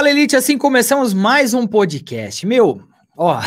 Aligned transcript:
Fala, 0.00 0.12
Elite, 0.12 0.34
assim 0.34 0.56
começamos 0.56 1.12
mais 1.12 1.52
um 1.52 1.66
podcast. 1.66 2.46
Meu, 2.46 2.82
ó, 3.14 3.38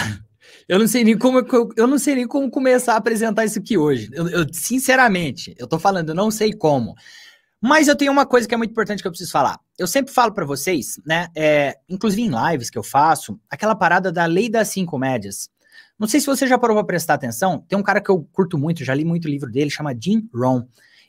eu 0.69 0.77
não 0.77 0.85
sei 0.85 1.03
nem 1.03 1.17
como 1.17 1.39
eu 1.75 1.87
não 1.87 1.97
sei 1.97 2.13
nem 2.13 2.27
como 2.27 2.47
começar 2.47 2.93
a 2.93 2.97
apresentar 2.97 3.43
isso 3.43 3.57
aqui 3.57 3.75
hoje. 3.75 4.07
Eu, 4.13 4.29
eu 4.29 4.45
sinceramente, 4.53 5.55
eu 5.57 5.65
tô 5.65 5.79
falando, 5.79 6.09
eu 6.09 6.15
não 6.15 6.29
sei 6.29 6.53
como. 6.53 6.93
Mas 7.59 7.87
eu 7.87 7.95
tenho 7.95 8.11
uma 8.11 8.23
coisa 8.23 8.47
que 8.47 8.53
é 8.53 8.57
muito 8.57 8.69
importante 8.69 9.01
que 9.01 9.07
eu 9.07 9.11
preciso 9.11 9.31
falar. 9.31 9.59
Eu 9.79 9.87
sempre 9.87 10.13
falo 10.13 10.31
para 10.31 10.45
vocês, 10.45 11.01
né? 11.03 11.27
É, 11.35 11.75
inclusive 11.89 12.21
em 12.21 12.51
lives 12.51 12.69
que 12.69 12.77
eu 12.77 12.83
faço, 12.83 13.39
aquela 13.49 13.73
parada 13.73 14.11
da 14.11 14.27
lei 14.27 14.47
das 14.47 14.67
cinco 14.67 14.95
médias. 14.99 15.49
Não 15.97 16.07
sei 16.07 16.19
se 16.19 16.27
você 16.27 16.45
já 16.45 16.59
parou 16.59 16.77
para 16.77 16.85
prestar 16.85 17.15
atenção. 17.15 17.65
Tem 17.67 17.79
um 17.79 17.83
cara 17.83 17.99
que 17.99 18.11
eu 18.11 18.29
curto 18.31 18.59
muito, 18.59 18.85
já 18.85 18.93
li 18.93 19.03
muito 19.03 19.27
livro 19.27 19.51
dele, 19.51 19.71
chama 19.71 19.95
Jim 19.99 20.29
Rohn. 20.31 20.61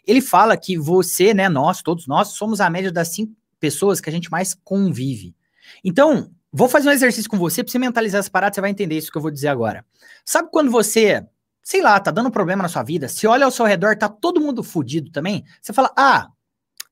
Ele 0.06 0.22
fala 0.22 0.56
que 0.56 0.78
você, 0.78 1.34
né, 1.34 1.50
nós, 1.50 1.82
todos 1.82 2.06
nós, 2.06 2.28
somos 2.28 2.62
a 2.62 2.70
média 2.70 2.90
das 2.90 3.08
cinco 3.08 3.34
pessoas 3.60 4.00
que 4.00 4.08
a 4.08 4.12
gente 4.12 4.30
mais 4.30 4.54
convive. 4.54 5.34
Então, 5.82 6.30
vou 6.52 6.68
fazer 6.68 6.88
um 6.88 6.92
exercício 6.92 7.30
com 7.30 7.38
você, 7.38 7.62
para 7.62 7.70
você 7.70 7.78
mentalizar 7.78 8.20
essa 8.20 8.30
parada, 8.30 8.54
você 8.54 8.60
vai 8.60 8.70
entender 8.70 8.96
isso 8.96 9.10
que 9.10 9.18
eu 9.18 9.22
vou 9.22 9.30
dizer 9.30 9.48
agora. 9.48 9.84
Sabe 10.24 10.48
quando 10.52 10.70
você, 10.70 11.26
sei 11.62 11.82
lá, 11.82 11.98
tá 11.98 12.10
dando 12.10 12.30
problema 12.30 12.62
na 12.62 12.68
sua 12.68 12.82
vida, 12.82 13.08
se 13.08 13.26
olha 13.26 13.44
ao 13.44 13.50
seu 13.50 13.64
redor, 13.64 13.96
tá 13.96 14.08
todo 14.08 14.40
mundo 14.40 14.62
fudido 14.62 15.10
também, 15.10 15.44
você 15.60 15.72
fala, 15.72 15.92
ah, 15.96 16.28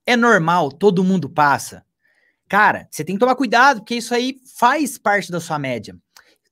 é 0.05 0.17
normal, 0.17 0.70
todo 0.70 1.05
mundo 1.05 1.29
passa. 1.29 1.84
Cara, 2.48 2.87
você 2.91 3.05
tem 3.05 3.15
que 3.15 3.20
tomar 3.20 3.34
cuidado, 3.34 3.81
porque 3.81 3.95
isso 3.95 4.15
aí 4.15 4.37
faz 4.56 4.98
parte 4.98 5.31
da 5.31 5.41
sua 5.41 5.59
média. 5.59 5.97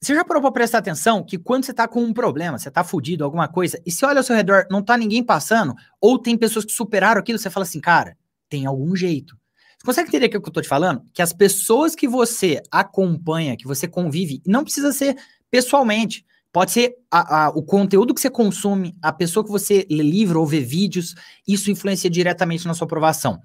Você 0.00 0.14
já 0.14 0.24
parou 0.24 0.40
pra 0.40 0.50
prestar 0.50 0.78
atenção 0.78 1.22
que 1.22 1.36
quando 1.36 1.64
você 1.64 1.74
tá 1.74 1.86
com 1.86 2.02
um 2.02 2.12
problema, 2.14 2.58
você 2.58 2.70
tá 2.70 2.82
fudido, 2.82 3.22
alguma 3.22 3.46
coisa, 3.46 3.78
e 3.84 3.90
se 3.90 4.02
olha 4.06 4.18
ao 4.20 4.24
seu 4.24 4.34
redor, 4.34 4.66
não 4.70 4.82
tá 4.82 4.96
ninguém 4.96 5.22
passando, 5.22 5.74
ou 6.00 6.18
tem 6.18 6.38
pessoas 6.38 6.64
que 6.64 6.72
superaram 6.72 7.20
aquilo, 7.20 7.38
você 7.38 7.50
fala 7.50 7.64
assim, 7.64 7.80
cara, 7.80 8.16
tem 8.48 8.64
algum 8.64 8.96
jeito. 8.96 9.38
Você 9.82 10.02
consegue 10.02 10.08
entender 10.08 10.26
o 10.26 10.42
que 10.42 10.48
eu 10.48 10.52
tô 10.52 10.60
te 10.60 10.68
falando? 10.68 11.02
Que 11.12 11.22
as 11.22 11.32
pessoas 11.32 11.94
que 11.94 12.06
você 12.06 12.60
acompanha, 12.70 13.56
que 13.56 13.66
você 13.66 13.88
convive, 13.88 14.42
não 14.46 14.62
precisa 14.62 14.92
ser 14.92 15.16
pessoalmente. 15.50 16.24
Pode 16.52 16.72
ser 16.72 16.96
a, 17.10 17.46
a, 17.46 17.48
o 17.50 17.62
conteúdo 17.62 18.12
que 18.12 18.20
você 18.20 18.28
consome, 18.28 18.94
a 19.00 19.12
pessoa 19.12 19.42
que 19.42 19.50
você 19.50 19.86
lê 19.90 20.02
livro 20.02 20.40
ou 20.40 20.46
vê 20.46 20.60
vídeos, 20.60 21.14
isso 21.48 21.70
influencia 21.70 22.10
diretamente 22.10 22.66
na 22.66 22.74
sua 22.74 22.84
aprovação. 22.84 23.40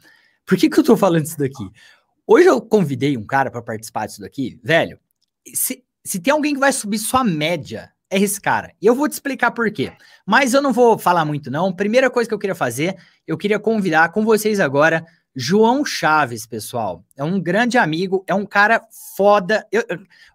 Por 0.46 0.58
que, 0.58 0.70
que 0.70 0.80
eu 0.80 0.84
tô 0.84 0.98
falando 0.98 1.26
isso 1.26 1.38
daqui? 1.38 1.70
Hoje 2.28 2.48
eu 2.48 2.60
convidei 2.60 3.16
um 3.16 3.26
cara 3.26 3.50
para 3.50 3.62
participar 3.62 4.08
disso 4.08 4.20
daqui, 4.20 4.60
velho. 4.62 5.00
Se, 5.54 5.84
se 6.04 6.20
tem 6.20 6.34
alguém 6.34 6.54
que 6.54 6.60
vai 6.60 6.74
subir 6.74 6.98
sua 6.98 7.24
média, 7.24 7.92
é 8.10 8.20
esse 8.20 8.42
cara. 8.42 8.74
E 8.82 8.86
eu 8.86 8.96
vou 8.96 9.08
te 9.08 9.14
explicar 9.14 9.52
por 9.52 9.72
quê. 9.72 9.94
Mas 10.26 10.54
eu 10.54 10.62
não 10.62 10.74
vou 10.74 10.98
falar 10.98 11.24
muito, 11.24 11.50
não. 11.50 11.72
Primeira 11.72 12.10
coisa 12.10 12.28
que 12.28 12.34
eu 12.34 12.40
queria 12.40 12.56
fazer, 12.56 12.98
eu 13.26 13.38
queria 13.38 13.60
convidar 13.60 14.12
com 14.12 14.26
vocês 14.26 14.60
agora 14.60 15.06
João 15.36 15.84
Chaves, 15.84 16.46
pessoal. 16.46 17.04
É 17.16 17.24
um 17.24 17.40
grande 17.42 17.78
amigo, 17.78 18.24
é 18.26 18.34
um 18.34 18.46
cara 18.46 18.82
foda. 19.18 19.68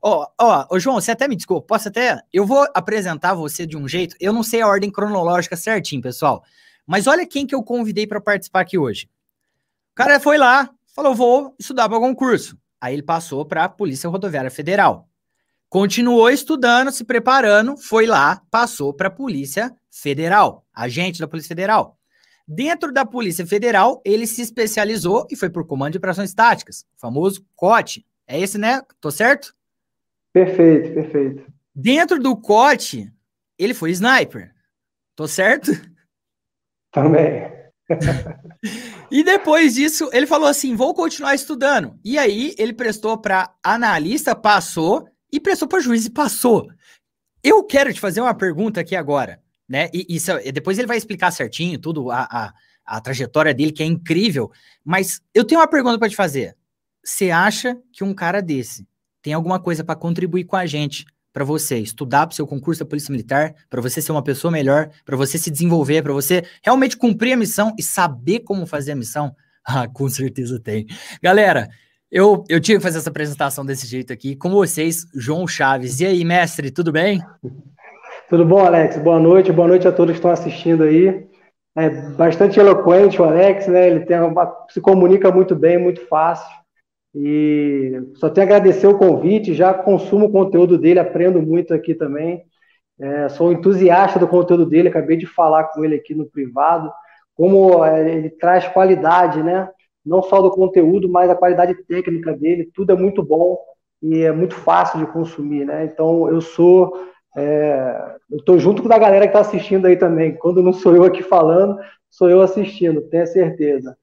Ó, 0.02 0.26
ó, 0.38 0.78
João, 0.78 1.00
você 1.00 1.12
até 1.12 1.26
me 1.26 1.36
desculpa, 1.36 1.66
posso 1.66 1.88
até. 1.88 2.20
Eu 2.32 2.44
vou 2.44 2.66
apresentar 2.74 3.32
você 3.32 3.66
de 3.66 3.76
um 3.76 3.88
jeito. 3.88 4.14
Eu 4.20 4.32
não 4.32 4.42
sei 4.42 4.60
a 4.60 4.68
ordem 4.68 4.90
cronológica 4.90 5.56
certinho, 5.56 6.02
pessoal. 6.02 6.44
Mas 6.86 7.06
olha 7.06 7.26
quem 7.26 7.46
que 7.46 7.54
eu 7.54 7.62
convidei 7.62 8.06
para 8.06 8.20
participar 8.20 8.60
aqui 8.60 8.76
hoje. 8.76 9.08
O 9.92 9.94
cara 9.94 10.20
foi 10.20 10.36
lá, 10.36 10.68
falou: 10.94 11.14
vou 11.14 11.54
estudar 11.58 11.88
para 11.88 11.98
concurso. 11.98 12.58
Aí 12.80 12.94
ele 12.94 13.02
passou 13.02 13.44
para 13.44 13.64
a 13.64 13.68
Polícia 13.68 14.10
Rodoviária 14.10 14.50
Federal. 14.50 15.08
Continuou 15.68 16.28
estudando, 16.28 16.90
se 16.90 17.04
preparando, 17.04 17.76
foi 17.76 18.04
lá, 18.04 18.42
passou 18.50 18.92
para 18.92 19.06
a 19.06 19.10
Polícia 19.10 19.72
Federal, 19.88 20.66
agente 20.74 21.20
da 21.20 21.28
Polícia 21.28 21.48
Federal. 21.48 21.99
Dentro 22.52 22.90
da 22.90 23.06
Polícia 23.06 23.46
Federal, 23.46 24.02
ele 24.04 24.26
se 24.26 24.42
especializou 24.42 25.24
e 25.30 25.36
foi 25.36 25.48
por 25.48 25.64
Comando 25.64 25.92
de 25.92 25.98
Operações 25.98 26.34
Táticas, 26.34 26.84
o 26.96 26.98
famoso 26.98 27.46
COT. 27.54 28.04
É 28.26 28.40
esse, 28.40 28.58
né? 28.58 28.82
Tô 29.00 29.08
certo? 29.08 29.54
Perfeito, 30.32 30.92
perfeito. 30.92 31.46
Dentro 31.72 32.18
do 32.18 32.36
COT, 32.36 33.08
ele 33.56 33.72
foi 33.72 33.92
sniper. 33.92 34.52
Tô 35.14 35.28
certo? 35.28 35.70
Também. 36.90 37.52
e 39.12 39.22
depois 39.22 39.76
disso, 39.76 40.10
ele 40.12 40.26
falou 40.26 40.48
assim: 40.48 40.74
vou 40.74 40.92
continuar 40.92 41.36
estudando. 41.36 42.00
E 42.04 42.18
aí, 42.18 42.52
ele 42.58 42.72
prestou 42.72 43.16
para 43.16 43.54
analista, 43.62 44.34
passou, 44.34 45.08
e 45.32 45.38
prestou 45.38 45.68
para 45.68 45.78
juiz 45.78 46.04
e 46.04 46.10
passou. 46.10 46.68
Eu 47.44 47.62
quero 47.62 47.94
te 47.94 48.00
fazer 48.00 48.20
uma 48.20 48.34
pergunta 48.34 48.80
aqui 48.80 48.96
agora 48.96 49.40
né? 49.70 49.88
E, 49.94 50.04
isso, 50.08 50.32
depois 50.52 50.76
ele 50.78 50.88
vai 50.88 50.96
explicar 50.96 51.30
certinho 51.30 51.78
tudo, 51.78 52.10
a, 52.10 52.26
a, 52.28 52.52
a 52.84 53.00
trajetória 53.00 53.54
dele, 53.54 53.70
que 53.70 53.84
é 53.84 53.86
incrível. 53.86 54.50
Mas 54.84 55.22
eu 55.32 55.44
tenho 55.44 55.60
uma 55.60 55.68
pergunta 55.68 55.96
para 55.96 56.08
te 56.08 56.16
fazer. 56.16 56.56
Você 57.04 57.30
acha 57.30 57.78
que 57.92 58.02
um 58.02 58.12
cara 58.12 58.42
desse 58.42 58.84
tem 59.22 59.32
alguma 59.32 59.60
coisa 59.60 59.84
para 59.84 59.94
contribuir 59.94 60.44
com 60.44 60.56
a 60.56 60.66
gente, 60.66 61.04
para 61.32 61.44
você 61.44 61.78
estudar 61.78 62.26
para 62.26 62.32
o 62.32 62.36
seu 62.36 62.48
concurso 62.48 62.80
da 62.80 62.88
Polícia 62.88 63.12
Militar, 63.12 63.54
para 63.68 63.80
você 63.80 64.02
ser 64.02 64.10
uma 64.10 64.24
pessoa 64.24 64.50
melhor, 64.50 64.90
para 65.04 65.16
você 65.16 65.38
se 65.38 65.50
desenvolver, 65.50 66.02
para 66.02 66.12
você 66.12 66.42
realmente 66.64 66.96
cumprir 66.96 67.34
a 67.34 67.36
missão 67.36 67.72
e 67.78 67.82
saber 67.82 68.40
como 68.40 68.66
fazer 68.66 68.92
a 68.92 68.96
missão? 68.96 69.34
Ah, 69.62 69.86
com 69.86 70.08
certeza 70.08 70.58
tem. 70.58 70.86
Galera, 71.22 71.68
eu, 72.10 72.42
eu 72.48 72.58
tinha 72.58 72.78
que 72.78 72.82
fazer 72.82 72.96
essa 72.96 73.10
apresentação 73.10 73.64
desse 73.64 73.86
jeito 73.86 74.10
aqui 74.10 74.34
com 74.34 74.48
vocês, 74.50 75.06
João 75.14 75.46
Chaves. 75.46 76.00
E 76.00 76.06
aí, 76.06 76.24
mestre, 76.24 76.70
tudo 76.70 76.90
bem? 76.90 77.22
Tudo 78.30 78.44
bom, 78.44 78.64
Alex? 78.64 78.96
Boa 78.98 79.18
noite, 79.18 79.50
boa 79.50 79.66
noite 79.66 79.88
a 79.88 79.92
todos 79.92 80.12
que 80.12 80.18
estão 80.18 80.30
assistindo 80.30 80.84
aí. 80.84 81.26
É 81.76 81.90
bastante 82.12 82.60
eloquente 82.60 83.20
o 83.20 83.24
Alex, 83.24 83.66
né? 83.66 83.88
Ele 83.88 84.06
tem 84.06 84.20
uma, 84.20 84.66
se 84.68 84.80
comunica 84.80 85.32
muito 85.32 85.56
bem, 85.56 85.76
muito 85.76 86.06
fácil. 86.06 86.48
E 87.12 87.90
só 88.14 88.30
tenho 88.30 88.46
a 88.46 88.48
agradecer 88.48 88.86
o 88.86 88.96
convite, 88.96 89.52
já 89.52 89.74
consumo 89.74 90.26
o 90.26 90.30
conteúdo 90.30 90.78
dele, 90.78 91.00
aprendo 91.00 91.42
muito 91.42 91.74
aqui 91.74 91.92
também. 91.92 92.44
É, 93.00 93.28
sou 93.30 93.50
entusiasta 93.50 94.16
do 94.16 94.28
conteúdo 94.28 94.64
dele, 94.64 94.90
acabei 94.90 95.16
de 95.16 95.26
falar 95.26 95.64
com 95.64 95.84
ele 95.84 95.96
aqui 95.96 96.14
no 96.14 96.30
privado, 96.30 96.88
como 97.34 97.84
é, 97.84 98.14
ele 98.14 98.30
traz 98.30 98.64
qualidade, 98.68 99.42
né? 99.42 99.68
Não 100.06 100.22
só 100.22 100.40
do 100.40 100.52
conteúdo, 100.52 101.08
mas 101.08 101.28
a 101.28 101.34
qualidade 101.34 101.74
técnica 101.82 102.32
dele, 102.32 102.70
tudo 102.72 102.92
é 102.92 102.94
muito 102.94 103.24
bom 103.24 103.58
e 104.00 104.22
é 104.22 104.30
muito 104.30 104.54
fácil 104.54 105.00
de 105.00 105.12
consumir, 105.12 105.64
né? 105.64 105.84
Então 105.84 106.28
eu 106.28 106.40
sou 106.40 107.10
é, 107.36 108.16
eu 108.30 108.38
estou 108.38 108.58
junto 108.58 108.82
com 108.82 108.92
a 108.92 108.98
galera 108.98 109.26
que 109.26 109.36
está 109.36 109.40
assistindo 109.40 109.86
aí 109.86 109.96
também. 109.96 110.36
Quando 110.36 110.62
não 110.62 110.72
sou 110.72 110.94
eu 110.94 111.04
aqui 111.04 111.22
falando, 111.22 111.78
sou 112.10 112.28
eu 112.28 112.42
assistindo, 112.42 113.02
tenho 113.02 113.26
certeza. 113.26 113.96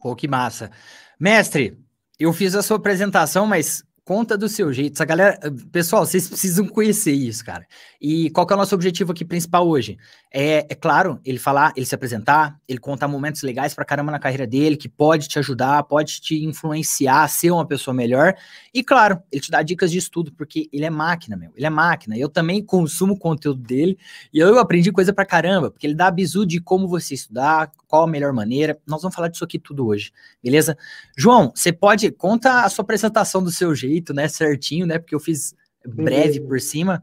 Pô, 0.00 0.14
que 0.14 0.28
massa. 0.28 0.70
Mestre, 1.18 1.78
eu 2.18 2.32
fiz 2.32 2.54
a 2.54 2.62
sua 2.62 2.76
apresentação, 2.76 3.46
mas 3.46 3.82
conta 4.04 4.36
do 4.36 4.48
seu 4.48 4.72
jeito. 4.72 4.94
Essa 4.94 5.04
galera, 5.04 5.38
pessoal, 5.72 6.04
vocês 6.04 6.28
precisam 6.28 6.66
conhecer 6.66 7.12
isso, 7.12 7.44
cara. 7.44 7.66
E 8.00 8.28
qual 8.30 8.46
é 8.50 8.54
o 8.54 8.56
nosso 8.56 8.74
objetivo 8.74 9.12
aqui 9.12 9.24
principal 9.24 9.66
hoje? 9.66 9.96
É, 10.30 10.66
é 10.68 10.74
claro, 10.74 11.18
ele 11.24 11.38
falar, 11.38 11.72
ele 11.74 11.86
se 11.86 11.94
apresentar, 11.94 12.58
ele 12.68 12.78
contar 12.78 13.08
momentos 13.08 13.42
legais 13.42 13.72
pra 13.72 13.84
caramba 13.84 14.12
na 14.12 14.18
carreira 14.18 14.46
dele, 14.46 14.76
que 14.76 14.88
pode 14.88 15.26
te 15.26 15.38
ajudar, 15.38 15.82
pode 15.84 16.20
te 16.20 16.44
influenciar 16.44 17.22
a 17.22 17.28
ser 17.28 17.50
uma 17.50 17.66
pessoa 17.66 17.94
melhor. 17.94 18.34
E 18.74 18.82
claro, 18.82 19.22
ele 19.32 19.40
te 19.40 19.50
dá 19.50 19.62
dicas 19.62 19.90
de 19.90 19.98
estudo, 19.98 20.32
porque 20.32 20.68
ele 20.72 20.84
é 20.84 20.90
máquina, 20.90 21.36
meu. 21.36 21.52
Ele 21.56 21.64
é 21.64 21.70
máquina. 21.70 22.18
Eu 22.18 22.28
também 22.28 22.62
consumo 22.62 23.18
conteúdo 23.18 23.62
dele 23.62 23.96
e 24.32 24.38
eu 24.38 24.58
aprendi 24.58 24.92
coisa 24.92 25.12
pra 25.12 25.24
caramba, 25.24 25.70
porque 25.70 25.86
ele 25.86 25.94
dá 25.94 26.10
bizu 26.10 26.44
de 26.44 26.60
como 26.60 26.86
você 26.88 27.14
estudar, 27.14 27.70
qual 27.86 28.02
a 28.02 28.06
melhor 28.08 28.32
maneira. 28.32 28.76
Nós 28.84 29.02
vamos 29.02 29.14
falar 29.14 29.28
disso 29.28 29.44
aqui 29.44 29.56
tudo 29.56 29.86
hoje, 29.86 30.12
beleza? 30.42 30.76
João, 31.16 31.52
você 31.54 31.72
pode 31.72 32.10
conta 32.10 32.64
a 32.64 32.68
sua 32.68 32.82
apresentação 32.82 33.40
do 33.40 33.52
seu 33.52 33.72
jeito, 33.72 33.93
né, 34.14 34.26
certinho, 34.26 34.86
né? 34.86 34.98
Porque 34.98 35.14
eu 35.14 35.20
fiz 35.20 35.54
breve 35.86 36.40
por 36.40 36.58
cima, 36.60 37.02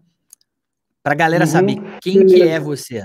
para 1.04 1.14
a 1.14 1.16
galera 1.16 1.46
uhum. 1.46 1.50
saber 1.50 1.82
quem 2.02 2.26
que 2.26 2.42
é 2.42 2.60
você. 2.60 3.04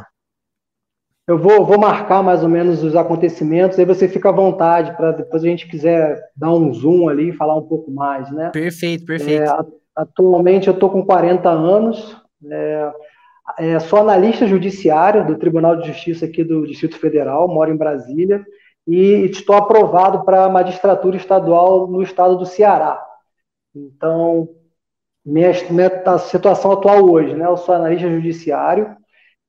Eu 1.28 1.38
vou, 1.38 1.64
vou 1.64 1.78
marcar 1.78 2.22
mais 2.22 2.42
ou 2.42 2.48
menos 2.48 2.84
os 2.84 2.94
acontecimentos, 2.94 3.78
aí 3.78 3.84
você 3.84 4.08
fica 4.08 4.28
à 4.28 4.32
vontade 4.32 4.96
para 4.96 5.10
depois 5.10 5.42
a 5.42 5.48
gente 5.48 5.66
quiser 5.66 6.20
dar 6.36 6.52
um 6.52 6.72
zoom 6.72 7.08
ali 7.08 7.30
e 7.30 7.36
falar 7.36 7.56
um 7.56 7.66
pouco 7.66 7.90
mais, 7.90 8.30
né? 8.30 8.50
Perfeito, 8.50 9.04
perfeito. 9.04 9.42
É, 9.42 9.66
atualmente 9.94 10.68
eu 10.68 10.74
estou 10.74 10.88
com 10.88 11.04
40 11.04 11.48
anos, 11.50 12.16
é, 12.48 12.92
é, 13.58 13.78
sou 13.80 13.98
analista 13.98 14.46
judiciário 14.46 15.26
do 15.26 15.36
Tribunal 15.36 15.76
de 15.76 15.88
Justiça 15.88 16.26
aqui 16.26 16.44
do 16.44 16.64
Distrito 16.64 16.96
Federal, 16.96 17.48
moro 17.48 17.72
em 17.72 17.76
Brasília, 17.76 18.44
e 18.86 19.28
estou 19.30 19.56
aprovado 19.56 20.24
para 20.24 20.44
a 20.44 20.48
magistratura 20.48 21.16
estadual 21.16 21.88
no 21.88 22.02
estado 22.02 22.36
do 22.36 22.46
Ceará. 22.46 23.04
Então, 23.76 24.48
minha, 25.24 25.50
minha 25.70 26.18
situação 26.18 26.72
atual 26.72 27.08
hoje, 27.10 27.34
né? 27.34 27.46
Eu 27.46 27.56
sou 27.56 27.74
analista 27.74 28.08
judiciário 28.08 28.96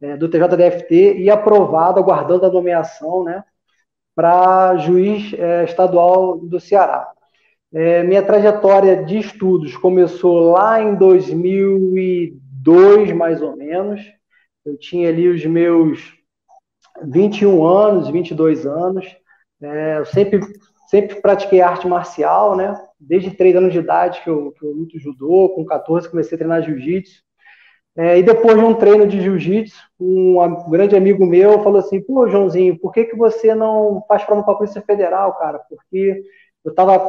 é, 0.01 0.17
do 0.17 0.29
TJDFT 0.29 1.17
e 1.17 1.29
aprovado, 1.29 1.99
aguardando 1.99 2.45
a 2.45 2.51
nomeação, 2.51 3.23
né? 3.23 3.43
Para 4.15 4.77
juiz 4.77 5.33
é, 5.33 5.63
estadual 5.63 6.37
do 6.39 6.59
Ceará. 6.59 7.11
É, 7.73 8.03
minha 8.03 8.23
trajetória 8.23 9.03
de 9.03 9.19
estudos 9.19 9.75
começou 9.77 10.51
lá 10.51 10.81
em 10.81 10.95
2000 10.95 12.47
22, 12.67 13.13
mais 13.13 13.41
ou 13.41 13.55
menos. 13.55 14.01
Eu 14.65 14.77
tinha 14.77 15.07
ali 15.07 15.29
os 15.29 15.45
meus 15.45 16.13
21 17.03 17.65
anos, 17.65 18.09
22 18.09 18.65
anos. 18.65 19.05
É, 19.61 19.99
eu 19.99 20.05
sempre, 20.05 20.41
sempre 20.89 21.21
pratiquei 21.21 21.61
arte 21.61 21.87
marcial, 21.87 22.55
né? 22.55 22.77
Desde 22.99 23.31
3 23.31 23.55
anos 23.55 23.73
de 23.73 23.79
idade 23.79 24.21
que 24.23 24.29
eu, 24.29 24.51
que 24.51 24.65
eu 24.65 24.71
luto 24.71 24.99
judô, 24.99 25.49
com 25.49 25.65
14 25.65 26.09
comecei 26.09 26.35
a 26.35 26.39
treinar 26.39 26.63
jiu-jitsu. 26.63 27.21
É, 27.95 28.19
e 28.19 28.23
depois 28.23 28.55
de 28.55 28.63
um 28.63 28.75
treino 28.75 29.07
de 29.07 29.19
jiu-jitsu, 29.19 29.75
um, 29.99 30.69
grande 30.69 30.95
amigo 30.95 31.25
meu 31.25 31.63
falou 31.63 31.79
assim: 31.79 31.99
pô, 31.99 32.27
Joãozinho, 32.27 32.77
por 32.79 32.91
que, 32.91 33.05
que 33.05 33.15
você 33.15 33.55
não 33.55 34.03
faz 34.07 34.23
prova 34.23 34.43
para 34.43 34.53
a 34.53 34.57
Polícia 34.57 34.81
Federal, 34.81 35.33
cara? 35.39 35.59
Porque 35.67 36.21
eu 36.63 36.69
estava 36.69 36.99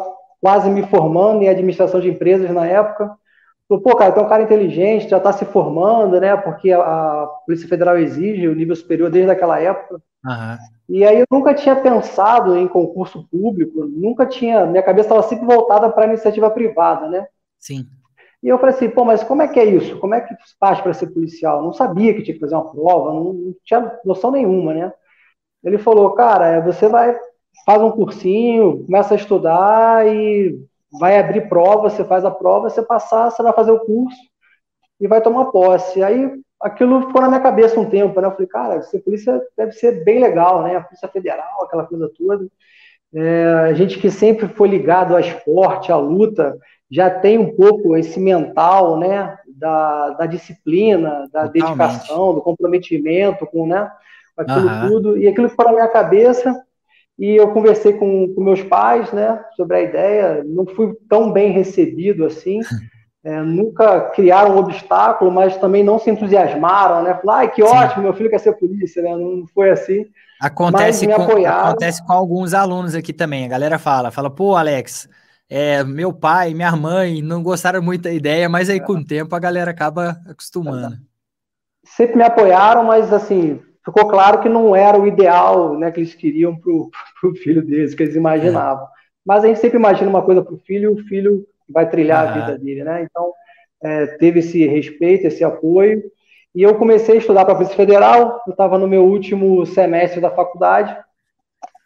quase 0.40 0.70
me 0.70 0.82
formando 0.86 1.42
em 1.42 1.48
administração 1.48 2.00
de 2.00 2.08
empresas 2.08 2.50
na 2.50 2.66
época. 2.66 3.14
Pô, 3.68 3.94
cara, 3.94 4.12
tu 4.12 4.20
é 4.20 4.22
um 4.22 4.28
cara 4.28 4.42
inteligente, 4.42 5.10
já 5.10 5.18
está 5.18 5.30
se 5.30 5.44
formando, 5.44 6.18
né? 6.18 6.34
Porque 6.36 6.72
a, 6.72 7.28
Polícia 7.44 7.68
Federal 7.68 7.98
exige 7.98 8.48
o 8.48 8.54
nível 8.54 8.74
superior 8.74 9.10
desde 9.10 9.30
aquela 9.30 9.60
época. 9.60 10.02
Uhum. 10.24 10.56
E 10.88 11.04
aí 11.04 11.20
eu 11.20 11.26
nunca 11.30 11.52
tinha 11.52 11.76
pensado 11.76 12.56
em 12.56 12.66
concurso 12.66 13.28
público, 13.30 13.84
nunca 13.84 14.24
tinha. 14.24 14.64
Minha 14.64 14.82
cabeça 14.82 15.08
estava 15.08 15.22
sempre 15.22 15.44
voltada 15.44 15.90
para 15.90 16.04
a 16.04 16.08
iniciativa 16.08 16.50
privada, 16.50 17.08
né? 17.08 17.26
Sim. 17.58 17.86
E 18.42 18.48
eu 18.48 18.58
falei 18.58 18.74
assim, 18.74 18.88
pô, 18.88 19.04
mas 19.04 19.22
como 19.22 19.42
é 19.42 19.48
que 19.48 19.60
é 19.60 19.64
isso? 19.64 19.98
Como 19.98 20.14
é 20.14 20.20
que 20.22 20.34
faz 20.58 20.80
para 20.80 20.94
ser 20.94 21.08
policial? 21.08 21.62
Não 21.62 21.72
sabia 21.72 22.14
que 22.14 22.22
tinha 22.22 22.34
que 22.34 22.40
fazer 22.40 22.54
uma 22.54 22.70
prova, 22.70 23.12
não, 23.12 23.32
não 23.32 23.54
tinha 23.64 23.98
noção 24.04 24.30
nenhuma, 24.30 24.72
né? 24.72 24.92
Ele 25.62 25.76
falou, 25.76 26.12
cara, 26.12 26.60
você 26.60 26.88
vai, 26.88 27.18
faz 27.66 27.82
um 27.82 27.90
cursinho, 27.90 28.84
começa 28.86 29.12
a 29.12 29.16
estudar 29.16 30.06
e 30.06 30.58
vai 30.92 31.18
abrir 31.18 31.48
prova, 31.48 31.90
você 31.90 32.04
faz 32.04 32.24
a 32.24 32.30
prova, 32.30 32.70
você 32.70 32.82
passar, 32.82 33.30
você 33.30 33.42
vai 33.42 33.52
fazer 33.52 33.72
o 33.72 33.80
curso 33.80 34.18
e 35.00 35.06
vai 35.06 35.20
tomar 35.20 35.46
posse. 35.46 36.02
Aí 36.02 36.30
aquilo 36.60 37.06
ficou 37.06 37.20
na 37.20 37.28
minha 37.28 37.40
cabeça 37.40 37.78
um 37.78 37.88
tempo, 37.88 38.20
né? 38.20 38.26
Eu 38.26 38.32
falei, 38.32 38.46
cara, 38.46 38.82
ser 38.82 39.00
polícia 39.00 39.40
deve 39.56 39.72
ser 39.72 40.04
bem 40.04 40.20
legal, 40.20 40.62
né? 40.62 40.76
A 40.76 40.82
Polícia 40.82 41.08
Federal, 41.08 41.62
aquela 41.62 41.86
coisa 41.86 42.10
toda. 42.16 42.46
É, 43.14 43.44
a 43.70 43.72
gente 43.72 43.98
que 43.98 44.10
sempre 44.10 44.48
foi 44.48 44.68
ligado 44.68 45.14
ao 45.14 45.20
esporte, 45.20 45.90
à 45.90 45.96
luta, 45.96 46.58
já 46.90 47.08
tem 47.10 47.38
um 47.38 47.54
pouco 47.54 47.96
esse 47.96 48.20
mental, 48.20 48.98
né, 48.98 49.38
da, 49.46 50.10
da 50.10 50.26
disciplina, 50.26 51.28
da 51.32 51.48
Totalmente. 51.48 51.52
dedicação, 51.52 52.34
do 52.34 52.42
comprometimento 52.42 53.46
com, 53.46 53.66
né, 53.66 53.90
aquilo 54.36 54.68
uhum. 54.68 54.88
tudo, 54.88 55.18
e 55.18 55.26
aquilo 55.26 55.48
ficou 55.48 55.66
na 55.66 55.72
minha 55.72 55.88
cabeça, 55.88 56.54
e 57.18 57.34
eu 57.34 57.50
conversei 57.50 57.94
com, 57.94 58.32
com 58.32 58.44
meus 58.44 58.62
pais, 58.62 59.12
né, 59.12 59.42
sobre 59.56 59.76
a 59.76 59.82
ideia, 59.82 60.44
não 60.44 60.64
fui 60.64 60.94
tão 61.08 61.32
bem 61.32 61.50
recebido 61.50 62.24
assim, 62.24 62.60
é, 63.24 63.42
nunca 63.42 64.10
criaram 64.10 64.54
um 64.54 64.58
obstáculo, 64.58 65.30
mas 65.30 65.56
também 65.56 65.82
não 65.82 65.98
se 65.98 66.10
entusiasmaram, 66.10 67.02
né, 67.02 67.14
falaram, 67.14 67.40
ai, 67.40 67.50
que 67.50 67.66
Sim. 67.66 67.68
ótimo, 67.68 68.04
meu 68.04 68.14
filho 68.14 68.30
quer 68.30 68.38
ser 68.38 68.52
polícia, 68.52 69.02
né, 69.02 69.10
não 69.16 69.44
foi 69.52 69.70
assim. 69.70 70.06
Acontece 70.40 71.08
com, 71.08 71.46
acontece 71.46 72.06
com 72.06 72.12
alguns 72.12 72.54
alunos 72.54 72.94
aqui 72.94 73.12
também, 73.12 73.44
a 73.44 73.48
galera 73.48 73.78
fala, 73.78 74.12
fala, 74.12 74.30
pô, 74.30 74.54
Alex, 74.54 75.08
é, 75.50 75.82
meu 75.82 76.12
pai, 76.12 76.54
minha 76.54 76.76
mãe 76.76 77.20
não 77.20 77.42
gostaram 77.42 77.82
muito 77.82 78.02
da 78.02 78.12
ideia, 78.12 78.48
mas 78.48 78.70
aí 78.70 78.78
com 78.78 78.92
o 78.92 79.04
tempo 79.04 79.34
a 79.34 79.40
galera 79.40 79.72
acaba 79.72 80.20
acostumando. 80.28 80.96
Sempre 81.84 82.16
me 82.18 82.22
apoiaram, 82.22 82.84
mas 82.84 83.12
assim, 83.12 83.58
ficou 83.88 84.08
claro 84.08 84.40
que 84.40 84.48
não 84.48 84.74
era 84.74 84.98
o 84.98 85.06
ideal 85.06 85.78
né, 85.78 85.90
que 85.90 86.00
eles 86.00 86.14
queriam 86.14 86.56
para 86.56 86.70
o 86.72 87.34
filho 87.42 87.62
deles, 87.62 87.94
que 87.94 88.02
eles 88.02 88.16
imaginavam. 88.16 88.84
É. 88.84 88.88
Mas 89.24 89.44
a 89.44 89.48
gente 89.48 89.60
sempre 89.60 89.78
imagina 89.78 90.08
uma 90.08 90.22
coisa 90.22 90.42
para 90.42 90.54
o 90.54 90.58
filho 90.58 90.90
e 90.90 91.00
o 91.00 91.04
filho 91.06 91.46
vai 91.68 91.88
trilhar 91.88 92.26
a 92.26 92.32
vida 92.32 92.58
dele, 92.58 92.82
né? 92.82 93.02
Então, 93.02 93.32
é, 93.82 94.06
teve 94.18 94.40
esse 94.40 94.66
respeito, 94.66 95.26
esse 95.26 95.44
apoio. 95.44 96.02
E 96.54 96.62
eu 96.62 96.74
comecei 96.76 97.16
a 97.16 97.18
estudar 97.18 97.44
para 97.44 97.52
a 97.52 97.56
Polícia 97.56 97.76
Federal, 97.76 98.42
eu 98.46 98.52
estava 98.52 98.78
no 98.78 98.88
meu 98.88 99.04
último 99.04 99.66
semestre 99.66 100.20
da 100.20 100.30
faculdade, 100.30 100.96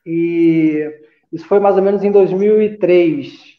e 0.06 0.88
isso 1.32 1.46
foi 1.46 1.58
mais 1.58 1.76
ou 1.76 1.82
menos 1.82 2.04
em 2.04 2.12
2003. 2.12 3.52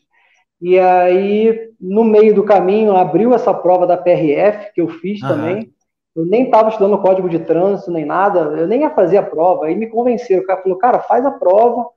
E 0.61 0.79
aí, 0.79 1.71
no 1.79 2.05
meio 2.05 2.33
do 2.33 2.43
caminho, 2.43 2.95
abriu 2.95 3.33
essa 3.33 3.53
prova 3.53 3.85
da 3.85 3.97
PRF, 3.97 4.73
que 4.73 4.79
eu 4.79 4.87
fiz 4.87 5.21
uhum. 5.21 5.27
também. 5.27 5.73
Eu 6.15 6.25
nem 6.25 6.45
estava 6.45 6.69
estudando 6.69 7.01
código 7.01 7.27
de 7.27 7.39
trânsito, 7.39 7.91
nem 7.91 8.05
nada, 8.05 8.39
eu 8.39 8.67
nem 8.67 8.81
ia 8.81 8.89
fazer 8.91 9.17
a 9.17 9.23
prova. 9.23 9.65
Aí 9.65 9.75
me 9.75 9.87
convenceram, 9.87 10.43
o 10.43 10.45
cara 10.45 10.61
falou, 10.61 10.77
cara, 10.77 10.99
faz 10.99 11.25
a 11.25 11.31
prova, 11.31 11.87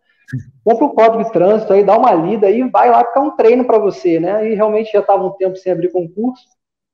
compra 0.65 0.85
o 0.85 0.95
código 0.95 1.25
de 1.25 1.33
trânsito, 1.33 1.73
aí 1.73 1.85
dá 1.85 1.97
uma 1.99 2.13
lida, 2.15 2.47
aí 2.47 2.63
vai 2.71 2.91
lá 2.91 3.05
ficar 3.05 3.21
um 3.21 3.37
treino 3.37 3.65
para 3.65 3.79
você, 3.79 4.19
né? 4.19 4.51
E 4.51 4.55
realmente 4.55 4.91
já 4.93 5.01
estava 5.01 5.25
um 5.25 5.33
tempo 5.33 5.57
sem 5.57 5.71
abrir 5.71 5.93
concurso. 5.93 6.45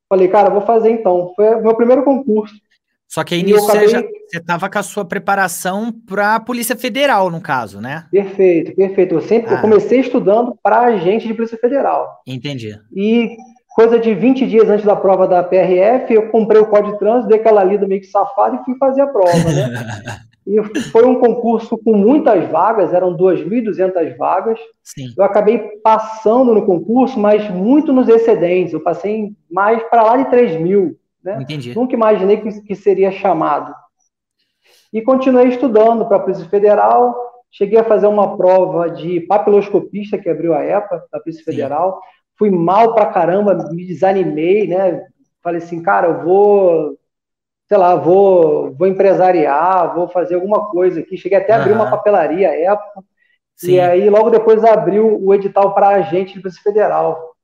Falei, 0.09 0.29
cara, 0.29 0.51
vou 0.51 0.63
fazer 0.63 0.91
então. 0.91 1.33
Foi 1.37 1.55
o 1.55 1.63
meu 1.63 1.75
primeiro 1.75 2.05
concurso. 2.05 2.55
Só 3.13 3.23
que 3.23 3.35
aí 3.35 3.43
nisso 3.43 3.71
acabei... 3.71 3.89
você 3.89 4.39
estava 4.39 4.71
com 4.71 4.79
a 4.79 4.83
sua 4.83 5.05
preparação 5.05 5.93
para 5.93 6.37
a 6.37 6.41
Polícia 6.41 6.75
Federal, 6.75 7.31
no 7.31 7.43
caso, 7.43 7.79
né? 7.79 8.07
Perfeito, 8.11 8.75
perfeito. 8.75 9.15
Eu 9.15 9.21
sempre 9.21 9.53
ah. 9.53 9.57
eu 9.57 9.61
comecei 9.61 10.01
estudando 10.01 10.57
para 10.63 10.81
agente 10.81 11.29
de 11.29 11.35
Polícia 11.35 11.59
Federal. 11.59 12.23
Entendi. 12.27 12.75
E 12.91 13.37
coisa 13.75 13.99
de 13.99 14.15
20 14.15 14.47
dias 14.47 14.69
antes 14.69 14.85
da 14.85 14.97
prova 14.97 15.27
da 15.27 15.43
PRF, 15.43 16.13
eu 16.13 16.31
comprei 16.31 16.61
o 16.61 16.67
código 16.67 16.93
de 16.93 16.99
trânsito, 16.99 17.29
dei 17.29 17.39
aquela 17.39 17.65
lida 17.65 17.87
meio 17.87 18.01
que 18.01 18.07
safada 18.07 18.57
e 18.57 18.65
fui 18.65 18.77
fazer 18.77 19.03
a 19.03 19.07
prova, 19.07 19.33
né? 19.33 19.69
e 20.47 20.63
foi 20.91 21.07
um 21.07 21.21
concurso 21.21 21.79
com 21.79 21.95
muitas 21.97 22.49
vagas, 22.51 22.93
eram 22.93 23.17
2.200 23.17 24.17
vagas. 24.17 24.59
Sim. 24.83 25.13
Eu 25.17 25.25
acabei 25.25 25.59
passando 25.83 26.55
no 26.55 26.67
concurso, 26.67 27.19
mas 27.19 27.49
muito 27.51 27.93
nos 27.93 28.09
excedentes. 28.09 28.73
Eu 28.73 28.81
passei 28.81 29.33
mais 29.51 29.83
para 29.85 30.03
lá 30.03 30.17
de 30.17 30.31
3 30.31 30.61
mil. 30.61 30.99
Né? 31.23 31.39
Entendi. 31.41 31.75
Nunca 31.75 31.95
imaginei 31.95 32.39
que, 32.39 32.61
que 32.63 32.75
seria 32.75 33.13
chamado. 33.13 33.73
E 34.93 35.01
continuei 35.01 35.49
estudando 35.49 36.07
para 36.07 36.19
a 36.19 36.21
Polícia 36.21 36.45
Federal. 36.49 37.15
Cheguei 37.51 37.79
a 37.79 37.85
fazer 37.85 38.07
uma 38.07 38.37
prova 38.37 38.91
de 38.91 39.21
papiloscopista 39.21 40.19
que 40.19 40.29
abriu 40.29 40.55
a 40.55 40.65
EPA 40.65 41.05
da 41.11 41.21
Polícia 41.21 41.45
Sim. 41.45 41.51
Federal. 41.51 42.01
Fui 42.43 42.51
mal 42.51 42.93
pra 42.93 43.07
caramba, 43.07 43.71
me 43.71 43.87
desanimei, 43.87 44.67
né? 44.67 45.07
Falei 45.41 45.63
assim, 45.63 45.81
cara, 45.81 46.09
eu 46.09 46.25
vou, 46.25 46.99
sei 47.69 47.79
lá, 47.79 47.95
vou, 47.95 48.75
vou 48.75 48.89
empresariar, 48.89 49.95
vou 49.95 50.09
fazer 50.09 50.35
alguma 50.35 50.69
coisa 50.69 50.99
aqui. 50.99 51.17
Cheguei 51.17 51.39
até 51.39 51.53
a 51.53 51.61
abrir 51.61 51.73
uma 51.73 51.89
papelaria 51.89 52.49
à 52.49 52.53
época. 52.53 53.05
Sim. 53.55 53.75
E 53.75 53.81
aí, 53.81 54.11
logo 54.11 54.29
depois, 54.29 54.65
abriu 54.65 55.23
o 55.23 55.33
edital 55.33 55.73
para 55.73 55.91
agente 55.91 56.35
de 56.35 56.41
Polícia 56.41 56.61
Federal. 56.65 57.37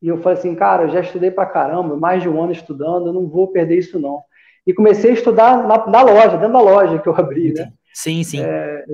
E 0.00 0.06
eu 0.06 0.18
falei 0.18 0.38
assim, 0.38 0.54
cara, 0.54 0.84
eu 0.84 0.90
já 0.90 1.00
estudei 1.00 1.32
pra 1.32 1.44
caramba, 1.44 1.96
mais 1.96 2.22
de 2.22 2.28
um 2.28 2.40
ano 2.40 2.52
estudando, 2.52 3.08
eu 3.08 3.12
não 3.12 3.26
vou 3.26 3.48
perder 3.48 3.78
isso 3.78 3.98
não. 3.98 4.22
E 4.64 4.72
comecei 4.72 5.10
a 5.10 5.14
estudar 5.14 5.66
na, 5.66 5.88
na 5.88 6.02
loja, 6.02 6.36
dentro 6.36 6.52
da 6.52 6.60
loja 6.60 7.00
que 7.00 7.08
eu 7.08 7.16
abri, 7.16 7.52
né? 7.52 7.72
Sim, 7.92 8.22
sim. 8.22 8.44
É, 8.44 8.84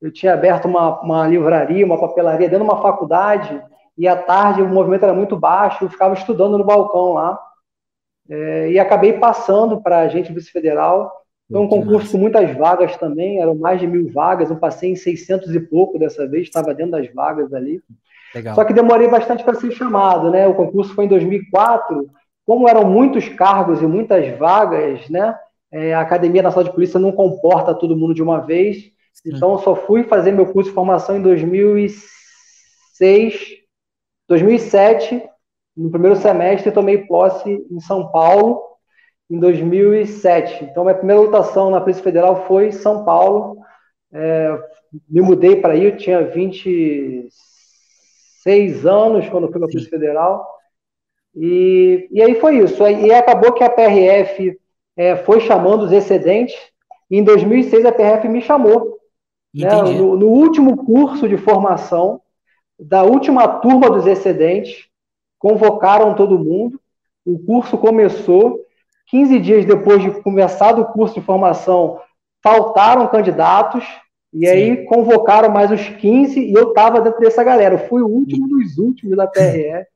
eu 0.00 0.10
tinha 0.10 0.32
aberto 0.32 0.64
uma, 0.64 1.02
uma 1.02 1.28
livraria, 1.28 1.84
uma 1.84 2.00
papelaria 2.00 2.48
dentro 2.48 2.64
de 2.64 2.70
uma 2.72 2.80
faculdade, 2.80 3.62
e 4.00 4.08
à 4.08 4.16
tarde 4.16 4.62
o 4.62 4.68
movimento 4.68 5.02
era 5.02 5.12
muito 5.12 5.36
baixo, 5.36 5.84
eu 5.84 5.90
ficava 5.90 6.14
estudando 6.14 6.56
no 6.56 6.64
balcão 6.64 7.12
lá. 7.12 7.38
É, 8.30 8.70
e 8.70 8.78
acabei 8.78 9.12
passando 9.12 9.82
para 9.82 9.98
a 9.98 10.02
agente 10.02 10.32
vice-federal. 10.32 11.12
Foi 11.52 11.60
um 11.60 11.68
concurso 11.68 12.12
com 12.12 12.18
muitas 12.18 12.56
vagas 12.56 12.96
também, 12.96 13.42
eram 13.42 13.54
mais 13.54 13.78
de 13.78 13.86
mil 13.86 14.10
vagas, 14.10 14.48
eu 14.48 14.56
passei 14.56 14.92
em 14.92 14.96
600 14.96 15.54
e 15.54 15.60
pouco 15.60 15.98
dessa 15.98 16.26
vez, 16.26 16.44
estava 16.44 16.72
dentro 16.72 16.92
das 16.92 17.12
vagas 17.12 17.52
ali. 17.52 17.82
Legal. 18.34 18.54
Só 18.54 18.64
que 18.64 18.72
demorei 18.72 19.06
bastante 19.06 19.44
para 19.44 19.56
ser 19.56 19.70
chamado, 19.72 20.30
né? 20.30 20.46
O 20.46 20.54
concurso 20.54 20.94
foi 20.94 21.04
em 21.04 21.08
2004. 21.08 22.08
Como 22.46 22.66
eram 22.66 22.88
muitos 22.88 23.28
cargos 23.28 23.82
e 23.82 23.86
muitas 23.86 24.34
vagas, 24.38 25.10
né? 25.10 25.36
É, 25.70 25.92
a 25.92 26.00
Academia 26.00 26.42
Nacional 26.42 26.70
de 26.70 26.74
Polícia 26.74 26.98
não 26.98 27.12
comporta 27.12 27.74
todo 27.74 27.96
mundo 27.96 28.14
de 28.14 28.22
uma 28.22 28.40
vez. 28.40 28.78
Então, 29.26 29.52
eu 29.52 29.58
só 29.58 29.76
fui 29.76 30.04
fazer 30.04 30.32
meu 30.32 30.46
curso 30.46 30.70
de 30.70 30.74
formação 30.74 31.18
em 31.18 31.22
2006, 31.22 33.59
2007, 34.30 35.28
no 35.76 35.90
primeiro 35.90 36.14
semestre, 36.14 36.70
tomei 36.70 36.98
posse 36.98 37.66
em 37.68 37.80
São 37.80 38.12
Paulo, 38.12 38.62
em 39.28 39.40
2007. 39.40 40.64
Então, 40.64 40.84
minha 40.84 40.94
primeira 40.94 41.20
lotação 41.20 41.68
na 41.68 41.80
Polícia 41.80 42.02
Federal 42.02 42.46
foi 42.46 42.68
em 42.68 42.72
São 42.72 43.04
Paulo. 43.04 43.58
É, 44.12 44.56
me 45.08 45.20
mudei 45.20 45.56
para 45.56 45.72
aí, 45.72 45.84
eu 45.84 45.96
tinha 45.96 46.24
20 46.24 47.28
seis 48.40 48.86
anos, 48.86 49.28
quando 49.28 49.48
fui 49.48 49.58
para 49.58 49.66
a 49.66 49.70
Polícia 49.70 49.90
Federal. 49.90 50.46
E, 51.34 52.08
e 52.12 52.22
aí 52.22 52.36
foi 52.36 52.58
isso. 52.58 52.86
E 52.86 53.12
acabou 53.12 53.52
que 53.52 53.64
a 53.64 53.70
PRF 53.70 54.56
é, 54.96 55.16
foi 55.16 55.40
chamando 55.40 55.82
os 55.82 55.92
excedentes. 55.92 56.56
E 57.10 57.18
em 57.18 57.24
2006 57.24 57.84
a 57.84 57.90
PRF 57.90 58.28
me 58.28 58.40
chamou. 58.40 58.96
Né, 59.52 59.68
no, 59.98 60.16
no, 60.16 60.28
último 60.28 60.84
curso 60.84 61.28
de 61.28 61.36
formação 61.36 62.20
da 62.80 63.02
última 63.02 63.46
turma 63.60 63.90
dos 63.90 64.06
excedentes, 64.06 64.86
convocaram 65.38 66.14
todo 66.14 66.38
mundo. 66.38 66.80
O 67.24 67.38
curso 67.38 67.76
começou. 67.78 68.64
15 69.08 69.40
dias 69.40 69.66
depois 69.66 70.00
de 70.02 70.22
começar 70.22 70.78
o 70.78 70.92
curso 70.92 71.14
de 71.16 71.26
formação, 71.26 72.00
faltaram 72.42 73.08
candidatos. 73.08 73.84
E 74.32 74.46
Sim. 74.46 74.52
aí 74.52 74.84
convocaram 74.86 75.50
mais 75.50 75.70
os 75.72 75.88
15 75.88 76.40
e 76.40 76.54
eu 76.54 76.68
estava 76.68 77.00
dentro 77.00 77.20
dessa 77.20 77.42
galera. 77.42 77.74
Eu 77.74 77.88
fui 77.88 78.00
o 78.00 78.08
último 78.08 78.48
dos 78.48 78.78
últimos 78.78 79.16
da 79.16 79.26
PRE. 79.26 79.84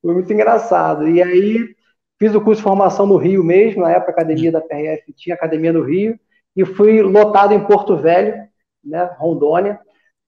Foi 0.00 0.14
muito 0.14 0.32
engraçado. 0.32 1.06
E 1.06 1.22
aí 1.22 1.74
fiz 2.18 2.34
o 2.34 2.40
curso 2.40 2.60
de 2.60 2.64
formação 2.64 3.06
no 3.06 3.16
Rio 3.16 3.44
mesmo, 3.44 3.82
na 3.82 3.92
época 3.92 4.10
a 4.10 4.14
academia 4.14 4.50
da 4.50 4.60
PRF 4.60 5.12
tinha 5.12 5.34
academia 5.34 5.72
no 5.72 5.82
Rio, 5.82 6.18
e 6.56 6.64
fui 6.64 7.00
lotado 7.02 7.54
em 7.54 7.64
Porto 7.64 7.96
Velho, 7.96 8.34
né, 8.84 9.04
Rondônia, 9.18 9.78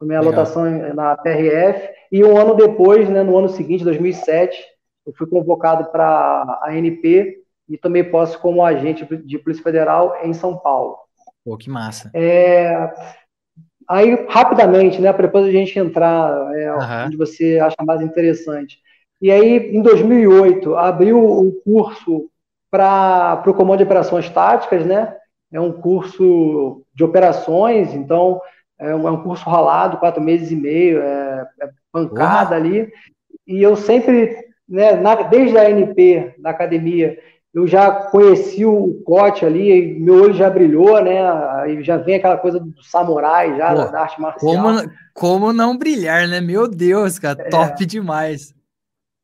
com 0.01 0.07
minha 0.07 0.19
Legal. 0.19 0.33
lotação 0.33 0.65
na 0.95 1.15
PRF. 1.15 1.91
E 2.11 2.25
um 2.25 2.37
ano 2.37 2.55
depois, 2.55 3.09
né, 3.11 3.23
no 3.23 3.37
ano 3.37 3.51
seguinte, 3.51 3.85
2007, 3.85 4.59
eu 5.07 5.13
fui 5.13 5.27
convocado 5.27 5.91
para 5.93 6.59
a 6.63 6.71
ANP 6.71 7.37
e 7.69 7.77
tomei 7.77 8.03
posse 8.03 8.37
como 8.39 8.65
agente 8.65 9.05
de 9.05 9.39
Polícia 9.39 9.63
Federal 9.63 10.17
em 10.25 10.33
São 10.33 10.57
Paulo. 10.57 10.97
Pô, 11.45 11.57
que 11.57 11.69
massa. 11.69 12.11
É, 12.15 12.91
aí, 13.87 14.27
rapidamente, 14.29 15.01
né, 15.01 15.13
para 15.13 15.27
depois 15.27 15.47
a 15.47 15.51
gente 15.51 15.79
entrar 15.79 16.51
é, 16.57 16.73
uhum. 16.73 17.07
onde 17.07 17.17
você 17.17 17.59
acha 17.61 17.77
mais 17.85 18.01
interessante. 18.01 18.79
E 19.21 19.31
aí, 19.31 19.71
em 19.77 19.83
2008, 19.83 20.77
abriu 20.77 21.23
o 21.23 21.53
curso 21.63 22.31
para 22.71 23.43
o 23.47 23.53
Comando 23.53 23.79
de 23.79 23.85
Operações 23.85 24.31
Táticas, 24.31 24.87
né? 24.87 25.15
É 25.53 25.61
um 25.61 25.73
curso 25.73 26.83
de 26.95 27.05
operações, 27.05 27.93
então 27.93 28.41
é 28.81 28.95
um, 28.95 29.07
é 29.07 29.11
um 29.11 29.23
curso 29.23 29.49
ralado, 29.49 29.99
quatro 29.99 30.23
meses 30.23 30.51
e 30.51 30.57
meio, 30.57 31.01
é, 31.01 31.47
é 31.61 31.71
pancada 31.93 32.57
uhum. 32.57 32.61
ali. 32.61 32.93
E 33.47 33.63
eu 33.63 33.77
sempre, 33.77 34.37
né, 34.69 34.93
na, 34.93 35.15
desde 35.17 35.59
a 35.59 35.69
NP, 35.69 36.35
da 36.39 36.51
academia, 36.51 37.19
eu 37.53 37.67
já 37.67 37.91
conheci 37.91 38.65
o 38.65 39.03
Cote 39.05 39.45
ali, 39.45 39.99
meu 39.99 40.23
olho 40.23 40.35
já 40.35 40.49
brilhou, 40.49 41.03
né? 41.03 41.21
Aí 41.61 41.83
já 41.83 41.97
vem 41.97 42.15
aquela 42.15 42.39
coisa 42.39 42.61
do 42.61 42.83
samurai, 42.83 43.57
já 43.57 43.75
Pô, 43.75 43.91
da 43.91 44.01
arte 44.03 44.21
marcial. 44.21 44.53
Como, 44.53 44.91
como 45.13 45.53
não 45.53 45.77
brilhar, 45.77 46.29
né? 46.29 46.41
Meu 46.41 46.69
Deus, 46.69 47.19
cara, 47.19 47.43
é, 47.43 47.49
top 47.49 47.85
demais. 47.85 48.55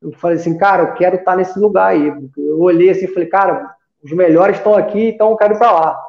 Eu 0.01 0.11
falei 0.11 0.37
assim, 0.37 0.57
cara, 0.57 0.83
eu 0.83 0.93
quero 0.93 1.15
estar 1.15 1.37
nesse 1.37 1.57
lugar 1.57 1.91
aí. 1.91 2.13
Eu 2.37 2.59
olhei 2.59 2.89
assim 2.89 3.05
e 3.05 3.13
falei, 3.13 3.29
cara, 3.29 3.73
os 4.03 4.11
melhores 4.11 4.57
estão 4.57 4.75
aqui, 4.75 5.07
então 5.07 5.31
eu 5.31 5.37
quero 5.37 5.55
ir 5.55 5.57
para 5.57 5.71
lá. 5.71 6.06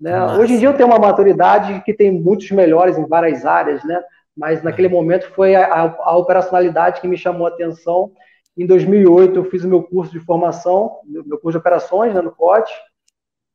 Né? 0.00 0.24
Hoje 0.36 0.54
em 0.54 0.58
dia 0.58 0.68
eu 0.68 0.74
tenho 0.76 0.88
uma 0.88 0.98
maturidade 0.98 1.82
que 1.84 1.92
tem 1.92 2.10
muitos 2.10 2.50
melhores 2.50 2.96
em 2.96 3.06
várias 3.06 3.44
áreas, 3.44 3.84
né? 3.84 4.00
Mas 4.36 4.62
naquele 4.62 4.88
momento 4.88 5.28
foi 5.34 5.56
a, 5.56 5.66
a, 5.66 5.80
a 5.82 6.16
operacionalidade 6.16 7.00
que 7.00 7.08
me 7.08 7.16
chamou 7.16 7.46
a 7.46 7.50
atenção 7.50 8.12
em 8.58 8.66
2008, 8.66 9.36
eu 9.36 9.44
fiz 9.44 9.62
o 9.62 9.68
meu 9.68 9.84
curso 9.84 10.10
de 10.10 10.18
formação, 10.18 10.98
meu 11.06 11.38
curso 11.38 11.52
de 11.52 11.58
operações 11.58 12.12
né, 12.12 12.20
no 12.20 12.32
COT. 12.32 12.68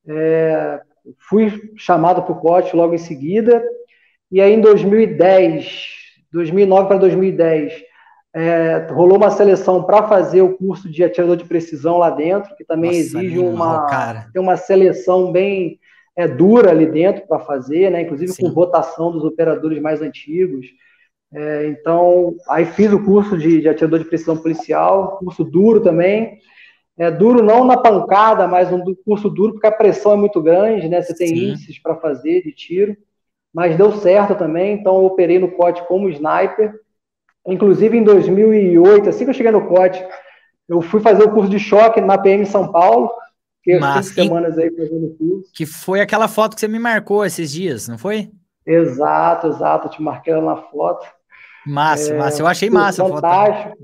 É, 0.08 0.80
fui 1.20 1.74
chamado 1.76 2.24
para 2.24 2.32
o 2.32 2.40
COT 2.40 2.74
logo 2.74 2.94
em 2.94 2.98
seguida. 2.98 3.62
E 4.32 4.40
aí, 4.40 4.54
em 4.54 4.62
2010, 4.62 5.78
2009 6.32 6.88
para 6.88 6.98
2010, 6.98 7.84
é, 8.34 8.88
rolou 8.92 9.18
uma 9.18 9.30
seleção 9.30 9.84
para 9.84 10.08
fazer 10.08 10.42
o 10.42 10.56
curso 10.56 10.90
de 10.90 11.04
atirador 11.04 11.36
de 11.36 11.44
precisão 11.44 11.98
lá 11.98 12.10
dentro, 12.10 12.56
que 12.56 12.64
também 12.64 12.92
Nossa, 12.92 13.18
exige 13.20 13.40
uma, 13.40 13.86
tem 14.32 14.42
uma 14.42 14.56
seleção 14.56 15.34
bem 15.34 15.82
é, 16.16 16.28
dura 16.28 16.72
ali 16.72 16.86
dentro 16.86 17.26
para 17.28 17.40
fazer, 17.40 17.90
né? 17.90 18.02
inclusive 18.02 18.32
Sim. 18.32 18.44
com 18.44 18.54
votação 18.54 19.12
dos 19.12 19.24
operadores 19.24 19.82
mais 19.82 20.02
antigos. 20.02 20.68
É, 21.34 21.68
então, 21.68 22.36
aí 22.48 22.66
fiz 22.66 22.92
o 22.94 23.04
curso 23.04 23.38
de, 23.38 23.62
de 23.62 23.68
atirador 23.68 24.00
de 24.00 24.06
precisão 24.06 24.38
policial, 24.38 25.18
curso 25.18 25.44
duro 25.44 25.82
também. 25.82 26.38
É 26.96 27.10
duro 27.10 27.42
não 27.42 27.66
na 27.66 27.76
pancada, 27.76 28.48
mas 28.48 28.72
um 28.72 28.84
curso 29.04 29.28
duro 29.28 29.54
porque 29.54 29.66
a 29.66 29.72
pressão 29.72 30.14
é 30.14 30.16
muito 30.16 30.40
grande, 30.40 30.88
né? 30.88 31.02
Você 31.02 31.16
tem 31.16 31.30
Sim. 31.30 31.50
índices 31.50 31.80
para 31.80 31.96
fazer 31.96 32.44
de 32.44 32.52
tiro, 32.52 32.96
mas 33.52 33.76
deu 33.76 33.92
certo 33.94 34.36
também. 34.36 34.74
Então, 34.74 34.98
eu 34.98 35.06
operei 35.06 35.40
no 35.40 35.52
COT 35.52 35.88
como 35.88 36.08
sniper. 36.10 36.72
Inclusive, 37.48 37.98
em 37.98 38.04
2008, 38.04 39.10
assim 39.10 39.24
que 39.24 39.32
eu 39.32 39.34
cheguei 39.34 39.52
no 39.52 39.68
COT, 39.68 40.06
eu 40.70 40.82
fui 40.84 41.02
fazer 41.02 41.24
o 41.24 41.32
curso 41.32 41.50
de 41.50 41.60
choque 41.60 42.00
na 42.00 42.16
PM 42.18 42.46
São 42.46 42.72
Paulo. 42.72 43.10
Fiquei 43.64 43.80
Mas, 43.80 44.08
cinco 44.08 44.24
semanas 44.24 44.58
aí 44.58 44.70
fazendo 44.76 45.16
curso. 45.18 45.50
Que 45.54 45.66
foi 45.66 46.02
aquela 46.02 46.28
foto 46.28 46.54
que 46.54 46.60
você 46.60 46.68
me 46.68 46.80
marcou 46.80 47.26
esses 47.26 47.50
dias, 47.50 47.88
não 47.88 47.98
foi? 47.98 48.30
Exato, 48.66 49.48
exato. 49.48 49.88
Eu 49.88 49.92
te 49.92 50.02
marquei 50.02 50.34
na 50.36 50.58
foto. 50.58 51.08
Massa, 51.66 52.14
é, 52.14 52.18
massa. 52.18 52.42
Eu 52.42 52.48
achei 52.48 52.70
massa 52.70 53.08
fantástico. 53.08 53.78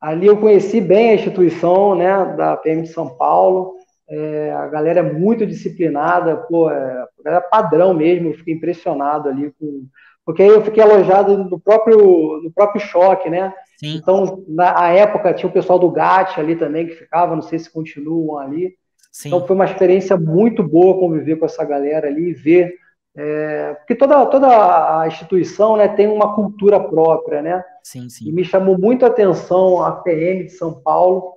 Ali 0.00 0.26
eu 0.26 0.40
conheci 0.40 0.80
bem 0.80 1.10
a 1.10 1.14
instituição, 1.14 1.94
né, 1.94 2.36
da 2.36 2.56
PM 2.56 2.82
de 2.82 2.88
São 2.88 3.16
Paulo. 3.16 3.76
É, 4.08 4.52
a 4.52 4.66
galera 4.66 5.00
é 5.00 5.12
muito 5.12 5.46
disciplinada, 5.46 6.36
pô, 6.36 6.70
é, 6.70 7.04
é 7.26 7.40
padrão 7.40 7.94
mesmo. 7.94 8.28
Eu 8.28 8.34
fiquei 8.34 8.54
impressionado 8.54 9.28
ali 9.28 9.52
com, 9.58 9.86
porque 10.24 10.42
aí 10.42 10.48
eu 10.48 10.64
fiquei 10.64 10.82
alojado 10.82 11.44
no 11.44 11.60
próprio 11.60 12.40
no 12.42 12.50
próprio 12.52 12.80
choque, 12.80 13.30
né? 13.30 13.52
Sim. 13.78 13.96
Então 13.96 14.44
na 14.48 14.90
época 14.90 15.32
tinha 15.32 15.48
o 15.48 15.52
pessoal 15.52 15.78
do 15.78 15.90
GAT 15.90 16.38
ali 16.38 16.56
também 16.56 16.86
que 16.86 16.94
ficava, 16.94 17.34
não 17.34 17.42
sei 17.42 17.58
se 17.58 17.72
continuam 17.72 18.38
ali. 18.38 18.74
Sim. 19.10 19.28
Então 19.28 19.46
foi 19.46 19.56
uma 19.56 19.64
experiência 19.64 20.16
muito 20.16 20.62
boa 20.62 20.98
conviver 20.98 21.36
com 21.36 21.46
essa 21.46 21.64
galera 21.64 22.08
ali 22.08 22.30
e 22.30 22.34
ver 22.34 22.74
é, 23.20 23.74
porque 23.74 23.96
toda, 23.96 24.26
toda 24.26 25.00
a 25.00 25.08
instituição 25.08 25.76
né, 25.76 25.88
tem 25.88 26.06
uma 26.06 26.36
cultura 26.36 26.78
própria, 26.78 27.42
né? 27.42 27.64
Sim, 27.82 28.08
sim. 28.08 28.28
E 28.28 28.32
me 28.32 28.44
chamou 28.44 28.78
muito 28.78 29.04
a 29.04 29.08
atenção 29.08 29.82
a 29.82 29.90
PM 29.90 30.44
de 30.44 30.52
São 30.52 30.80
Paulo, 30.80 31.34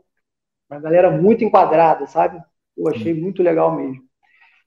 uma 0.70 0.80
galera 0.80 1.10
muito 1.10 1.44
enquadrada, 1.44 2.06
sabe? 2.06 2.40
Eu 2.78 2.88
achei 2.88 3.16
sim. 3.16 3.20
muito 3.20 3.42
legal 3.42 3.76
mesmo. 3.76 4.00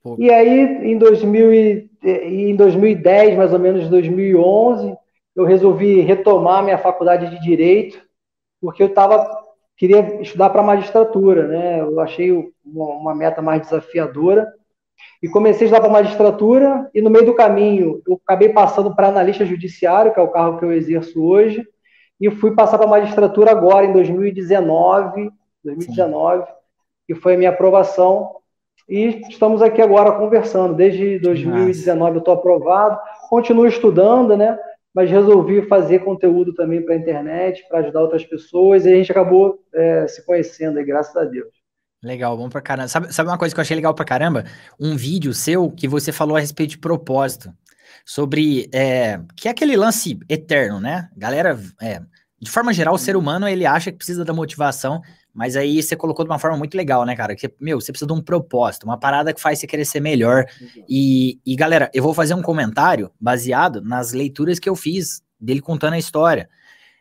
Pô. 0.03 0.17
E 0.19 0.29
aí, 0.29 0.91
em, 0.93 0.99
2000 0.99 1.55
e, 1.55 1.91
em 2.03 2.57
2010, 2.57 3.37
mais 3.37 3.53
ou 3.53 3.61
menos 3.61 3.89
2011, 3.89 4.97
eu 5.35 5.45
resolvi 5.45 6.01
retomar 6.01 6.63
minha 6.63 6.79
faculdade 6.79 7.31
de 7.31 7.41
Direito, 7.41 8.01
porque 8.61 8.83
eu 8.83 8.93
tava, 8.93 9.45
queria 9.77 10.21
estudar 10.23 10.51
para 10.51 10.63
magistratura, 10.63 11.49
né? 11.49 11.81
Eu 11.81 11.99
achei 12.01 12.51
uma, 12.65 13.15
meta 13.15 13.43
mais 13.43 13.63
desafiadora 13.63 14.53
e 15.23 15.29
comecei 15.29 15.63
a 15.63 15.65
estudar 15.67 15.81
para 15.81 15.93
magistratura, 15.93 16.89
e 16.95 17.03
no 17.03 17.11
meio 17.11 17.27
do 17.27 17.35
caminho 17.35 18.01
eu 18.07 18.21
acabei 18.25 18.51
passando 18.51 18.95
para 18.95 19.09
analista 19.09 19.45
judiciário, 19.45 20.13
que 20.13 20.21
é 20.21 20.23
o 20.23 20.29
cargo 20.29 20.59
que 20.59 20.65
eu 20.65 20.73
exerço 20.73 21.23
hoje, 21.23 21.67
e 22.21 22.31
fui 22.31 22.55
passar 22.55 22.79
para 22.79 22.87
magistratura 22.87 23.51
agora, 23.51 23.87
em 23.87 23.93
2019, 23.93 25.31
2019, 25.65 26.47
que 27.07 27.15
foi 27.15 27.35
a 27.35 27.39
minha 27.39 27.51
aprovação, 27.51 28.37
e 28.89 29.23
estamos 29.29 29.63
aqui 29.63 29.81
agora 29.81 30.13
conversando. 30.13 30.75
Desde 30.75 31.19
2019 31.19 32.17
eu 32.17 32.19
estou 32.19 32.35
aprovado, 32.35 32.99
continuo 33.29 33.67
estudando, 33.67 34.37
né? 34.37 34.59
Mas 34.95 35.11
resolvi 35.11 35.63
fazer 35.67 36.05
conteúdo 36.05 36.55
também 36.55 36.81
para 36.83 36.95
a 36.95 36.99
internet, 36.99 37.67
para 37.69 37.81
ajudar 37.81 38.03
outras 38.03 38.25
pessoas, 38.25 38.87
e 38.87 38.93
a 38.93 38.95
gente 38.95 39.11
acabou 39.11 39.59
é, 39.75 40.07
se 40.07 40.25
conhecendo 40.25 40.79
aí, 40.79 40.85
graças 40.85 41.17
a 41.17 41.25
Deus. 41.25 41.53
Legal, 42.05 42.37
bom 42.37 42.49
pra 42.49 42.61
caramba. 42.61 42.89
Sabe, 42.89 43.13
sabe 43.13 43.31
uma 43.31 43.39
coisa 43.39 43.55
que 43.55 43.59
eu 43.59 43.63
achei 43.63 43.75
legal 43.75 43.95
pra 43.95 44.05
caramba? 44.05 44.45
Um 44.79 44.95
vídeo 44.95 45.33
seu 45.33 45.71
que 45.71 45.89
você 45.89 46.13
falou 46.13 46.37
a 46.37 46.41
respeito 46.41 46.71
de 46.71 46.79
propósito. 46.79 47.51
Sobre. 48.05 48.69
É, 48.73 49.19
que 49.35 49.49
é 49.49 49.51
aquele 49.51 49.77
lance 49.77 50.19
eterno, 50.29 50.79
né? 50.79 51.09
Galera, 51.17 51.59
é, 51.81 52.01
de 52.41 52.51
forma 52.51 52.75
geral, 52.75 52.95
o 52.95 52.99
ser 52.99 53.17
humano 53.17 53.49
ele 53.49 53.65
acha 53.65 53.91
que 53.91 53.97
precisa 53.97 54.25
da 54.25 54.35
motivação, 54.35 55.01
mas 55.35 55.57
aí 55.57 55.83
você 55.83 55.97
colocou 55.97 56.25
de 56.25 56.31
uma 56.31 56.39
forma 56.39 56.57
muito 56.57 56.77
legal, 56.77 57.05
né, 57.05 57.17
cara? 57.17 57.35
Que, 57.35 57.53
meu, 57.61 57.81
você 57.81 57.91
precisa 57.91 58.07
de 58.07 58.13
um 58.13 58.23
propósito, 58.23 58.85
uma 58.85 58.97
parada 58.97 59.35
que 59.35 59.41
faz 59.41 59.59
você 59.59 59.67
querer 59.67 59.85
ser 59.85 59.99
melhor. 59.99 60.47
E, 60.89 61.41
e, 61.45 61.57
galera, 61.57 61.91
eu 61.93 62.03
vou 62.05 62.15
fazer 62.15 62.35
um 62.35 62.43
comentário 62.43 63.11
baseado 63.21 63.83
nas 63.83 64.13
leituras 64.13 64.61
que 64.61 64.69
eu 64.69 64.77
fiz 64.77 65.23
dele 65.41 65.61
contando 65.61 65.95
a 65.95 65.99
história. 65.99 66.49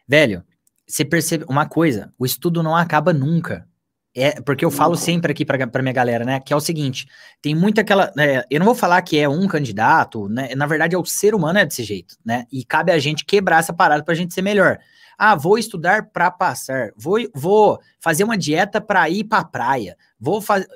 Velho, 0.07 0.43
você 0.87 1.05
percebe 1.05 1.45
uma 1.47 1.67
coisa: 1.67 2.11
o 2.17 2.25
estudo 2.25 2.63
não 2.63 2.75
acaba 2.75 3.13
nunca. 3.13 3.67
É, 4.15 4.39
porque 4.41 4.63
eu 4.63 4.69
falo 4.69 4.95
sempre 4.95 5.31
aqui 5.31 5.43
pra, 5.43 5.65
pra 5.65 5.81
minha 5.81 5.93
galera, 5.93 6.23
né? 6.23 6.39
Que 6.39 6.53
é 6.53 6.55
o 6.55 6.59
seguinte: 6.59 7.07
tem 7.41 7.53
muita 7.53 7.81
aquela. 7.81 8.11
É, 8.17 8.45
eu 8.49 8.59
não 8.59 8.65
vou 8.65 8.75
falar 8.75 9.01
que 9.03 9.17
é 9.17 9.29
um 9.29 9.47
candidato, 9.47 10.27
né? 10.27 10.55
Na 10.55 10.65
verdade, 10.65 10.95
é 10.95 10.97
o 10.97 11.05
ser 11.05 11.33
humano 11.35 11.59
é 11.59 11.65
desse 11.65 11.83
jeito, 11.83 12.15
né? 12.25 12.45
E 12.51 12.63
cabe 12.63 12.91
a 12.91 12.99
gente 12.99 13.25
quebrar 13.25 13.59
essa 13.59 13.73
parada 13.73 14.03
pra 14.03 14.15
gente 14.15 14.33
ser 14.33 14.41
melhor. 14.41 14.79
Ah, 15.25 15.35
vou 15.35 15.57
estudar 15.57 16.09
para 16.11 16.29
passar. 16.29 16.91
Vou, 16.97 17.17
vou 17.33 17.79
fazer 17.97 18.25
uma 18.25 18.37
dieta 18.37 18.81
para 18.81 19.09
ir 19.09 19.23
pra 19.23 19.41
praia. 19.41 19.95
Vou 20.19 20.41
fazer. 20.41 20.67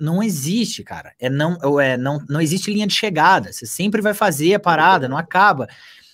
Não 0.00 0.22
existe, 0.22 0.84
cara. 0.84 1.12
É 1.18 1.28
não, 1.28 1.80
é, 1.80 1.96
não, 1.96 2.24
não 2.28 2.40
existe 2.40 2.72
linha 2.72 2.86
de 2.86 2.94
chegada. 2.94 3.52
Você 3.52 3.66
sempre 3.66 4.00
vai 4.00 4.14
fazer 4.14 4.54
a 4.54 4.60
parada, 4.60 5.08
não 5.08 5.16
acaba. 5.16 5.66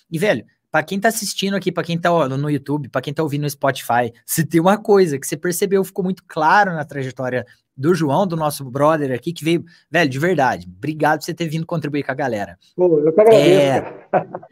E, 0.09 0.17
velho, 0.17 0.43
para 0.71 0.81
quem 0.81 0.99
tá 0.99 1.09
assistindo 1.09 1.55
aqui, 1.55 1.71
para 1.71 1.83
quem 1.83 1.95
tá 1.95 2.09
no 2.29 2.49
YouTube, 2.49 2.89
para 2.89 2.99
quem 2.99 3.13
tá 3.13 3.21
ouvindo 3.21 3.43
no 3.43 3.49
Spotify, 3.51 4.11
se 4.25 4.43
tem 4.43 4.59
uma 4.59 4.75
coisa 4.79 5.19
que 5.19 5.27
você 5.27 5.37
percebeu, 5.37 5.83
ficou 5.83 6.03
muito 6.03 6.23
claro 6.27 6.73
na 6.73 6.83
trajetória 6.83 7.45
do 7.77 7.93
João, 7.93 8.25
do 8.25 8.35
nosso 8.35 8.65
brother 8.65 9.13
aqui, 9.13 9.31
que 9.31 9.45
veio, 9.45 9.63
velho, 9.91 10.09
de 10.09 10.17
verdade, 10.17 10.67
obrigado 10.67 11.19
por 11.19 11.25
você 11.25 11.33
ter 11.35 11.47
vindo 11.47 11.63
contribuir 11.63 12.01
com 12.01 12.11
a 12.11 12.15
galera. 12.15 12.57
Pô, 12.75 12.99
eu 12.99 13.13
que 13.13 13.21
agradeço. 13.21 13.51
É, 13.51 14.07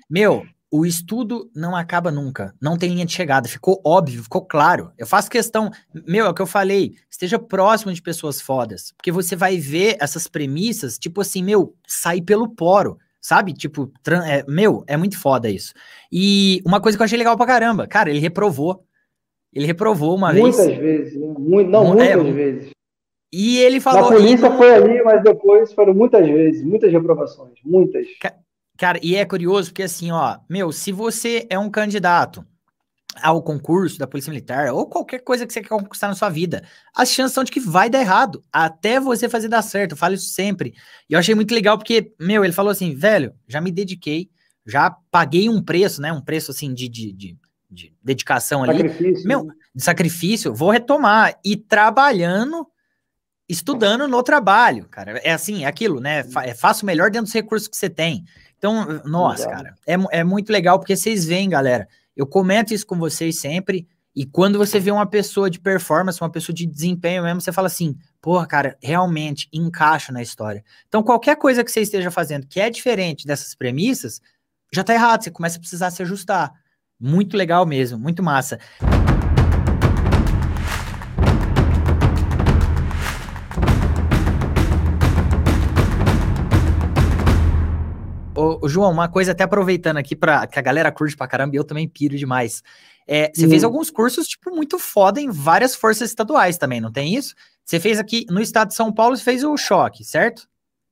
meu, 0.08 0.46
o 0.72 0.86
estudo 0.86 1.52
não 1.54 1.76
acaba 1.76 2.10
nunca, 2.10 2.56
não 2.62 2.78
tem 2.78 2.92
linha 2.92 3.06
de 3.06 3.12
chegada, 3.12 3.50
ficou 3.50 3.82
óbvio, 3.86 4.24
ficou 4.24 4.46
claro. 4.46 4.92
Eu 4.98 5.06
faço 5.06 5.30
questão, 5.30 5.70
meu, 6.08 6.26
é 6.26 6.30
o 6.30 6.34
que 6.34 6.42
eu 6.42 6.48
falei, 6.48 6.94
esteja 7.10 7.38
próximo 7.38 7.92
de 7.92 8.02
pessoas 8.02 8.40
fodas, 8.40 8.94
porque 8.96 9.12
você 9.12 9.36
vai 9.36 9.58
ver 9.58 9.98
essas 10.00 10.30
premissas, 10.30 10.98
tipo 10.98 11.20
assim, 11.20 11.44
meu, 11.44 11.76
sair 11.86 12.22
pelo 12.22 12.48
poro. 12.50 12.98
Sabe? 13.24 13.54
Tipo, 13.54 13.92
é, 14.26 14.44
meu, 14.48 14.84
é 14.88 14.98
muito 14.98 15.16
foda 15.16 15.48
isso. 15.48 15.76
E 16.12 16.60
uma 16.66 16.82
coisa 16.82 16.98
que 16.98 17.04
eu 17.04 17.06
achei 17.06 17.20
legal 17.20 17.38
pra 17.38 17.46
caramba, 17.46 17.86
cara, 17.86 18.10
ele 18.10 18.18
reprovou. 18.18 18.84
Ele 19.54 19.68
reprovou 19.68 20.16
uma 20.16 20.34
muitas 20.34 20.66
vez. 20.66 20.80
Vezes, 20.80 21.22
né? 21.22 21.36
Muito, 21.38 21.70
não, 21.70 22.02
é, 22.02 22.16
muitas 22.16 22.34
vezes. 22.34 22.72
E 23.32 23.60
ele 23.60 23.80
falou. 23.80 24.06
A 24.06 24.08
polícia 24.08 24.50
foi 24.50 24.74
ali, 24.74 25.04
mas 25.04 25.22
depois 25.22 25.72
foram 25.72 25.94
muitas 25.94 26.28
vezes, 26.28 26.64
muitas 26.64 26.92
reprovações, 26.92 27.54
muitas. 27.64 28.08
Cara, 28.82 29.00
e 29.04 29.16
é 29.16 29.24
curioso 29.24 29.70
porque 29.70 29.84
assim, 29.84 30.10
ó, 30.10 30.40
meu, 30.50 30.72
se 30.72 30.92
você 30.92 31.46
é 31.52 31.60
um 31.60 31.70
candidato 31.70 32.44
ao 33.22 33.40
concurso 33.44 34.00
da 34.00 34.08
Polícia 34.08 34.32
Militar 34.32 34.74
ou 34.74 34.88
qualquer 34.88 35.20
coisa 35.20 35.46
que 35.46 35.54
você 35.54 35.62
quer 35.62 35.70
conquistar 35.70 36.08
na 36.08 36.16
sua 36.16 36.30
vida, 36.30 36.64
as 36.92 37.12
chances 37.12 37.36
são 37.36 37.44
de 37.44 37.52
que 37.52 37.60
vai 37.60 37.92
dar 37.92 38.00
errado, 38.00 38.44
até 38.52 39.00
você 39.00 39.30
fazer 39.30 39.50
dar 39.50 39.62
certo. 39.62 39.92
Eu 39.92 39.98
falo 39.98 40.16
isso 40.16 40.30
sempre. 40.30 40.74
E 41.08 41.14
eu 41.14 41.20
achei 41.20 41.36
muito 41.36 41.54
legal 41.54 41.78
porque, 41.78 42.12
meu, 42.20 42.44
ele 42.44 42.54
falou 42.54 42.72
assim, 42.72 42.96
velho, 42.96 43.36
já 43.48 43.62
me 43.62 43.72
dediquei, 43.72 44.32
já 44.66 44.90
paguei 45.12 45.48
um 45.48 45.62
preço, 45.62 46.02
né? 46.02 46.12
Um 46.12 46.20
preço 46.22 46.50
assim 46.50 46.74
de, 46.74 46.90
de, 46.90 47.14
de, 47.14 47.38
de 47.70 47.94
dedicação 48.04 48.64
ali. 48.64 48.80
Sacrifício. 48.80 49.28
Meu, 49.28 49.44
né? 49.44 49.54
de 49.76 49.84
sacrifício, 49.84 50.56
vou 50.56 50.72
retomar. 50.72 51.38
E 51.46 51.56
trabalhando, 51.56 52.66
estudando 53.48 54.08
no 54.08 54.24
trabalho, 54.24 54.88
cara. 54.90 55.20
É 55.20 55.34
assim, 55.34 55.66
é 55.66 55.68
aquilo, 55.68 56.00
né? 56.00 56.26
É 56.44 56.56
faço 56.56 56.84
melhor 56.84 57.12
dentro 57.12 57.26
dos 57.26 57.34
recursos 57.36 57.68
que 57.68 57.78
você 57.78 57.88
tem. 57.88 58.26
Então, 58.62 59.02
nossa, 59.06 59.48
legal. 59.48 59.64
cara, 59.64 59.76
é, 59.88 60.20
é 60.20 60.24
muito 60.24 60.52
legal 60.52 60.78
porque 60.78 60.96
vocês 60.96 61.26
veem, 61.26 61.50
galera 61.50 61.88
eu 62.16 62.28
comento 62.28 62.74
isso 62.74 62.86
com 62.86 62.98
vocês 62.98 63.40
sempre. 63.40 63.88
E 64.16 64.26
quando 64.26 64.58
você 64.58 64.80
vê 64.80 64.92
uma 64.92 65.06
pessoa 65.06 65.50
de 65.50 65.60
performance, 65.60 66.22
uma 66.22 66.30
pessoa 66.30 66.54
de 66.54 66.66
desempenho 66.66 67.24
mesmo, 67.24 67.40
você 67.40 67.52
fala 67.52 67.68
assim: 67.68 67.98
porra, 68.22 68.46
cara, 68.46 68.78
realmente 68.82 69.48
encaixa 69.54 70.12
na 70.12 70.22
história. 70.22 70.64
Então, 70.88 71.02
qualquer 71.02 71.38
coisa 71.38 71.64
que 71.64 71.72
você 71.72 71.82
esteja 71.82 72.12
fazendo 72.12 72.46
que 72.46 72.60
é 72.60 72.70
diferente 72.70 73.26
dessas 73.26 73.56
premissas, 73.56 74.22
já 74.74 74.84
tá 74.84 74.94
errado, 74.94 75.24
você 75.24 75.32
começa 75.32 75.58
a 75.58 75.60
precisar 75.60 75.92
se 75.92 76.02
ajustar. 76.02 76.52
Muito 77.00 77.36
legal 77.36 77.66
mesmo, 77.66 77.98
muito 77.98 78.22
massa. 78.22 78.60
Ô, 88.62 88.70
João, 88.70 88.92
uma 88.92 89.10
coisa 89.10 89.32
até 89.32 89.44
aproveitando 89.44 89.98
aqui 89.98 90.16
para 90.16 90.46
que 90.46 90.60
a 90.60 90.62
galera 90.62 90.92
curte 90.92 91.18
pra 91.18 91.28
caramba 91.28 91.56
e 91.56 91.58
eu 91.58 91.64
também 91.64 91.88
piro 91.88 92.16
demais. 92.16 92.62
É, 93.08 93.32
você 93.34 93.46
hum. 93.46 93.50
fez 93.50 93.64
alguns 93.64 93.90
cursos, 93.90 94.28
tipo, 94.28 94.52
muito 94.52 94.78
foda 94.78 95.20
em 95.20 95.30
várias 95.30 95.76
forças 95.76 96.10
estaduais 96.10 96.58
também, 96.58 96.80
não 96.80 96.92
tem 96.92 97.16
isso? 97.16 97.34
Você 97.66 97.80
fez 97.80 98.00
aqui 98.00 98.26
no 98.30 98.40
estado 98.40 98.70
de 98.70 98.76
São 98.76 98.94
Paulo, 98.94 99.18
você 99.18 99.24
fez 99.24 99.44
o 99.44 99.58
choque, 99.58 100.04
certo? 100.04 100.48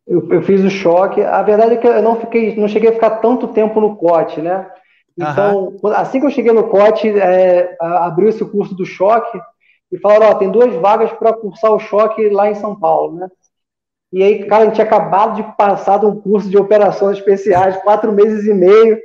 Eu, 0.08 0.28
eu 0.32 0.42
fiz 0.42 0.64
o 0.64 0.70
choque. 0.70 1.22
A 1.22 1.44
verdade 1.44 1.76
é 1.76 1.78
que 1.78 1.88
eu 1.88 2.02
não 2.02 2.20
fiquei, 2.20 2.56
não 2.56 2.68
cheguei 2.68 2.90
a 2.90 2.94
ficar 2.94 3.18
tanto 3.18 3.50
tempo 3.50 3.80
no 3.80 3.96
COT, 3.96 4.42
né? 4.42 4.68
Então, 5.16 5.78
uhum. 5.84 5.90
assim 5.90 6.20
que 6.20 6.26
eu 6.26 6.32
cheguei 6.32 6.52
no 6.52 6.70
COT, 6.70 7.08
é, 7.10 7.76
abriu 7.80 8.30
esse 8.30 8.44
curso 8.44 8.74
do 8.74 8.86
choque 8.86 9.40
e 9.92 10.00
falaram, 10.00 10.28
ó, 10.28 10.34
tem 10.36 10.50
duas 10.50 10.74
vagas 10.76 11.12
para 11.14 11.34
cursar 11.34 11.72
o 11.72 11.80
choque 11.80 12.30
lá 12.30 12.50
em 12.50 12.56
São 12.56 12.76
Paulo, 12.80 13.20
né? 13.20 13.28
E 14.12 14.24
aí, 14.24 14.44
cara, 14.46 14.64
a 14.64 14.66
gente 14.66 14.76
tinha 14.76 14.88
acabado 14.88 15.36
de 15.36 15.56
passar 15.56 16.00
de 16.00 16.06
um 16.08 16.20
curso 16.20 16.50
de 16.50 16.58
operações 16.58 17.18
especiais, 17.18 17.78
quatro 17.84 18.12
meses 18.12 18.46
e 18.46 18.54
meio. 18.54 19.00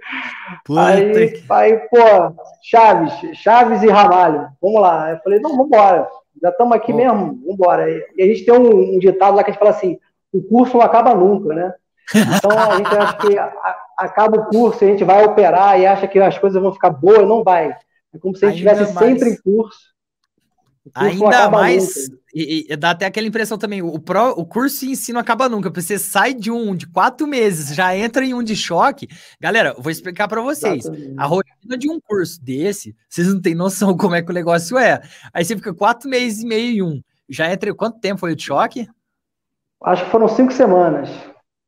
Puta 0.64 0.86
aí, 0.86 1.30
que... 1.30 1.44
aí, 1.50 1.76
pô, 1.90 2.34
Chaves, 2.62 3.12
Chaves 3.34 3.82
e 3.82 3.88
Ramalho, 3.88 4.48
vamos 4.62 4.80
lá. 4.80 5.10
Eu 5.10 5.18
falei, 5.18 5.40
não, 5.40 5.50
vamos 5.50 5.66
embora. 5.66 6.08
Já 6.40 6.48
estamos 6.48 6.74
aqui 6.74 6.92
mesmo, 6.92 7.18
vamos 7.18 7.54
embora. 7.54 7.90
E 7.90 8.22
a 8.22 8.26
gente 8.26 8.46
tem 8.46 8.54
um, 8.54 8.96
um, 8.96 8.98
ditado 8.98 9.36
lá 9.36 9.44
que 9.44 9.50
a 9.50 9.52
gente 9.52 9.60
fala 9.60 9.72
assim, 9.72 9.98
o 10.32 10.42
curso 10.42 10.78
não 10.78 10.84
acaba 10.84 11.14
nunca, 11.14 11.54
né? 11.54 11.74
Então 12.14 12.50
a 12.50 12.76
gente 12.76 12.96
acha 12.96 13.16
que 13.18 13.38
a, 13.38 13.52
acaba 13.98 14.38
o 14.38 14.46
curso, 14.46 14.84
a 14.84 14.88
gente 14.88 15.04
vai 15.04 15.24
operar 15.24 15.78
e 15.78 15.86
acha 15.86 16.08
que 16.08 16.18
as 16.18 16.38
coisas 16.38 16.60
vão 16.60 16.72
ficar 16.72 16.90
boas, 16.90 17.28
não 17.28 17.44
vai. 17.44 17.76
É 18.14 18.18
como 18.18 18.34
se 18.34 18.44
a 18.44 18.48
gente 18.50 18.64
estivesse 18.64 18.92
sempre 18.98 19.30
em 19.30 19.36
curso. 19.36 19.78
Ainda 20.94 21.50
mais, 21.50 22.10
e, 22.34 22.66
e, 22.68 22.76
dá 22.76 22.90
até 22.90 23.06
aquela 23.06 23.28
impressão 23.28 23.56
também, 23.56 23.80
o, 23.80 23.98
pro, 23.98 24.30
o 24.30 24.44
curso 24.44 24.84
em 24.84 24.96
si 24.96 25.12
não 25.12 25.20
acaba 25.20 25.48
nunca, 25.48 25.70
você 25.70 25.98
sai 25.98 26.34
de 26.34 26.50
um 26.50 26.74
de 26.74 26.86
quatro 26.88 27.26
meses, 27.26 27.74
já 27.74 27.96
entra 27.96 28.24
em 28.24 28.34
um 28.34 28.42
de 28.42 28.56
choque. 28.56 29.08
Galera, 29.40 29.74
vou 29.78 29.90
explicar 29.90 30.26
para 30.26 30.42
vocês, 30.42 30.84
Exatamente. 30.84 31.14
a 31.16 31.26
rotina 31.26 31.78
de 31.78 31.88
um 31.88 32.00
curso 32.00 32.42
desse, 32.42 32.96
vocês 33.08 33.32
não 33.32 33.40
têm 33.40 33.54
noção 33.54 33.94
como 33.96 34.16
é 34.16 34.22
que 34.22 34.30
o 34.30 34.34
negócio 34.34 34.76
é. 34.76 35.00
Aí 35.32 35.44
você 35.44 35.54
fica 35.54 35.72
quatro 35.72 36.10
meses 36.10 36.42
e 36.42 36.46
meio 36.46 36.70
em 36.72 36.82
um, 36.82 37.00
já 37.28 37.52
entra, 37.52 37.72
quanto 37.72 38.00
tempo 38.00 38.18
foi 38.18 38.32
o 38.32 38.36
de 38.36 38.42
choque? 38.42 38.88
Acho 39.84 40.04
que 40.04 40.10
foram 40.10 40.26
cinco 40.28 40.52
semanas. 40.52 41.08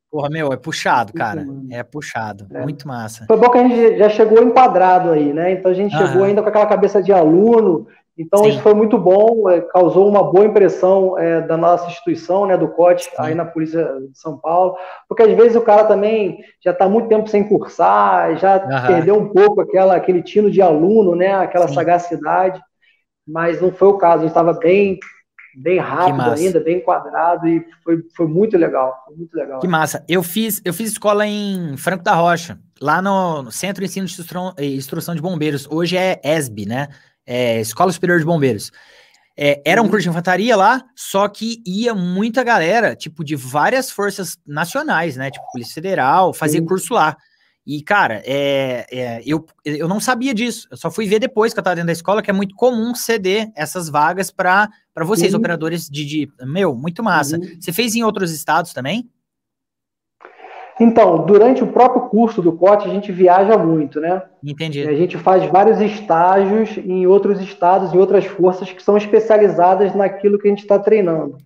Porra, 0.09 0.29
meu, 0.29 0.53
é 0.53 0.57
puxado, 0.57 1.13
cara. 1.13 1.45
É 1.69 1.83
puxado. 1.83 2.47
É. 2.51 2.61
Muito 2.63 2.87
massa. 2.87 3.25
Foi 3.27 3.37
bom 3.37 3.49
que 3.49 3.57
a 3.57 3.67
gente 3.67 3.97
já 3.97 4.09
chegou 4.09 4.41
enquadrado 4.41 5.11
aí, 5.11 5.33
né? 5.33 5.51
Então 5.51 5.69
a 5.69 5.73
gente 5.73 5.93
Aham. 5.95 6.07
chegou 6.07 6.23
ainda 6.23 6.41
com 6.41 6.49
aquela 6.49 6.65
cabeça 6.65 7.03
de 7.03 7.11
aluno, 7.11 7.87
então, 8.17 8.43
Sim. 8.43 8.49
isso 8.49 8.61
foi 8.61 8.73
muito 8.73 8.97
bom, 8.97 9.47
é, 9.47 9.61
causou 9.61 10.09
uma 10.09 10.23
boa 10.23 10.45
impressão 10.45 11.17
é, 11.19 11.39
da 11.41 11.55
nossa 11.55 11.87
instituição, 11.87 12.47
né, 12.47 12.57
do 12.57 12.69
COT, 12.69 13.11
aí 13.19 13.35
na 13.35 13.45
Polícia 13.45 13.83
de 14.09 14.17
São 14.17 14.37
Paulo, 14.37 14.75
porque 15.07 15.21
às 15.21 15.33
vezes 15.35 15.55
o 15.55 15.61
cara 15.61 15.83
também 15.83 16.39
já 16.63 16.71
está 16.71 16.89
muito 16.89 17.09
tempo 17.09 17.29
sem 17.29 17.47
cursar, 17.47 18.35
já 18.37 18.55
uhum. 18.55 18.87
perdeu 18.87 19.15
um 19.17 19.29
pouco 19.29 19.61
aquela, 19.61 19.95
aquele 19.95 20.23
tino 20.23 20.49
de 20.49 20.61
aluno, 20.63 21.15
né, 21.15 21.35
aquela 21.35 21.67
Sim. 21.67 21.75
sagacidade, 21.75 22.59
mas 23.27 23.61
não 23.61 23.71
foi 23.71 23.89
o 23.89 23.97
caso, 23.99 24.17
a 24.17 24.21
gente 24.21 24.29
estava 24.29 24.53
bem, 24.53 24.97
bem 25.55 25.77
rápido 25.77 26.31
ainda, 26.31 26.59
bem 26.59 26.77
enquadrado, 26.77 27.47
e 27.47 27.63
foi, 27.83 28.01
foi 28.15 28.25
muito 28.25 28.57
legal, 28.57 28.95
foi 29.05 29.15
muito 29.15 29.35
legal. 29.35 29.59
Que 29.59 29.67
massa. 29.67 30.03
Eu 30.09 30.23
fiz, 30.23 30.59
eu 30.65 30.73
fiz 30.73 30.93
escola 30.93 31.27
em 31.27 31.77
Franco 31.77 32.03
da 32.03 32.15
Rocha, 32.15 32.57
lá 32.81 32.99
no 32.99 33.51
Centro 33.51 33.83
de 33.83 33.91
Ensino 33.91 34.07
de 34.07 34.13
Instrução, 34.13 34.55
Instrução 34.57 35.13
de 35.13 35.21
Bombeiros, 35.21 35.67
hoje 35.69 35.95
é 35.95 36.19
ESB, 36.23 36.65
né, 36.65 36.87
é, 37.27 37.59
Escola 37.59 37.91
Superior 37.91 38.17
de 38.17 38.25
Bombeiros. 38.25 38.71
É, 39.39 39.61
era 39.63 39.81
um 39.81 39.85
uhum. 39.85 39.91
curso 39.91 40.03
de 40.03 40.09
infantaria 40.09 40.55
lá, 40.55 40.83
só 40.95 41.27
que 41.27 41.61
ia 41.63 41.93
muita 41.93 42.43
galera, 42.43 42.95
tipo, 42.95 43.23
de 43.23 43.35
várias 43.35 43.91
forças 43.91 44.35
nacionais, 44.47 45.15
né? 45.15 45.29
Tipo, 45.29 45.45
Polícia 45.51 45.75
Federal, 45.75 46.33
fazer 46.33 46.61
curso 46.61 46.95
lá. 46.95 47.15
E, 47.63 47.83
cara, 47.83 48.23
é, 48.25 48.87
é, 48.89 49.21
eu, 49.25 49.45
eu 49.65 49.89
não 49.89 49.99
sabia 49.99 50.33
disso. 50.33 50.67
Eu 50.71 50.77
só 50.77 50.89
fui 50.89 51.05
ver 51.05 51.19
depois 51.19 51.53
que 51.53 51.59
eu 51.59 51.63
tava 51.63 51.75
dentro 51.75 51.87
da 51.87 51.93
escola, 51.93 52.21
que 52.21 52.29
é 52.31 52.33
muito 52.33 52.55
comum 52.55 52.95
ceder 52.95 53.51
essas 53.55 53.89
vagas 53.89 54.31
para 54.31 54.69
vocês, 55.01 55.33
uhum. 55.33 55.39
operadores 55.39 55.87
de, 55.89 56.05
de, 56.05 56.31
Meu, 56.41 56.73
muito 56.73 57.03
massa. 57.03 57.37
Uhum. 57.37 57.57
Você 57.59 57.73
fez 57.73 57.93
em 57.93 58.03
outros 58.03 58.31
estados 58.31 58.71
também? 58.71 59.07
Então, 60.79 61.25
durante 61.25 61.63
o 61.63 61.67
próprio 61.67 62.03
curso 62.03 62.41
do 62.41 62.51
COT, 62.51 62.87
a 62.87 62.91
gente 62.91 63.11
viaja 63.11 63.57
muito, 63.57 63.99
né? 63.99 64.21
Entendi. 64.43 64.87
a 64.87 64.93
gente 64.93 65.17
faz 65.17 65.43
vários 65.45 65.81
estágios 65.81 66.77
em 66.77 67.07
outros 67.07 67.41
estados, 67.41 67.93
em 67.93 67.97
outras 67.97 68.25
forças 68.25 68.71
que 68.71 68.83
são 68.83 68.95
especializadas 68.95 69.95
naquilo 69.95 70.37
que 70.37 70.47
a 70.47 70.51
gente 70.51 70.61
está 70.61 70.77
treinando. 70.77 71.37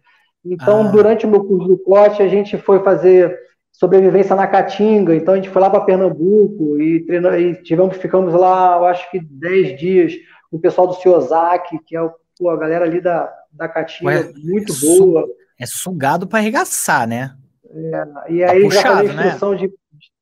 Então, 0.44 0.82
ah. 0.82 0.92
durante 0.92 1.26
o 1.26 1.30
meu 1.30 1.44
curso 1.46 1.68
do 1.68 1.78
COT, 1.78 2.22
a 2.22 2.28
gente 2.28 2.58
foi 2.58 2.84
fazer 2.84 3.38
sobrevivência 3.72 4.36
na 4.36 4.48
Caatinga, 4.48 5.16
então 5.16 5.34
a 5.34 5.38
gente 5.38 5.50
foi 5.50 5.62
lá 5.62 5.70
para 5.70 5.82
Pernambuco 5.82 6.80
e, 6.80 7.06
treinou, 7.06 7.34
e 7.34 7.56
tivemos, 7.64 7.98
ficamos 7.98 8.34
lá, 8.34 8.78
eu 8.78 8.86
acho 8.86 9.10
que 9.10 9.20
10 9.20 9.80
dias, 9.80 10.14
com 10.50 10.58
o 10.58 10.60
pessoal 10.60 10.88
do 10.88 10.96
Ciosaki, 10.96 11.80
que 11.88 11.96
é 11.96 12.02
pô, 12.38 12.50
a 12.50 12.58
galera 12.58 12.86
ali 12.86 13.00
da, 13.00 13.32
da 13.52 13.70
Caatinga, 13.70 14.12
Ué, 14.12 14.32
muito 14.44 14.74
é 14.74 14.98
boa. 14.98 15.26
É 15.58 15.66
sugado 15.66 16.28
para 16.28 16.40
arregaçar, 16.40 17.08
né? 17.08 17.36
É, 17.74 18.32
e 18.32 18.44
aí 18.44 18.62
tá 18.62 18.68
puxado, 18.68 19.08
já 19.08 19.14
né? 19.14 19.24
instrução 19.24 19.52
né? 19.52 19.58
de, 19.58 19.74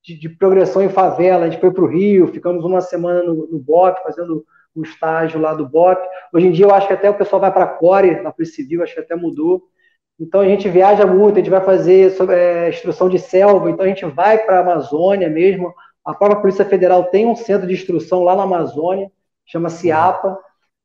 de, 0.04 0.20
de, 0.20 0.30
progressão 0.30 0.84
em 0.84 0.90
favela, 0.90 1.46
a 1.46 1.50
gente 1.50 1.60
foi 1.60 1.72
para 1.72 1.84
o 1.84 1.88
Rio, 1.88 2.28
ficamos 2.28 2.64
uma 2.64 2.82
semana 2.82 3.24
no, 3.24 3.48
no 3.48 3.60
BOP, 3.60 4.02
fazendo 4.04 4.46
o 4.76 4.84
estágio 4.84 5.40
lá 5.40 5.54
do 5.54 5.68
BOP. 5.68 6.00
Hoje 6.34 6.48
em 6.48 6.52
dia 6.52 6.66
eu 6.66 6.74
acho 6.74 6.88
que 6.88 6.94
até 6.94 7.10
o 7.10 7.18
pessoal 7.18 7.40
vai 7.40 7.52
para 7.52 7.66
a 7.66 7.68
Core, 7.68 8.22
na 8.22 8.32
Polícia 8.32 8.58
Civil, 8.58 8.84
acho 8.84 8.94
que 8.94 9.00
até 9.00 9.16
mudou. 9.16 9.64
Então 10.20 10.42
a 10.42 10.46
gente 10.46 10.70
viaja 10.70 11.06
muito, 11.06 11.36
a 11.36 11.40
gente 11.40 11.50
vai 11.50 11.62
fazer 11.62 12.12
sobre, 12.12 12.36
é, 12.36 12.70
instrução 12.70 13.10
de 13.10 13.18
selva, 13.18 13.70
então 13.70 13.86
a 13.86 13.90
gente 13.90 14.06
vai 14.06 14.38
para 14.38 14.58
a 14.58 14.62
Amazônia 14.62 15.30
mesmo. 15.30 15.74
A 16.06 16.14
própria 16.14 16.42
Polícia 16.42 16.66
Federal 16.66 17.06
tem 17.06 17.26
um 17.26 17.36
centro 17.36 17.68
de 17.68 17.74
instrução 17.74 18.24
lá 18.24 18.36
na 18.36 18.44
Amazônia, 18.44 19.10
chama 19.46 19.70
CIAPA. 19.70 20.38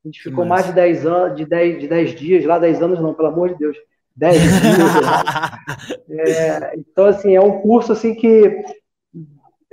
A 0.04 0.08
gente 0.08 0.22
ficou 0.22 0.44
mais 0.44 0.66
de 0.66 0.72
10 0.72 1.06
anos, 1.06 1.36
de 1.36 1.46
10, 1.46 1.80
de 1.80 1.88
10 1.88 2.14
dias 2.14 2.44
lá, 2.44 2.58
10 2.58 2.82
anos 2.82 3.00
não, 3.00 3.14
pelo 3.14 3.28
amor 3.28 3.48
de 3.50 3.58
Deus. 3.58 3.76
10 4.16 4.40
dias. 4.60 6.10
é, 6.10 6.74
então, 6.76 7.06
assim, 7.06 7.34
é 7.34 7.40
um 7.40 7.60
curso 7.60 7.92
assim 7.92 8.14
que 8.14 8.64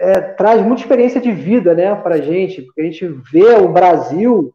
é, 0.02 0.20
traz 0.20 0.62
muita 0.66 0.82
experiência 0.82 1.22
de 1.22 1.32
vida 1.32 1.76
né, 1.76 1.94
para 1.96 2.16
a 2.16 2.22
gente, 2.22 2.64
porque 2.64 2.82
a 2.82 2.86
gente 2.86 3.06
vê 3.32 3.56
o 3.56 3.70
Brasil, 3.70 4.54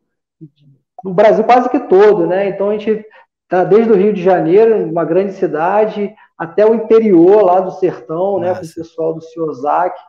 o 1.04 1.14
Brasil 1.14 1.44
quase 1.44 1.68
que 1.68 1.78
todo, 1.80 2.26
né? 2.26 2.48
Então 2.48 2.70
a 2.70 2.72
gente 2.76 3.04
está 3.44 3.62
desde 3.62 3.92
o 3.92 3.96
Rio 3.96 4.12
de 4.12 4.22
Janeiro, 4.22 4.84
uma 4.90 5.04
grande 5.04 5.34
cidade, 5.34 6.12
até 6.36 6.66
o 6.66 6.74
interior 6.74 7.44
lá 7.44 7.60
do 7.60 7.70
sertão, 7.70 8.40
né, 8.40 8.52
com 8.54 8.66
o 8.66 8.74
pessoal 8.74 9.14
do 9.14 9.22
Ciosaki. 9.22 10.00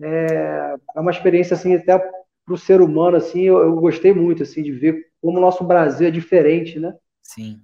É, 0.00 0.76
é 0.96 1.00
uma 1.00 1.10
experiência 1.10 1.54
assim 1.54 1.74
até 1.74 1.98
para 1.98 2.54
o 2.54 2.58
ser 2.58 2.80
humano 2.80 3.16
assim, 3.16 3.42
eu, 3.42 3.58
eu, 3.58 3.74
gostei 3.76 4.12
muito 4.12 4.42
assim 4.42 4.62
de 4.62 4.70
ver 4.72 5.06
como 5.20 5.38
o 5.38 5.40
nosso 5.40 5.64
Brasil 5.64 6.08
é 6.08 6.10
diferente, 6.10 6.78
né? 6.78 6.94
Sim. 7.22 7.60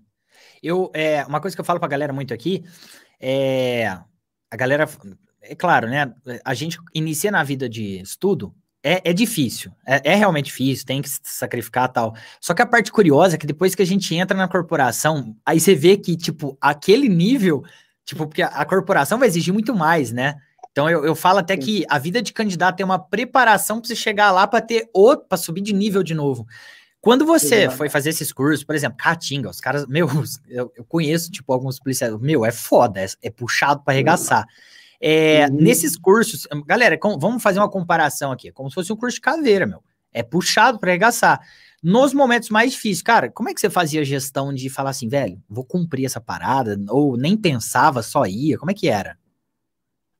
Eu, 0.62 0.90
é, 0.94 1.24
uma 1.24 1.40
coisa 1.40 1.56
que 1.56 1.60
eu 1.60 1.64
falo 1.64 1.78
pra 1.80 1.88
galera 1.88 2.12
muito 2.12 2.34
aqui 2.34 2.64
é. 3.20 3.86
A 4.50 4.56
galera. 4.56 4.88
É 5.42 5.54
claro, 5.54 5.88
né? 5.88 6.12
A 6.44 6.54
gente 6.54 6.78
inicia 6.94 7.30
na 7.30 7.42
vida 7.42 7.68
de 7.68 8.00
estudo. 8.00 8.54
É, 8.82 9.10
é 9.10 9.12
difícil, 9.12 9.70
é, 9.86 10.12
é 10.12 10.14
realmente 10.14 10.46
difícil, 10.46 10.86
tem 10.86 11.02
que 11.02 11.08
se 11.10 11.20
sacrificar 11.22 11.92
tal. 11.92 12.14
Só 12.40 12.54
que 12.54 12.62
a 12.62 12.66
parte 12.66 12.90
curiosa 12.90 13.34
é 13.34 13.38
que 13.38 13.46
depois 13.46 13.74
que 13.74 13.82
a 13.82 13.86
gente 13.86 14.14
entra 14.14 14.34
na 14.34 14.48
corporação, 14.48 15.36
aí 15.44 15.60
você 15.60 15.74
vê 15.74 15.98
que, 15.98 16.16
tipo, 16.16 16.56
aquele 16.58 17.06
nível, 17.06 17.62
tipo, 18.06 18.26
porque 18.26 18.40
a, 18.40 18.46
a 18.46 18.64
corporação 18.64 19.18
vai 19.18 19.28
exigir 19.28 19.52
muito 19.52 19.74
mais, 19.74 20.12
né? 20.12 20.36
Então 20.72 20.88
eu, 20.88 21.04
eu 21.04 21.14
falo 21.14 21.40
até 21.40 21.58
que 21.58 21.84
a 21.90 21.98
vida 21.98 22.22
de 22.22 22.32
candidato 22.32 22.80
é 22.80 22.84
uma 22.84 22.98
preparação 22.98 23.80
para 23.80 23.88
você 23.88 23.96
chegar 23.96 24.30
lá 24.30 24.46
para 24.46 24.62
ter 24.62 24.88
outro, 24.94 25.26
para 25.28 25.36
subir 25.36 25.60
de 25.60 25.74
nível 25.74 26.02
de 26.02 26.14
novo. 26.14 26.46
Quando 27.00 27.24
você 27.24 27.62
Exato. 27.62 27.76
foi 27.78 27.88
fazer 27.88 28.10
esses 28.10 28.30
cursos, 28.32 28.62
por 28.62 28.74
exemplo, 28.74 28.98
Caatinga, 28.98 29.48
os 29.48 29.60
caras, 29.60 29.86
meu, 29.86 30.06
eu, 30.48 30.70
eu 30.76 30.84
conheço, 30.84 31.30
tipo, 31.30 31.50
alguns 31.52 31.80
policiais, 31.80 32.14
meu, 32.20 32.44
é 32.44 32.52
foda, 32.52 33.00
é, 33.00 33.06
é 33.22 33.30
puxado 33.30 33.82
para 33.82 33.94
arregaçar. 33.94 34.46
É, 35.00 35.46
uhum. 35.46 35.56
Nesses 35.56 35.96
cursos, 35.96 36.46
galera, 36.66 36.98
com, 36.98 37.18
vamos 37.18 37.42
fazer 37.42 37.58
uma 37.58 37.70
comparação 37.70 38.30
aqui, 38.30 38.52
como 38.52 38.68
se 38.68 38.74
fosse 38.74 38.92
um 38.92 38.96
curso 38.96 39.14
de 39.14 39.22
caveira, 39.22 39.66
meu. 39.66 39.82
É 40.12 40.22
puxado 40.22 40.78
para 40.78 40.90
arregaçar. 40.90 41.40
Nos 41.82 42.12
momentos 42.12 42.50
mais 42.50 42.72
difíceis, 42.72 43.00
cara, 43.00 43.30
como 43.30 43.48
é 43.48 43.54
que 43.54 43.60
você 43.60 43.70
fazia 43.70 44.02
a 44.02 44.04
gestão 44.04 44.52
de 44.52 44.68
falar 44.68 44.90
assim, 44.90 45.08
velho, 45.08 45.40
vou 45.48 45.64
cumprir 45.64 46.04
essa 46.04 46.20
parada, 46.20 46.78
ou 46.90 47.16
nem 47.16 47.34
pensava, 47.34 48.02
só 48.02 48.26
ia? 48.26 48.58
Como 48.58 48.70
é 48.70 48.74
que 48.74 48.88
era? 48.88 49.16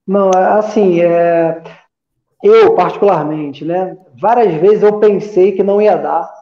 Não, 0.07 0.31
é, 0.31 0.59
assim, 0.59 1.01
é, 1.03 1.63
eu 2.43 2.75
particularmente, 2.75 3.67
né, 3.67 3.99
várias 4.19 4.59
vezes 4.59 4.83
eu 4.83 4.99
pensei 4.99 5.53
que 5.53 5.63
não 5.63 5.83
ia 5.83 5.97
dar, 5.97 6.40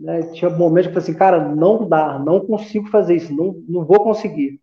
né, 0.00 0.22
tinha 0.32 0.50
momentos 0.50 0.90
que 0.90 0.96
eu 0.96 1.02
falei 1.02 1.10
assim, 1.10 1.18
cara, 1.18 1.54
não 1.54 1.88
dá, 1.88 2.18
não 2.18 2.40
consigo 2.40 2.88
fazer 2.88 3.16
isso, 3.16 3.34
não, 3.34 3.54
não 3.68 3.84
vou 3.84 4.02
conseguir 4.02 4.60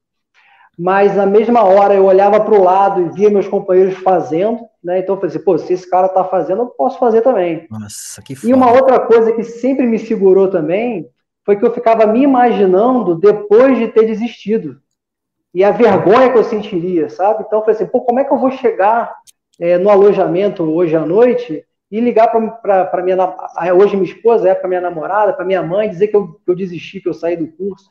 mas 0.78 1.16
na 1.16 1.26
mesma 1.26 1.64
hora 1.64 1.96
eu 1.96 2.06
olhava 2.06 2.40
para 2.40 2.54
o 2.54 2.64
lado 2.64 3.02
e 3.02 3.10
via 3.10 3.32
meus 3.32 3.48
companheiros 3.48 3.96
fazendo, 3.96 4.60
né? 4.84 5.00
Então 5.00 5.16
eu 5.16 5.20
falei 5.20 5.36
assim, 5.36 5.44
pô, 5.44 5.58
se 5.58 5.74
esse 5.74 5.90
cara 5.90 6.06
está 6.06 6.24
fazendo, 6.24 6.62
eu 6.62 6.68
posso 6.68 7.00
fazer 7.00 7.22
também. 7.22 7.66
Nossa, 7.72 8.22
que 8.22 8.36
foda. 8.36 8.48
E 8.48 8.54
uma 8.54 8.72
outra 8.72 9.00
coisa 9.00 9.34
que 9.34 9.44
sempre 9.44 9.88
me 9.88 9.98
segurou 9.98 10.50
também 10.50 11.10
foi 11.44 11.58
que 11.58 11.66
eu 11.66 11.74
ficava 11.74 12.06
me 12.06 12.22
imaginando 12.22 13.16
depois 13.16 13.80
de 13.80 13.88
ter 13.88 14.06
desistido. 14.06 14.80
E 15.52 15.64
a 15.64 15.72
vergonha 15.72 16.32
que 16.32 16.38
eu 16.38 16.44
sentiria, 16.44 17.10
sabe? 17.10 17.44
Então 17.48 17.60
eu 17.60 17.66
falei 17.66 17.76
assim, 17.76 17.88
pô, 17.88 18.02
como 18.02 18.20
é 18.20 18.24
que 18.24 18.32
eu 18.32 18.38
vou 18.38 18.52
chegar 18.52 19.16
é, 19.60 19.80
no 19.80 19.90
alojamento 19.90 20.62
hoje 20.64 20.96
à 20.96 21.04
noite 21.04 21.66
e 21.90 22.02
ligar 22.02 22.28
para 22.28 23.02
minha 23.02 23.18
hoje 23.74 23.96
minha 23.96 24.12
esposa, 24.12 24.50
é 24.50 24.56
para 24.56 24.68
minha 24.68 24.82
namorada, 24.82 25.34
para 25.34 25.46
minha 25.46 25.64
mãe, 25.64 25.90
dizer 25.90 26.08
que 26.08 26.16
eu, 26.16 26.28
que 26.28 26.52
eu 26.52 26.56
desisti, 26.56 27.00
que 27.00 27.08
eu 27.08 27.14
saí 27.14 27.38
do 27.38 27.48
curso. 27.48 27.86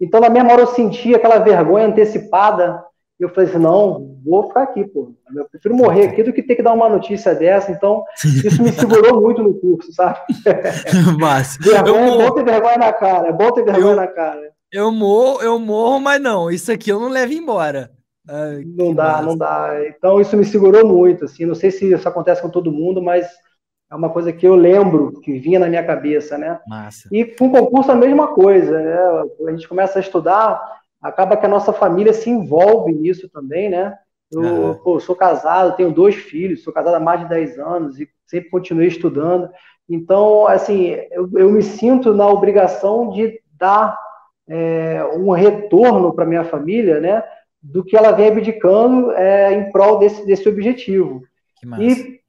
Então, 0.00 0.20
na 0.20 0.28
mesma 0.28 0.52
hora, 0.52 0.62
eu 0.62 0.66
senti 0.66 1.14
aquela 1.14 1.38
vergonha 1.38 1.86
antecipada. 1.86 2.82
E 3.20 3.22
eu 3.22 3.28
falei 3.28 3.48
assim: 3.48 3.58
não, 3.58 4.18
vou 4.24 4.48
ficar 4.48 4.62
aqui, 4.62 4.84
pô. 4.86 5.14
Eu 5.34 5.48
prefiro 5.48 5.76
morrer 5.76 6.08
aqui 6.08 6.22
do 6.22 6.32
que 6.32 6.42
ter 6.42 6.56
que 6.56 6.62
dar 6.62 6.72
uma 6.72 6.88
notícia 6.88 7.34
dessa. 7.34 7.70
Então, 7.70 8.02
isso 8.24 8.62
me 8.62 8.72
segurou 8.72 9.20
muito 9.20 9.42
no 9.42 9.54
curso, 9.54 9.92
sabe? 9.92 10.18
Mas, 11.20 11.56
vergonha, 11.58 12.14
é 12.14 12.18
bom 12.18 12.30
ter 12.32 12.44
vergonha 12.44 12.78
na 12.78 12.92
cara. 12.92 13.28
É 13.28 13.32
bom 13.32 13.52
ter 13.52 13.64
vergonha 13.64 13.92
eu, 13.92 13.96
na 13.96 14.06
cara. 14.06 14.52
Eu 14.72 14.90
morro, 14.90 15.40
eu 15.40 15.58
morro, 15.58 16.00
mas 16.00 16.20
não. 16.20 16.50
Isso 16.50 16.72
aqui 16.72 16.90
eu 16.90 16.98
não 16.98 17.08
levo 17.08 17.32
embora. 17.32 17.92
Ai, 18.28 18.64
não 18.64 18.94
dá, 18.94 19.12
massa. 19.12 19.22
não 19.22 19.36
dá. 19.36 19.88
Então, 19.88 20.20
isso 20.20 20.36
me 20.36 20.44
segurou 20.44 20.86
muito. 20.86 21.24
Assim, 21.24 21.44
não 21.44 21.54
sei 21.54 21.70
se 21.70 21.92
isso 21.92 22.08
acontece 22.08 22.40
com 22.40 22.48
todo 22.48 22.72
mundo, 22.72 23.02
mas 23.02 23.28
é 23.90 23.94
uma 23.94 24.10
coisa 24.10 24.32
que 24.32 24.46
eu 24.46 24.56
lembro, 24.56 25.20
que 25.20 25.38
vinha 25.38 25.58
na 25.58 25.68
minha 25.68 25.84
cabeça, 25.84 26.38
né? 26.38 26.58
Massa. 26.66 27.08
E 27.12 27.24
com 27.24 27.46
o 27.46 27.52
concurso 27.52 27.92
a 27.92 27.94
mesma 27.94 28.28
coisa, 28.28 28.80
né? 28.80 28.98
A 29.46 29.50
gente 29.50 29.68
começa 29.68 29.98
a 29.98 30.02
estudar, 30.02 30.60
acaba 31.02 31.36
que 31.36 31.46
a 31.46 31.48
nossa 31.48 31.72
família 31.72 32.12
se 32.12 32.30
envolve 32.30 32.92
nisso 32.92 33.28
também, 33.28 33.68
né? 33.68 33.96
Eu 34.32 34.40
uhum. 34.40 34.74
pô, 34.74 34.98
sou 34.98 35.14
casado, 35.14 35.76
tenho 35.76 35.92
dois 35.92 36.16
filhos, 36.16 36.64
sou 36.64 36.72
casado 36.72 36.94
há 36.94 37.00
mais 37.00 37.20
de 37.20 37.28
10 37.28 37.58
anos 37.58 38.00
e 38.00 38.08
sempre 38.26 38.50
continuei 38.50 38.88
estudando. 38.88 39.48
Então, 39.88 40.46
assim, 40.46 40.96
eu, 41.10 41.30
eu 41.34 41.50
me 41.50 41.62
sinto 41.62 42.14
na 42.14 42.26
obrigação 42.26 43.10
de 43.10 43.40
dar 43.52 43.96
é, 44.48 45.04
um 45.16 45.30
retorno 45.30 46.12
para 46.14 46.26
minha 46.26 46.44
família, 46.44 47.00
né? 47.00 47.22
Do 47.66 47.82
que 47.82 47.96
ela 47.96 48.12
vem 48.12 48.28
abdicando 48.28 49.10
é, 49.12 49.54
em 49.54 49.72
prol 49.72 49.98
desse, 49.98 50.24
desse 50.26 50.48
objetivo. 50.48 51.22
E 51.80 52.20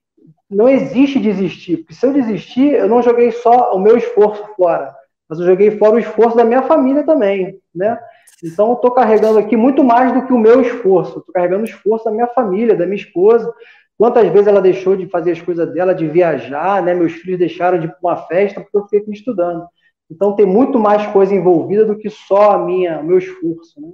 não 0.50 0.69
existe 0.69 1.19
desistir, 1.19 1.78
porque 1.78 1.93
se 1.93 2.06
eu 2.06 2.13
desistir, 2.13 2.74
eu 2.74 2.88
não 2.88 3.02
joguei 3.02 3.32
só 3.32 3.76
o 3.76 3.80
meu 3.80 3.98
esforço 3.98 4.43
fora, 4.56 4.95
mas 5.28 5.39
eu 5.39 5.45
joguei 5.45 5.71
fora 5.71 5.95
o 5.95 6.00
esforço 6.00 6.38
da 6.38 6.45
minha 6.45 6.62
família 6.63 7.04
também, 7.04 7.60
né? 7.74 8.00
Então, 8.43 8.69
eu 8.69 8.74
estou 8.74 8.91
carregando 8.91 9.39
aqui 9.39 9.56
muito 9.58 9.84
mais 9.84 10.13
do 10.13 10.26
que 10.26 10.34
o 10.34 10.38
meu 10.38 10.62
esforço, 10.62 11.19
estou 11.19 11.34
carregando 11.34 11.63
o 11.63 11.67
esforço 11.67 12.06
da 12.06 12.12
minha 12.12 12.28
família, 12.28 12.76
da 12.76 12.86
minha 12.86 12.98
esposa. 12.98 13.52
Quantas 13.98 14.28
vezes 14.30 14.48
ela 14.48 14.62
deixou 14.62 14.95
de 14.95 15.08
fazer 15.08 15.32
as 15.32 15.41
coisas 15.41 15.74
dela, 15.74 15.95
de 15.95 16.08
viajar, 16.08 16.84
né? 16.84 16.93
Meus 16.93 17.13
filhos 17.13 17.39
deixaram 17.39 17.80
de 17.80 17.86
ir 17.86 17.89
para 17.89 18.00
uma 18.02 18.17
festa 18.28 18.62
porque 18.62 18.78
eu 18.78 18.84
fiquei 18.84 19.00
aqui 19.00 19.12
estudando. 19.12 19.65
Então, 20.12 20.36
tem 20.36 20.45
muito 20.45 20.78
mais 20.78 21.08
coisa 21.08 21.34
envolvida 21.34 21.86
do 21.86 21.98
que 21.98 22.10
só 22.10 22.52
a 22.52 22.58
minha, 22.58 23.00
o 23.00 23.04
meu 23.04 23.17
esforço, 23.17 23.82
né? 23.82 23.89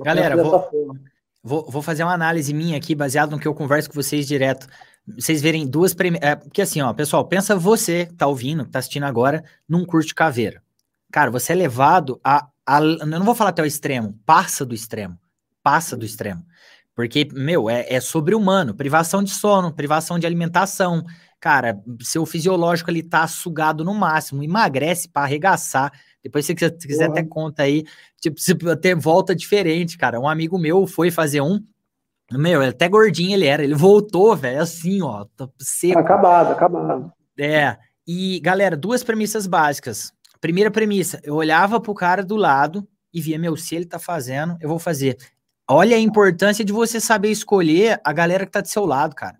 Galera, 0.00 0.36
vou, 0.36 0.70
vou, 1.42 1.70
vou 1.70 1.82
fazer 1.82 2.04
uma 2.04 2.14
análise 2.14 2.52
minha 2.52 2.76
aqui, 2.76 2.94
baseado 2.94 3.30
no 3.30 3.38
que 3.38 3.48
eu 3.48 3.54
converso 3.54 3.88
com 3.88 3.94
vocês 3.94 4.26
direto 4.26 4.66
vocês 5.06 5.40
verem 5.40 5.66
duas 5.66 5.94
premissas. 5.94 6.28
É, 6.28 6.34
porque 6.34 6.62
assim, 6.62 6.80
ó, 6.80 6.92
pessoal, 6.92 7.24
pensa 7.26 7.54
você 7.54 8.06
que 8.06 8.14
tá 8.14 8.26
ouvindo, 8.26 8.64
que 8.64 8.70
tá 8.70 8.80
assistindo 8.80 9.04
agora, 9.04 9.44
num 9.68 9.84
curso 9.84 10.08
de 10.08 10.14
caveira. 10.14 10.62
Cara, 11.12 11.30
você 11.30 11.52
é 11.52 11.56
levado 11.56 12.20
a, 12.24 12.48
a. 12.66 12.80
Eu 12.80 13.06
não 13.06 13.24
vou 13.24 13.34
falar 13.34 13.50
até 13.50 13.62
o 13.62 13.66
extremo, 13.66 14.18
passa 14.26 14.64
do 14.66 14.74
extremo. 14.74 15.18
Passa 15.62 15.96
do 15.96 16.04
extremo. 16.04 16.44
Porque, 16.94 17.28
meu, 17.32 17.68
é, 17.68 17.86
é 17.88 18.00
sobre-humano. 18.00 18.74
Privação 18.74 19.22
de 19.22 19.30
sono, 19.30 19.72
privação 19.72 20.18
de 20.18 20.26
alimentação. 20.26 21.04
Cara, 21.38 21.78
seu 22.00 22.24
fisiológico 22.24 22.90
ali 22.90 23.02
tá 23.02 23.26
sugado 23.26 23.84
no 23.84 23.94
máximo, 23.94 24.42
emagrece 24.42 25.08
para 25.08 25.22
arregaçar. 25.22 25.92
Depois, 26.26 26.44
se 26.44 26.54
você 26.54 26.70
quiser, 26.70 27.06
uhum. 27.06 27.12
até 27.12 27.22
conta 27.22 27.62
aí, 27.62 27.84
tipo, 28.20 28.40
se 28.40 28.56
até 28.70 28.94
volta 28.94 29.34
diferente, 29.34 29.96
cara. 29.96 30.18
Um 30.18 30.28
amigo 30.28 30.58
meu 30.58 30.86
foi 30.86 31.10
fazer 31.10 31.40
um, 31.40 31.62
meu, 32.32 32.60
até 32.62 32.88
gordinho 32.88 33.34
ele 33.34 33.46
era. 33.46 33.62
Ele 33.62 33.74
voltou, 33.74 34.34
velho, 34.34 34.60
assim, 34.60 35.00
ó. 35.02 35.24
Seco. 35.58 35.98
Acabado, 35.98 36.52
acabado. 36.52 37.12
É. 37.38 37.76
E, 38.06 38.40
galera, 38.40 38.76
duas 38.76 39.04
premissas 39.04 39.46
básicas. 39.46 40.12
Primeira 40.40 40.70
premissa, 40.70 41.20
eu 41.22 41.34
olhava 41.34 41.80
pro 41.80 41.94
cara 41.94 42.24
do 42.24 42.36
lado 42.36 42.86
e 43.12 43.20
via, 43.20 43.38
meu, 43.38 43.56
se 43.56 43.74
ele 43.74 43.86
tá 43.86 43.98
fazendo, 43.98 44.56
eu 44.60 44.68
vou 44.68 44.78
fazer. 44.78 45.16
Olha 45.68 45.96
a 45.96 46.00
importância 46.00 46.64
de 46.64 46.72
você 46.72 47.00
saber 47.00 47.30
escolher 47.30 48.00
a 48.04 48.12
galera 48.12 48.44
que 48.44 48.52
tá 48.52 48.60
do 48.60 48.68
seu 48.68 48.84
lado, 48.84 49.14
cara. 49.14 49.36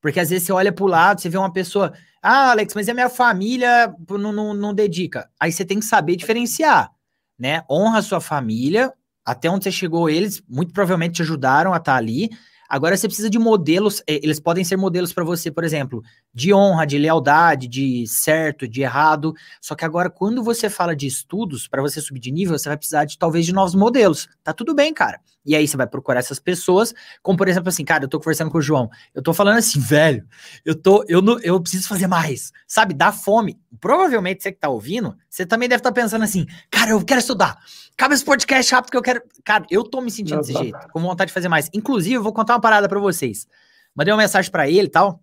Porque 0.00 0.20
às 0.20 0.30
vezes 0.30 0.46
você 0.46 0.52
olha 0.52 0.72
pro 0.72 0.86
lado, 0.86 1.20
você 1.20 1.28
vê 1.28 1.36
uma 1.36 1.52
pessoa, 1.52 1.92
ah, 2.28 2.50
Alex, 2.50 2.74
mas 2.74 2.88
a 2.88 2.94
minha 2.94 3.08
família 3.08 3.94
não, 4.10 4.32
não, 4.32 4.52
não 4.52 4.74
dedica. 4.74 5.30
Aí 5.38 5.52
você 5.52 5.64
tem 5.64 5.78
que 5.78 5.84
saber 5.84 6.16
diferenciar, 6.16 6.90
né? 7.38 7.62
Honra 7.70 7.98
a 7.98 8.02
sua 8.02 8.20
família, 8.20 8.92
até 9.24 9.48
onde 9.48 9.62
você 9.62 9.70
chegou, 9.70 10.10
eles 10.10 10.42
muito 10.48 10.72
provavelmente 10.72 11.14
te 11.14 11.22
ajudaram 11.22 11.72
a 11.72 11.76
estar 11.76 11.92
tá 11.92 11.98
ali. 11.98 12.30
Agora 12.68 12.96
você 12.96 13.06
precisa 13.06 13.30
de 13.30 13.38
modelos, 13.38 14.02
eh, 14.08 14.18
eles 14.24 14.40
podem 14.40 14.64
ser 14.64 14.76
modelos 14.76 15.12
para 15.12 15.22
você, 15.22 15.52
por 15.52 15.62
exemplo, 15.62 16.02
de 16.34 16.52
honra, 16.52 16.84
de 16.84 16.98
lealdade, 16.98 17.68
de 17.68 18.04
certo, 18.08 18.66
de 18.66 18.82
errado. 18.82 19.32
Só 19.60 19.76
que 19.76 19.84
agora, 19.84 20.10
quando 20.10 20.42
você 20.42 20.68
fala 20.68 20.96
de 20.96 21.06
estudos, 21.06 21.68
para 21.68 21.80
você 21.80 22.00
subir 22.00 22.18
de 22.18 22.32
nível, 22.32 22.58
você 22.58 22.68
vai 22.68 22.76
precisar 22.76 23.04
de 23.04 23.16
talvez 23.16 23.46
de 23.46 23.52
novos 23.52 23.76
modelos. 23.76 24.28
Tá 24.42 24.52
tudo 24.52 24.74
bem, 24.74 24.92
cara. 24.92 25.20
E 25.46 25.54
aí 25.54 25.66
você 25.66 25.76
vai 25.76 25.86
procurar 25.86 26.18
essas 26.18 26.38
pessoas, 26.38 26.92
como 27.22 27.38
por 27.38 27.48
exemplo 27.48 27.68
assim, 27.68 27.84
cara, 27.84 28.04
eu 28.04 28.08
tô 28.08 28.18
conversando 28.18 28.50
com 28.50 28.58
o 28.58 28.62
João, 28.62 28.90
eu 29.14 29.22
tô 29.22 29.32
falando 29.32 29.58
assim, 29.58 29.78
velho, 29.78 30.26
eu 30.64 30.74
tô, 30.74 31.04
eu 31.08 31.22
não, 31.22 31.38
eu 31.40 31.60
preciso 31.60 31.88
fazer 31.88 32.06
mais, 32.06 32.52
sabe? 32.66 32.92
Dá 32.92 33.12
fome. 33.12 33.58
Provavelmente 33.80 34.42
você 34.42 34.50
que 34.50 34.58
tá 34.58 34.68
ouvindo, 34.68 35.16
você 35.30 35.46
também 35.46 35.68
deve 35.68 35.80
estar 35.80 35.92
tá 35.92 35.94
pensando 35.94 36.22
assim, 36.22 36.46
cara, 36.70 36.90
eu 36.90 37.04
quero 37.04 37.20
estudar. 37.20 37.58
Cabe 37.96 38.14
esse 38.14 38.24
podcast 38.24 38.74
rápido 38.74 38.90
que 38.90 38.96
eu 38.96 39.02
quero. 39.02 39.22
Cara, 39.44 39.64
eu 39.70 39.82
tô 39.82 40.00
me 40.00 40.10
sentindo 40.10 40.40
desse 40.40 40.52
jeito, 40.52 40.78
com 40.92 41.00
vontade 41.00 41.28
de 41.28 41.34
fazer 41.34 41.48
mais. 41.48 41.70
Inclusive, 41.72 42.16
eu 42.16 42.22
vou 42.22 42.32
contar 42.32 42.54
uma 42.54 42.60
parada 42.60 42.88
para 42.88 42.98
vocês. 42.98 43.46
Mandei 43.94 44.12
uma 44.12 44.22
mensagem 44.22 44.50
para 44.50 44.68
ele 44.68 44.88
e 44.88 44.90
tal. 44.90 45.22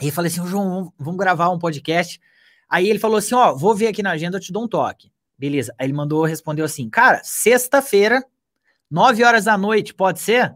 E 0.00 0.10
falei 0.10 0.30
assim, 0.30 0.44
João, 0.46 0.92
vamos 0.98 1.18
gravar 1.18 1.50
um 1.50 1.58
podcast. 1.58 2.20
Aí 2.68 2.88
ele 2.88 2.98
falou 2.98 3.18
assim: 3.18 3.34
ó, 3.34 3.54
vou 3.54 3.74
ver 3.74 3.88
aqui 3.88 4.02
na 4.02 4.10
agenda, 4.10 4.36
eu 4.36 4.40
te 4.40 4.52
dou 4.52 4.64
um 4.64 4.68
toque. 4.68 5.10
Beleza. 5.38 5.72
Aí 5.78 5.86
ele 5.86 5.92
mandou, 5.92 6.24
respondeu 6.24 6.64
assim: 6.64 6.90
cara, 6.90 7.20
sexta-feira, 7.24 8.24
9 8.90 9.24
horas 9.24 9.44
da 9.44 9.58
noite, 9.58 9.94
pode 9.94 10.20
ser? 10.20 10.54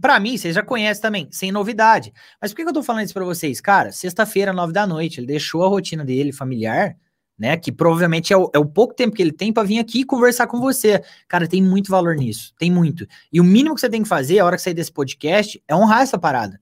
Pra 0.00 0.18
mim, 0.18 0.36
vocês 0.36 0.54
já 0.54 0.62
conhecem 0.62 1.00
também, 1.00 1.28
sem 1.30 1.52
novidade. 1.52 2.12
Mas 2.40 2.50
por 2.50 2.56
que, 2.56 2.62
que 2.64 2.68
eu 2.68 2.74
tô 2.74 2.82
falando 2.82 3.04
isso 3.04 3.14
pra 3.14 3.24
vocês? 3.24 3.60
Cara, 3.60 3.92
sexta-feira, 3.92 4.52
9 4.52 4.72
da 4.72 4.86
noite, 4.86 5.20
ele 5.20 5.26
deixou 5.26 5.64
a 5.64 5.68
rotina 5.68 6.04
dele 6.04 6.32
familiar, 6.32 6.96
né? 7.38 7.56
Que 7.56 7.70
provavelmente 7.70 8.32
é 8.32 8.36
o, 8.36 8.50
é 8.52 8.58
o 8.58 8.66
pouco 8.66 8.94
tempo 8.94 9.14
que 9.14 9.22
ele 9.22 9.32
tem 9.32 9.52
para 9.52 9.62
vir 9.62 9.78
aqui 9.78 10.04
conversar 10.04 10.48
com 10.48 10.60
você. 10.60 11.00
Cara, 11.28 11.46
tem 11.46 11.62
muito 11.62 11.90
valor 11.90 12.16
nisso, 12.16 12.52
tem 12.58 12.70
muito. 12.70 13.06
E 13.32 13.40
o 13.40 13.44
mínimo 13.44 13.74
que 13.74 13.80
você 13.80 13.88
tem 13.88 14.02
que 14.02 14.08
fazer, 14.08 14.40
a 14.40 14.44
hora 14.44 14.56
que 14.56 14.62
sair 14.62 14.74
desse 14.74 14.92
podcast, 14.92 15.62
é 15.68 15.76
honrar 15.76 16.02
essa 16.02 16.18
parada. 16.18 16.60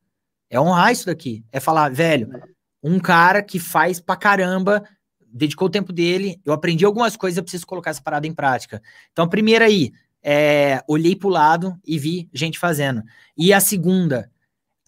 É 0.51 0.61
honrar 0.61 0.93
isso 0.93 1.07
daqui. 1.07 1.43
É 1.51 1.61
falar, 1.61 1.91
velho, 1.91 2.29
um 2.83 2.99
cara 3.01 3.43
que 3.43 3.59
faz 3.59 3.99
pra 3.99 4.15
caramba, 4.15 4.85
dedicou 5.35 5.69
o 5.69 5.71
tempo 5.71 5.93
dele, 5.93 6.39
eu 6.45 6.53
aprendi 6.53 6.85
algumas 6.85 7.17
coisas, 7.17 7.39
eu 7.39 7.43
preciso 7.43 7.67
colocar 7.67 7.91
essa 7.91 8.03
parada 8.03 8.27
em 8.27 8.35
prática. 8.35 8.83
Então, 9.11 9.25
a 9.25 9.29
primeira 9.29 9.65
aí, 9.65 9.91
é, 10.25 10.83
olhei 10.89 11.15
pro 11.15 11.29
lado 11.29 11.79
e 11.87 11.99
vi 11.99 12.31
gente 12.33 12.59
fazendo. 12.59 13.03
E 13.37 13.53
a 13.53 13.61
segunda, 13.61 14.31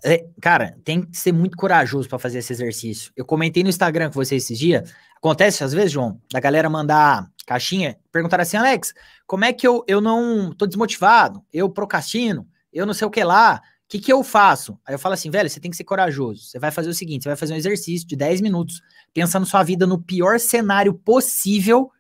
é, 0.03 0.25
cara, 0.41 0.79
tem 0.83 1.03
que 1.03 1.17
ser 1.17 1.33
muito 1.33 1.59
corajoso 1.59 2.09
para 2.09 2.19
fazer 2.19 2.39
esse 2.39 2.53
exercício. 2.53 3.13
Eu 3.15 3.27
comentei 3.27 3.63
no 3.63 3.69
Instagram 3.69 4.09
com 4.09 4.15
você 4.15 4.37
esses 4.37 4.59
dias. 4.59 4.91
Acontece 5.19 5.63
às 5.63 5.75
vezes, 5.75 5.93
João, 5.93 6.19
da 6.33 6.41
galera 6.41 6.71
mandar 6.71 7.29
caixinha, 7.47 7.99
perguntar 8.11 8.41
assim, 8.41 8.57
Alex, 8.57 8.95
como 9.27 9.45
é 9.45 9.53
que 9.53 9.69
eu, 9.69 9.85
eu 9.87 10.01
não 10.01 10.55
tô 10.55 10.67
desmotivado? 10.67 11.45
Eu 11.53 11.69
procrastino? 11.69 12.49
Eu 12.73 12.87
não 12.87 12.95
sei 12.95 13.07
o 13.07 13.11
que 13.11 13.23
lá. 13.23 13.61
que, 13.89 13.99
que 13.99 14.13
eu 14.13 14.25
faço? 14.25 14.79
Aí 14.87 14.95
eu 14.95 14.99
falo 14.99 15.15
assim, 15.15 15.31
velho, 15.31 15.51
você 15.51 15.61
tem 15.61 15.71
que 15.71 15.77
ser 15.77 15.85
corajoso. 15.85 16.45
Você 16.45 16.59
vai 16.59 16.71
fazer 16.71 16.89
o 16.89 16.95
seguinte: 16.95 17.25
você 17.25 17.29
vai 17.29 17.37
fazer 17.37 17.53
um 17.53 17.57
exercício 17.57 18.09
de 18.09 18.17
10 18.17 18.41
minutos, 18.41 18.81
pensando 19.13 19.47
sua 19.47 19.63
vida 19.63 19.87
no 19.87 20.03
pior 20.03 20.41
cenário 20.41 20.95
possível, 20.95 21.91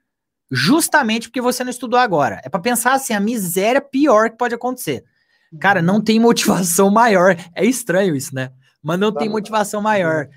justamente 0.50 1.28
porque 1.28 1.40
você 1.40 1.64
não 1.64 1.70
estudou 1.70 1.98
agora. 1.98 2.40
É 2.44 2.48
para 2.48 2.60
pensar 2.60 2.94
assim, 2.94 3.14
a 3.14 3.20
miséria 3.20 3.80
pior 3.80 4.30
que 4.30 4.36
pode 4.36 4.54
acontecer. 4.54 5.04
Cara, 5.60 5.80
não 5.80 6.00
tem 6.00 6.18
motivação 6.18 6.90
maior. 6.92 7.36
É 7.54 7.64
estranho 7.64 8.14
isso, 8.14 8.34
né? 8.34 8.50
Mas 8.82 8.98
não 8.98 9.12
tem 9.12 9.28
motivação 9.28 9.80
maior. 9.80 10.28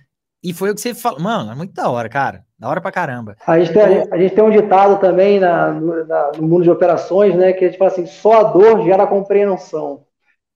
E 0.43 0.53
foi 0.53 0.71
o 0.71 0.75
que 0.75 0.81
você 0.81 0.93
falou. 0.93 1.19
Mano, 1.19 1.51
é 1.51 1.55
muito 1.55 1.73
da 1.73 1.89
hora, 1.89 2.09
cara. 2.09 2.43
Da 2.57 2.67
hora 2.67 2.81
pra 2.81 2.91
caramba. 2.91 3.35
A 3.45 3.59
gente 3.59 3.73
tem, 3.73 3.83
a 4.11 4.17
gente 4.17 4.35
tem 4.35 4.43
um 4.43 4.51
ditado 4.51 4.99
também 4.99 5.39
na, 5.39 5.71
no, 5.71 6.05
na, 6.05 6.31
no 6.37 6.47
mundo 6.47 6.63
de 6.63 6.71
operações, 6.71 7.35
né? 7.35 7.53
Que 7.53 7.65
a 7.65 7.67
gente 7.67 7.77
fala 7.77 7.91
assim: 7.91 8.05
só 8.05 8.39
a 8.39 8.43
dor 8.43 8.83
gera 8.83 9.05
compreensão. 9.05 10.05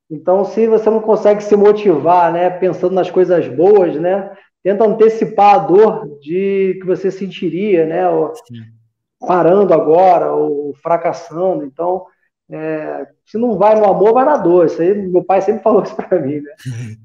Então, 0.10 0.46
se 0.46 0.68
você 0.68 0.90
não 0.90 1.00
consegue 1.00 1.42
se 1.42 1.56
motivar, 1.56 2.32
né, 2.32 2.50
pensando 2.50 2.94
nas 2.94 3.10
coisas 3.10 3.48
boas, 3.48 3.96
né, 3.96 4.32
tenta 4.62 4.86
antecipar 4.86 5.56
a 5.56 5.58
dor 5.60 6.20
de 6.20 6.78
que 6.80 6.86
você 6.86 7.10
sentiria, 7.10 7.86
né, 7.86 8.08
ou 8.08 8.32
parando 9.26 9.74
agora 9.74 10.32
ou 10.32 10.74
fracassando. 10.82 11.66
Então, 11.66 12.06
é, 12.52 13.08
se 13.26 13.38
não 13.38 13.58
vai 13.58 13.76
no 13.76 13.86
amor, 13.86 14.14
vai 14.14 14.26
na 14.26 14.38
dor. 14.38 14.66
Isso 14.66 14.82
aí, 14.82 14.94
meu 14.94 15.24
pai 15.24 15.42
sempre 15.42 15.64
falou 15.64 15.82
isso 15.84 15.96
para 15.96 16.20
mim, 16.20 16.40
né? 16.40 16.52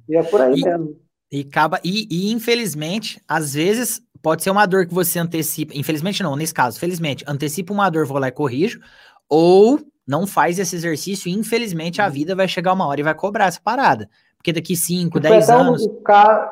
E 0.09 0.16
é 0.16 0.22
por 0.22 0.40
aí 0.40 0.61
e, 0.61 0.64
mesmo. 0.64 0.96
E 1.31 1.40
acaba 1.40 1.81
e, 1.85 2.07
e 2.11 2.33
infelizmente, 2.33 3.22
às 3.28 3.54
vezes 3.54 4.00
pode 4.22 4.42
ser 4.42 4.50
uma 4.50 4.66
dor 4.66 4.87
que 4.87 4.94
você 4.94 5.18
antecipa. 5.18 5.72
Infelizmente 5.74 6.22
não, 6.22 6.37
nesse 6.37 6.54
caso, 6.54 6.78
felizmente, 6.78 7.24
antecipa 7.26 7.72
uma 7.72 7.88
dor, 7.90 8.07
vou 8.07 8.18
lá 8.18 8.28
e 8.28 8.33
corrijo, 8.33 8.81
ou 9.28 9.81
não 10.07 10.26
faz 10.26 10.59
esse 10.59 10.74
exercício 10.74 11.28
e 11.28 11.35
infelizmente 11.35 12.00
a 12.00 12.07
uhum. 12.07 12.12
vida 12.12 12.35
vai 12.35 12.48
chegar 12.48 12.72
uma 12.72 12.87
hora 12.87 13.00
e 13.00 13.04
vai 13.04 13.14
cobrar 13.14 13.46
essa 13.46 13.61
parada. 13.62 14.09
Porque 14.37 14.52
daqui 14.52 14.74
5, 14.74 15.20
10 15.20 15.50
anos. 15.50 15.85
O 15.85 16.00
ca... 16.02 16.50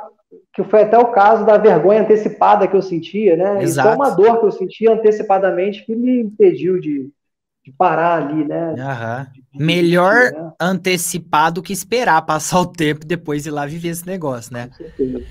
Que 0.53 0.65
foi 0.65 0.83
até 0.83 0.99
o 0.99 1.13
caso 1.13 1.45
da 1.45 1.59
vergonha 1.59 2.03
antecipada 2.03 2.67
que 2.67 2.77
eu 2.77 2.83
sentia, 2.83 3.37
né? 3.37 3.63
Exato. 3.63 3.89
Então, 3.89 3.97
uma 3.97 4.11
dor 4.11 4.41
que 4.41 4.47
eu 4.47 4.53
sentia 4.53 4.93
antecipadamente 4.93 5.85
que 5.85 5.95
me 5.95 6.23
impediu 6.23 6.81
de, 6.81 7.11
de 7.65 7.73
parar 7.77 8.23
ali, 8.23 8.45
né? 8.45 8.71
Uhum. 8.71 9.33
De, 9.33 9.59
de 9.59 9.65
Melhor 9.65 10.15
né? 10.15 10.53
antecipado 10.61 11.63
que 11.63 11.73
esperar 11.73 12.23
passar 12.23 12.61
o 12.61 12.67
tempo 12.67 13.01
e 13.05 13.09
depois 13.09 13.47
ir 13.47 13.51
lá 13.51 13.67
viver 13.67 13.89
esse 13.89 14.07
negócio, 14.07 14.53
né? 14.53 14.69
Com 14.69 14.75
certeza. 14.75 15.25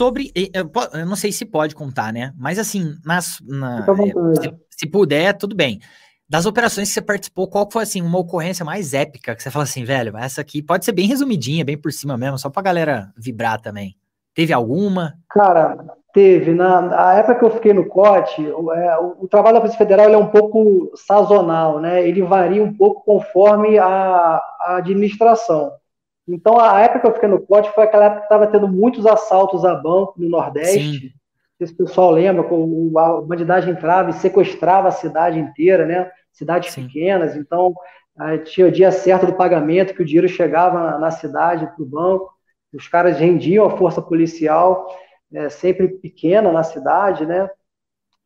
Sobre. 0.00 0.32
Eu 0.54 1.04
não 1.04 1.14
sei 1.14 1.30
se 1.30 1.44
pode 1.44 1.74
contar, 1.74 2.10
né? 2.10 2.32
Mas 2.38 2.58
assim, 2.58 2.94
nas, 3.04 3.38
na, 3.46 3.84
se, 4.40 4.54
se, 4.70 4.86
puder, 4.86 5.36
tudo 5.36 5.54
bem. 5.54 5.78
Das 6.26 6.46
operações 6.46 6.88
que 6.88 6.94
você 6.94 7.02
participou, 7.02 7.48
qual 7.48 7.68
foi 7.70 7.82
assim, 7.82 8.00
uma 8.00 8.18
ocorrência 8.18 8.64
mais 8.64 8.94
épica 8.94 9.34
que 9.34 9.42
você 9.42 9.50
fala 9.50 9.64
assim, 9.64 9.84
velho, 9.84 10.16
essa 10.16 10.40
aqui 10.40 10.62
pode 10.62 10.86
ser 10.86 10.92
bem 10.92 11.06
resumidinha, 11.06 11.64
bem 11.64 11.76
por 11.76 11.92
cima 11.92 12.16
mesmo, 12.16 12.38
só 12.38 12.48
pra 12.48 12.62
galera 12.62 13.12
vibrar 13.14 13.60
também. 13.60 13.94
Teve 14.34 14.54
alguma? 14.54 15.14
Cara, 15.28 15.76
teve. 16.14 16.54
Na, 16.54 16.80
na 16.80 17.14
época 17.14 17.34
que 17.34 17.44
eu 17.44 17.50
fiquei 17.50 17.74
no 17.74 17.84
COT, 17.84 18.40
o, 18.52 18.72
é, 18.72 18.98
o, 18.98 19.24
o 19.24 19.28
trabalho 19.28 19.56
da 19.56 19.60
Polícia 19.60 19.76
Federal 19.76 20.08
é 20.08 20.16
um 20.16 20.28
pouco 20.28 20.92
sazonal, 20.94 21.78
né? 21.78 22.08
Ele 22.08 22.22
varia 22.22 22.62
um 22.62 22.72
pouco 22.72 23.04
conforme 23.04 23.78
a, 23.78 24.40
a 24.60 24.76
administração. 24.78 25.72
Então, 26.32 26.58
a 26.58 26.80
época 26.80 27.00
que 27.00 27.06
eu 27.06 27.14
fiquei 27.14 27.28
no 27.28 27.40
pote 27.40 27.72
foi 27.74 27.84
aquela 27.84 28.04
época 28.04 28.20
que 28.20 28.26
estava 28.26 28.46
tendo 28.46 28.68
muitos 28.68 29.06
assaltos 29.06 29.64
a 29.64 29.74
banco 29.74 30.14
no 30.16 30.28
Nordeste. 30.28 31.00
Sim. 31.00 31.12
Não 31.60 31.66
sei 31.66 31.66
se 31.66 31.72
o 31.74 31.76
pessoal 31.76 32.10
lembra, 32.10 32.42
a 32.42 33.20
bandidagem 33.20 33.72
entrava 33.72 34.10
e 34.10 34.14
sequestrava 34.14 34.88
a 34.88 34.92
cidade 34.92 35.38
inteira, 35.38 35.84
né? 35.84 36.10
Cidades 36.32 36.72
Sim. 36.72 36.86
pequenas. 36.86 37.36
Então, 37.36 37.74
tinha 38.44 38.66
o 38.66 38.72
dia 38.72 38.92
certo 38.92 39.26
do 39.26 39.34
pagamento, 39.34 39.94
que 39.94 40.02
o 40.02 40.04
dinheiro 40.04 40.28
chegava 40.28 40.98
na, 40.98 41.10
cidade, 41.10 41.66
para 41.66 41.82
o 41.82 41.86
banco. 41.86 42.32
Os 42.72 42.86
caras 42.86 43.18
rendiam 43.18 43.66
a 43.66 43.76
força 43.76 44.00
policial, 44.00 44.86
é, 45.32 45.48
sempre 45.48 45.88
pequena 45.88 46.52
na 46.52 46.62
cidade, 46.62 47.26
né? 47.26 47.50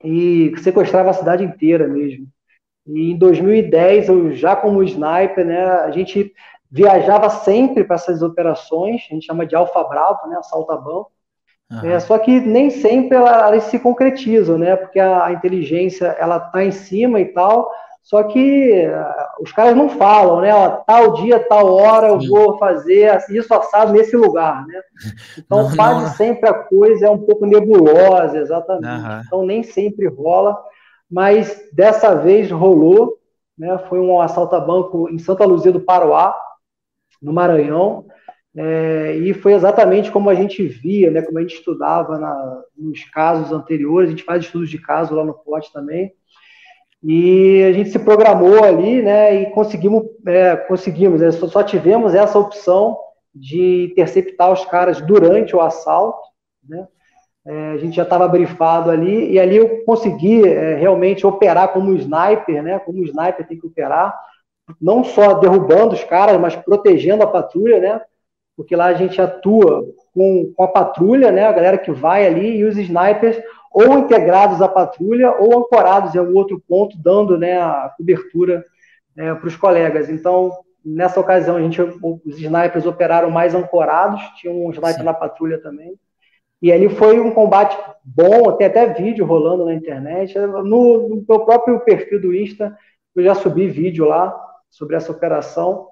E 0.02 0.52
sequestrava 0.58 1.10
a 1.10 1.14
cidade 1.14 1.42
inteira 1.42 1.88
mesmo. 1.88 2.26
E 2.86 3.12
em 3.12 3.16
2010, 3.16 4.08
eu 4.08 4.32
já 4.32 4.54
como 4.54 4.82
sniper, 4.82 5.46
né? 5.46 5.64
A 5.64 5.90
gente 5.90 6.34
viajava 6.74 7.30
sempre 7.30 7.84
para 7.84 7.94
essas 7.94 8.20
operações, 8.20 9.06
a 9.08 9.14
gente 9.14 9.26
chama 9.26 9.46
de 9.46 9.54
Alfa 9.54 9.84
Bravo, 9.84 10.26
né, 10.26 10.36
assalto 10.36 10.72
a 10.72 10.76
banco. 10.76 11.12
Uhum. 11.70 11.88
É, 11.88 12.00
só 12.00 12.18
que 12.18 12.40
nem 12.40 12.68
sempre 12.68 13.16
elas 13.16 13.64
se 13.64 13.78
concretizam, 13.78 14.58
né? 14.58 14.74
Porque 14.74 14.98
a, 14.98 15.26
a 15.26 15.32
inteligência 15.32 16.06
ela 16.18 16.40
tá 16.40 16.64
em 16.64 16.72
cima 16.72 17.20
e 17.20 17.26
tal, 17.26 17.70
só 18.02 18.24
que 18.24 18.86
uh, 18.86 19.42
os 19.42 19.52
caras 19.52 19.76
não 19.76 19.88
falam, 19.88 20.40
né? 20.40 20.52
Ó, 20.52 20.68
tal 20.84 21.14
dia, 21.14 21.38
tal 21.48 21.72
hora 21.72 22.08
eu 22.08 22.18
vou 22.18 22.58
fazer 22.58 23.18
isso 23.30 23.54
assado 23.54 23.92
nesse 23.92 24.16
lugar, 24.16 24.66
né? 24.66 24.80
Então 25.38 25.68
não, 25.68 25.76
quase 25.76 26.00
não. 26.02 26.10
sempre 26.10 26.48
a 26.48 26.54
coisa 26.54 27.06
é 27.06 27.10
um 27.10 27.18
pouco 27.18 27.46
nebulosa, 27.46 28.36
exatamente. 28.36 28.86
Uhum. 28.86 29.22
Então 29.24 29.46
nem 29.46 29.62
sempre 29.62 30.08
rola, 30.08 30.60
mas 31.08 31.68
dessa 31.72 32.16
vez 32.16 32.50
rolou, 32.50 33.16
né? 33.56 33.78
Foi 33.88 34.00
um 34.00 34.20
assalto 34.20 34.56
a 34.56 34.60
banco 34.60 35.08
em 35.08 35.18
Santa 35.18 35.44
Luzia 35.44 35.72
do 35.72 35.80
Paroá, 35.80 36.34
no 37.22 37.32
Maranhão, 37.32 38.06
é, 38.56 39.16
e 39.16 39.34
foi 39.34 39.52
exatamente 39.52 40.12
como 40.12 40.30
a 40.30 40.34
gente 40.34 40.62
via, 40.64 41.10
né, 41.10 41.22
como 41.22 41.38
a 41.38 41.40
gente 41.40 41.56
estudava 41.56 42.18
na, 42.18 42.62
nos 42.76 43.02
casos 43.06 43.50
anteriores, 43.50 44.08
a 44.08 44.10
gente 44.12 44.22
faz 44.22 44.44
estudos 44.44 44.70
de 44.70 44.78
caso 44.78 45.14
lá 45.14 45.24
no 45.24 45.34
POT 45.34 45.72
também, 45.72 46.12
e 47.02 47.62
a 47.64 47.72
gente 47.72 47.90
se 47.90 47.98
programou 47.98 48.62
ali, 48.62 49.02
né, 49.02 49.42
e 49.42 49.50
conseguimos, 49.50 50.04
é, 50.26 50.56
conseguimos, 50.56 51.20
é, 51.20 51.32
só, 51.32 51.48
só 51.48 51.62
tivemos 51.64 52.14
essa 52.14 52.38
opção 52.38 52.96
de 53.34 53.88
interceptar 53.90 54.52
os 54.52 54.64
caras 54.66 55.00
durante 55.00 55.56
o 55.56 55.60
assalto, 55.60 56.20
né, 56.68 56.86
é, 57.46 57.72
a 57.72 57.76
gente 57.76 57.96
já 57.96 58.04
estava 58.04 58.28
brifado 58.28 58.88
ali, 58.88 59.32
e 59.32 59.40
ali 59.40 59.56
eu 59.56 59.84
consegui 59.84 60.46
é, 60.46 60.76
realmente 60.76 61.26
operar 61.26 61.72
como 61.72 61.94
sniper, 61.96 62.62
né, 62.62 62.78
como 62.78 63.02
sniper 63.02 63.46
tem 63.46 63.58
que 63.58 63.66
operar, 63.66 64.16
não 64.80 65.04
só 65.04 65.34
derrubando 65.34 65.94
os 65.94 66.04
caras, 66.04 66.40
mas 66.40 66.56
protegendo 66.56 67.22
a 67.22 67.26
patrulha, 67.26 67.78
né? 67.78 68.00
Porque 68.56 68.76
lá 68.76 68.86
a 68.86 68.94
gente 68.94 69.20
atua 69.20 69.84
com, 70.14 70.52
com 70.56 70.62
a 70.62 70.68
patrulha, 70.68 71.30
né? 71.30 71.44
A 71.44 71.52
galera 71.52 71.78
que 71.78 71.90
vai 71.90 72.26
ali 72.26 72.58
e 72.58 72.64
os 72.64 72.76
snipers 72.76 73.36
ou 73.72 73.98
integrados 73.98 74.62
à 74.62 74.68
patrulha 74.68 75.32
ou 75.32 75.58
ancorados 75.58 76.14
em 76.14 76.18
algum 76.18 76.36
outro 76.36 76.62
ponto, 76.66 76.96
dando 76.96 77.36
né, 77.36 77.60
a 77.60 77.92
cobertura 77.96 78.64
né, 79.16 79.34
para 79.34 79.48
os 79.48 79.56
colegas. 79.56 80.08
Então, 80.08 80.52
nessa 80.84 81.18
ocasião, 81.18 81.56
a 81.56 81.60
gente, 81.60 81.82
os 81.82 82.38
snipers 82.38 82.86
operaram 82.86 83.30
mais 83.30 83.52
ancorados, 83.52 84.22
tinha 84.36 84.52
um 84.52 84.70
sniper 84.70 84.98
Sim. 84.98 85.02
na 85.02 85.12
patrulha 85.12 85.60
também. 85.60 85.98
E 86.62 86.72
ali 86.72 86.88
foi 86.88 87.18
um 87.18 87.32
combate 87.32 87.76
bom, 88.04 88.52
tem 88.52 88.68
até 88.68 88.86
vídeo 88.86 89.26
rolando 89.26 89.64
na 89.64 89.74
internet. 89.74 90.38
No, 90.38 90.62
no 91.08 91.24
meu 91.28 91.40
próprio 91.40 91.80
perfil 91.80 92.20
do 92.20 92.34
Insta, 92.34 92.78
eu 93.14 93.24
já 93.24 93.34
subi 93.34 93.66
vídeo 93.66 94.04
lá 94.06 94.34
sobre 94.74 94.96
essa 94.96 95.12
operação. 95.12 95.88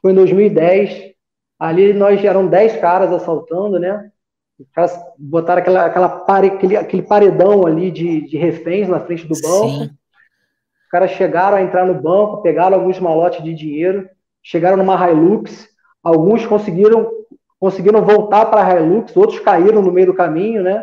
Foi 0.00 0.12
em 0.12 0.14
2010. 0.14 1.14
Ali 1.58 1.92
nós 1.92 2.22
eram 2.22 2.46
10 2.46 2.76
caras 2.76 3.12
assaltando, 3.12 3.78
né? 3.78 4.10
Os 4.58 4.68
caras 4.70 4.98
botaram 5.18 5.62
aquela, 5.62 5.86
aquela 5.86 6.08
pare, 6.08 6.48
aquele, 6.48 6.76
aquele 6.76 7.02
paredão 7.02 7.66
ali 7.66 7.90
de, 7.90 8.20
de 8.28 8.36
reféns 8.36 8.88
na 8.88 9.00
frente 9.00 9.26
do 9.26 9.34
banco. 9.40 9.68
Sim. 9.68 9.84
Os 9.84 10.90
caras 10.90 11.12
chegaram 11.12 11.56
a 11.56 11.62
entrar 11.62 11.86
no 11.86 11.94
banco, 11.94 12.42
pegaram 12.42 12.76
alguns 12.76 12.98
malotes 12.98 13.42
de 13.42 13.54
dinheiro, 13.54 14.08
chegaram 14.42 14.76
numa 14.76 15.08
Hilux. 15.08 15.68
Alguns 16.02 16.44
conseguiram 16.46 17.10
conseguiram 17.58 18.02
voltar 18.02 18.46
para 18.46 18.66
a 18.66 18.80
Hilux, 18.80 19.14
outros 19.16 19.38
caíram 19.40 19.82
no 19.82 19.92
meio 19.92 20.08
do 20.08 20.14
caminho, 20.14 20.62
né? 20.62 20.82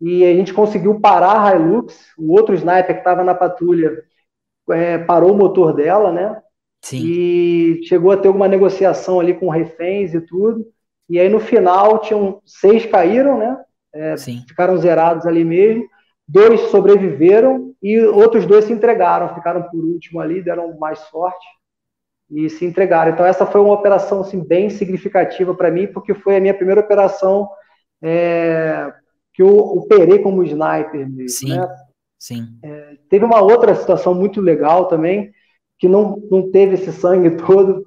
E 0.00 0.24
a 0.24 0.34
gente 0.34 0.52
conseguiu 0.52 1.00
parar 1.00 1.44
a 1.44 1.54
Hilux. 1.54 2.12
O 2.18 2.32
outro 2.32 2.54
sniper 2.54 2.94
que 2.94 3.00
estava 3.00 3.24
na 3.24 3.34
patrulha 3.34 4.02
é, 4.70 4.98
parou 4.98 5.32
o 5.32 5.36
motor 5.36 5.74
dela, 5.74 6.12
né? 6.12 6.40
Sim. 6.82 7.02
E 7.04 7.80
chegou 7.84 8.10
a 8.10 8.16
ter 8.16 8.28
alguma 8.28 8.48
negociação 8.48 9.20
ali 9.20 9.34
com 9.34 9.48
reféns 9.48 10.14
e 10.14 10.20
tudo. 10.20 10.66
E 11.08 11.18
aí 11.18 11.28
no 11.28 11.40
final 11.40 12.00
tinham 12.00 12.40
seis 12.44 12.86
caíram, 12.86 13.38
né? 13.38 13.58
É, 13.94 14.16
ficaram 14.16 14.76
zerados 14.78 15.26
ali 15.26 15.44
mesmo. 15.44 15.84
Dois 16.26 16.60
sobreviveram 16.70 17.74
e 17.82 18.00
outros 18.00 18.46
dois 18.46 18.64
se 18.64 18.72
entregaram, 18.72 19.34
ficaram 19.34 19.62
por 19.64 19.84
último 19.84 20.20
ali, 20.20 20.42
deram 20.42 20.76
mais 20.78 20.98
sorte 21.00 21.46
e 22.30 22.48
se 22.48 22.64
entregaram. 22.64 23.12
Então 23.12 23.26
essa 23.26 23.44
foi 23.44 23.60
uma 23.60 23.74
operação 23.74 24.20
assim, 24.20 24.42
bem 24.42 24.70
significativa 24.70 25.54
para 25.54 25.70
mim, 25.70 25.86
porque 25.86 26.14
foi 26.14 26.36
a 26.36 26.40
minha 26.40 26.54
primeira 26.54 26.80
operação 26.80 27.48
é, 28.02 28.92
que 29.34 29.42
eu 29.42 29.54
operei 29.54 30.20
como 30.20 30.42
sniper 30.42 31.08
mesmo. 31.08 31.28
Sim. 31.28 31.56
Né? 31.56 31.68
Sim. 32.22 32.56
É, 32.62 32.98
teve 33.08 33.24
uma 33.24 33.42
outra 33.42 33.74
situação 33.74 34.14
muito 34.14 34.40
legal 34.40 34.86
também, 34.86 35.32
que 35.76 35.88
não, 35.88 36.22
não 36.30 36.52
teve 36.52 36.74
esse 36.74 36.92
sangue 36.92 37.30
todo, 37.44 37.84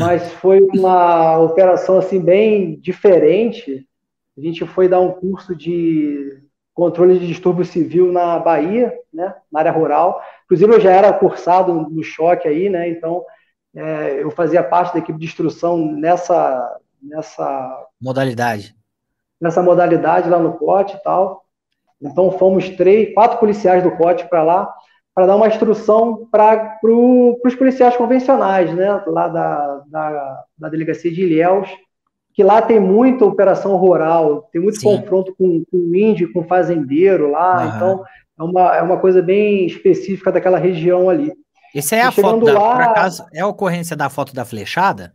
mas 0.00 0.32
foi 0.32 0.62
uma 0.74 1.38
operação 1.40 1.98
assim 1.98 2.18
bem 2.18 2.80
diferente. 2.80 3.86
A 4.34 4.40
gente 4.40 4.64
foi 4.64 4.88
dar 4.88 5.00
um 5.00 5.12
curso 5.12 5.54
de 5.54 6.42
controle 6.72 7.18
de 7.18 7.26
distúrbio 7.26 7.66
civil 7.66 8.10
na 8.10 8.38
Bahia, 8.38 8.94
né, 9.12 9.34
na 9.52 9.60
área 9.60 9.72
rural. 9.72 10.22
Inclusive, 10.46 10.72
eu 10.72 10.80
já 10.80 10.92
era 10.92 11.12
cursado 11.12 11.74
no 11.74 12.02
choque 12.02 12.48
aí, 12.48 12.70
né, 12.70 12.88
então 12.88 13.22
é, 13.74 14.22
eu 14.22 14.30
fazia 14.30 14.64
parte 14.64 14.94
da 14.94 15.00
equipe 15.00 15.18
de 15.18 15.26
instrução 15.26 15.76
nessa, 15.76 16.80
nessa 17.02 17.86
modalidade. 18.00 18.74
Nessa 19.38 19.62
modalidade 19.62 20.30
lá 20.30 20.38
no 20.38 20.54
COT 20.54 20.94
e 20.94 21.02
tal. 21.02 21.45
Então, 22.00 22.30
fomos 22.32 22.68
três, 22.70 23.12
quatro 23.14 23.38
policiais 23.38 23.82
do 23.82 23.90
COT 23.92 24.28
para 24.28 24.42
lá, 24.42 24.74
para 25.14 25.26
dar 25.26 25.36
uma 25.36 25.48
instrução 25.48 26.28
para 26.30 26.76
pro, 26.80 27.40
os 27.42 27.54
policiais 27.54 27.96
convencionais, 27.96 28.74
né, 28.74 29.02
lá 29.06 29.28
da, 29.28 29.82
da, 29.86 30.44
da 30.58 30.68
delegacia 30.68 31.10
de 31.10 31.22
Ilhéus, 31.22 31.68
que 32.34 32.44
lá 32.44 32.60
tem 32.60 32.78
muita 32.78 33.24
operação 33.24 33.76
rural, 33.76 34.46
tem 34.52 34.60
muito 34.60 34.78
Sim. 34.78 34.94
confronto 34.94 35.34
com, 35.38 35.64
com 35.70 35.94
índio, 35.94 36.30
com 36.34 36.44
fazendeiro 36.44 37.30
lá, 37.30 37.62
uhum. 37.62 37.76
então 37.76 38.04
é 38.38 38.42
uma, 38.42 38.76
é 38.76 38.82
uma 38.82 38.98
coisa 38.98 39.22
bem 39.22 39.64
específica 39.64 40.30
daquela 40.30 40.58
região 40.58 41.08
ali. 41.08 41.32
Essa 41.74 41.96
é 41.96 42.02
a 42.02 42.12
foto, 42.12 42.44
da, 42.44 42.52
lá... 42.52 42.72
por 42.74 42.82
acaso, 42.82 43.26
é 43.32 43.40
a 43.40 43.46
ocorrência 43.46 43.96
da 43.96 44.10
foto 44.10 44.34
da 44.34 44.44
flechada? 44.44 45.14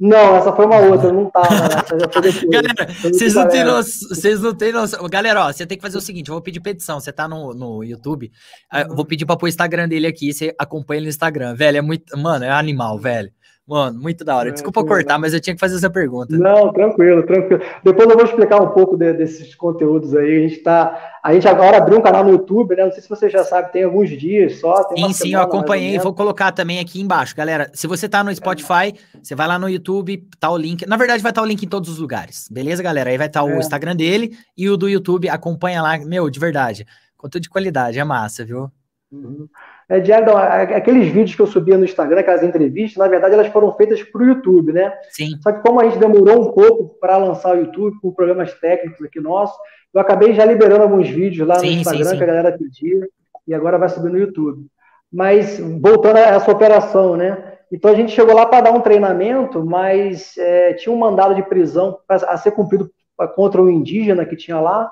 Não, 0.00 0.36
essa 0.36 0.50
foi 0.56 0.64
uma 0.64 0.78
outra, 0.78 1.12
não 1.12 1.28
tava 1.28 1.54
essa 1.54 1.68
já 1.98 2.08
foi 2.08 2.22
depois. 2.22 2.44
Galera, 2.48 2.86
vocês 3.02 3.34
não, 3.34 3.48
têm 3.48 3.64
noção, 3.64 4.08
vocês 4.08 4.40
não 4.40 4.54
têm 4.54 4.72
noção. 4.72 5.06
Galera, 5.08 5.44
ó, 5.44 5.52
você 5.52 5.66
tem 5.66 5.76
que 5.76 5.82
fazer 5.82 5.98
o 5.98 6.00
seguinte, 6.00 6.28
eu 6.28 6.34
vou 6.34 6.40
pedir 6.40 6.58
petição, 6.60 6.98
você 6.98 7.12
tá 7.12 7.28
no, 7.28 7.52
no 7.52 7.84
YouTube, 7.84 8.32
eu 8.72 8.96
vou 8.96 9.04
pedir 9.04 9.26
pra 9.26 9.36
pôr 9.36 9.44
o 9.44 9.48
Instagram 9.50 9.86
dele 9.86 10.06
aqui, 10.06 10.32
você 10.32 10.54
acompanha 10.58 11.00
ele 11.00 11.06
no 11.06 11.10
Instagram, 11.10 11.54
velho, 11.54 11.76
é 11.76 11.82
muito, 11.82 12.16
mano, 12.16 12.46
é 12.46 12.50
animal, 12.50 12.98
velho. 12.98 13.30
Mano, 13.70 14.00
muito 14.00 14.24
da 14.24 14.36
hora. 14.36 14.48
É, 14.48 14.52
Desculpa 14.52 14.84
cortar, 14.84 15.16
mas 15.16 15.32
eu 15.32 15.38
tinha 15.38 15.54
que 15.54 15.60
fazer 15.60 15.76
essa 15.76 15.88
pergunta. 15.88 16.36
Não, 16.36 16.72
tranquilo, 16.72 17.22
tranquilo. 17.22 17.62
Depois 17.84 18.10
eu 18.10 18.16
vou 18.16 18.24
explicar 18.24 18.60
um 18.60 18.70
pouco 18.70 18.96
de, 18.96 19.12
desses 19.12 19.54
conteúdos 19.54 20.12
aí. 20.16 20.38
A 20.38 20.48
gente 20.48 20.56
tá. 20.58 21.20
A 21.22 21.32
gente 21.32 21.46
agora 21.46 21.76
abriu 21.76 21.96
um 21.96 22.02
canal 22.02 22.24
no 22.24 22.30
YouTube, 22.30 22.74
né? 22.74 22.84
Não 22.84 22.90
sei 22.90 23.00
se 23.00 23.08
você 23.08 23.30
já 23.30 23.44
sabe, 23.44 23.70
tem 23.70 23.84
alguns 23.84 24.10
dias 24.10 24.58
só. 24.58 24.88
sim, 24.96 25.12
sim, 25.12 25.34
eu 25.34 25.40
acompanhei. 25.40 25.96
Vou 26.00 26.12
colocar 26.12 26.50
também 26.50 26.80
aqui 26.80 27.00
embaixo, 27.00 27.36
galera. 27.36 27.70
Se 27.72 27.86
você 27.86 28.08
tá 28.08 28.24
no 28.24 28.34
Spotify, 28.34 28.92
você 29.22 29.36
vai 29.36 29.46
lá 29.46 29.56
no 29.56 29.68
YouTube, 29.68 30.28
tá 30.40 30.50
o 30.50 30.56
link. 30.56 30.84
Na 30.88 30.96
verdade, 30.96 31.22
vai 31.22 31.30
estar 31.30 31.40
tá 31.40 31.46
o 31.46 31.48
link 31.48 31.62
em 31.62 31.68
todos 31.68 31.88
os 31.88 31.98
lugares. 32.00 32.48
Beleza, 32.50 32.82
galera? 32.82 33.10
Aí 33.10 33.18
vai 33.18 33.28
estar 33.28 33.40
tá 33.40 33.46
o 33.46 33.50
é. 33.50 33.58
Instagram 33.58 33.94
dele 33.94 34.36
e 34.58 34.68
o 34.68 34.76
do 34.76 34.88
YouTube. 34.88 35.28
Acompanha 35.28 35.80
lá. 35.80 35.96
Meu, 35.98 36.28
de 36.28 36.40
verdade. 36.40 36.84
Conteúdo 37.16 37.44
de 37.44 37.50
qualidade, 37.50 38.00
é 38.00 38.04
massa, 38.04 38.44
viu? 38.44 38.68
Uhum. 39.12 39.46
É, 39.90 39.98
Diego, 39.98 40.30
aqueles 40.30 41.08
vídeos 41.08 41.34
que 41.34 41.42
eu 41.42 41.48
subia 41.48 41.76
no 41.76 41.84
Instagram, 41.84 42.20
aquelas 42.20 42.44
entrevistas, 42.44 42.96
na 42.96 43.08
verdade 43.08 43.34
elas 43.34 43.48
foram 43.48 43.74
feitas 43.74 44.00
para 44.04 44.22
o 44.22 44.24
YouTube, 44.24 44.72
né? 44.72 44.92
Sim. 45.10 45.30
Só 45.42 45.50
que 45.50 45.62
como 45.62 45.80
a 45.80 45.84
gente 45.84 45.98
demorou 45.98 46.42
um 46.42 46.52
pouco 46.52 46.96
para 47.00 47.16
lançar 47.16 47.56
o 47.56 47.58
YouTube, 47.58 47.98
por 48.00 48.14
problemas 48.14 48.54
técnicos 48.54 49.04
aqui 49.04 49.18
nossos, 49.18 49.58
eu 49.92 50.00
acabei 50.00 50.32
já 50.32 50.44
liberando 50.44 50.84
alguns 50.84 51.08
vídeos 51.08 51.44
lá 51.44 51.56
no 51.56 51.62
sim, 51.62 51.80
Instagram 51.80 52.04
sim, 52.04 52.10
sim. 52.10 52.16
que 52.18 52.22
a 52.22 52.26
galera 52.26 52.56
pedia, 52.56 53.08
e 53.48 53.52
agora 53.52 53.78
vai 53.78 53.88
subir 53.88 54.12
no 54.12 54.18
YouTube. 54.18 54.64
Mas 55.12 55.58
voltando 55.58 56.18
a 56.18 56.20
essa 56.20 56.52
operação, 56.52 57.16
né? 57.16 57.54
Então 57.72 57.90
a 57.90 57.94
gente 57.94 58.12
chegou 58.12 58.32
lá 58.32 58.46
para 58.46 58.60
dar 58.60 58.70
um 58.70 58.80
treinamento, 58.80 59.64
mas 59.66 60.38
é, 60.38 60.72
tinha 60.74 60.94
um 60.94 60.98
mandado 60.98 61.34
de 61.34 61.42
prisão 61.42 61.98
a 62.08 62.36
ser 62.36 62.52
cumprido 62.52 62.88
contra 63.34 63.60
um 63.60 63.68
indígena 63.68 64.24
que 64.24 64.36
tinha 64.36 64.60
lá, 64.60 64.88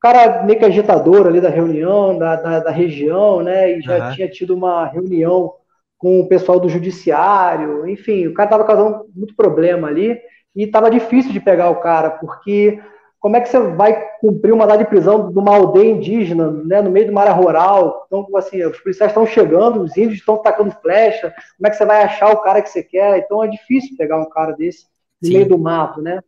cara 0.00 0.42
meio 0.44 0.58
que 0.58 0.64
agitador 0.64 1.26
ali 1.26 1.40
da 1.40 1.48
reunião, 1.48 2.18
da, 2.18 2.36
da, 2.36 2.60
da 2.60 2.70
região, 2.70 3.42
né? 3.42 3.72
E 3.72 3.80
já 3.80 4.08
uhum. 4.08 4.14
tinha 4.14 4.28
tido 4.28 4.54
uma 4.54 4.86
reunião 4.86 5.52
com 5.98 6.20
o 6.20 6.28
pessoal 6.28 6.60
do 6.60 6.68
judiciário, 6.68 7.86
enfim, 7.88 8.28
o 8.28 8.34
cara 8.34 8.46
estava 8.46 8.64
causando 8.64 9.06
muito 9.14 9.34
problema 9.34 9.88
ali 9.88 10.16
e 10.54 10.62
estava 10.62 10.90
difícil 10.90 11.32
de 11.32 11.40
pegar 11.40 11.70
o 11.70 11.80
cara, 11.80 12.10
porque 12.10 12.80
como 13.18 13.36
é 13.36 13.40
que 13.40 13.48
você 13.48 13.58
vai 13.58 14.08
cumprir 14.20 14.52
uma 14.52 14.60
mandado 14.60 14.78
de 14.78 14.88
prisão 14.88 15.32
de 15.32 15.38
uma 15.38 15.56
aldeia 15.56 15.90
indígena, 15.90 16.50
né, 16.50 16.80
no 16.80 16.90
meio 16.90 17.06
de 17.06 17.10
uma 17.10 17.22
área 17.22 17.32
rural? 17.32 18.06
Então, 18.06 18.24
assim, 18.36 18.64
os 18.64 18.78
policiais 18.78 19.10
estão 19.10 19.26
chegando, 19.26 19.82
os 19.82 19.96
índios 19.96 20.20
estão 20.20 20.36
tacando 20.38 20.70
flecha, 20.80 21.34
como 21.56 21.66
é 21.66 21.70
que 21.70 21.76
você 21.76 21.84
vai 21.84 22.02
achar 22.04 22.32
o 22.32 22.42
cara 22.42 22.62
que 22.62 22.70
você 22.70 22.82
quer? 22.82 23.18
Então, 23.18 23.42
é 23.42 23.48
difícil 23.48 23.96
pegar 23.96 24.20
um 24.20 24.28
cara 24.30 24.52
desse 24.52 24.86
no 25.20 25.28
Sim. 25.28 25.34
meio 25.34 25.48
do 25.48 25.58
mato, 25.58 26.00
né? 26.00 26.20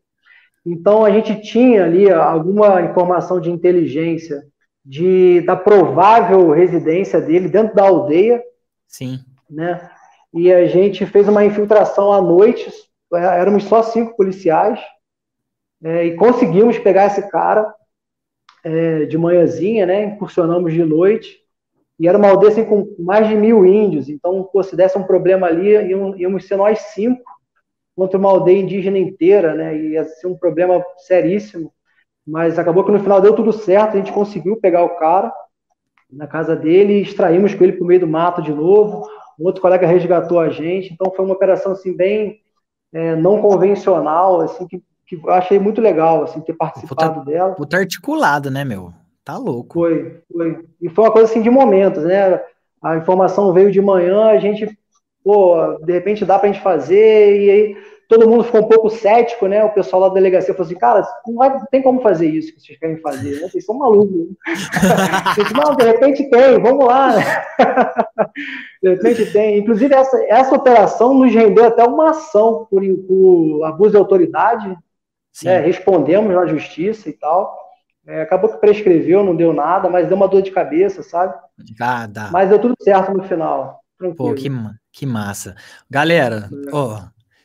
Então, 0.64 1.04
a 1.04 1.10
gente 1.10 1.40
tinha 1.40 1.84
ali 1.84 2.10
alguma 2.10 2.82
informação 2.82 3.40
de 3.40 3.50
inteligência 3.50 4.42
de, 4.84 5.40
da 5.42 5.56
provável 5.56 6.50
residência 6.50 7.20
dele 7.20 7.48
dentro 7.48 7.74
da 7.74 7.84
aldeia. 7.84 8.42
Sim. 8.86 9.18
Né? 9.48 9.90
E 10.32 10.52
a 10.52 10.66
gente 10.66 11.06
fez 11.06 11.28
uma 11.28 11.44
infiltração 11.44 12.12
à 12.12 12.20
noite, 12.20 12.70
éramos 13.12 13.64
só 13.64 13.82
cinco 13.82 14.16
policiais, 14.16 14.78
é, 15.82 16.04
e 16.04 16.14
conseguimos 16.16 16.78
pegar 16.78 17.06
esse 17.06 17.28
cara 17.30 17.74
é, 18.62 19.06
de 19.06 19.16
manhãzinha, 19.16 19.86
né? 19.86 20.04
Incursionamos 20.04 20.72
de 20.72 20.84
noite. 20.84 21.38
E 21.98 22.06
era 22.06 22.18
uma 22.18 22.28
aldeia 22.28 22.52
assim, 22.52 22.64
com 22.64 22.94
mais 22.98 23.28
de 23.28 23.34
mil 23.34 23.64
índios. 23.64 24.08
Então, 24.08 24.42
pô, 24.44 24.62
se 24.62 24.76
desse 24.76 24.96
um 24.98 25.02
problema 25.02 25.46
ali, 25.46 25.70
íamos 26.18 26.46
ser 26.46 26.56
nós 26.56 26.78
cinco 26.94 27.22
contra 28.00 28.16
uma 28.16 28.30
aldeia 28.30 28.58
indígena 28.58 28.98
inteira, 28.98 29.54
né? 29.54 29.76
E 29.76 29.90
ia 29.90 30.06
ser 30.06 30.26
um 30.26 30.34
problema 30.34 30.82
seríssimo. 30.96 31.70
Mas 32.26 32.58
acabou 32.58 32.82
que 32.82 32.90
no 32.90 32.98
final 32.98 33.20
deu 33.20 33.34
tudo 33.34 33.52
certo, 33.52 33.92
a 33.92 33.96
gente 33.98 34.10
conseguiu 34.10 34.56
pegar 34.56 34.82
o 34.82 34.96
cara 34.96 35.30
na 36.10 36.26
casa 36.26 36.56
dele, 36.56 37.02
extraímos 37.02 37.54
com 37.54 37.62
ele 37.62 37.74
para 37.74 37.84
o 37.84 37.86
meio 37.86 38.00
do 38.00 38.06
mato 38.08 38.40
de 38.40 38.54
novo. 38.54 39.06
Um 39.38 39.44
outro 39.44 39.60
colega 39.60 39.86
resgatou 39.86 40.40
a 40.40 40.48
gente, 40.48 40.94
então 40.94 41.12
foi 41.14 41.26
uma 41.26 41.34
operação 41.34 41.72
assim 41.72 41.94
bem 41.94 42.40
é, 42.90 43.14
não 43.16 43.38
convencional, 43.42 44.40
assim 44.40 44.66
que, 44.66 44.82
que 45.06 45.16
eu 45.16 45.30
achei 45.30 45.58
muito 45.58 45.82
legal 45.82 46.22
assim 46.22 46.40
ter 46.40 46.54
participado 46.54 47.20
puta, 47.20 47.30
dela. 47.30 47.54
Puta 47.54 47.76
articulado, 47.76 48.50
né, 48.50 48.64
meu? 48.64 48.94
Tá 49.22 49.36
louco. 49.36 49.74
Foi, 49.74 50.22
foi. 50.32 50.64
E 50.80 50.88
foi 50.88 51.04
uma 51.04 51.12
coisa 51.12 51.30
assim 51.30 51.42
de 51.42 51.50
momentos, 51.50 52.02
né? 52.02 52.40
A 52.82 52.96
informação 52.96 53.52
veio 53.52 53.70
de 53.70 53.82
manhã, 53.82 54.28
a 54.28 54.38
gente 54.38 54.79
pô, 55.24 55.78
de 55.84 55.92
repente 55.92 56.24
dá 56.24 56.38
para 56.38 56.48
a 56.48 56.52
gente 56.52 56.62
fazer, 56.62 57.42
e 57.42 57.50
aí 57.50 57.76
todo 58.10 58.28
mundo 58.28 58.42
ficou 58.42 58.62
um 58.62 58.68
pouco 58.68 58.90
cético, 58.90 59.46
né? 59.46 59.62
O 59.62 59.72
pessoal 59.72 60.02
lá 60.02 60.08
da 60.08 60.14
delegacia 60.14 60.52
falou 60.52 60.66
assim, 60.66 60.78
cara, 60.78 61.06
não, 61.24 61.36
vai, 61.36 61.48
não 61.50 61.64
tem 61.70 61.80
como 61.80 62.02
fazer 62.02 62.28
isso 62.28 62.52
que 62.52 62.60
vocês 62.60 62.76
querem 62.76 62.98
fazer, 62.98 63.40
né? 63.40 63.48
Vocês 63.48 63.64
são 63.64 63.78
malucos. 63.78 64.12
Né? 64.12 64.34
disse, 65.36 65.54
não, 65.54 65.76
de 65.76 65.84
repente 65.84 66.28
tem, 66.28 66.60
vamos 66.60 66.84
lá, 66.84 67.14
de 68.82 68.90
repente 68.90 69.32
tem. 69.32 69.58
Inclusive, 69.58 69.94
essa, 69.94 70.24
essa 70.24 70.54
operação 70.56 71.14
nos 71.14 71.32
rendeu 71.32 71.64
até 71.64 71.84
uma 71.84 72.10
ação 72.10 72.66
por, 72.68 72.82
por 73.06 73.64
abuso 73.64 73.92
de 73.92 73.96
autoridade, 73.96 74.76
né? 75.44 75.60
respondemos 75.60 76.34
na 76.34 76.46
justiça 76.46 77.08
e 77.08 77.12
tal. 77.12 77.56
É, 78.06 78.22
acabou 78.22 78.50
que 78.50 78.58
prescreveu, 78.58 79.22
não 79.22 79.36
deu 79.36 79.52
nada, 79.52 79.88
mas 79.88 80.08
deu 80.08 80.16
uma 80.16 80.26
dor 80.26 80.42
de 80.42 80.50
cabeça, 80.50 81.00
sabe? 81.00 81.32
Ah, 81.80 82.06
dá. 82.08 82.30
Mas 82.32 82.48
deu 82.48 82.58
tudo 82.58 82.74
certo 82.82 83.12
no 83.12 83.22
final. 83.22 83.79
Tranquilo. 84.00 84.16
Pô, 84.16 84.34
que, 84.34 84.50
que 84.90 85.04
massa. 85.04 85.54
Galera, 85.90 86.48
é. 86.50 86.70
ó, 86.72 87.02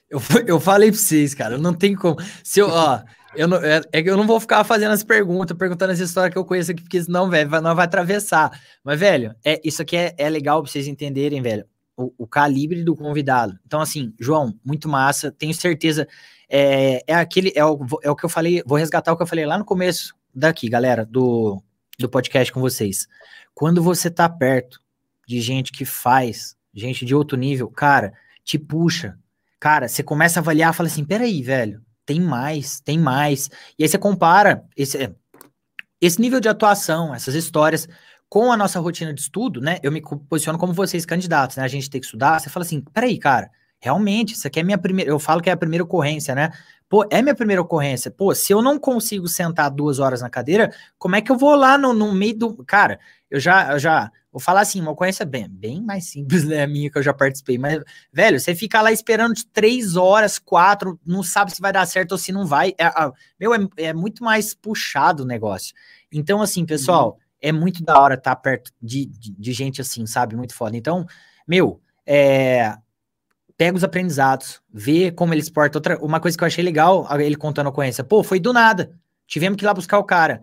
eu, 0.10 0.22
eu 0.48 0.60
falei 0.60 0.90
pra 0.90 0.98
vocês, 0.98 1.34
cara, 1.34 1.58
não 1.58 1.74
tem 1.74 1.94
como. 1.94 2.16
Se 2.42 2.62
eu, 2.62 2.70
ó, 2.70 3.02
eu 3.36 3.46
não, 3.46 3.58
é, 3.58 3.82
é, 3.92 4.02
que 4.02 4.10
eu 4.10 4.16
não 4.16 4.26
vou 4.26 4.40
ficar 4.40 4.64
fazendo 4.64 4.94
as 4.94 5.04
perguntas, 5.04 5.58
perguntando 5.58 5.92
as 5.92 6.00
histórias 6.00 6.32
que 6.32 6.38
eu 6.38 6.46
conheço 6.46 6.72
aqui, 6.72 6.82
porque 6.82 7.04
senão, 7.04 7.30
velho, 7.30 7.50
vai, 7.50 7.60
não 7.60 7.76
vai 7.76 7.84
atravessar. 7.84 8.58
Mas, 8.82 8.98
velho, 8.98 9.36
é, 9.44 9.60
isso 9.66 9.82
aqui 9.82 9.98
é, 9.98 10.16
é 10.18 10.30
legal 10.30 10.64
pra 10.64 10.72
vocês 10.72 10.88
entenderem, 10.88 11.42
velho, 11.42 11.66
o, 11.98 12.14
o 12.18 12.26
calibre 12.26 12.86
do 12.86 12.96
convidado. 12.96 13.60
Então, 13.66 13.82
assim, 13.82 14.14
João, 14.18 14.58
muito 14.64 14.88
massa, 14.88 15.34
tenho 15.34 15.54
certeza. 15.54 16.08
É, 16.50 17.02
é 17.06 17.16
aquele, 17.16 17.52
é 17.54 17.66
o, 17.66 17.78
é 18.02 18.10
o 18.10 18.16
que 18.16 18.24
eu 18.24 18.30
falei, 18.30 18.64
vou 18.66 18.78
resgatar 18.78 19.12
o 19.12 19.18
que 19.18 19.24
eu 19.24 19.28
falei 19.28 19.46
lá 19.46 19.58
no 19.58 19.66
começo 19.66 20.16
daqui, 20.34 20.70
galera, 20.70 21.06
do, 21.06 21.62
do 22.00 22.08
podcast 22.08 22.54
com 22.54 22.62
vocês. 22.62 23.08
Quando 23.54 23.84
você 23.84 24.10
tá 24.10 24.30
perto 24.30 24.85
de 25.28 25.42
gente 25.42 25.72
que 25.72 25.86
faz, 25.86 26.56
gente 26.74 27.06
de 27.06 27.16
outro 27.16 27.38
nível, 27.38 27.68
cara, 27.70 28.14
te 28.44 28.58
puxa. 28.60 29.18
Cara, 29.60 29.88
você 29.88 30.04
começa 30.04 30.40
a 30.40 30.42
avaliar, 30.42 30.74
fala 30.74 30.88
assim, 30.88 31.04
peraí, 31.04 31.42
velho, 31.42 31.82
tem 32.06 32.22
mais, 32.22 32.80
tem 32.82 33.00
mais. 33.00 33.50
E 33.80 33.84
aí 33.84 33.90
você 33.90 33.98
compara 33.98 34.64
esse, 34.78 35.12
esse 36.00 36.22
nível 36.22 36.40
de 36.40 36.48
atuação, 36.48 37.14
essas 37.16 37.34
histórias, 37.34 37.88
com 38.30 38.52
a 38.52 38.58
nossa 38.58 38.80
rotina 38.80 39.14
de 39.14 39.22
estudo, 39.22 39.62
né? 39.62 39.80
Eu 39.82 39.92
me 39.92 40.02
posiciono 40.02 40.60
como 40.60 40.74
vocês, 40.74 41.06
candidatos, 41.06 41.58
né? 41.58 41.64
A 41.64 41.68
gente 41.68 41.90
tem 41.90 42.00
que 42.00 42.06
estudar, 42.06 42.40
você 42.40 42.50
fala 42.50 42.66
assim, 42.66 42.82
peraí, 42.94 43.18
cara, 43.18 43.50
realmente, 43.80 44.34
isso 44.34 44.48
aqui 44.48 44.60
é 44.60 44.64
minha 44.64 44.78
primeira, 44.78 45.10
eu 45.10 45.20
falo 45.20 45.42
que 45.42 45.50
é 45.50 45.54
a 45.54 45.58
primeira 45.58 45.84
ocorrência, 45.84 46.36
né? 46.36 46.52
Pô, 46.88 47.06
é 47.10 47.22
minha 47.22 47.36
primeira 47.36 47.62
ocorrência. 47.62 48.12
Pô, 48.12 48.34
se 48.36 48.54
eu 48.54 48.62
não 48.62 48.78
consigo 48.80 49.28
sentar 49.28 49.72
duas 49.72 50.00
horas 50.00 50.22
na 50.22 50.30
cadeira, 50.30 50.72
como 50.98 51.16
é 51.16 51.22
que 51.22 51.32
eu 51.32 51.38
vou 51.38 51.56
lá 51.56 51.78
no, 51.78 51.94
no 51.94 52.14
meio 52.14 52.38
do. 52.38 52.64
Cara, 52.66 53.00
eu 53.30 53.40
já, 53.40 53.74
eu 53.74 53.80
já 53.80 54.12
Vou 54.36 54.42
falar 54.42 54.60
assim, 54.60 54.82
uma 54.82 54.92
ocorrência 54.92 55.26
bem, 55.26 55.48
bem 55.48 55.82
mais 55.82 56.10
simples, 56.10 56.44
né? 56.44 56.64
A 56.64 56.68
minha 56.68 56.92
que 56.92 56.98
eu 56.98 57.02
já 57.02 57.14
participei. 57.14 57.58
Mas, 57.58 57.82
velho, 58.12 58.38
você 58.38 58.54
fica 58.54 58.82
lá 58.82 58.92
esperando 58.92 59.34
de 59.34 59.46
três 59.46 59.96
horas, 59.96 60.38
quatro, 60.38 61.00
não 61.06 61.24
sabe 61.24 61.56
se 61.56 61.62
vai 61.62 61.72
dar 61.72 61.86
certo 61.86 62.12
ou 62.12 62.18
se 62.18 62.34
não 62.34 62.46
vai. 62.46 62.74
É, 62.78 62.92
meu, 63.40 63.54
é, 63.54 63.60
é, 63.78 63.94
muito 63.94 64.26
mais 64.26 64.54
puxado 64.54 65.24
o 65.24 65.26
negócio. 65.26 65.74
Então, 66.12 66.42
assim, 66.42 66.66
pessoal, 66.66 67.12
uhum. 67.12 67.18
é 67.42 67.52
muito 67.54 67.82
da 67.82 67.98
hora 67.98 68.16
estar 68.16 68.36
tá 68.36 68.42
perto 68.42 68.74
de, 68.82 69.06
de, 69.06 69.32
de, 69.32 69.54
gente 69.54 69.80
assim, 69.80 70.06
sabe? 70.06 70.36
Muito 70.36 70.54
foda. 70.54 70.76
Então, 70.76 71.06
meu, 71.48 71.80
é, 72.06 72.76
pega 73.56 73.78
os 73.78 73.86
aprendizados, 73.86 74.62
vê 74.70 75.14
como 75.14 75.34
eles 75.34 75.50
portam. 75.50 75.80
Outra, 75.80 75.98
uma 76.04 76.20
coisa 76.20 76.38
que 76.38 76.44
eu 76.44 76.48
achei 76.48 76.62
legal, 76.62 77.08
ele 77.22 77.38
contando 77.38 77.68
a 77.68 77.70
ocorrência, 77.70 78.04
pô, 78.04 78.22
foi 78.22 78.42
do 78.42 78.52
nada. 78.52 79.00
Tivemos 79.26 79.56
que 79.56 79.64
ir 79.64 79.68
lá 79.68 79.74
buscar 79.74 79.98
o 79.98 80.04
cara. 80.04 80.42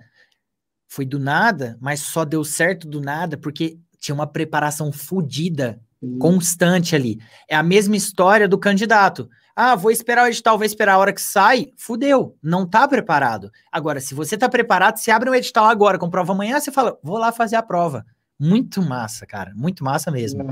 Foi 0.93 1.07
do 1.07 1.19
nada, 1.19 1.79
mas 1.81 2.01
só 2.01 2.23
deu 2.23 2.45
certo 2.45 2.87
do 2.87 3.01
nada 3.01 3.39
porque 3.39 3.79
tinha 3.99 4.15
uma 4.15 4.27
preparação 4.27 4.93
fodida, 4.93 5.81
uhum. 6.03 6.19
constante 6.19 6.95
ali. 6.95 7.19
É 7.49 7.57
a 7.57 7.63
mesma 7.63 7.97
história 7.97 8.47
do 8.47 8.59
candidato. 8.59 9.27
Ah, 9.57 9.75
vou 9.75 9.91
esperar 9.91 10.25
o 10.25 10.27
edital, 10.27 10.59
vou 10.59 10.67
esperar 10.67 10.95
a 10.95 10.99
hora 10.99 11.15
que 11.15 11.23
sai. 11.23 11.69
Fudeu, 11.79 12.37
não 12.43 12.67
tá 12.67 12.87
preparado. 12.87 13.51
Agora, 13.73 14.01
se 14.01 14.15
você 14.15 14.37
tá 14.37 14.51
preparado, 14.51 14.99
você 14.99 15.11
abre 15.11 15.31
o 15.31 15.35
edital 15.35 15.65
agora, 15.65 15.99
com 15.99 16.11
prova 16.11 16.35
amanhã, 16.35 16.61
você 16.61 16.71
fala, 16.71 16.99
vou 17.03 17.17
lá 17.17 17.33
fazer 17.33 17.57
a 17.57 17.63
prova. 17.63 18.05
Muito 18.39 18.83
massa, 18.83 19.25
cara, 19.25 19.51
muito 19.55 19.83
massa 19.83 20.11
mesmo. 20.11 20.45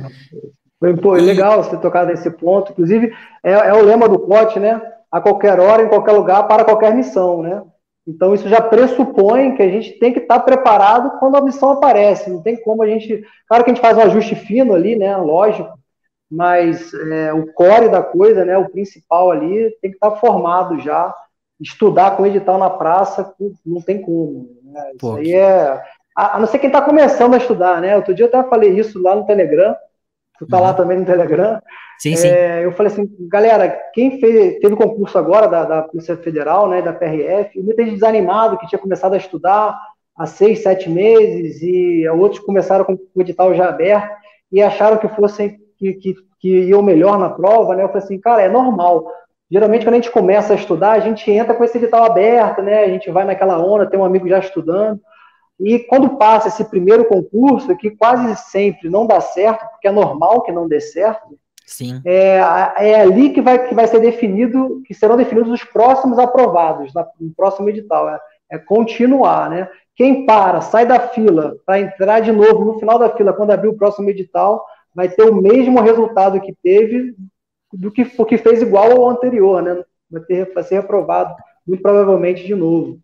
Foi 0.78 0.97
pô, 0.97 1.12
legal 1.12 1.62
você 1.62 1.76
tocar 1.76 2.07
nesse 2.07 2.30
ponto. 2.30 2.72
Inclusive, 2.72 3.14
é, 3.43 3.53
é 3.53 3.74
o 3.74 3.82
lema 3.82 4.09
do 4.09 4.18
pote, 4.20 4.59
né? 4.59 4.80
A 5.12 5.20
qualquer 5.20 5.61
hora, 5.61 5.82
em 5.82 5.88
qualquer 5.88 6.12
lugar, 6.12 6.49
para 6.49 6.64
qualquer 6.64 6.95
missão, 6.95 7.43
né? 7.43 7.62
Então, 8.07 8.34
isso 8.34 8.48
já 8.48 8.61
pressupõe 8.61 9.55
que 9.55 9.62
a 9.62 9.68
gente 9.68 9.98
tem 9.98 10.12
que 10.12 10.20
estar 10.20 10.38
tá 10.38 10.44
preparado 10.44 11.18
quando 11.18 11.36
a 11.36 11.42
missão 11.42 11.70
aparece. 11.70 12.30
Não 12.30 12.42
tem 12.42 12.61
como 12.61 12.82
a 12.82 12.86
gente. 12.86 13.22
Claro 13.46 13.62
que 13.64 13.70
a 13.70 13.74
gente 13.74 13.82
faz 13.82 13.96
um 13.96 14.03
ajuste 14.03 14.34
fino 14.34 14.74
ali, 14.74 14.96
né? 14.96 15.16
Lógico 15.16 15.80
mas 16.30 16.94
é, 16.94 17.32
o 17.32 17.53
core 17.53 17.88
da 17.88 18.03
coisa, 18.03 18.44
né, 18.44 18.57
o 18.57 18.68
principal 18.68 19.32
ali, 19.32 19.70
tem 19.82 19.90
que 19.90 19.96
estar 19.96 20.12
formado 20.12 20.78
já. 20.78 21.12
Estudar 21.61 22.16
com 22.16 22.24
edital 22.24 22.57
na 22.57 22.70
praça, 22.70 23.34
não 23.66 23.82
tem 23.82 24.01
como. 24.01 24.48
Né? 24.62 24.92
Isso 24.94 25.16
aí 25.16 25.32
é. 25.34 25.82
A, 26.16 26.38
não 26.38 26.46
ser 26.46 26.59
quem 26.59 26.68
está 26.68 26.80
começando 26.80 27.34
a 27.34 27.36
estudar, 27.36 27.82
né? 27.82 27.96
Outro 27.96 28.14
dia 28.14 28.24
eu 28.24 28.28
até 28.28 28.48
falei 28.48 28.70
isso 28.78 29.01
lá 29.03 29.14
no 29.14 29.26
Telegram. 29.26 29.76
Tu 30.41 30.47
tá 30.47 30.57
uhum. 30.57 30.62
lá 30.62 30.72
também 30.72 30.99
no 30.99 31.05
Telegram. 31.05 31.61
Sim, 31.99 32.16
sim. 32.16 32.28
É, 32.28 32.64
eu 32.64 32.72
falei 32.72 32.91
assim, 32.91 33.07
galera, 33.28 33.68
quem 33.93 34.18
fez, 34.18 34.59
teve 34.59 34.72
o 34.72 34.76
concurso 34.76 35.18
agora 35.18 35.47
da, 35.47 35.64
da 35.64 35.82
Polícia 35.82 36.16
Federal, 36.16 36.66
né, 36.66 36.80
da 36.80 36.95
PRF, 36.95 37.61
muita 37.61 37.84
gente 37.84 37.97
desanimado 37.97 38.57
que 38.57 38.66
tinha 38.66 38.78
começado 38.78 39.12
a 39.12 39.18
estudar 39.18 39.78
há 40.16 40.24
seis, 40.24 40.62
sete 40.62 40.88
meses, 40.88 41.61
e 41.61 42.09
outros 42.09 42.41
começaram 42.41 42.86
com 42.86 42.95
o 42.95 43.20
edital 43.20 43.55
já 43.55 43.68
aberto 43.68 44.11
e 44.51 44.62
acharam 44.62 44.97
que 44.97 45.09
fossem 45.09 45.59
que, 45.76 45.93
que, 45.93 46.14
que 46.41 46.49
iam 46.49 46.80
melhor 46.80 47.18
na 47.18 47.28
prova, 47.28 47.76
né? 47.76 47.82
Eu 47.82 47.88
falei 47.88 48.03
assim, 48.03 48.18
cara, 48.18 48.41
é 48.41 48.49
normal. 48.49 49.07
Geralmente, 49.51 49.84
quando 49.84 49.95
a 49.95 49.99
gente 49.99 50.11
começa 50.11 50.55
a 50.55 50.57
estudar, 50.57 50.93
a 50.93 51.01
gente 51.01 51.30
entra 51.30 51.53
com 51.53 51.62
esse 51.62 51.76
edital 51.76 52.05
aberto, 52.05 52.62
né? 52.62 52.82
A 52.82 52.88
gente 52.88 53.11
vai 53.11 53.26
naquela 53.26 53.59
onda, 53.59 53.86
tem 53.86 54.01
um 54.01 54.05
amigo 54.05 54.26
já 54.26 54.38
estudando. 54.38 54.99
E 55.61 55.78
quando 55.80 56.16
passa 56.16 56.48
esse 56.48 56.64
primeiro 56.64 57.04
concurso, 57.04 57.76
que 57.76 57.90
quase 57.90 58.34
sempre 58.50 58.88
não 58.88 59.06
dá 59.06 59.20
certo, 59.20 59.68
porque 59.70 59.88
é 59.88 59.92
normal 59.92 60.42
que 60.42 60.50
não 60.50 60.66
dê 60.66 60.80
certo, 60.80 61.38
Sim. 61.70 62.02
É, 62.04 62.38
é 62.78 63.00
ali 63.00 63.30
que 63.30 63.40
vai, 63.40 63.68
que 63.68 63.74
vai 63.76 63.86
ser 63.86 64.00
definido, 64.00 64.82
que 64.84 64.92
serão 64.92 65.16
definidos 65.16 65.52
os 65.52 65.62
próximos 65.62 66.18
aprovados 66.18 66.92
no 67.20 67.32
próximo 67.32 67.68
edital. 67.68 68.08
É, 68.08 68.20
é 68.50 68.58
continuar, 68.58 69.48
né? 69.48 69.68
Quem 69.94 70.26
para, 70.26 70.61
sai 70.62 70.84
da 70.84 70.98
fila 70.98 71.56
para 71.64 71.78
entrar 71.78 72.20
de 72.20 72.32
novo 72.32 72.64
no 72.64 72.78
final 72.80 72.98
da 72.98 73.08
fila, 73.11 73.32
quando 73.32 73.52
abrir 73.52 73.68
o 73.68 73.76
próximo 73.76 74.11
edital, 74.11 74.64
vai 74.92 75.08
ter 75.08 75.22
o 75.22 75.34
mesmo 75.34 75.80
resultado 75.80 76.40
que 76.40 76.52
teve 76.61 77.14
do 77.72 77.92
que 77.92 78.04
porque 78.04 78.36
fez 78.36 78.61
igual 78.61 78.90
ao 78.90 79.08
anterior, 79.08 79.62
né? 79.62 79.84
Vai, 80.11 80.22
ter, 80.22 80.52
vai 80.52 80.64
ser 80.64 80.76
reprovado 80.76 81.32
muito 81.64 81.82
provavelmente 81.82 82.44
de 82.44 82.54
novo. 82.54 82.98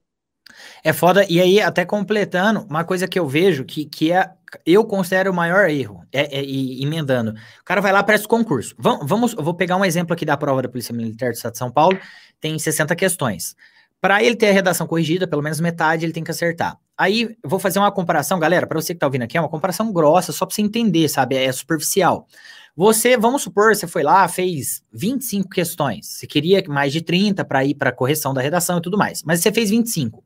É 0.83 0.93
foda, 0.93 1.25
e 1.29 1.41
aí, 1.41 1.61
até 1.61 1.85
completando, 1.85 2.67
uma 2.69 2.85
coisa 2.85 3.09
que 3.09 3.19
eu 3.19 3.27
vejo 3.27 3.65
que, 3.65 3.85
que 3.85 4.13
é, 4.13 4.31
eu 4.65 4.85
considero 4.85 5.31
o 5.31 5.35
maior 5.35 5.69
erro, 5.69 6.05
é, 6.13 6.39
é, 6.39 6.41
é 6.41 6.45
emendando. 6.45 7.33
O 7.61 7.65
cara 7.65 7.81
vai 7.81 7.93
lá, 7.93 8.03
presta 8.03 8.27
o 8.27 8.31
concurso. 8.31 8.75
Vamos, 8.79 9.07
vamos, 9.09 9.33
eu 9.35 9.43
vou 9.43 9.55
pegar 9.55 9.77
um 9.77 9.85
exemplo 9.85 10.13
aqui 10.13 10.25
da 10.25 10.37
prova 10.37 10.63
da 10.63 10.69
Polícia 10.69 10.95
Militar 10.95 11.31
do 11.31 11.37
Estado 11.37 11.53
de 11.53 11.59
São 11.59 11.71
Paulo, 11.71 11.99
tem 12.41 12.59
60 12.59 12.95
questões. 12.95 13.55
Para 14.01 14.23
ele 14.23 14.37
ter 14.37 14.51
a 14.51 14.53
redação 14.53 14.87
corrigida, 14.87 15.27
pelo 15.27 15.43
menos 15.43 15.59
metade 15.59 16.05
ele 16.05 16.13
tem 16.13 16.23
que 16.23 16.31
acertar. 16.31 16.79
Aí, 16.97 17.37
vou 17.45 17.59
fazer 17.59 17.79
uma 17.79 17.93
comparação, 17.93 18.39
galera, 18.39 18.67
para 18.67 18.81
você 18.81 18.95
que 18.95 19.01
tá 19.01 19.07
ouvindo 19.07 19.23
aqui, 19.23 19.37
é 19.37 19.41
uma 19.41 19.49
comparação 19.49 19.93
grossa, 19.93 20.33
só 20.33 20.47
para 20.47 20.55
você 20.55 20.63
entender, 20.63 21.09
sabe? 21.09 21.37
É 21.37 21.51
superficial. 21.53 22.27
Você, 22.75 23.17
vamos 23.17 23.43
supor, 23.43 23.75
você 23.75 23.87
foi 23.87 24.03
lá, 24.03 24.29
fez 24.29 24.83
25 24.93 25.49
questões. 25.49 26.07
Você 26.07 26.27
queria 26.27 26.63
mais 26.69 26.93
de 26.93 27.01
30 27.01 27.43
para 27.43 27.65
ir 27.65 27.75
para 27.75 27.91
correção 27.91 28.35
da 28.35 28.43
redação 28.43 28.79
e 28.79 28.83
tudo 28.83 28.99
mais, 28.99 29.23
mas 29.23 29.41
você 29.41 29.51
fez 29.51 29.71
25. 29.71 30.23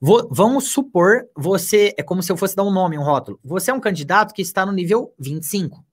Vou, 0.00 0.28
vamos 0.30 0.68
supor, 0.68 1.26
você, 1.36 1.92
é 1.98 2.02
como 2.02 2.22
se 2.22 2.30
eu 2.30 2.36
fosse 2.36 2.54
dar 2.54 2.62
um 2.62 2.70
nome, 2.70 2.96
um 2.96 3.02
rótulo. 3.02 3.40
Você 3.42 3.70
é 3.70 3.74
um 3.74 3.80
candidato 3.80 4.32
que 4.32 4.42
está 4.42 4.64
no 4.64 4.72
nível 4.72 5.12
25. 5.18 5.84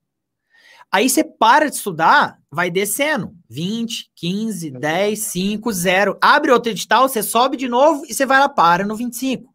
Aí 0.90 1.10
você 1.10 1.24
para 1.24 1.68
de 1.68 1.76
estudar, 1.76 2.38
vai 2.50 2.70
descendo. 2.70 3.34
20, 3.48 4.10
15, 4.14 4.70
10, 4.70 5.18
5, 5.18 5.72
0. 5.72 6.18
Abre 6.20 6.52
outro 6.52 6.70
edital, 6.70 7.08
você 7.08 7.22
sobe 7.22 7.56
de 7.56 7.68
novo 7.68 8.04
e 8.08 8.14
você 8.14 8.24
vai 8.24 8.38
lá, 8.38 8.48
para 8.48 8.84
no 8.84 8.94
25. 8.94 9.52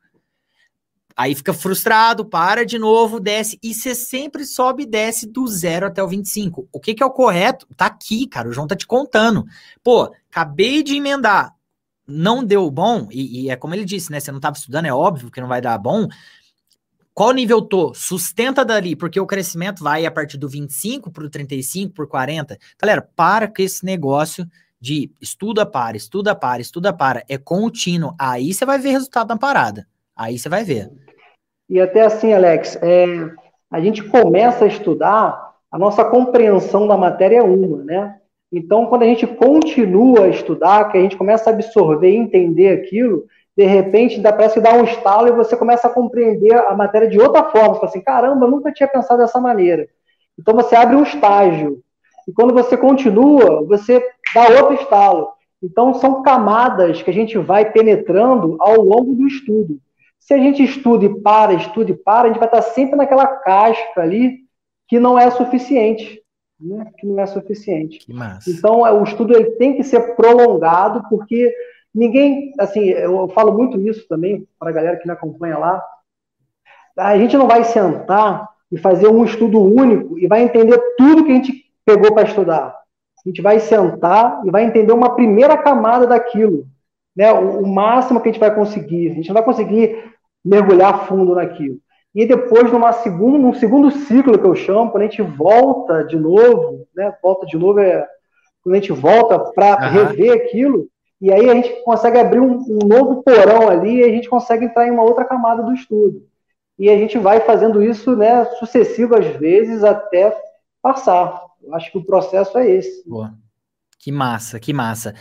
Aí 1.16 1.36
fica 1.36 1.54
frustrado, 1.54 2.26
para 2.26 2.66
de 2.66 2.78
novo, 2.78 3.20
desce. 3.20 3.58
E 3.64 3.74
você 3.74 3.96
sempre 3.96 4.46
sobe 4.46 4.84
e 4.84 4.86
desce 4.86 5.28
do 5.28 5.48
zero 5.48 5.86
até 5.86 6.04
o 6.04 6.08
25. 6.08 6.68
O 6.72 6.80
que, 6.80 6.94
que 6.94 7.04
é 7.04 7.06
o 7.06 7.12
correto? 7.12 7.68
Tá 7.76 7.86
aqui, 7.86 8.28
cara. 8.28 8.50
O 8.50 8.54
João 8.54 8.68
tá 8.68 8.76
te 8.76 8.88
contando. 8.88 9.46
Pô, 9.84 10.12
acabei 10.30 10.84
de 10.84 10.96
emendar. 10.96 11.56
Não 12.08 12.44
deu 12.44 12.70
bom, 12.70 13.08
e, 13.12 13.44
e 13.44 13.50
é 13.50 13.56
como 13.56 13.74
ele 13.74 13.86
disse, 13.86 14.12
né? 14.12 14.20
Você 14.20 14.32
não 14.32 14.40
estava 14.40 14.58
estudando, 14.58 14.86
é 14.86 14.94
óbvio 14.94 15.32
que 15.32 15.42
não 15.42 15.48
vai 15.48 15.62
dar 15.62 15.78
bom. 15.78 16.08
Qual 17.14 17.34
nível 17.34 17.62
tô? 17.62 17.94
Sustenta 17.94 18.64
dali, 18.64 18.96
porque 18.96 19.20
o 19.20 19.28
crescimento 19.28 19.84
vai 19.84 20.06
a 20.06 20.12
partir 20.12 20.38
do 20.38 20.48
25 20.48 21.12
para 21.12 21.26
o 21.26 21.30
35, 21.30 21.94
por 21.94 22.08
40. 22.08 22.58
Galera, 22.82 23.08
para 23.16 23.48
com 23.48 23.62
esse 23.62 23.86
negócio 23.86 24.48
de 24.80 25.12
estuda 25.22 25.66
para, 25.66 25.96
estuda 25.96 26.34
para, 26.34 26.62
estuda 26.62 26.94
para. 26.94 27.24
É 27.30 27.38
contínuo. 27.38 28.16
Aí 28.18 28.54
você 28.54 28.66
vai 28.66 28.80
ver 28.80 28.92
resultado 28.92 29.30
na 29.30 29.38
parada. 29.38 29.86
Aí 30.16 30.40
você 30.40 30.50
vai 30.50 30.64
ver. 30.64 30.90
E 31.70 31.80
até 31.80 32.02
assim, 32.02 32.34
Alex, 32.34 32.78
é, 32.82 33.06
a 33.70 33.80
gente 33.80 34.04
começa 34.04 34.66
a 34.66 34.68
estudar, 34.68 35.54
a 35.72 35.78
nossa 35.78 36.04
compreensão 36.04 36.88
da 36.88 36.98
matéria 36.98 37.38
é 37.38 37.44
uma, 37.44 37.84
né? 37.84 38.21
Então, 38.52 38.86
quando 38.88 39.04
a 39.04 39.06
gente 39.06 39.26
continua 39.26 40.26
a 40.26 40.30
estudar, 40.30 40.92
que 40.92 40.98
a 40.98 41.02
gente 41.02 41.16
começa 41.16 41.50
a 41.50 41.54
absorver 41.54 42.10
e 42.10 42.18
entender 42.18 42.70
aquilo, 42.70 43.26
de 43.56 43.66
repente 43.66 44.20
dá, 44.20 44.34
parece 44.34 44.56
que 44.56 44.60
dá 44.60 44.74
um 44.74 44.84
estalo 44.84 45.28
e 45.28 45.32
você 45.32 45.56
começa 45.56 45.88
a 45.88 45.94
compreender 45.94 46.54
a 46.54 46.76
matéria 46.76 47.08
de 47.08 47.20
outra 47.20 47.44
forma. 47.46 47.70
Você 47.70 47.80
fala 47.80 47.90
assim, 47.90 48.02
caramba, 48.02 48.46
eu 48.46 48.52
nunca 48.52 48.72
tinha 48.72 48.88
pensado 48.88 49.22
dessa 49.22 49.40
maneira. 49.40 49.88
Então 50.38 50.54
você 50.56 50.76
abre 50.76 50.96
um 50.96 51.04
estágio. 51.04 51.82
E 52.28 52.32
quando 52.32 52.54
você 52.54 52.76
continua, 52.78 53.64
você 53.66 54.04
dá 54.34 54.48
outro 54.60 54.76
estalo. 54.76 55.30
Então 55.62 55.94
são 55.94 56.22
camadas 56.24 57.02
que 57.02 57.10
a 57.10 57.14
gente 57.14 57.38
vai 57.38 57.72
penetrando 57.72 58.58
ao 58.60 58.82
longo 58.82 59.14
do 59.14 59.28
estudo. 59.28 59.80
Se 60.20 60.34
a 60.34 60.38
gente 60.38 60.64
estuda 60.64 61.06
e 61.06 61.22
para, 61.22 61.54
estuda 61.54 61.92
e 61.92 61.96
para, 61.96 62.26
a 62.26 62.28
gente 62.28 62.40
vai 62.40 62.48
estar 62.48 62.62
sempre 62.62 62.96
naquela 62.96 63.28
casca 63.28 64.02
ali 64.02 64.40
que 64.88 65.00
não 65.00 65.18
é 65.18 65.30
suficiente. 65.32 66.21
Né? 66.62 66.92
Que 66.98 67.08
não 67.08 67.20
é 67.20 67.26
suficiente. 67.26 68.06
Então 68.48 68.82
o 68.82 69.04
estudo 69.04 69.36
ele 69.36 69.52
tem 69.52 69.76
que 69.76 69.84
ser 69.84 70.16
prolongado, 70.16 71.04
porque 71.10 71.52
Ninguém, 71.94 72.54
assim, 72.58 72.86
eu 72.86 73.28
falo 73.30 73.54
muito 73.54 73.80
isso 73.82 74.08
também 74.08 74.48
para 74.58 74.70
a 74.70 74.74
galera 74.74 74.98
que 74.98 75.06
me 75.06 75.12
acompanha 75.12 75.58
lá. 75.58 75.84
A 76.98 77.18
gente 77.18 77.38
não 77.38 77.48
vai 77.48 77.66
sentar 77.66 78.48
e 78.72 78.78
fazer 78.78 79.08
um 79.08 79.26
estudo 79.26 79.62
único 79.62 80.18
e 80.18 80.26
vai 80.26 80.42
entender 80.42 80.80
tudo 80.98 81.26
que 81.26 81.32
a 81.32 81.36
gente 81.36 81.66
pegou 81.86 82.14
para 82.14 82.28
estudar. 82.28 82.68
A 83.26 83.30
gente 83.30 83.42
vai 83.42 83.60
sentar 83.60 84.42
e 84.46 84.50
vai 84.50 84.64
entender 84.64 84.94
uma 84.94 85.16
primeira 85.16 85.58
camada 85.58 86.08
daquilo, 86.08 86.66
né? 87.16 87.32
O, 87.34 87.64
o 87.64 87.68
máximo 87.68 88.22
que 88.22 88.30
a 88.30 88.32
gente 88.32 88.40
vai 88.40 88.56
conseguir. 88.56 89.12
A 89.12 89.14
gente 89.14 89.28
não 89.28 89.36
vai 89.36 89.44
conseguir 89.44 90.14
mergulhar 90.44 91.08
fundo 91.08 91.36
naquilo. 91.36 91.78
E 92.14 92.26
depois, 92.26 92.72
numa 92.72 92.92
segunda, 92.92 93.38
num 93.38 93.54
segundo 93.54 93.90
ciclo 93.90 94.38
que 94.38 94.46
eu 94.46 94.56
chamo, 94.56 94.92
quando 94.92 95.04
a 95.04 95.08
gente 95.08 95.22
volta 95.22 96.04
de 96.04 96.18
novo, 96.18 96.86
né? 96.96 97.14
Volta 97.24 97.46
de 97.46 97.58
novo 97.58 97.80
é 97.80 98.06
quando 98.62 98.76
a 98.76 98.80
gente 98.80 98.92
volta 98.92 99.40
para 99.40 99.88
uhum. 99.88 100.06
rever 100.06 100.34
aquilo, 100.34 100.88
e 101.20 101.32
aí 101.32 101.50
a 101.50 101.54
gente 101.54 101.84
consegue 101.84 102.18
abrir 102.20 102.40
um, 102.40 102.58
um, 102.58 102.80
novo 102.88 103.24
porão 103.24 103.70
ali 103.70 104.00
e 104.00 104.04
a 104.04 104.10
gente 104.10 104.30
consegue 104.30 104.66
entrar 104.66 104.88
em 104.88 104.92
uma 104.92 105.04
outra 105.04 105.26
camada 105.26 105.64
do 105.64 105.74
estudo. 105.74 106.24
E 106.78 106.90
a 106.90 106.98
gente 106.98 107.18
vai 107.18 107.42
fazendo 107.42 107.82
isso 107.82 108.16
né, 108.16 108.46
sucessivas 108.60 109.26
vezes 109.38 109.84
até 109.84 110.36
passar. 110.82 111.42
Eu 111.64 111.76
acho 111.76 111.92
que 111.92 111.98
o 111.98 112.06
processo 112.06 112.58
é 112.58 112.70
esse. 112.70 113.08
Boa. 113.08 113.34
Que 114.00 114.12
massa, 114.12 114.60
que 114.60 114.74
massa. 114.74 115.14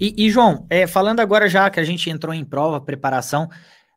E, 0.00 0.26
e 0.26 0.30
João, 0.30 0.66
é, 0.68 0.86
falando 0.86 1.20
agora 1.20 1.48
já 1.48 1.68
que 1.70 1.80
a 1.80 1.84
gente 1.84 2.10
entrou 2.10 2.34
em 2.34 2.44
prova, 2.44 2.80
preparação, 2.80 3.48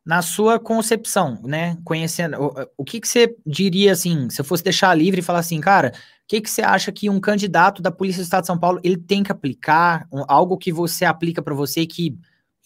na 0.04 0.22
sua 0.22 0.58
concepção, 0.58 1.40
né? 1.44 1.76
Conhecendo, 1.84 2.36
o, 2.40 2.52
o 2.78 2.84
que, 2.84 3.00
que 3.00 3.08
você 3.08 3.34
diria 3.46 3.92
assim, 3.92 4.28
se 4.30 4.40
eu 4.40 4.44
fosse 4.44 4.64
deixar 4.64 4.94
livre 4.94 5.20
e 5.20 5.22
falar 5.22 5.40
assim, 5.40 5.60
cara, 5.60 5.92
o 5.94 6.26
que, 6.26 6.40
que 6.40 6.50
você 6.50 6.62
acha 6.62 6.90
que 6.90 7.10
um 7.10 7.20
candidato 7.20 7.82
da 7.82 7.90
Polícia 7.90 8.22
do 8.22 8.24
Estado 8.24 8.42
de 8.42 8.46
São 8.46 8.58
Paulo 8.58 8.80
ele 8.82 8.96
tem 8.96 9.22
que 9.22 9.32
aplicar, 9.32 10.06
um, 10.12 10.24
algo 10.26 10.56
que 10.56 10.72
você 10.72 11.04
aplica 11.04 11.42
para 11.42 11.54
você 11.54 11.86
que 11.86 12.18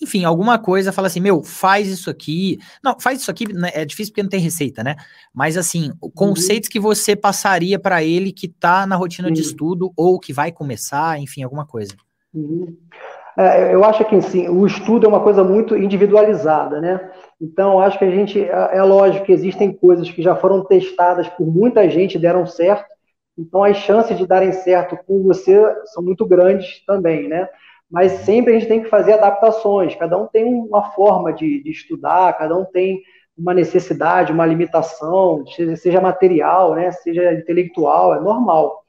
enfim, 0.03 0.25
alguma 0.25 0.59
coisa, 0.59 0.93
fala 0.93 1.07
assim, 1.07 1.21
meu, 1.21 1.43
faz 1.43 1.89
isso 1.89 2.11
aqui. 2.11 2.59
Não, 2.83 2.99
faz 2.99 3.21
isso 3.21 3.31
aqui, 3.31 3.51
né, 3.53 3.71
é 3.73 3.85
difícil 3.85 4.13
porque 4.13 4.23
não 4.23 4.29
tem 4.29 4.41
receita, 4.41 4.83
né? 4.83 4.97
Mas 5.33 5.57
assim, 5.57 5.93
uhum. 6.03 6.11
conceitos 6.11 6.69
que 6.69 6.81
você 6.81 7.15
passaria 7.15 7.79
para 7.79 8.03
ele 8.03 8.33
que 8.33 8.49
tá 8.49 8.87
na 8.87 8.97
rotina 8.97 9.29
uhum. 9.29 9.35
de 9.35 9.41
estudo 9.41 9.93
ou 9.97 10.19
que 10.19 10.33
vai 10.33 10.51
começar, 10.51 11.19
enfim, 11.21 11.43
alguma 11.43 11.65
coisa. 11.65 11.95
Uhum. 12.35 12.77
É, 13.37 13.75
eu 13.75 13.85
acho 13.85 14.05
que 14.05 14.21
sim, 14.23 14.49
o 14.49 14.65
estudo 14.65 15.07
é 15.07 15.09
uma 15.09 15.23
coisa 15.23 15.43
muito 15.43 15.77
individualizada, 15.77 16.81
né? 16.81 17.11
Então, 17.41 17.81
acho 17.81 17.99
que 17.99 18.05
a 18.05 18.11
gente, 18.11 18.41
é, 18.41 18.77
é 18.77 18.83
lógico 18.83 19.27
que 19.27 19.33
existem 19.33 19.73
coisas 19.73 20.09
que 20.11 20.23
já 20.23 20.37
foram 20.37 20.65
testadas 20.65 21.29
por 21.29 21.47
muita 21.47 21.89
gente 21.91 22.15
e 22.15 22.21
deram 22.21 22.47
certo, 22.47 22.87
então 23.37 23.65
as 23.65 23.77
chances 23.79 24.17
de 24.17 24.27
darem 24.27 24.53
certo 24.53 24.97
com 25.07 25.23
você 25.25 25.61
são 25.87 26.03
muito 26.03 26.25
grandes 26.25 26.85
também, 26.87 27.29
né? 27.29 27.49
Mas 27.91 28.13
sempre 28.25 28.55
a 28.55 28.59
gente 28.59 28.69
tem 28.69 28.83
que 28.83 28.89
fazer 28.89 29.15
adaptações, 29.15 29.95
cada 29.97 30.17
um 30.17 30.27
tem 30.27 30.45
uma 30.45 30.93
forma 30.93 31.33
de, 31.33 31.63
de 31.63 31.71
estudar, 31.71 32.37
cada 32.39 32.57
um 32.57 32.65
tem 32.65 33.03
uma 33.37 33.53
necessidade, 33.53 34.33
uma 34.33 34.47
limitação, 34.47 35.45
seja 35.77 36.01
material, 36.01 36.75
né, 36.75 36.93
seja 36.93 37.33
intelectual, 37.33 38.15
é 38.15 38.21
normal. 38.21 38.84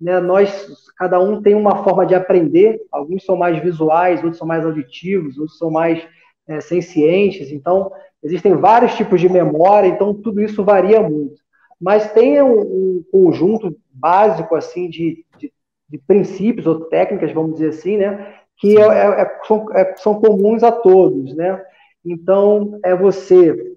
Né? 0.00 0.18
Nós, 0.18 0.68
cada 0.96 1.20
um 1.20 1.42
tem 1.42 1.54
uma 1.54 1.84
forma 1.84 2.06
de 2.06 2.14
aprender, 2.14 2.80
alguns 2.90 3.24
são 3.24 3.36
mais 3.36 3.62
visuais, 3.62 4.20
outros 4.22 4.38
são 4.38 4.46
mais 4.46 4.64
auditivos, 4.64 5.36
outros 5.38 5.58
são 5.58 5.70
mais 5.70 6.02
é, 6.48 6.60
sencientes, 6.60 7.52
então 7.52 7.92
existem 8.22 8.54
vários 8.54 8.94
tipos 8.94 9.20
de 9.20 9.28
memória, 9.28 9.88
então 9.88 10.14
tudo 10.14 10.40
isso 10.40 10.64
varia 10.64 11.02
muito. 11.02 11.40
Mas 11.80 12.12
tem 12.12 12.42
um, 12.42 12.60
um 12.60 13.04
conjunto 13.12 13.76
básico 13.90 14.54
assim 14.54 14.88
de, 14.88 15.24
de, 15.38 15.52
de, 15.88 15.98
princípios 15.98 16.66
ou 16.66 16.80
técnicas, 16.86 17.32
vamos 17.32 17.54
dizer 17.54 17.68
assim, 17.68 17.96
né, 17.96 18.34
que 18.56 18.78
é, 18.78 18.82
é, 18.82 19.22
é 19.22 19.38
são, 19.46 19.66
é, 19.72 19.96
são 19.96 20.20
comuns 20.20 20.62
a 20.62 20.72
todos, 20.72 21.34
né? 21.34 21.62
Então 22.04 22.78
é 22.84 22.94
você 22.94 23.76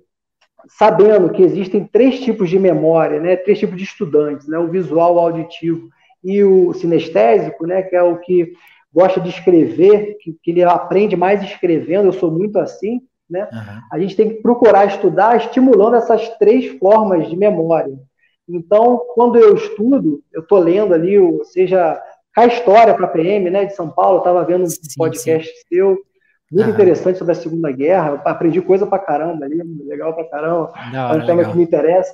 sabendo 0.68 1.30
que 1.30 1.42
existem 1.42 1.86
três 1.86 2.20
tipos 2.20 2.50
de 2.50 2.60
memória, 2.60 3.20
né? 3.20 3.36
Três 3.36 3.60
tipos 3.60 3.78
de 3.78 3.84
estudantes, 3.84 4.48
né? 4.48 4.58
O 4.58 4.70
visual, 4.70 5.16
o 5.16 5.20
auditivo 5.20 5.90
e 6.24 6.44
o 6.44 6.74
sinestésico, 6.74 7.66
né? 7.66 7.82
Que 7.84 7.96
é 7.96 8.04
o 8.04 8.18
que 8.18 8.54
gosta 8.94 9.20
de 9.20 9.30
escrever, 9.30 10.18
que, 10.20 10.38
que 10.42 10.52
ele 10.52 10.64
aprende 10.64 11.16
mais 11.16 11.44
escrevendo. 11.44 12.08
Eu 12.08 12.14
sou 12.14 12.32
muito 12.32 12.60
assim, 12.60 13.02
né? 13.30 13.48
Uhum. 13.52 13.82
A 13.92 14.00
gente 14.00 14.16
tem 14.16 14.30
que 14.30 14.42
procurar 14.42 14.86
estudar 14.86 15.38
estimulando 15.38 15.96
essas 15.96 16.30
três 16.38 16.78
formas 16.78 17.28
de 17.30 17.36
memória. 17.36 17.94
Então, 18.48 19.02
quando 19.16 19.38
eu 19.38 19.56
estudo, 19.56 20.22
eu 20.34 20.42
estou 20.42 20.60
lendo 20.60 20.94
ali, 20.94 21.16
seja 21.46 22.02
a 22.36 22.46
história 22.46 22.94
para 22.94 23.06
a 23.06 23.10
PM, 23.10 23.50
né, 23.50 23.66
de 23.66 23.76
São 23.76 23.90
Paulo, 23.90 24.18
estava 24.20 24.44
vendo 24.44 24.64
um 24.64 24.70
sim, 24.70 24.80
podcast 24.98 25.48
sim. 25.48 25.76
seu, 25.76 25.98
muito 26.52 26.70
interessante 26.70 27.18
sobre 27.18 27.32
a 27.32 27.36
Segunda 27.36 27.72
Guerra, 27.72 28.22
aprendi 28.26 28.62
coisa 28.62 28.86
para 28.86 29.00
caramba 29.00 29.46
ali, 29.46 29.62
legal 29.86 30.14
para 30.14 30.30
caramba, 30.30 30.72
é 30.94 31.16
um 31.16 31.26
tema 31.26 31.38
legal. 31.38 31.52
que 31.52 31.58
me 31.58 31.64
interessa. 31.64 32.14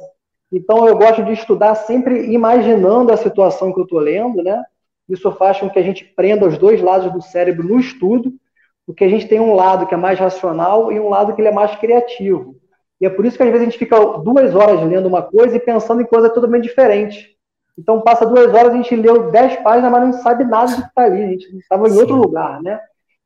Então, 0.52 0.88
eu 0.88 0.98
gosto 0.98 1.24
de 1.24 1.34
estudar 1.34 1.76
sempre 1.76 2.32
imaginando 2.32 3.12
a 3.12 3.18
situação 3.18 3.74
que 3.74 3.80
eu 3.80 3.84
estou 3.84 4.00
lendo, 4.00 4.44
né? 4.44 4.64
Isso 5.08 5.32
faz 5.34 5.60
com 5.60 5.70
que 5.70 5.80
a 5.80 5.84
gente 5.84 6.04
prenda 6.04 6.48
os 6.48 6.58
dois 6.58 6.82
lados 6.82 7.12
do 7.12 7.22
cérebro 7.22 7.68
no 7.68 7.80
estudo, 7.80 8.34
porque 8.86 9.04
a 9.04 9.10
gente 9.10 9.28
tem 9.28 9.40
um 9.40 9.54
lado 9.54 9.86
que 9.86 9.94
é 9.94 9.98
mais 9.98 10.20
racional 10.20 10.92
e 10.92 11.00
um 11.00 11.10
lado 11.10 11.34
que 11.34 11.42
ele 11.42 11.50
é 11.50 11.54
mais 11.54 11.76
criativo. 11.76 12.56
E 13.00 13.06
é 13.06 13.10
por 13.10 13.26
isso 13.26 13.38
que 13.38 13.44
às 13.44 13.50
vezes 13.50 13.62
a 13.62 13.70
gente 13.70 13.80
fica 13.80 13.98
duas 14.18 14.54
horas 14.56 14.82
lendo 14.84 15.08
uma 15.08 15.22
coisa 15.22 15.56
e 15.56 15.60
pensando 15.60 16.02
em 16.02 16.06
coisa 16.06 16.30
totalmente 16.30 16.64
diferente. 16.64 17.38
Então 17.78 18.02
passa 18.02 18.26
duas 18.26 18.54
horas, 18.54 18.74
a 18.74 18.76
gente 18.76 18.96
leu 18.96 19.32
dez 19.32 19.56
páginas, 19.58 19.92
mas 19.92 20.02
não 20.02 20.14
sabe 20.14 20.44
nada 20.44 20.76
do 20.76 20.82
que 20.82 20.88
está 20.88 21.04
ali. 21.04 21.24
A 21.24 21.28
gente 21.28 21.58
estava 21.58 21.88
em 21.88 21.98
outro 21.98 22.16
lugar, 22.16 22.62
né? 22.62 22.80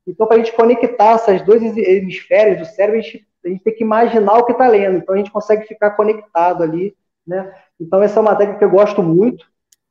Então, 0.06 0.28
para 0.28 0.36
a 0.36 0.40
gente 0.40 0.54
conectar 0.54 1.14
essas 1.14 1.42
dois 1.44 1.62
hemisférios 1.78 2.60
do 2.60 2.66
cérebro, 2.66 3.00
a 3.00 3.02
gente, 3.02 3.26
a 3.46 3.48
gente 3.48 3.64
tem 3.64 3.74
que 3.74 3.84
imaginar 3.84 4.38
o 4.38 4.46
que 4.46 4.52
está 4.52 4.68
lendo. 4.68 4.98
Então, 4.98 5.16
a 5.16 5.18
gente 5.18 5.32
consegue 5.32 5.66
ficar 5.66 5.92
conectado 5.92 6.62
ali, 6.62 6.94
né? 7.26 7.54
Então, 7.80 8.02
essa 8.02 8.20
é 8.20 8.22
uma 8.22 8.36
técnica 8.36 8.60
que 8.60 8.66
eu 8.66 8.72
gosto 8.72 9.02
muito. 9.02 9.46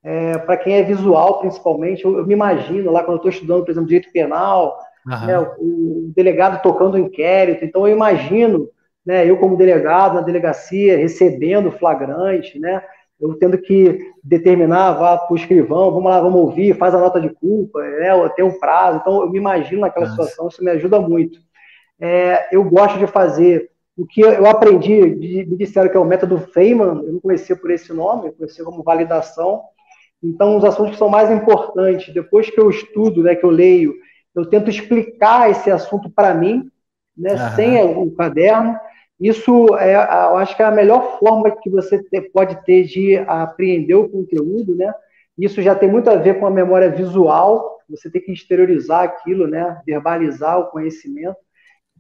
É, 0.04 0.36
para 0.38 0.56
quem 0.56 0.74
é 0.74 0.82
visual, 0.82 1.38
principalmente, 1.38 2.04
eu, 2.04 2.18
eu 2.18 2.26
me 2.26 2.34
imagino 2.34 2.90
lá 2.90 3.00
quando 3.00 3.12
eu 3.12 3.16
estou 3.16 3.30
estudando, 3.30 3.64
por 3.64 3.70
exemplo, 3.70 3.88
direito 3.88 4.12
penal, 4.12 4.76
né, 5.06 5.38
o, 5.38 5.44
o, 5.58 6.12
delegado 6.14 6.62
tocando 6.62 6.94
o 6.94 6.98
inquérito. 6.98 7.64
Então, 7.64 7.86
eu 7.86 7.94
imagino, 7.94 8.68
né, 9.06 9.28
eu 9.28 9.36
como 9.38 9.56
delegado 9.56 10.14
na 10.14 10.20
delegacia, 10.20 10.96
recebendo 10.96 11.70
flagrante, 11.70 12.58
né? 12.58 12.82
eu 13.20 13.34
tendo 13.34 13.56
que 13.56 14.00
determinar, 14.22 14.94
vá 14.94 15.16
para 15.16 15.32
o 15.32 15.36
escrivão, 15.36 15.92
vamos 15.92 16.10
lá, 16.10 16.20
vamos 16.20 16.40
ouvir, 16.40 16.76
faz 16.76 16.92
a 16.92 16.98
nota 16.98 17.20
de 17.20 17.28
culpa, 17.30 17.80
né, 17.80 18.10
tem 18.34 18.44
um 18.44 18.58
prazo. 18.58 18.98
Então, 18.98 19.22
eu 19.22 19.30
me 19.30 19.38
imagino 19.38 19.82
naquela 19.82 20.06
Nossa. 20.06 20.22
situação, 20.22 20.48
isso 20.48 20.64
me 20.64 20.72
ajuda 20.72 20.98
muito. 20.98 21.38
É, 22.00 22.48
eu 22.50 22.64
gosto 22.64 22.98
de 22.98 23.06
fazer 23.06 23.70
o 23.96 24.06
que 24.06 24.22
eu 24.22 24.46
aprendi, 24.46 25.00
me 25.46 25.56
disseram 25.56 25.90
que 25.90 25.96
é 25.96 26.00
o 26.00 26.04
método 26.04 26.38
Feynman, 26.38 27.04
eu 27.04 27.12
não 27.12 27.20
conhecia 27.20 27.54
por 27.54 27.70
esse 27.70 27.92
nome, 27.92 28.28
eu 28.28 28.32
conhecia 28.32 28.64
como 28.64 28.82
validação. 28.82 29.62
Então, 30.22 30.56
os 30.56 30.64
assuntos 30.64 30.92
que 30.92 30.98
são 30.98 31.08
mais 31.08 31.30
importantes, 31.30 32.12
depois 32.14 32.48
que 32.48 32.58
eu 32.58 32.70
estudo, 32.70 33.22
né, 33.22 33.34
que 33.34 33.44
eu 33.44 33.50
leio, 33.50 33.94
eu 34.34 34.46
tento 34.46 34.70
explicar 34.70 35.50
esse 35.50 35.70
assunto 35.70 36.08
para 36.08 36.32
mim, 36.32 36.70
né, 37.16 37.36
sem 37.54 37.84
o 37.84 38.10
caderno, 38.12 38.78
isso 39.20 39.76
é, 39.76 39.94
eu 39.94 40.36
acho 40.36 40.56
que 40.56 40.62
é 40.62 40.66
a 40.66 40.70
melhor 40.70 41.18
forma 41.20 41.54
que 41.62 41.70
você 41.70 42.02
pode 42.32 42.64
ter 42.64 42.84
de 42.84 43.16
apreender 43.18 43.96
o 43.96 44.08
conteúdo, 44.08 44.74
né? 44.74 44.92
Isso 45.38 45.62
já 45.62 45.76
tem 45.76 45.88
muito 45.88 46.10
a 46.10 46.16
ver 46.16 46.40
com 46.40 46.46
a 46.46 46.50
memória 46.50 46.90
visual, 46.90 47.78
você 47.88 48.10
tem 48.10 48.20
que 48.20 48.32
exteriorizar 48.32 49.04
aquilo, 49.04 49.46
né? 49.46 49.80
Verbalizar 49.86 50.58
o 50.58 50.70
conhecimento. 50.70 51.36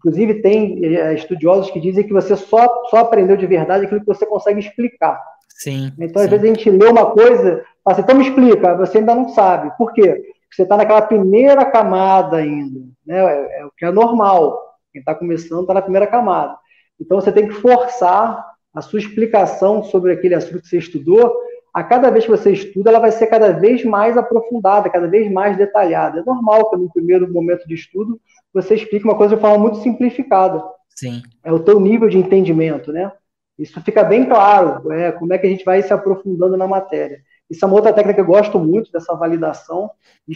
Inclusive, 0.04 0.42
tem 0.42 0.84
é, 0.84 1.14
estudiosos 1.14 1.70
que 1.70 1.80
dizem 1.80 2.04
que 2.04 2.12
você 2.12 2.36
só, 2.36 2.66
só 2.90 2.98
aprendeu 2.98 3.36
de 3.36 3.46
verdade 3.46 3.84
aquilo 3.86 4.00
que 4.00 4.06
você 4.06 4.26
consegue 4.26 4.58
explicar. 4.58 5.22
Sim. 5.48 5.92
Então, 5.98 6.20
sim. 6.20 6.24
às 6.24 6.30
vezes, 6.30 6.44
a 6.44 6.48
gente 6.48 6.70
lê 6.70 6.86
uma 6.86 7.12
coisa, 7.12 7.64
fala 7.84 7.94
assim, 7.96 8.02
então 8.02 8.16
me 8.16 8.24
explica, 8.24 8.76
você 8.76 8.98
ainda 8.98 9.14
não 9.14 9.28
sabe. 9.28 9.70
Por 9.78 9.92
quê? 9.92 10.08
Porque 10.08 10.56
você 10.56 10.62
está 10.64 10.76
naquela 10.76 11.02
primeira 11.02 11.64
camada 11.64 12.38
ainda, 12.38 12.80
né? 13.06 13.18
É, 13.18 13.60
é 13.60 13.64
o 13.64 13.70
que 13.70 13.84
é 13.84 13.92
normal. 13.92 14.58
Quem 14.92 15.00
está 15.00 15.14
começando 15.14 15.62
está 15.62 15.74
na 15.74 15.82
primeira 15.82 16.06
camada. 16.06 16.56
Então 17.00 17.20
você 17.20 17.30
tem 17.30 17.46
que 17.46 17.54
forçar 17.54 18.44
a 18.74 18.80
sua 18.80 18.98
explicação 18.98 19.84
sobre 19.84 20.12
aquele 20.12 20.34
assunto 20.34 20.60
que 20.60 20.68
você 20.68 20.78
estudou. 20.78 21.32
A 21.72 21.82
cada 21.82 22.10
vez 22.10 22.24
que 22.24 22.30
você 22.30 22.52
estuda, 22.52 22.90
ela 22.90 22.98
vai 22.98 23.12
ser 23.12 23.28
cada 23.28 23.52
vez 23.52 23.84
mais 23.84 24.18
aprofundada, 24.18 24.90
cada 24.90 25.06
vez 25.06 25.30
mais 25.30 25.56
detalhada. 25.56 26.20
É 26.20 26.22
normal 26.24 26.68
que 26.70 26.76
no 26.76 26.92
primeiro 26.92 27.32
momento 27.32 27.66
de 27.66 27.74
estudo 27.74 28.20
você 28.52 28.74
explique 28.74 29.04
uma 29.04 29.16
coisa 29.16 29.34
de 29.34 29.40
forma 29.40 29.58
muito 29.58 29.78
simplificada. 29.78 30.62
Sim. 30.88 31.22
É 31.42 31.52
o 31.52 31.60
teu 31.60 31.80
nível 31.80 32.08
de 32.08 32.18
entendimento, 32.18 32.92
né? 32.92 33.10
Isso 33.58 33.80
fica 33.82 34.02
bem 34.02 34.26
claro, 34.26 34.90
é, 34.92 35.12
como 35.12 35.32
é 35.32 35.38
que 35.38 35.46
a 35.46 35.50
gente 35.50 35.64
vai 35.64 35.82
se 35.82 35.92
aprofundando 35.92 36.56
na 36.56 36.66
matéria. 36.66 37.20
Isso 37.50 37.64
é 37.64 37.68
uma 37.68 37.76
outra 37.76 37.92
técnica 37.92 38.14
que 38.14 38.20
eu 38.22 38.34
gosto 38.34 38.58
muito 38.58 38.90
dessa 38.90 39.14
validação. 39.14 39.90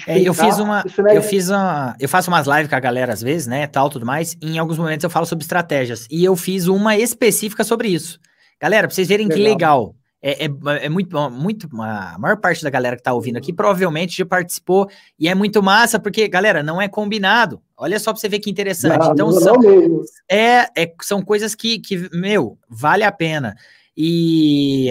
É, 0.06 0.20
eu 0.20 0.34
fiz 0.34 0.58
uma, 0.58 0.84
é... 1.08 1.16
eu 1.16 1.22
fiz 1.22 1.48
uma, 1.48 1.96
eu 1.98 2.08
faço 2.08 2.30
umas 2.30 2.46
lives 2.46 2.68
com 2.68 2.76
a 2.76 2.80
galera 2.80 3.12
às 3.12 3.22
vezes, 3.22 3.46
né, 3.46 3.66
tal, 3.66 3.88
tudo 3.88 4.04
mais. 4.04 4.36
em 4.42 4.58
alguns 4.58 4.76
momentos 4.76 5.02
eu 5.02 5.08
falo 5.08 5.24
sobre 5.24 5.42
estratégias 5.42 6.06
e 6.10 6.22
eu 6.24 6.36
fiz 6.36 6.66
uma 6.66 6.96
específica 6.96 7.64
sobre 7.64 7.88
isso. 7.88 8.20
Galera, 8.60 8.86
para 8.86 8.94
vocês 8.94 9.08
verem 9.08 9.26
legal. 9.26 9.36
que 9.36 9.48
legal. 9.48 9.94
É, 10.28 10.46
é, 10.46 10.50
é, 10.86 10.88
muito, 10.88 11.30
muito. 11.30 11.68
A 11.80 12.18
maior 12.18 12.36
parte 12.38 12.64
da 12.64 12.68
galera 12.68 12.96
que 12.96 13.02
tá 13.02 13.12
ouvindo 13.12 13.36
aqui 13.36 13.52
provavelmente 13.52 14.18
já 14.18 14.26
participou 14.26 14.90
e 15.16 15.28
é 15.28 15.34
muito 15.36 15.62
massa, 15.62 16.00
porque, 16.00 16.26
galera, 16.26 16.64
não 16.64 16.82
é 16.82 16.88
combinado. 16.88 17.62
Olha 17.76 17.96
só 18.00 18.12
para 18.12 18.20
você 18.20 18.28
ver 18.28 18.40
que 18.40 18.50
interessante. 18.50 18.98
Não, 18.98 19.12
então, 19.12 19.30
não 19.30 19.40
são, 19.40 19.54
é, 20.28 20.68
é, 20.76 20.92
são 21.02 21.22
coisas 21.22 21.54
que, 21.54 21.78
que, 21.78 22.10
meu, 22.12 22.58
vale 22.68 23.04
a 23.04 23.12
pena. 23.12 23.54
E 23.96 24.90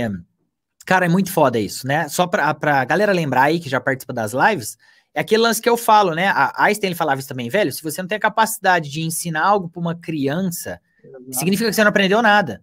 Cara, 0.85 1.05
é 1.05 1.09
muito 1.09 1.31
foda 1.31 1.59
isso, 1.59 1.85
né? 1.85 2.07
Só 2.07 2.27
pra, 2.27 2.53
pra 2.53 2.85
galera 2.85 3.11
lembrar 3.11 3.43
aí 3.43 3.59
que 3.59 3.67
já 3.67 3.81
participa 3.81 4.13
das 4.13 4.31
lives, 4.31 4.77
é 5.13 5.19
aquele 5.19 5.41
lance 5.41 5.61
que 5.61 5.67
eu 5.67 5.75
falo, 5.75 6.13
né? 6.13 6.27
A 6.27 6.53
Einstein 6.63 6.89
ele 6.89 6.95
falava 6.95 7.19
isso 7.19 7.27
também, 7.27 7.49
velho. 7.49 7.73
Se 7.73 7.83
você 7.83 8.01
não 8.01 8.07
tem 8.07 8.17
a 8.17 8.21
capacidade 8.21 8.89
de 8.89 9.01
ensinar 9.01 9.43
algo 9.43 9.67
para 9.67 9.81
uma 9.81 9.95
criança, 9.95 10.79
significa 11.31 11.69
que 11.69 11.75
você 11.75 11.83
não 11.83 11.89
aprendeu 11.89 12.21
nada. 12.21 12.61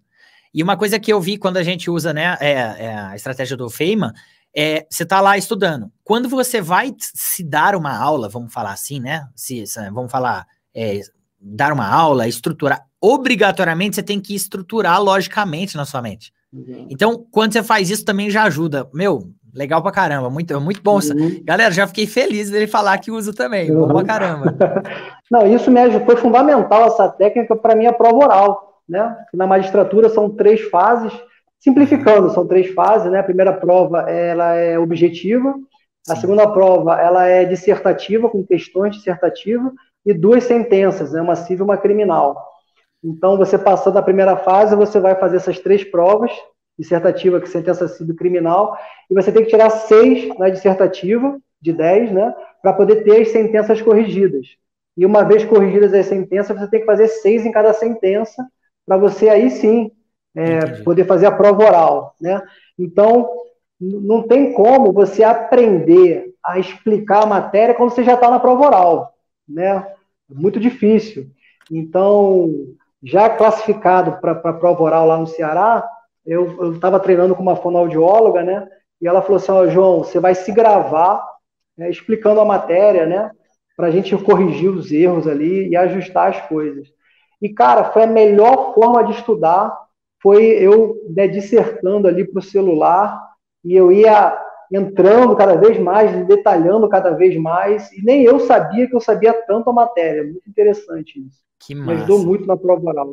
E 0.54 0.62
uma 0.62 0.76
coisa 0.76 0.98
que 0.98 1.12
eu 1.12 1.20
vi 1.20 1.38
quando 1.38 1.56
a 1.56 1.62
gente 1.62 1.90
usa, 1.90 2.12
né, 2.12 2.36
é, 2.40 2.52
é 2.52 2.96
a 2.96 3.16
estratégia 3.16 3.56
do 3.56 3.70
Feynman, 3.70 4.12
é 4.54 4.86
você 4.88 5.04
tá 5.04 5.20
lá 5.20 5.36
estudando. 5.38 5.90
Quando 6.04 6.28
você 6.28 6.60
vai 6.60 6.94
se 6.98 7.42
dar 7.42 7.74
uma 7.74 7.96
aula, 7.96 8.28
vamos 8.28 8.52
falar 8.52 8.72
assim, 8.72 9.00
né? 9.00 9.26
Se, 9.34 9.66
se 9.66 9.90
vamos 9.90 10.12
falar, 10.12 10.46
é, 10.74 11.00
dar 11.40 11.72
uma 11.72 11.88
aula, 11.88 12.28
estruturar, 12.28 12.84
obrigatoriamente 13.00 13.96
você 13.96 14.02
tem 14.02 14.20
que 14.20 14.34
estruturar 14.34 15.02
logicamente 15.02 15.76
na 15.76 15.84
sua 15.84 16.02
mente. 16.02 16.32
Uhum. 16.52 16.86
Então, 16.90 17.26
quando 17.30 17.54
você 17.54 17.62
faz 17.62 17.90
isso, 17.90 18.04
também 18.04 18.28
já 18.28 18.44
ajuda. 18.44 18.86
Meu, 18.92 19.32
legal 19.54 19.82
pra 19.82 19.90
caramba, 19.90 20.28
muito, 20.28 20.58
muito 20.60 20.82
bom. 20.82 20.96
Uhum. 20.96 21.42
Galera, 21.44 21.72
já 21.72 21.86
fiquei 21.86 22.06
feliz 22.06 22.50
dele 22.50 22.66
falar 22.66 22.98
que 22.98 23.10
usa 23.10 23.32
também, 23.32 23.70
uhum. 23.70 23.88
bom 23.88 23.94
pra 23.94 24.04
caramba. 24.04 24.54
Não, 25.30 25.46
isso 25.46 25.70
me 25.70 25.80
ajudou, 25.80 26.04
foi 26.04 26.16
fundamental 26.16 26.86
essa 26.86 27.08
técnica 27.08 27.56
para 27.56 27.74
minha 27.74 27.92
prova 27.92 28.16
oral, 28.16 28.71
né? 28.92 29.16
Na 29.32 29.46
magistratura 29.46 30.08
são 30.08 30.30
três 30.30 30.60
fases, 30.60 31.12
simplificando, 31.58 32.30
são 32.30 32.46
três 32.46 32.72
fases, 32.74 33.10
né? 33.10 33.18
A 33.18 33.24
primeira 33.24 33.52
prova, 33.52 34.08
ela 34.10 34.54
é 34.54 34.78
objetiva, 34.78 35.54
a 36.08 36.16
segunda 36.16 36.46
prova, 36.48 37.00
ela 37.00 37.26
é 37.26 37.44
dissertativa, 37.44 38.28
com 38.28 38.44
questões 38.44 38.96
dissertativas, 38.96 39.72
e 40.04 40.12
duas 40.12 40.44
sentenças, 40.44 41.12
né, 41.12 41.22
uma 41.22 41.36
civil 41.36 41.64
e 41.64 41.68
uma 41.68 41.76
criminal. 41.76 42.36
Então, 43.04 43.36
você 43.36 43.56
passando 43.56 43.98
a 43.98 44.02
primeira 44.02 44.36
fase, 44.36 44.74
você 44.74 44.98
vai 44.98 45.14
fazer 45.14 45.36
essas 45.36 45.60
três 45.60 45.84
provas, 45.84 46.32
dissertativa, 46.76 47.40
que 47.40 47.48
sentença 47.48 47.86
civil 47.86 48.16
criminal, 48.16 48.76
e 49.08 49.14
você 49.14 49.30
tem 49.30 49.44
que 49.44 49.50
tirar 49.50 49.70
seis 49.70 50.36
na 50.38 50.48
dissertativa, 50.48 51.38
de 51.60 51.72
dez, 51.72 52.10
né, 52.10 52.34
para 52.60 52.72
poder 52.72 53.04
ter 53.04 53.22
as 53.22 53.28
sentenças 53.28 53.80
corrigidas. 53.80 54.48
E 54.96 55.06
uma 55.06 55.22
vez 55.22 55.44
corrigidas 55.44 55.94
as 55.94 56.06
sentenças, 56.06 56.58
você 56.58 56.68
tem 56.68 56.80
que 56.80 56.86
fazer 56.86 57.06
seis 57.06 57.46
em 57.46 57.52
cada 57.52 57.72
sentença, 57.72 58.44
para 58.86 58.96
você 58.96 59.28
aí 59.28 59.50
sim 59.50 59.90
é, 60.34 60.82
poder 60.82 61.04
fazer 61.06 61.26
a 61.26 61.32
prova 61.32 61.64
oral. 61.64 62.16
Né? 62.20 62.40
Então, 62.78 63.28
não 63.80 64.22
tem 64.22 64.52
como 64.52 64.92
você 64.92 65.22
aprender 65.22 66.34
a 66.44 66.58
explicar 66.58 67.22
a 67.22 67.26
matéria 67.26 67.74
quando 67.74 67.90
você 67.90 68.02
já 68.02 68.14
está 68.14 68.30
na 68.30 68.40
prova 68.40 68.66
oral. 68.66 69.14
Né? 69.48 69.86
Muito 70.28 70.58
difícil. 70.58 71.30
Então, 71.70 72.50
já 73.02 73.28
classificado 73.28 74.20
para 74.20 74.32
a 74.32 74.52
prova 74.52 74.82
oral 74.82 75.06
lá 75.06 75.18
no 75.18 75.26
Ceará, 75.26 75.88
eu 76.24 76.72
estava 76.72 77.00
treinando 77.00 77.34
com 77.34 77.42
uma 77.42 77.56
fonoaudióloga, 77.56 78.42
né? 78.42 78.68
E 79.00 79.08
ela 79.08 79.22
falou 79.22 79.36
assim: 79.36 79.50
oh, 79.50 79.68
João, 79.68 79.98
você 79.98 80.20
vai 80.20 80.34
se 80.34 80.52
gravar 80.52 81.20
né, 81.76 81.90
explicando 81.90 82.40
a 82.40 82.44
matéria, 82.44 83.06
né? 83.06 83.30
Para 83.76 83.88
a 83.88 83.90
gente 83.90 84.16
corrigir 84.18 84.70
os 84.70 84.92
erros 84.92 85.26
ali 85.26 85.68
e 85.68 85.76
ajustar 85.76 86.30
as 86.30 86.40
coisas. 86.46 86.88
E, 87.42 87.48
cara, 87.48 87.84
foi 87.84 88.04
a 88.04 88.06
melhor 88.06 88.72
forma 88.72 89.02
de 89.02 89.10
estudar, 89.10 89.76
foi 90.22 90.44
eu 90.44 90.94
né, 91.14 91.26
dissertando 91.26 92.06
ali 92.06 92.24
para 92.24 92.38
o 92.38 92.42
celular, 92.42 93.20
e 93.64 93.74
eu 93.74 93.90
ia 93.90 94.40
entrando 94.72 95.34
cada 95.36 95.56
vez 95.56 95.78
mais, 95.78 96.26
detalhando 96.26 96.88
cada 96.88 97.10
vez 97.10 97.36
mais, 97.36 97.92
e 97.92 98.02
nem 98.02 98.22
eu 98.22 98.38
sabia 98.38 98.86
que 98.88 98.94
eu 98.94 99.00
sabia 99.00 99.34
tanto 99.46 99.68
a 99.68 99.72
matéria. 99.72 100.22
Muito 100.22 100.48
interessante 100.48 101.18
isso. 101.18 101.40
Que 101.58 101.74
massa. 101.74 101.90
Me 101.90 101.96
ajudou 101.96 102.20
muito 102.20 102.46
na 102.46 102.56
prova 102.56 102.88
oral. 102.88 103.12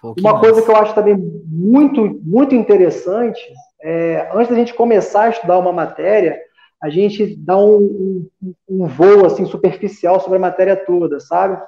Pô, 0.00 0.14
Uma 0.18 0.32
massa. 0.32 0.44
coisa 0.44 0.62
que 0.62 0.70
eu 0.70 0.76
acho 0.76 0.94
também 0.94 1.16
muito, 1.46 2.18
muito 2.24 2.54
interessante, 2.54 3.40
é, 3.82 4.30
antes 4.34 4.48
da 4.48 4.56
gente 4.56 4.74
começar 4.74 5.24
a 5.24 5.30
estudar 5.30 5.58
uma 5.58 5.72
matéria, 5.72 6.40
a 6.82 6.88
gente 6.88 7.36
dá 7.36 7.56
um, 7.56 8.28
um, 8.42 8.54
um 8.68 8.86
voo 8.86 9.26
assim 9.26 9.44
superficial 9.46 10.18
sobre 10.20 10.38
a 10.38 10.40
matéria 10.40 10.76
toda, 10.76 11.20
sabe? 11.20 11.60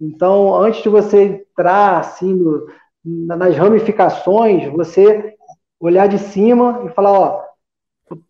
Então, 0.00 0.54
antes 0.54 0.82
de 0.82 0.88
você 0.88 1.22
entrar 1.22 1.98
assim 1.98 2.34
no, 2.34 2.66
nas 3.04 3.56
ramificações, 3.56 4.70
você 4.72 5.34
olhar 5.80 6.08
de 6.08 6.18
cima 6.18 6.84
e 6.86 6.88
falar, 6.90 7.12
ó, 7.12 7.42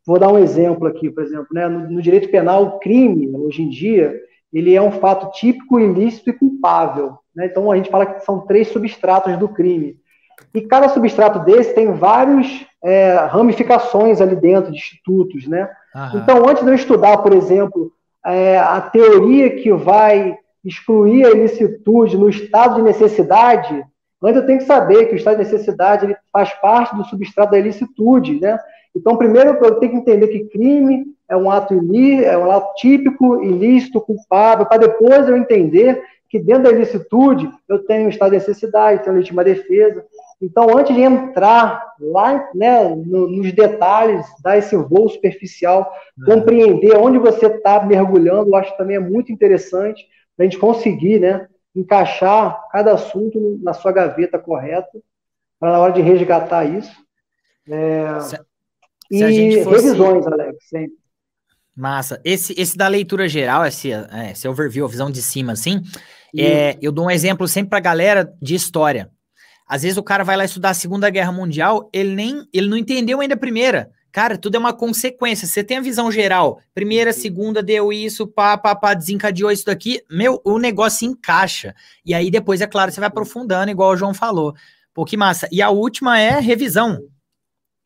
vou 0.06 0.18
dar 0.18 0.28
um 0.28 0.38
exemplo 0.38 0.86
aqui, 0.86 1.10
por 1.10 1.22
exemplo, 1.22 1.48
né? 1.52 1.68
no, 1.68 1.90
no 1.90 2.02
direito 2.02 2.30
penal, 2.30 2.64
o 2.64 2.78
crime, 2.78 3.30
hoje 3.36 3.62
em 3.62 3.68
dia, 3.68 4.18
ele 4.52 4.74
é 4.74 4.80
um 4.80 4.92
fato 4.92 5.30
típico, 5.32 5.78
ilícito 5.78 6.30
e 6.30 6.32
culpável. 6.32 7.18
Né? 7.34 7.46
Então, 7.46 7.70
a 7.70 7.76
gente 7.76 7.90
fala 7.90 8.06
que 8.06 8.24
são 8.24 8.40
três 8.40 8.68
substratos 8.68 9.36
do 9.36 9.48
crime. 9.48 9.98
E 10.54 10.60
cada 10.62 10.88
substrato 10.88 11.40
desse 11.40 11.74
tem 11.74 11.92
várias 11.92 12.64
é, 12.82 13.14
ramificações 13.14 14.20
ali 14.20 14.36
dentro 14.36 14.70
de 14.70 14.78
institutos, 14.78 15.46
né? 15.48 15.68
Então, 16.14 16.48
antes 16.48 16.62
de 16.62 16.70
eu 16.70 16.74
estudar, 16.74 17.18
por 17.18 17.32
exemplo, 17.32 17.92
é, 18.24 18.58
a 18.58 18.80
teoria 18.80 19.50
que 19.50 19.72
vai 19.72 20.38
excluir 20.68 21.24
a 21.24 21.30
ilicitude 21.30 22.16
no 22.16 22.28
estado 22.28 22.76
de 22.76 22.82
necessidade, 22.82 23.82
antes 24.22 24.40
eu 24.40 24.46
tenho 24.46 24.58
que 24.58 24.66
saber 24.66 25.06
que 25.06 25.14
o 25.14 25.16
estado 25.16 25.38
de 25.38 25.44
necessidade 25.44 26.04
ele 26.04 26.16
faz 26.32 26.52
parte 26.60 26.94
do 26.94 27.04
substrato 27.04 27.52
da 27.52 27.58
ilicitude, 27.58 28.38
né? 28.38 28.58
Então, 28.94 29.16
primeiro 29.16 29.50
eu 29.50 29.74
tenho 29.76 29.92
que 29.92 29.98
entender 29.98 30.28
que 30.28 30.48
crime 30.48 31.06
é 31.28 31.36
um 31.36 31.50
ato 31.50 31.74
ilícito, 31.74 32.28
é 32.28 32.36
um 32.36 32.50
ato 32.50 32.74
típico, 32.76 33.42
ilícito, 33.42 34.00
culpável, 34.00 34.66
para 34.66 34.78
depois 34.78 35.28
eu 35.28 35.36
entender 35.36 36.02
que 36.28 36.38
dentro 36.38 36.64
da 36.64 36.70
ilicitude 36.70 37.50
eu 37.68 37.78
tenho 37.86 38.06
um 38.06 38.10
estado 38.10 38.30
de 38.30 38.36
necessidade, 38.36 39.02
tenho 39.02 39.16
legítima 39.16 39.42
defesa. 39.42 40.04
Então, 40.40 40.76
antes 40.76 40.94
de 40.94 41.00
entrar 41.00 41.82
lá 41.98 42.48
né, 42.54 42.94
nos 42.94 43.52
detalhes, 43.52 44.26
dar 44.42 44.58
esse 44.58 44.76
voo 44.76 45.08
superficial, 45.08 45.90
compreender 46.26 46.96
onde 46.96 47.18
você 47.18 47.46
está 47.46 47.82
mergulhando, 47.82 48.50
eu 48.50 48.56
acho 48.56 48.72
que 48.72 48.78
também 48.78 48.96
é 48.96 49.00
muito 49.00 49.32
interessante 49.32 50.06
para 50.38 50.46
a 50.46 50.48
gente 50.48 50.60
conseguir 50.60 51.18
né, 51.18 51.48
encaixar 51.74 52.62
cada 52.70 52.92
assunto 52.92 53.58
na 53.60 53.74
sua 53.74 53.90
gaveta 53.90 54.38
correta, 54.38 54.88
para 55.58 55.72
na 55.72 55.78
hora 55.80 55.92
de 55.92 56.00
resgatar 56.00 56.64
isso. 56.64 56.96
É... 57.68 58.20
Se, 58.20 58.38
e 59.10 59.18
se 59.18 59.64
fosse... 59.64 59.86
revisões, 59.86 60.26
Alex, 60.28 60.68
sempre. 60.68 60.96
Massa. 61.76 62.20
Esse, 62.24 62.54
esse 62.56 62.76
da 62.76 62.86
leitura 62.86 63.28
geral, 63.28 63.66
esse, 63.66 63.92
é, 63.92 64.30
esse 64.30 64.46
overview, 64.46 64.84
a 64.84 64.88
visão 64.88 65.10
de 65.10 65.20
cima, 65.20 65.52
assim, 65.52 65.82
é, 66.36 66.76
eu 66.80 66.92
dou 66.92 67.06
um 67.06 67.10
exemplo 67.10 67.48
sempre 67.48 67.70
para 67.70 67.80
galera 67.80 68.32
de 68.40 68.54
história. 68.54 69.10
Às 69.66 69.82
vezes 69.82 69.98
o 69.98 70.02
cara 70.04 70.22
vai 70.22 70.36
lá 70.36 70.44
estudar 70.44 70.70
a 70.70 70.74
Segunda 70.74 71.10
Guerra 71.10 71.32
Mundial, 71.32 71.90
ele 71.92 72.14
nem 72.14 72.48
ele 72.52 72.68
não 72.68 72.76
entendeu 72.76 73.20
ainda 73.20 73.34
a 73.34 73.38
primeira. 73.38 73.90
Cara, 74.10 74.38
tudo 74.38 74.56
é 74.56 74.58
uma 74.58 74.72
consequência. 74.72 75.46
Você 75.46 75.62
tem 75.62 75.78
a 75.78 75.82
visão 75.82 76.10
geral. 76.10 76.60
Primeira, 76.74 77.12
segunda 77.12 77.62
deu 77.62 77.92
isso, 77.92 78.26
pá, 78.26 78.56
pá, 78.56 78.74
pá, 78.74 78.94
desencadeou 78.94 79.50
isso 79.50 79.66
daqui. 79.66 80.02
Meu, 80.10 80.40
o 80.44 80.58
negócio 80.58 81.06
encaixa. 81.06 81.74
E 82.04 82.14
aí 82.14 82.30
depois, 82.30 82.60
é 82.60 82.66
claro, 82.66 82.90
você 82.90 83.00
vai 83.00 83.08
aprofundando, 83.08 83.70
igual 83.70 83.90
o 83.90 83.96
João 83.96 84.14
falou. 84.14 84.54
Pô, 84.94 85.04
que 85.04 85.16
massa. 85.16 85.48
E 85.52 85.62
a 85.62 85.70
última 85.70 86.18
é 86.18 86.40
revisão. 86.40 86.98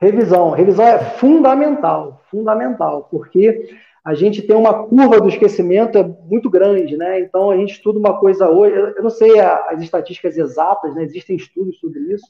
Revisão. 0.01 0.51
Revisão 0.51 0.87
é 0.87 0.99
fundamental, 1.17 2.23
fundamental, 2.31 3.09
porque 3.11 3.69
a 4.05 4.15
gente 4.15 4.43
tem 4.43 4.57
uma 4.57 4.87
curva 4.87 5.21
do 5.21 5.29
esquecimento 5.29 5.97
é 5.97 6.03
muito 6.03 6.51
grande, 6.51 6.97
né? 6.97 7.21
Então 7.21 7.51
a 7.51 7.57
gente 7.57 7.75
estuda 7.75 7.99
uma 7.99 8.19
coisa 8.19 8.49
hoje, 8.51 8.75
eu 8.97 9.03
não 9.03 9.11
sei 9.11 9.39
as 9.39 9.81
estatísticas 9.81 10.37
exatas, 10.37 10.95
né? 10.95 11.05
Existem 11.05 11.37
estudos 11.37 11.79
sobre 11.79 12.01
isso, 12.13 12.27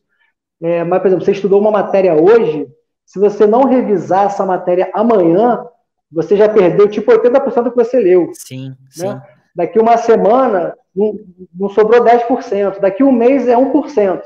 é, 0.61 0.85
mas 0.85 1.01
por 1.01 1.07
exemplo, 1.09 1.25
você 1.25 1.33
estudou 1.33 1.61
uma 1.61 1.71
matéria 1.71 2.15
hoje, 2.15 2.69
se 3.05 3.19
você 3.19 3.47
não 3.47 3.65
revisar 3.65 4.27
essa 4.27 4.45
matéria 4.45 4.91
amanhã, 4.95 5.65
você 6.11 6.37
já 6.37 6.49
perdeu 6.49 6.89
tipo 6.89 7.11
80% 7.11 7.63
do 7.65 7.71
que 7.71 7.77
você 7.77 7.99
leu. 7.99 8.31
Sim, 8.35 8.69
né? 8.69 8.77
sim. 8.91 9.21
Daqui 9.55 9.79
uma 9.79 9.97
semana 9.97 10.75
não, 10.95 11.19
não 11.55 11.69
sobrou 11.69 12.03
10%, 12.03 12.81
daqui 12.81 13.03
um 13.03 13.13
mês 13.13 13.49
é 13.49 13.57
1%. 13.57 14.23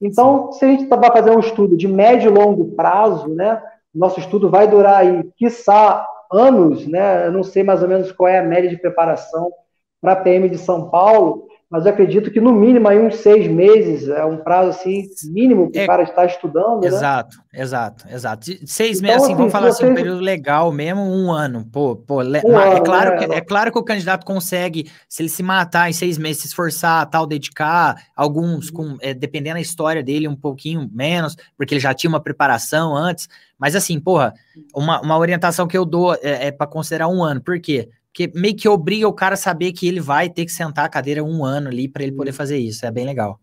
Então, 0.00 0.52
sim. 0.52 0.58
se 0.58 0.64
a 0.64 0.68
gente 0.68 0.86
vai 0.86 1.10
fazer 1.10 1.30
um 1.30 1.40
estudo 1.40 1.76
de 1.76 1.88
médio 1.88 2.30
e 2.30 2.34
longo 2.34 2.74
prazo, 2.74 3.28
né? 3.28 3.62
Nosso 3.94 4.20
estudo 4.20 4.50
vai 4.50 4.66
durar 4.66 4.96
aí, 4.96 5.24
quiçá, 5.36 6.06
anos, 6.30 6.86
né? 6.86 7.26
Eu 7.26 7.32
não 7.32 7.42
sei 7.42 7.62
mais 7.62 7.82
ou 7.82 7.88
menos 7.88 8.10
qual 8.12 8.28
é 8.28 8.38
a 8.38 8.44
média 8.44 8.68
de 8.68 8.76
preparação 8.76 9.50
para 10.00 10.12
a 10.12 10.16
PM 10.16 10.48
de 10.48 10.58
São 10.58 10.90
Paulo, 10.90 11.46
mas 11.74 11.86
eu 11.86 11.90
acredito 11.90 12.30
que 12.30 12.40
no 12.40 12.52
mínimo 12.52 12.86
aí 12.86 13.00
uns 13.00 13.16
seis 13.16 13.48
meses 13.48 14.08
é 14.08 14.24
um 14.24 14.36
prazo 14.36 14.68
assim 14.68 15.08
mínimo 15.24 15.64
o 15.64 15.70
é, 15.74 15.84
cara 15.84 16.04
estar 16.04 16.24
estudando. 16.24 16.84
Exato, 16.84 17.38
né? 17.52 17.60
exato, 17.60 18.06
exato. 18.08 18.46
Seis 18.64 18.98
então, 18.98 19.10
meses, 19.10 19.24
assim, 19.24 19.34
vamos 19.34 19.50
falar 19.50 19.70
assim, 19.70 19.86
um 19.86 19.92
período 19.92 20.20
legal 20.20 20.70
mesmo, 20.70 21.00
um 21.00 21.32
ano. 21.32 21.66
Pô, 21.72 21.96
pô, 21.96 22.22
um 22.22 22.36
é, 22.36 22.74
ano, 22.74 22.84
claro 22.84 23.10
né? 23.10 23.26
que, 23.26 23.34
é 23.34 23.40
claro 23.40 23.72
que 23.72 23.78
o 23.80 23.82
candidato 23.82 24.24
consegue, 24.24 24.88
se 25.08 25.20
ele 25.20 25.28
se 25.28 25.42
matar 25.42 25.90
em 25.90 25.92
seis 25.92 26.16
meses, 26.16 26.42
se 26.42 26.46
esforçar, 26.46 27.10
tal, 27.10 27.26
dedicar, 27.26 28.00
alguns, 28.14 28.70
com, 28.70 28.96
é, 29.00 29.12
dependendo 29.12 29.56
da 29.56 29.60
história 29.60 30.00
dele, 30.00 30.28
um 30.28 30.36
pouquinho 30.36 30.88
menos, 30.92 31.36
porque 31.56 31.74
ele 31.74 31.80
já 31.80 31.92
tinha 31.92 32.08
uma 32.08 32.22
preparação 32.22 32.94
antes. 32.94 33.28
Mas 33.58 33.74
assim, 33.74 33.98
porra, 33.98 34.32
uma, 34.72 35.00
uma 35.00 35.18
orientação 35.18 35.66
que 35.66 35.76
eu 35.76 35.84
dou 35.84 36.14
é, 36.22 36.46
é 36.46 36.52
para 36.52 36.68
considerar 36.68 37.08
um 37.08 37.20
ano. 37.20 37.40
Por 37.40 37.58
quê? 37.60 37.88
Porque 38.14 38.30
meio 38.32 38.54
que 38.54 38.68
obriga 38.68 39.08
o 39.08 39.12
cara 39.12 39.34
a 39.34 39.36
saber 39.36 39.72
que 39.72 39.88
ele 39.88 39.98
vai 39.98 40.30
ter 40.30 40.44
que 40.44 40.52
sentar 40.52 40.84
a 40.84 40.88
cadeira 40.88 41.24
um 41.24 41.44
ano 41.44 41.66
ali 41.66 41.88
para 41.88 42.04
ele 42.04 42.12
poder 42.12 42.30
uhum. 42.30 42.36
fazer 42.36 42.56
isso. 42.58 42.86
É 42.86 42.90
bem 42.92 43.04
legal. 43.04 43.40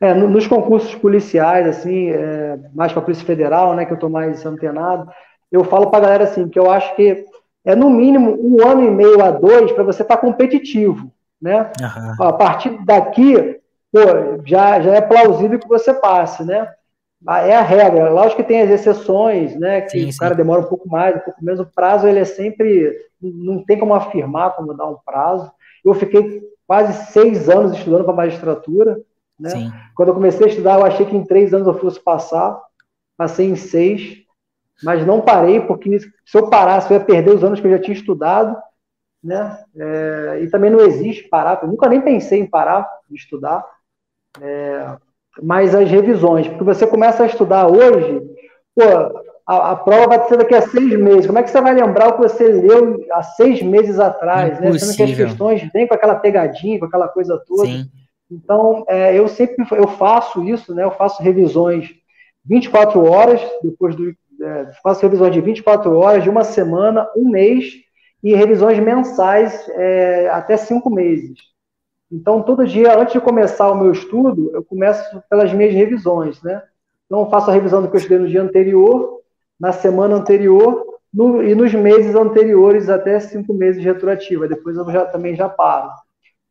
É, 0.00 0.12
nos 0.12 0.48
concursos 0.48 0.92
policiais, 0.96 1.64
assim, 1.68 2.10
é, 2.10 2.58
mais 2.74 2.90
para 2.90 3.00
a 3.00 3.04
Polícia 3.04 3.24
Federal, 3.24 3.76
né, 3.76 3.84
que 3.84 3.92
eu 3.92 3.94
estou 3.96 4.10
mais 4.10 4.44
antenado, 4.44 5.08
eu 5.52 5.62
falo 5.62 5.86
para 5.86 5.98
a 5.98 6.02
galera 6.02 6.24
assim, 6.24 6.48
que 6.48 6.58
eu 6.58 6.68
acho 6.68 6.96
que 6.96 7.24
é 7.64 7.76
no 7.76 7.88
mínimo 7.88 8.36
um 8.40 8.66
ano 8.66 8.84
e 8.84 8.90
meio 8.90 9.22
a 9.22 9.30
dois 9.30 9.70
para 9.70 9.84
você 9.84 10.02
estar 10.02 10.16
tá 10.16 10.20
competitivo, 10.20 11.12
né? 11.40 11.70
Uhum. 11.80 12.26
A 12.26 12.32
partir 12.32 12.84
daqui, 12.84 13.60
pô, 13.92 14.00
já, 14.44 14.80
já 14.80 14.96
é 14.96 15.00
plausível 15.00 15.60
que 15.60 15.68
você 15.68 15.94
passe, 15.94 16.42
né? 16.42 16.68
Ah, 17.26 17.40
é 17.40 17.56
a 17.56 17.62
regra. 17.62 18.10
Lógico 18.10 18.42
que 18.42 18.48
tem 18.48 18.60
as 18.60 18.70
exceções, 18.70 19.58
né? 19.58 19.82
Que 19.82 20.00
sim, 20.00 20.10
o 20.10 20.16
cara 20.16 20.34
demora 20.34 20.60
um 20.60 20.66
pouco 20.66 20.88
mais, 20.88 21.16
um 21.16 21.20
pouco 21.20 21.42
menos. 21.42 21.60
O 21.60 21.66
prazo 21.66 22.06
ele 22.06 22.18
é 22.18 22.24
sempre. 22.24 22.92
Não 23.32 23.64
tem 23.64 23.78
como 23.78 23.94
afirmar 23.94 24.56
como 24.56 24.74
dar 24.74 24.86
um 24.86 24.98
prazo. 25.04 25.50
Eu 25.84 25.94
fiquei 25.94 26.42
quase 26.66 27.12
seis 27.12 27.48
anos 27.48 27.72
estudando 27.72 28.04
para 28.04 28.14
magistratura. 28.14 29.00
Né? 29.38 29.50
Sim. 29.50 29.72
Quando 29.94 30.08
eu 30.08 30.14
comecei 30.14 30.46
a 30.46 30.48
estudar, 30.48 30.78
eu 30.78 30.86
achei 30.86 31.06
que 31.06 31.16
em 31.16 31.24
três 31.24 31.52
anos 31.52 31.66
eu 31.66 31.78
fosse 31.78 32.00
passar. 32.00 32.60
Passei 33.16 33.48
em 33.48 33.56
seis, 33.56 34.24
mas 34.82 35.06
não 35.06 35.20
parei, 35.20 35.60
porque 35.60 36.00
se 36.00 36.10
eu 36.34 36.50
parasse, 36.50 36.92
eu 36.92 36.98
ia 36.98 37.04
perder 37.04 37.30
os 37.30 37.44
anos 37.44 37.60
que 37.60 37.66
eu 37.66 37.70
já 37.70 37.78
tinha 37.78 37.96
estudado. 37.96 38.56
Né? 39.22 39.64
É, 39.76 40.40
e 40.42 40.50
também 40.50 40.70
não 40.70 40.80
existe 40.80 41.28
parar. 41.28 41.60
Eu 41.62 41.68
nunca 41.68 41.88
nem 41.88 42.00
pensei 42.00 42.40
em 42.40 42.46
parar 42.46 42.88
de 43.08 43.16
estudar. 43.16 43.64
É, 44.40 44.96
mas 45.42 45.74
as 45.74 45.90
revisões, 45.90 46.46
porque 46.48 46.64
você 46.64 46.86
começa 46.86 47.22
a 47.22 47.26
estudar 47.26 47.66
hoje, 47.66 48.20
pô, 48.74 49.23
a, 49.46 49.72
a, 49.72 49.76
prova 49.76 50.08
vai 50.08 50.28
ser 50.28 50.38
daqui 50.38 50.54
a 50.54 50.62
seis 50.62 50.98
meses. 50.98 51.26
Como 51.26 51.38
é 51.38 51.42
que 51.42 51.50
você 51.50 51.60
vai 51.60 51.74
lembrar 51.74 52.08
o 52.08 52.12
que 52.14 52.22
você 52.22 52.48
leu 52.48 53.04
há 53.12 53.22
seis 53.22 53.62
meses 53.62 54.00
atrás? 54.00 54.58
Né? 54.58 54.78
Sendo 54.78 54.96
que 54.96 55.02
as 55.02 55.16
questões 55.16 55.70
vêm 55.72 55.86
com 55.86 55.94
aquela 55.94 56.14
pegadinha, 56.14 56.78
com 56.78 56.86
aquela 56.86 57.08
coisa 57.08 57.42
toda. 57.46 57.66
Sim. 57.66 57.84
Então, 58.30 58.84
é, 58.88 59.16
eu 59.16 59.28
sempre 59.28 59.64
eu 59.72 59.86
faço 59.86 60.42
isso, 60.44 60.74
né? 60.74 60.82
Eu 60.82 60.90
faço 60.90 61.22
revisões 61.22 61.94
24 62.44 63.02
horas, 63.04 63.40
depois 63.62 63.94
do. 63.94 64.14
É, 64.42 64.70
faço 64.82 65.02
revisões 65.02 65.32
de 65.32 65.40
24 65.40 65.94
horas, 65.96 66.22
de 66.22 66.30
uma 66.30 66.42
semana, 66.42 67.08
um 67.16 67.28
mês, 67.28 67.72
e 68.22 68.34
revisões 68.34 68.78
mensais 68.78 69.68
é, 69.70 70.28
até 70.30 70.56
cinco 70.56 70.90
meses. 70.90 71.38
Então, 72.10 72.42
todo 72.42 72.66
dia, 72.66 72.98
antes 72.98 73.12
de 73.12 73.20
começar 73.20 73.70
o 73.70 73.76
meu 73.76 73.92
estudo, 73.92 74.50
eu 74.54 74.64
começo 74.64 75.22
pelas 75.28 75.52
minhas 75.52 75.74
revisões, 75.74 76.42
né? 76.42 76.62
Então, 77.06 77.20
eu 77.20 77.30
faço 77.30 77.50
a 77.50 77.54
revisão 77.54 77.82
do 77.82 77.88
que 77.88 77.96
eu 77.96 77.98
estudei 77.98 78.18
no 78.18 78.28
dia 78.28 78.42
anterior, 78.42 79.20
na 79.58 79.72
semana 79.72 80.16
anterior 80.16 80.84
no, 81.12 81.42
e 81.42 81.54
nos 81.54 81.72
meses 81.72 82.14
anteriores, 82.14 82.88
até 82.88 83.20
cinco 83.20 83.54
meses 83.54 83.80
de 83.80 83.86
retroativa. 83.86 84.48
Depois 84.48 84.76
eu 84.76 84.90
já, 84.90 85.04
também 85.06 85.36
já 85.36 85.48
paro. 85.48 85.90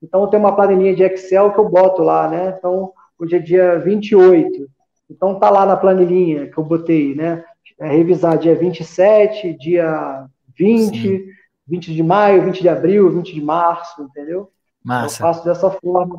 Então, 0.01 0.21
eu 0.21 0.27
tenho 0.27 0.43
uma 0.43 0.55
planilha 0.55 0.95
de 0.95 1.03
Excel 1.03 1.51
que 1.51 1.59
eu 1.59 1.69
boto 1.69 2.01
lá, 2.01 2.29
né? 2.29 2.55
Então, 2.57 2.91
hoje 3.17 3.35
é 3.35 3.39
dia 3.39 3.79
28. 3.79 4.67
Então, 5.09 5.39
tá 5.39 5.49
lá 5.49 5.65
na 5.65 5.77
planilhinha 5.77 6.47
que 6.49 6.57
eu 6.57 6.63
botei, 6.63 7.15
né? 7.15 7.43
É 7.79 7.87
revisar 7.87 8.37
dia 8.37 8.55
27, 8.55 9.53
dia 9.53 10.25
20, 10.57 10.97
Sim. 10.97 11.25
20 11.67 11.93
de 11.93 12.03
maio, 12.03 12.43
20 12.43 12.61
de 12.61 12.69
abril, 12.69 13.09
20 13.09 13.33
de 13.33 13.41
março, 13.41 14.01
entendeu? 14.01 14.49
Massa. 14.83 15.15
Eu 15.15 15.27
faço 15.27 15.45
dessa 15.45 15.69
forma. 15.69 16.15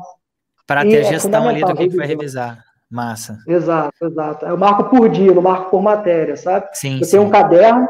Para 0.65 0.81
ter 0.81 1.01
é 1.01 1.03
gestão 1.03 1.47
ali 1.47 1.61
do 1.61 1.75
que, 1.75 1.89
que 1.89 1.95
vai 1.95 2.07
revisar. 2.07 2.64
Massa. 2.89 3.37
Exato, 3.47 4.05
exato. 4.05 4.45
Eu 4.45 4.57
marco 4.57 4.85
por 4.85 5.09
dia, 5.09 5.33
não 5.33 5.41
marco 5.41 5.71
por 5.71 5.81
matéria, 5.81 6.37
sabe? 6.37 6.67
Sim, 6.73 6.99
eu 6.99 7.05
sim. 7.05 7.11
tenho 7.11 7.23
um 7.23 7.29
caderno 7.29 7.87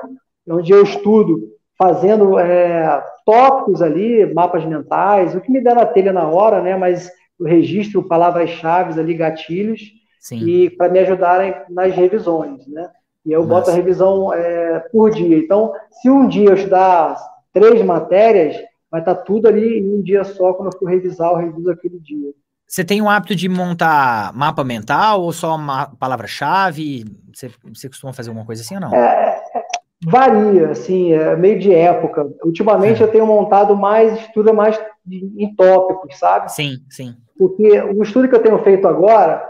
onde 0.48 0.72
eu 0.72 0.84
estudo 0.84 1.50
fazendo 1.78 2.39
é, 2.39 3.04
tópicos 3.26 3.82
ali, 3.82 4.26
mapas 4.34 4.66
mentais, 4.66 5.36
o 5.36 5.41
que 5.41 5.52
me 5.52 5.62
der 5.62 5.76
na 5.76 5.86
telha 5.86 6.14
na 6.14 6.28
hora, 6.28 6.62
né? 6.62 6.78
Mas 6.78 7.12
eu 7.39 7.46
registro 7.46 8.08
palavras-chave 8.08 9.00
ali, 9.00 9.14
gatilhos, 9.14 9.82
sim. 10.20 10.38
e 10.38 10.70
para 10.70 10.89
me 10.89 11.00
ajudarem 11.00 11.54
nas 11.70 11.93
revisões, 11.93 12.66
né? 12.68 12.89
E 13.26 13.32
eu 13.32 13.43
boto 13.46 13.72
a 13.72 13.74
revisão 13.74 14.32
é, 14.32 14.80
por 14.91 15.10
dia. 15.10 15.38
Então, 15.38 15.74
se 15.89 16.10
um 16.10 16.28
dia 16.28 16.50
eu 16.50 16.54
estudar 16.54 17.18
três 17.52 17.84
matérias, 17.84 18.56
vai 18.89 19.02
estar 19.02 19.16
tá 19.16 19.22
tudo 19.22 19.48
ali 19.48 19.80
em 19.80 19.98
um 19.98 20.02
dia 20.02 20.24
só, 20.24 20.54
quando 20.54 20.72
eu 20.72 20.78
for 20.78 20.86
revisar, 20.86 21.32
eu 21.32 21.38
reviso 21.38 21.72
aquele 21.72 22.00
dia. 22.00 22.32
Você 22.68 22.84
tem 22.84 23.01
o 23.01 23.09
hábito 23.09 23.36
de 23.36 23.47
montar 23.47 24.34
mapa 24.34 24.63
mental 24.63 25.22
ou 25.22 25.32
só 25.32 25.57
palavra-chave? 25.99 27.05
Você, 27.34 27.51
você, 27.63 27.88
costuma 27.88 28.13
fazer 28.13 28.30
alguma 28.30 28.45
coisa 28.45 28.61
assim 28.61 28.76
ou 28.76 28.82
não? 28.82 28.93
É, 28.93 29.39
é, 29.55 29.63
varia, 30.03 30.70
assim, 30.70 31.13
é 31.13 31.36
meio 31.36 31.59
de 31.59 31.74
época. 31.74 32.28
Ultimamente 32.43 33.01
é. 33.01 33.05
eu 33.05 33.11
tenho 33.11 33.26
montado 33.26 33.76
mais, 33.76 34.20
estudo 34.20 34.53
mais 34.53 34.80
em 35.07 35.53
tópicos, 35.55 36.18
sabe? 36.18 36.51
Sim, 36.51 36.78
sim. 36.89 37.16
Porque 37.38 37.82
o 37.82 38.01
estudo 38.01 38.28
que 38.28 38.36
eu 38.36 38.41
tenho 38.41 38.57
feito 38.63 38.88
agora, 38.88 39.47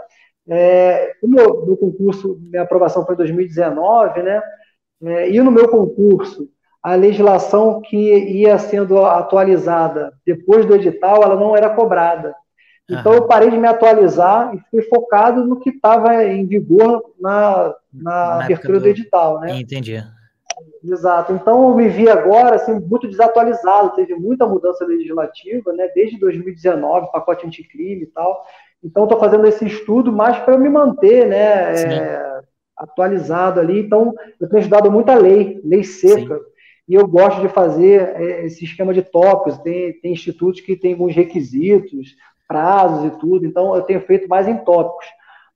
é, 0.48 1.12
o 1.22 1.28
meu, 1.28 1.66
meu 1.66 1.76
concurso, 1.76 2.38
minha 2.40 2.62
aprovação 2.62 3.04
foi 3.04 3.14
em 3.14 3.18
2019, 3.18 4.22
né? 4.22 4.42
É, 5.02 5.30
e 5.30 5.40
no 5.40 5.50
meu 5.50 5.68
concurso, 5.68 6.48
a 6.82 6.94
legislação 6.94 7.80
que 7.80 7.96
ia 7.96 8.58
sendo 8.58 9.04
atualizada 9.04 10.12
depois 10.24 10.64
do 10.64 10.74
edital, 10.74 11.22
ela 11.22 11.36
não 11.36 11.56
era 11.56 11.70
cobrada. 11.70 12.34
Então 12.88 13.12
eu 13.12 13.26
parei 13.26 13.50
de 13.50 13.58
me 13.58 13.66
atualizar 13.66 14.54
e 14.54 14.60
fui 14.70 14.82
focado 14.82 15.44
no 15.44 15.58
que 15.58 15.70
estava 15.70 16.24
em 16.24 16.46
vigor 16.46 17.02
na, 17.20 17.74
na, 17.92 18.10
na 18.10 18.44
abertura 18.44 18.78
do... 18.78 18.84
do... 18.84 18.88
edital, 18.88 19.40
né? 19.40 19.58
Entendi. 19.58 20.02
Exato. 20.84 21.32
Então 21.32 21.68
eu 21.68 21.76
me 21.76 21.88
vi 21.88 22.08
agora 22.08 22.56
assim, 22.56 22.78
muito 22.78 23.08
desatualizado, 23.08 23.94
teve 23.94 24.14
muita 24.14 24.46
mudança 24.46 24.84
legislativa, 24.84 25.72
né? 25.72 25.88
Desde 25.94 26.18
2019, 26.18 27.10
pacote 27.10 27.46
anticrime 27.46 28.04
e 28.04 28.06
tal. 28.06 28.44
Então 28.82 29.04
estou 29.04 29.18
fazendo 29.18 29.46
esse 29.46 29.66
estudo 29.66 30.12
mais 30.12 30.38
para 30.38 30.56
me 30.56 30.68
manter, 30.68 31.26
né? 31.26 31.74
É, 31.74 32.40
atualizado 32.76 33.58
ali. 33.58 33.80
Então 33.80 34.14
eu 34.40 34.48
tenho 34.48 34.60
estudado 34.60 34.90
muita 34.92 35.14
lei, 35.14 35.60
lei 35.64 35.82
seca. 35.82 36.36
Sim. 36.36 36.44
E 36.88 36.94
eu 36.94 37.06
gosto 37.06 37.40
de 37.40 37.48
fazer 37.48 38.14
é, 38.14 38.46
esse 38.46 38.64
esquema 38.64 38.94
de 38.94 39.02
tópicos. 39.02 39.58
Tem, 39.58 39.92
tem 40.00 40.12
institutos 40.12 40.60
que 40.60 40.76
têm 40.76 40.92
alguns 40.92 41.14
requisitos, 41.14 42.14
prazos 42.46 43.04
e 43.04 43.10
tudo, 43.18 43.46
então 43.46 43.74
eu 43.74 43.82
tenho 43.82 44.00
feito 44.02 44.28
mais 44.28 44.46
em 44.48 44.56
tópicos. 44.56 45.06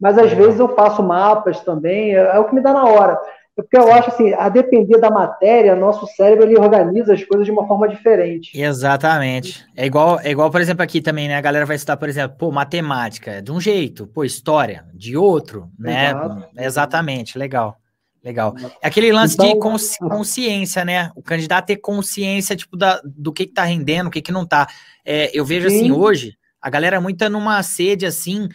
Mas 0.00 0.16
às 0.16 0.32
vezes 0.32 0.58
eu 0.58 0.74
faço 0.74 1.02
mapas 1.02 1.60
também, 1.60 2.14
é, 2.14 2.20
é 2.20 2.38
o 2.38 2.46
que 2.46 2.54
me 2.54 2.62
dá 2.62 2.72
na 2.72 2.84
hora. 2.84 3.18
É 3.58 3.62
porque 3.62 3.76
eu 3.76 3.92
acho 3.92 4.08
assim, 4.08 4.32
a 4.32 4.48
depender 4.48 4.98
da 4.98 5.10
matéria, 5.10 5.76
nosso 5.76 6.06
cérebro 6.06 6.44
ele 6.44 6.58
organiza 6.58 7.12
as 7.12 7.22
coisas 7.22 7.44
de 7.44 7.52
uma 7.52 7.66
forma 7.66 7.86
diferente. 7.88 8.58
Exatamente. 8.58 9.66
É 9.76 9.84
igual, 9.84 10.18
é 10.20 10.30
igual, 10.30 10.50
por 10.50 10.60
exemplo, 10.60 10.82
aqui 10.82 11.02
também, 11.02 11.28
né? 11.28 11.36
A 11.36 11.40
galera 11.42 11.66
vai 11.66 11.76
estudar, 11.76 11.98
por 11.98 12.08
exemplo, 12.08 12.38
pô, 12.38 12.50
matemática 12.50 13.42
de 13.42 13.52
um 13.52 13.60
jeito, 13.60 14.06
pô, 14.06 14.24
história 14.24 14.86
de 14.94 15.16
outro, 15.16 15.68
né? 15.78 16.10
Exato. 16.10 16.48
Exatamente, 16.56 17.38
legal. 17.38 17.76
Legal. 18.22 18.54
É 18.82 18.88
aquele 18.88 19.10
lance 19.12 19.34
então, 19.34 19.46
de 19.46 19.58
consci 19.58 19.98
consciência, 20.08 20.84
né? 20.84 21.10
O 21.16 21.22
candidato 21.22 21.66
ter 21.66 21.76
consciência, 21.76 22.54
tipo, 22.54 22.76
da, 22.76 23.00
do 23.04 23.32
que, 23.32 23.46
que 23.46 23.52
tá 23.52 23.64
rendendo, 23.64 24.08
o 24.08 24.10
que, 24.10 24.20
que 24.20 24.32
não 24.32 24.46
tá. 24.46 24.66
É, 25.04 25.30
eu 25.32 25.44
vejo 25.44 25.66
assim, 25.66 25.78
sim. 25.78 25.90
assim, 25.90 25.92
hoje, 25.92 26.36
a 26.60 26.70
galera 26.70 27.00
muito 27.00 27.18
tá 27.18 27.28
numa 27.28 27.62
sede 27.62 28.06
assim, 28.06 28.48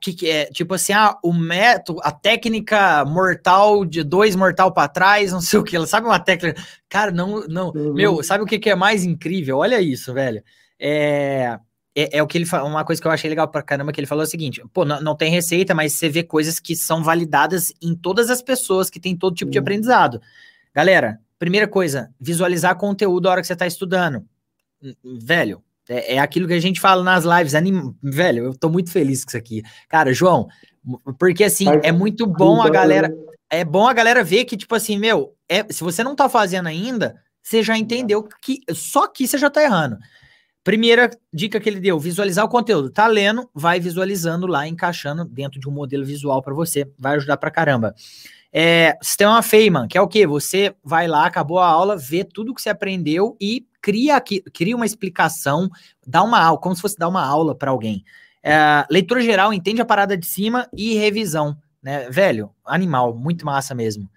que, 0.00 0.12
que 0.12 0.30
é 0.30 0.46
tipo 0.46 0.74
assim, 0.74 0.92
ah, 0.92 1.18
o 1.22 1.32
método, 1.32 2.00
a 2.02 2.12
técnica 2.12 3.04
mortal 3.04 3.84
de 3.84 4.02
dois 4.02 4.36
mortal 4.36 4.72
para 4.72 4.88
trás, 4.88 5.32
não 5.32 5.40
sei 5.40 5.58
o 5.58 5.64
que, 5.64 5.86
sabe 5.86 6.06
uma 6.06 6.20
técnica, 6.20 6.62
cara, 6.88 7.10
não, 7.10 7.46
não, 7.48 7.70
uhum. 7.70 7.94
meu, 7.94 8.22
sabe 8.22 8.44
o 8.44 8.46
que, 8.46 8.58
que 8.58 8.70
é 8.70 8.74
mais 8.74 9.04
incrível? 9.04 9.58
Olha 9.58 9.80
isso, 9.80 10.12
velho. 10.12 10.42
É, 10.78 11.58
é, 11.94 12.18
é, 12.18 12.22
o 12.22 12.26
que 12.26 12.38
ele 12.38 12.46
falou, 12.46 12.68
uma 12.68 12.84
coisa 12.84 13.00
que 13.00 13.06
eu 13.06 13.12
achei 13.12 13.28
legal 13.28 13.48
pra 13.48 13.62
caramba, 13.62 13.92
que 13.92 14.00
ele 14.00 14.06
falou 14.06 14.22
é 14.22 14.26
o 14.26 14.30
seguinte, 14.30 14.62
pô, 14.72 14.84
não, 14.84 15.00
não 15.00 15.16
tem 15.16 15.30
receita, 15.30 15.74
mas 15.74 15.92
você 15.94 16.08
vê 16.08 16.22
coisas 16.22 16.58
que 16.58 16.74
são 16.74 17.02
validadas 17.02 17.72
em 17.82 17.94
todas 17.94 18.30
as 18.30 18.42
pessoas 18.42 18.88
que 18.88 19.00
tem 19.00 19.16
todo 19.16 19.34
tipo 19.34 19.48
uhum. 19.48 19.52
de 19.52 19.58
aprendizado. 19.58 20.20
Galera, 20.74 21.20
primeira 21.38 21.68
coisa, 21.68 22.10
visualizar 22.20 22.76
conteúdo 22.76 23.28
a 23.28 23.32
hora 23.32 23.40
que 23.40 23.46
você 23.46 23.56
tá 23.56 23.66
estudando. 23.66 24.24
Velho, 25.04 25.62
é, 25.88 26.14
é, 26.14 26.18
aquilo 26.18 26.46
que 26.46 26.54
a 26.54 26.60
gente 26.60 26.80
fala 26.80 27.02
nas 27.02 27.24
lives. 27.24 27.54
Anim... 27.54 27.94
Velho, 28.02 28.44
eu 28.44 28.54
tô 28.54 28.68
muito 28.68 28.90
feliz 28.90 29.24
com 29.24 29.30
isso 29.30 29.36
aqui. 29.36 29.62
Cara, 29.88 30.12
João, 30.12 30.48
porque 31.18 31.44
assim, 31.44 31.66
Mas, 31.66 31.80
é 31.82 31.92
muito 31.92 32.26
bom 32.26 32.62
a 32.62 32.70
galera. 32.70 33.08
Né? 33.08 33.14
É 33.50 33.64
bom 33.64 33.86
a 33.86 33.92
galera 33.92 34.24
ver 34.24 34.44
que, 34.44 34.56
tipo 34.56 34.74
assim, 34.74 34.98
meu, 34.98 35.34
é, 35.48 35.64
se 35.70 35.84
você 35.84 36.02
não 36.02 36.16
tá 36.16 36.28
fazendo 36.28 36.68
ainda, 36.68 37.16
você 37.42 37.62
já 37.62 37.76
entendeu 37.76 38.26
que 38.42 38.60
só 38.72 39.06
que 39.06 39.26
você 39.26 39.36
já 39.36 39.50
tá 39.50 39.62
errando. 39.62 39.98
Primeira 40.64 41.10
dica 41.32 41.58
que 41.58 41.68
ele 41.68 41.80
deu: 41.80 41.98
visualizar 41.98 42.44
o 42.44 42.48
conteúdo. 42.48 42.88
Tá 42.88 43.06
lendo, 43.06 43.48
vai 43.52 43.80
visualizando 43.80 44.46
lá, 44.46 44.66
encaixando 44.66 45.24
dentro 45.24 45.58
de 45.58 45.68
um 45.68 45.72
modelo 45.72 46.04
visual 46.04 46.40
para 46.40 46.54
você. 46.54 46.88
Vai 46.98 47.16
ajudar 47.16 47.36
pra 47.36 47.50
caramba. 47.50 47.94
É, 48.52 48.96
sistema 49.02 49.42
Feynman, 49.42 49.88
que 49.88 49.96
é 49.96 50.00
o 50.00 50.06
que? 50.06 50.26
Você 50.26 50.74
vai 50.84 51.08
lá, 51.08 51.26
acabou 51.26 51.58
a 51.58 51.66
aula, 51.66 51.96
vê 51.96 52.22
tudo 52.22 52.54
que 52.54 52.60
você 52.60 52.68
aprendeu 52.68 53.36
e 53.40 53.66
cria, 53.82 54.16
aqui, 54.16 54.40
cria 54.54 54.76
uma 54.76 54.86
explicação, 54.86 55.68
dá 56.06 56.22
uma 56.22 56.40
aula, 56.40 56.58
como 56.58 56.74
se 56.74 56.80
fosse 56.80 56.96
dar 56.96 57.08
uma 57.08 57.24
aula 57.24 57.54
para 57.54 57.70
alguém. 57.70 58.04
É, 58.42 58.84
leitura 58.88 59.20
geral, 59.20 59.52
entende 59.52 59.82
a 59.82 59.84
parada 59.84 60.16
de 60.16 60.24
cima 60.24 60.68
e 60.72 60.94
revisão. 60.94 61.56
Né? 61.82 62.08
Velho, 62.08 62.50
animal, 62.64 63.14
muito 63.14 63.44
massa 63.44 63.74
mesmo. 63.74 64.08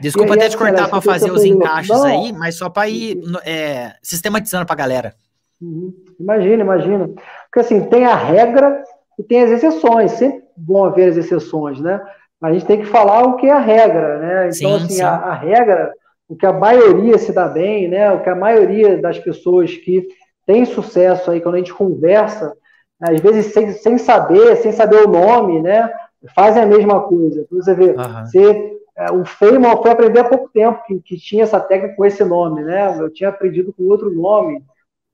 Desculpa 0.00 0.34
até 0.34 0.48
te 0.48 0.56
cortar 0.56 0.88
para 0.88 1.00
fazer 1.00 1.30
os 1.30 1.44
encaixes 1.44 1.88
não, 1.88 2.04
aí, 2.04 2.32
mas 2.32 2.56
só 2.56 2.68
para 2.68 2.88
ir 2.88 3.18
é, 3.44 3.94
sistematizando 4.02 4.66
para 4.66 4.74
a 4.74 4.78
galera. 4.78 5.14
Uhum. 5.60 5.94
Imagina, 6.18 6.62
imagina. 6.62 7.08
Porque 7.08 7.60
assim, 7.60 7.84
tem 7.88 8.04
a 8.04 8.16
regra 8.16 8.82
e 9.18 9.22
tem 9.22 9.42
as 9.42 9.50
exceções. 9.50 10.12
Sempre 10.12 10.44
vão 10.56 10.84
haver 10.84 11.10
as 11.10 11.16
exceções, 11.16 11.80
né? 11.80 12.00
a 12.42 12.52
gente 12.52 12.66
tem 12.66 12.80
que 12.80 12.86
falar 12.86 13.22
o 13.22 13.36
que 13.36 13.46
é 13.46 13.52
a 13.52 13.58
regra, 13.58 14.18
né? 14.18 14.48
Então, 14.48 14.52
sim, 14.52 14.84
assim, 14.84 14.88
sim. 14.96 15.02
A, 15.02 15.14
a, 15.14 15.34
regra, 15.34 15.92
o 16.28 16.36
que 16.36 16.46
a 16.46 16.52
maioria 16.52 17.18
se 17.18 17.32
dá 17.32 17.48
bem, 17.48 17.88
né? 17.88 18.10
O 18.12 18.22
que 18.22 18.28
a 18.28 18.34
maioria 18.34 18.98
das 18.98 19.18
pessoas 19.18 19.74
que 19.74 20.06
tem 20.44 20.64
sucesso 20.64 21.30
aí, 21.30 21.40
quando 21.40 21.56
a 21.56 21.58
gente 21.58 21.74
conversa, 21.74 22.56
às 23.00 23.20
vezes 23.20 23.52
sem, 23.52 23.72
sem 23.72 23.98
saber, 23.98 24.56
sem 24.56 24.72
saber 24.72 25.04
o 25.04 25.08
nome, 25.08 25.60
né? 25.62 25.92
Fazem 26.34 26.62
a 26.62 26.66
mesma 26.66 27.02
coisa. 27.02 27.42
Então, 27.42 27.60
você 27.60 27.74
vê, 27.74 27.90
uhum. 27.90 28.24
você, 28.24 28.76
o 29.12 29.24
Feynman 29.24 29.76
foi 29.76 29.90
aprender 29.90 30.20
há 30.20 30.28
pouco 30.28 30.50
tempo 30.52 30.82
que, 30.86 31.00
que 31.00 31.16
tinha 31.16 31.44
essa 31.44 31.60
técnica 31.60 31.94
com 31.94 32.04
esse 32.04 32.24
nome, 32.24 32.62
né? 32.62 32.96
Eu 32.98 33.10
tinha 33.10 33.28
aprendido 33.28 33.72
com 33.72 33.84
outro 33.84 34.10
nome, 34.10 34.64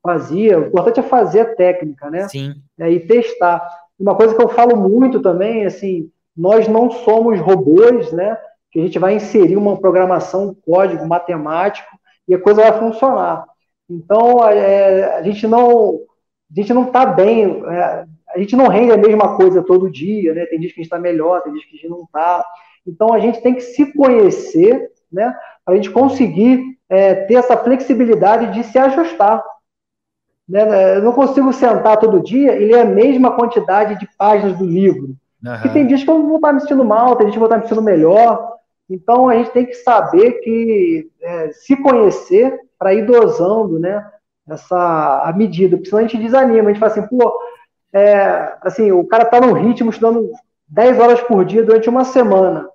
fazia. 0.02 0.58
O 0.58 0.66
importante 0.66 1.00
é 1.00 1.02
fazer 1.02 1.40
a 1.40 1.54
técnica, 1.54 2.10
né? 2.10 2.28
Sim. 2.28 2.54
É, 2.78 2.90
e 2.90 3.00
testar. 3.00 3.62
Uma 3.98 4.14
coisa 4.14 4.34
que 4.34 4.42
eu 4.42 4.48
falo 4.48 4.76
muito 4.76 5.20
também, 5.20 5.66
assim, 5.66 6.10
nós 6.36 6.66
não 6.68 6.90
somos 6.90 7.38
robôs, 7.40 8.12
né? 8.12 8.38
Que 8.72 8.80
a 8.80 8.82
gente 8.82 8.98
vai 8.98 9.14
inserir 9.14 9.56
uma 9.56 9.76
programação, 9.76 10.48
um 10.48 10.54
código 10.54 11.06
matemático 11.06 11.88
e 12.26 12.34
a 12.34 12.40
coisa 12.40 12.62
vai 12.62 12.78
funcionar. 12.78 13.44
Então, 13.88 14.48
é, 14.48 15.18
a 15.18 15.22
gente 15.22 15.46
não 15.46 16.00
a 16.50 16.60
gente 16.60 16.74
não 16.74 16.84
está 16.84 17.06
bem, 17.06 17.62
é, 17.66 18.04
a 18.34 18.38
gente 18.38 18.54
não 18.54 18.68
rende 18.68 18.92
a 18.92 18.96
mesma 18.96 19.36
coisa 19.36 19.62
todo 19.62 19.90
dia, 19.90 20.34
né? 20.34 20.44
Tem 20.46 20.60
dias 20.60 20.72
que 20.72 20.80
a 20.80 20.82
gente 20.82 20.92
está 20.92 20.98
melhor, 20.98 21.42
tem 21.42 21.52
dias 21.52 21.64
que 21.64 21.76
a 21.76 21.78
gente 21.78 21.88
não 21.88 22.02
está. 22.02 22.44
Então 22.86 23.12
a 23.12 23.18
gente 23.18 23.40
tem 23.40 23.54
que 23.54 23.60
se 23.60 23.92
conhecer, 23.92 24.90
né, 25.10 25.34
para 25.64 25.74
a 25.74 25.76
gente 25.76 25.90
conseguir 25.90 26.78
é, 26.88 27.14
ter 27.14 27.34
essa 27.34 27.56
flexibilidade 27.56 28.52
de 28.52 28.64
se 28.64 28.78
ajustar. 28.78 29.42
Né? 30.48 30.96
Eu 30.96 31.02
não 31.02 31.12
consigo 31.12 31.52
sentar 31.52 31.98
todo 31.98 32.22
dia 32.22 32.56
e 32.56 32.66
ler 32.66 32.80
a 32.80 32.84
mesma 32.84 33.32
quantidade 33.32 33.98
de 33.98 34.08
páginas 34.16 34.58
do 34.58 34.64
livro. 34.64 35.16
Uhum. 35.44 35.52
Porque 35.52 35.68
tem 35.70 35.86
dias 35.86 36.02
que 36.02 36.10
eu 36.10 36.26
vou 36.26 36.36
estar 36.36 36.52
me 36.52 36.60
sentindo 36.60 36.84
mal, 36.84 37.16
tem 37.16 37.26
dias 37.26 37.32
que 37.32 37.42
eu 37.42 37.46
vou 37.46 37.46
estar 37.46 37.58
me 37.58 37.62
sentindo 37.62 37.82
melhor. 37.82 38.52
Então 38.92 39.28
a 39.28 39.34
gente 39.36 39.50
tem 39.50 39.66
que 39.66 39.74
saber 39.74 40.32
que 40.40 41.10
é, 41.20 41.52
se 41.52 41.76
conhecer 41.76 42.58
para 42.78 42.94
ir 42.94 43.06
dosando, 43.06 43.78
né? 43.78 44.04
Essa 44.48 45.22
a 45.24 45.32
medida, 45.32 45.76
porque 45.76 45.88
senão 45.88 46.00
a 46.04 46.06
gente 46.06 46.22
desanima, 46.22 46.68
a 46.68 46.72
gente 46.72 46.80
fala 46.80 46.92
assim, 46.92 47.06
pô, 47.06 47.32
é, 47.92 48.54
assim, 48.62 48.90
o 48.90 49.06
cara 49.06 49.24
está 49.24 49.40
num 49.40 49.52
ritmo 49.52 49.90
estudando 49.90 50.30
10 50.68 50.98
horas 50.98 51.20
por 51.22 51.44
dia 51.44 51.62
durante 51.62 51.88
uma 51.88 52.04
semana. 52.04 52.68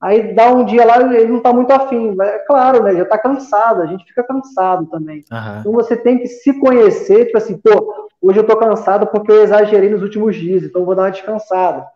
Aí 0.00 0.34
dá 0.34 0.50
um 0.50 0.64
dia 0.64 0.84
lá, 0.86 0.98
ele 1.14 1.28
não 1.28 1.38
está 1.38 1.52
muito 1.52 1.70
afim. 1.72 2.16
É 2.22 2.38
claro, 2.46 2.82
né? 2.82 2.94
Já 2.94 3.02
está 3.02 3.18
cansado, 3.18 3.82
a 3.82 3.86
gente 3.86 4.04
fica 4.06 4.22
cansado 4.22 4.86
também. 4.86 5.22
Uhum. 5.30 5.60
Então 5.60 5.72
você 5.72 5.94
tem 5.94 6.18
que 6.18 6.26
se 6.26 6.58
conhecer, 6.58 7.26
tipo 7.26 7.36
assim, 7.36 7.58
pô, 7.58 8.08
hoje 8.22 8.38
eu 8.38 8.42
estou 8.42 8.56
cansado 8.56 9.06
porque 9.08 9.30
eu 9.30 9.42
exagerei 9.42 9.90
nos 9.90 10.02
últimos 10.02 10.36
dias, 10.36 10.62
então 10.62 10.86
vou 10.86 10.94
dar 10.94 11.02
uma 11.02 11.10
descansada. 11.10 11.86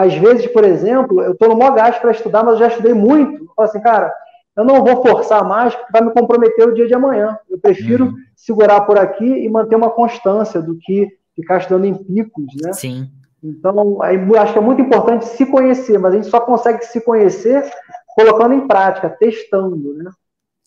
Às 0.00 0.14
vezes, 0.14 0.46
por 0.46 0.64
exemplo, 0.64 1.20
eu 1.20 1.32
estou 1.32 1.48
no 1.48 1.58
maior 1.58 1.74
gasto 1.74 2.00
para 2.00 2.10
estudar, 2.10 2.42
mas 2.42 2.54
eu 2.54 2.60
já 2.60 2.68
estudei 2.68 2.94
muito. 2.94 3.44
Eu 3.44 3.52
falo 3.54 3.68
assim, 3.68 3.80
cara, 3.80 4.10
eu 4.56 4.64
não 4.64 4.82
vou 4.82 5.02
forçar 5.02 5.44
mais 5.44 5.74
porque 5.74 5.92
vai 5.92 6.02
me 6.02 6.12
comprometer 6.12 6.66
o 6.66 6.72
dia 6.74 6.86
de 6.86 6.94
amanhã. 6.94 7.38
Eu 7.50 7.58
prefiro 7.58 8.06
uhum. 8.06 8.14
segurar 8.34 8.80
por 8.82 8.98
aqui 8.98 9.26
e 9.26 9.48
manter 9.48 9.76
uma 9.76 9.90
constância 9.90 10.62
do 10.62 10.78
que 10.80 11.06
ficar 11.36 11.58
estudando 11.58 11.84
em 11.84 11.94
picos, 11.94 12.46
né? 12.62 12.72
Sim. 12.72 13.10
Então, 13.42 13.98
acho 14.02 14.52
que 14.52 14.58
é 14.58 14.62
muito 14.62 14.80
importante 14.80 15.26
se 15.26 15.44
conhecer, 15.44 15.98
mas 15.98 16.12
a 16.12 16.16
gente 16.16 16.28
só 16.28 16.40
consegue 16.40 16.82
se 16.84 17.00
conhecer 17.02 17.70
colocando 18.14 18.54
em 18.54 18.66
prática, 18.66 19.08
testando, 19.08 19.94
né? 19.94 20.10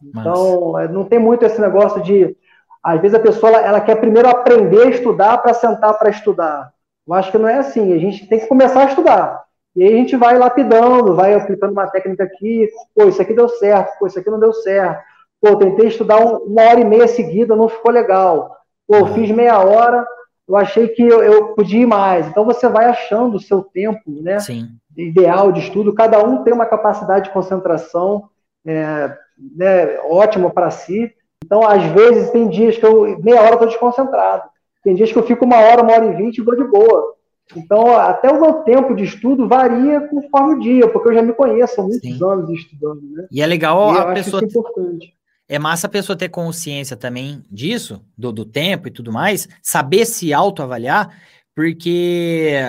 Então. 0.03 0.79
É, 0.79 0.87
não 0.87 1.05
tem 1.05 1.17
muito 1.17 1.43
esse 1.43 1.59
negócio 1.59 2.01
de, 2.03 2.35
às 2.83 2.99
vezes 3.01 3.15
a 3.15 3.19
pessoa 3.19 3.51
ela, 3.51 3.67
ela 3.67 3.81
quer 3.81 3.95
primeiro 3.95 4.27
aprender 4.27 4.87
a 4.87 4.89
estudar 4.89 5.37
para 5.37 5.53
sentar 5.53 5.97
para 5.97 6.09
estudar. 6.09 6.72
Eu 7.07 7.13
acho 7.13 7.31
que 7.31 7.37
não 7.37 7.47
é 7.47 7.57
assim. 7.57 7.93
A 7.93 7.97
gente 7.97 8.27
tem 8.27 8.39
que 8.39 8.47
começar 8.47 8.81
a 8.81 8.89
estudar. 8.89 9.43
E 9.75 9.83
aí 9.83 9.93
a 9.93 9.97
gente 9.97 10.15
vai 10.15 10.37
lapidando, 10.37 11.15
vai 11.15 11.33
aplicando 11.33 11.71
uma 11.71 11.87
técnica 11.87 12.23
aqui, 12.23 12.69
pô, 12.95 13.07
isso 13.07 13.21
aqui 13.21 13.33
deu 13.33 13.49
certo, 13.49 13.97
pô, 13.97 14.05
isso 14.05 14.19
aqui 14.19 14.29
não 14.29 14.39
deu 14.39 14.53
certo. 14.53 15.01
Pô, 15.41 15.55
tentei 15.55 15.87
estudar 15.87 16.17
uma 16.19 16.61
hora 16.61 16.79
e 16.79 16.85
meia 16.85 17.07
seguida, 17.07 17.55
não 17.55 17.67
ficou 17.67 17.91
legal. 17.91 18.55
Pô, 18.87 19.07
fiz 19.07 19.31
meia 19.31 19.59
hora, 19.59 20.05
eu 20.47 20.55
achei 20.55 20.87
que 20.87 21.01
eu, 21.01 21.23
eu 21.23 21.55
podia 21.55 21.81
ir 21.81 21.85
mais. 21.87 22.27
Então 22.27 22.45
você 22.45 22.67
vai 22.67 22.85
achando 22.85 23.37
o 23.37 23.41
seu 23.41 23.63
tempo, 23.63 24.01
né? 24.07 24.39
Sim. 24.39 24.69
Ideal 24.95 25.51
de 25.51 25.61
estudo. 25.61 25.93
Cada 25.93 26.23
um 26.23 26.43
tem 26.43 26.53
uma 26.53 26.67
capacidade 26.67 27.25
de 27.25 27.31
concentração 27.31 28.29
é, 28.65 29.17
né, 29.55 29.99
ótima 30.01 30.49
para 30.51 30.69
si. 30.69 31.11
Então, 31.43 31.67
às 31.67 31.83
vezes, 31.83 32.29
tem 32.29 32.47
dias 32.47 32.77
que 32.77 32.85
eu 32.85 33.19
meia 33.21 33.41
hora 33.41 33.53
estou 33.53 33.67
desconcentrado. 33.67 34.43
Tem 34.83 34.95
dias 34.95 35.11
que 35.11 35.17
eu 35.17 35.25
fico 35.25 35.45
uma 35.45 35.57
hora, 35.57 35.81
uma 35.81 35.93
hora 35.93 36.05
e 36.05 36.15
vinte 36.15 36.37
e 36.37 36.41
vou 36.41 36.55
de 36.55 36.63
boa. 36.65 37.13
Então, 37.55 37.95
até 37.95 38.29
o 38.29 38.41
meu 38.41 38.53
tempo 38.63 38.95
de 38.95 39.03
estudo 39.03 39.47
varia 39.47 40.01
conforme 40.01 40.55
o 40.55 40.59
dia, 40.59 40.87
porque 40.87 41.09
eu 41.09 41.13
já 41.13 41.21
me 41.21 41.33
conheço 41.33 41.79
há 41.79 41.83
muitos 41.83 42.01
Sim. 42.01 42.23
anos 42.23 42.49
estudando. 42.49 43.01
Né? 43.01 43.27
E 43.31 43.41
é 43.41 43.45
legal 43.45 43.93
e 43.93 43.97
a 43.97 44.13
pessoa. 44.13 44.41
é 44.41 44.45
importante. 44.45 45.13
É 45.47 45.59
massa 45.59 45.87
a 45.87 45.89
pessoa 45.89 46.17
ter 46.17 46.29
consciência 46.29 46.95
também 46.95 47.43
disso, 47.51 48.01
do, 48.17 48.31
do 48.31 48.45
tempo 48.45 48.87
e 48.87 48.91
tudo 48.91 49.11
mais, 49.11 49.47
saber 49.61 50.05
se 50.05 50.33
autoavaliar, 50.33 51.15
porque 51.53 52.59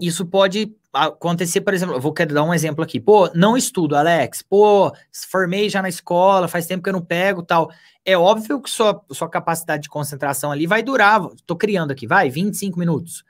isso 0.00 0.24
pode 0.26 0.74
acontecer, 0.92 1.60
por 1.60 1.74
exemplo, 1.74 1.94
eu 1.94 2.00
vou 2.00 2.12
querer 2.12 2.32
dar 2.32 2.42
um 2.42 2.54
exemplo 2.54 2.82
aqui. 2.82 2.98
Pô, 2.98 3.30
não 3.34 3.56
estudo, 3.56 3.94
Alex. 3.94 4.42
Pô, 4.42 4.90
formei 5.30 5.68
já 5.68 5.82
na 5.82 5.88
escola, 5.88 6.48
faz 6.48 6.66
tempo 6.66 6.82
que 6.82 6.88
eu 6.88 6.94
não 6.94 7.02
pego 7.02 7.42
tal. 7.42 7.70
É 8.06 8.16
óbvio 8.16 8.60
que 8.60 8.70
sua, 8.70 9.04
sua 9.10 9.28
capacidade 9.28 9.82
de 9.82 9.88
concentração 9.88 10.52
ali 10.52 10.64
vai 10.64 10.80
durar, 10.80 11.20
tô 11.44 11.56
criando 11.56 11.90
aqui, 11.90 12.06
vai, 12.06 12.30
25 12.30 12.78
minutos. 12.78 13.24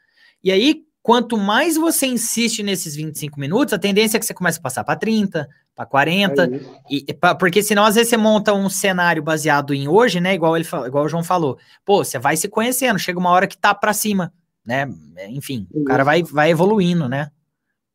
E 0.45 0.53
aí, 0.53 0.83
quanto 1.03 1.39
mais 1.39 1.77
você 1.77 2.07
insiste 2.07 2.63
nesses 2.63 2.95
25 2.95 3.41
minutos, 3.41 3.73
a 3.73 3.79
tendência 3.79 4.19
é 4.19 4.21
que 4.21 4.27
você 4.27 4.35
comece 4.35 4.59
a 4.59 4.63
passar 4.63 4.85
para 4.85 4.95
30, 4.95 5.49
para 5.75 5.87
40, 5.87 6.45
é 6.45 6.61
e, 6.91 7.15
pra, 7.15 7.35
porque 7.35 7.63
senão 7.63 7.85
às 7.85 7.95
vezes 7.95 8.11
você 8.11 8.19
monta 8.19 8.53
um 8.53 8.69
cenário 8.69 9.23
baseado 9.23 9.73
em 9.73 9.89
hoje, 9.89 10.21
né, 10.21 10.35
igual 10.35 10.57
ele 10.57 10.67
igual 10.87 11.05
o 11.05 11.09
João 11.09 11.25
falou. 11.25 11.59
Pô, 11.85 12.05
você 12.05 12.19
vai 12.19 12.37
se 12.37 12.47
conhecendo, 12.49 12.99
chega 12.99 13.19
uma 13.19 13.31
hora 13.31 13.47
que 13.47 13.57
tá 13.57 13.75
para 13.75 13.95
cima, 13.95 14.33
né? 14.65 14.87
Enfim, 15.29 15.67
o 15.73 15.85
cara 15.85 16.05
vai 16.05 16.23
vai 16.23 16.51
evoluindo, 16.51 17.09
né? 17.09 17.31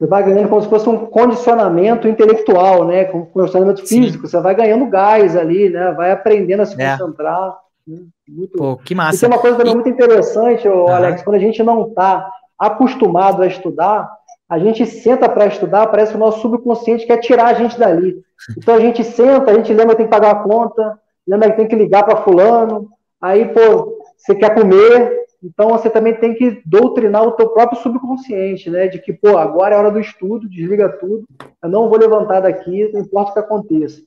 Você 0.01 0.07
vai 0.07 0.23
ganhando 0.23 0.49
como 0.49 0.63
se 0.63 0.67
fosse 0.67 0.89
um 0.89 1.05
condicionamento 1.05 2.07
intelectual, 2.07 2.85
né? 2.85 3.05
Com 3.05 3.23
condicionamento 3.23 3.81
físico. 3.81 4.25
Sim. 4.25 4.31
Você 4.31 4.41
vai 4.41 4.55
ganhando 4.55 4.87
gás 4.87 5.37
ali, 5.37 5.69
né? 5.69 5.91
Vai 5.91 6.11
aprendendo 6.11 6.61
a 6.61 6.65
se 6.65 6.81
é. 6.81 6.97
concentrar. 6.97 7.55
Né? 7.87 7.99
Muito... 8.27 8.57
Pô, 8.57 8.77
que 8.77 8.95
massa. 8.95 9.13
Isso 9.13 9.25
é 9.25 9.27
uma 9.27 9.37
coisa 9.37 9.57
também 9.57 9.73
e... 9.73 9.75
muito 9.75 9.89
interessante, 9.89 10.67
uhum. 10.67 10.87
Alex, 10.87 11.21
quando 11.21 11.35
a 11.35 11.39
gente 11.39 11.61
não 11.61 11.87
está 11.87 12.27
acostumado 12.57 13.43
a 13.43 13.47
estudar, 13.47 14.11
a 14.49 14.57
gente 14.57 14.87
senta 14.87 15.29
para 15.29 15.45
estudar, 15.45 15.85
parece 15.85 16.13
que 16.13 16.17
o 16.17 16.19
nosso 16.19 16.41
subconsciente 16.41 17.05
quer 17.05 17.17
tirar 17.17 17.45
a 17.45 17.53
gente 17.53 17.77
dali. 17.77 18.15
Então 18.57 18.73
a 18.73 18.79
gente 18.79 19.03
senta, 19.03 19.51
a 19.51 19.53
gente 19.53 19.71
lembra 19.71 19.89
que 19.89 19.97
tem 19.97 20.07
que 20.07 20.11
pagar 20.11 20.31
a 20.31 20.39
conta, 20.39 20.97
lembra 21.27 21.51
que 21.51 21.57
tem 21.57 21.67
que 21.67 21.75
ligar 21.75 22.03
para 22.05 22.23
fulano, 22.23 22.89
aí, 23.21 23.45
pô, 23.49 23.99
você 24.17 24.33
quer 24.33 24.55
comer, 24.55 25.20
então 25.43 25.69
você 25.69 25.89
também 25.89 26.13
tem 26.15 26.35
que 26.35 26.61
doutrinar 26.65 27.23
o 27.23 27.31
teu 27.31 27.49
próprio 27.49 27.81
subconsciente, 27.81 28.69
né? 28.69 28.87
De 28.87 28.99
que, 28.99 29.11
pô, 29.11 29.37
agora 29.37 29.75
é 29.75 29.77
hora 29.77 29.91
do 29.91 29.99
estudo, 29.99 30.47
desliga 30.47 30.87
tudo, 30.87 31.25
eu 31.63 31.69
não 31.69 31.89
vou 31.89 31.97
levantar 31.97 32.41
daqui, 32.41 32.89
não 32.93 33.01
importa 33.01 33.31
o 33.31 33.33
que 33.33 33.39
aconteça. 33.39 34.01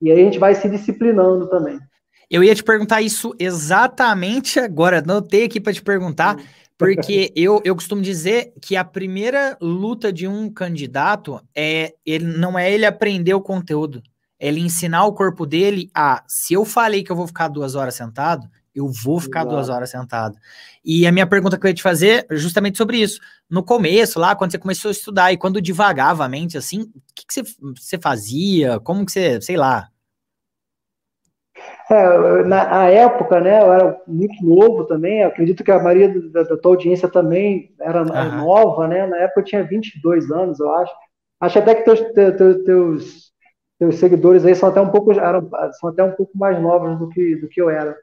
E 0.00 0.10
aí 0.10 0.20
a 0.20 0.24
gente 0.24 0.38
vai 0.38 0.54
se 0.54 0.68
disciplinando 0.68 1.48
também. 1.48 1.78
Eu 2.28 2.42
ia 2.42 2.54
te 2.54 2.64
perguntar 2.64 3.00
isso 3.00 3.34
exatamente 3.38 4.58
agora, 4.58 4.98
anotei 4.98 5.44
aqui 5.44 5.60
para 5.60 5.72
te 5.72 5.82
perguntar, 5.82 6.36
porque 6.76 7.30
eu, 7.36 7.60
eu 7.64 7.74
costumo 7.76 8.02
dizer 8.02 8.52
que 8.60 8.74
a 8.74 8.84
primeira 8.84 9.56
luta 9.60 10.12
de 10.12 10.26
um 10.26 10.50
candidato 10.50 11.40
é 11.54 11.94
ele 12.04 12.24
não 12.24 12.58
é 12.58 12.72
ele 12.72 12.86
aprender 12.86 13.34
o 13.34 13.40
conteúdo, 13.40 14.02
é 14.40 14.48
ele 14.48 14.60
ensinar 14.60 15.04
o 15.04 15.12
corpo 15.12 15.46
dele 15.46 15.90
a 15.94 16.24
se 16.26 16.54
eu 16.54 16.64
falei 16.64 17.04
que 17.04 17.12
eu 17.12 17.16
vou 17.16 17.26
ficar 17.26 17.46
duas 17.46 17.76
horas 17.76 17.94
sentado, 17.94 18.48
eu 18.74 18.88
vou 18.88 19.20
ficar 19.20 19.40
Exato. 19.40 19.54
duas 19.54 19.68
horas 19.68 19.90
sentado. 19.90 20.36
E 20.84 21.06
a 21.06 21.12
minha 21.12 21.26
pergunta 21.26 21.58
que 21.58 21.66
eu 21.66 21.68
ia 21.68 21.74
te 21.74 21.82
fazer 21.82 22.26
é 22.30 22.36
justamente 22.36 22.78
sobre 22.78 22.98
isso. 22.98 23.20
No 23.48 23.62
começo, 23.62 24.18
lá, 24.18 24.34
quando 24.34 24.50
você 24.50 24.58
começou 24.58 24.88
a 24.88 24.92
estudar 24.92 25.32
e 25.32 25.36
quando 25.36 25.60
divagava 25.60 26.24
a 26.24 26.28
mente, 26.28 26.56
assim, 26.56 26.82
o 26.82 27.00
que, 27.14 27.26
que 27.26 27.34
você, 27.34 27.42
você 27.76 27.98
fazia? 27.98 28.80
Como 28.80 29.04
que 29.04 29.12
você, 29.12 29.40
sei 29.40 29.56
lá. 29.56 29.88
É, 31.90 32.42
na 32.44 32.88
época, 32.88 33.40
né, 33.40 33.60
eu 33.60 33.72
era 33.72 34.00
muito 34.06 34.44
novo 34.44 34.84
também, 34.84 35.22
acredito 35.22 35.62
que 35.62 35.70
a 35.70 35.82
maioria 35.82 36.08
da, 36.30 36.42
da 36.44 36.56
tua 36.56 36.72
audiência 36.72 37.08
também 37.08 37.74
era 37.78 38.02
uhum. 38.02 38.36
nova, 38.38 38.88
né, 38.88 39.06
na 39.06 39.18
época 39.18 39.40
eu 39.40 39.44
tinha 39.44 39.62
22 39.62 40.30
anos, 40.30 40.58
eu 40.58 40.72
acho. 40.74 40.92
Acho 41.40 41.58
até 41.58 41.74
que 41.74 41.82
teus, 41.82 42.00
teus, 42.12 42.64
teus, 42.64 43.32
teus 43.78 43.96
seguidores 43.96 44.44
aí 44.44 44.54
são 44.54 44.68
até 44.68 44.80
um 44.80 44.90
pouco, 44.90 45.12
eram, 45.12 45.50
são 45.72 45.90
até 45.90 46.02
um 46.02 46.12
pouco 46.12 46.32
mais 46.38 46.60
novos 46.60 46.98
do 46.98 47.08
que, 47.08 47.36
do 47.36 47.48
que 47.48 47.60
eu 47.60 47.68
era. 47.68 47.96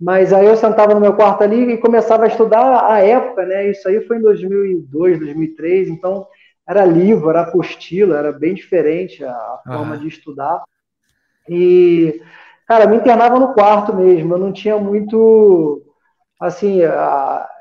Mas 0.00 0.32
aí 0.32 0.46
eu 0.46 0.56
sentava 0.56 0.94
no 0.94 1.00
meu 1.00 1.14
quarto 1.14 1.42
ali 1.42 1.72
e 1.72 1.78
começava 1.78 2.24
a 2.24 2.28
estudar 2.28 2.88
a 2.88 3.00
época, 3.00 3.44
né? 3.44 3.70
Isso 3.70 3.88
aí 3.88 4.00
foi 4.06 4.18
em 4.18 4.22
2002, 4.22 5.18
2003, 5.18 5.88
então 5.88 6.26
era 6.68 6.84
livro, 6.84 7.30
era 7.30 7.42
apostila, 7.42 8.18
era 8.18 8.30
bem 8.30 8.54
diferente 8.54 9.24
a 9.24 9.60
forma 9.66 9.96
de 9.98 10.06
estudar. 10.08 10.62
E, 11.48 12.20
cara, 12.66 12.86
me 12.86 12.96
internava 12.96 13.38
no 13.40 13.54
quarto 13.54 13.94
mesmo, 13.96 14.34
eu 14.34 14.38
não 14.38 14.52
tinha 14.52 14.76
muito. 14.76 15.82
Assim, 16.38 16.80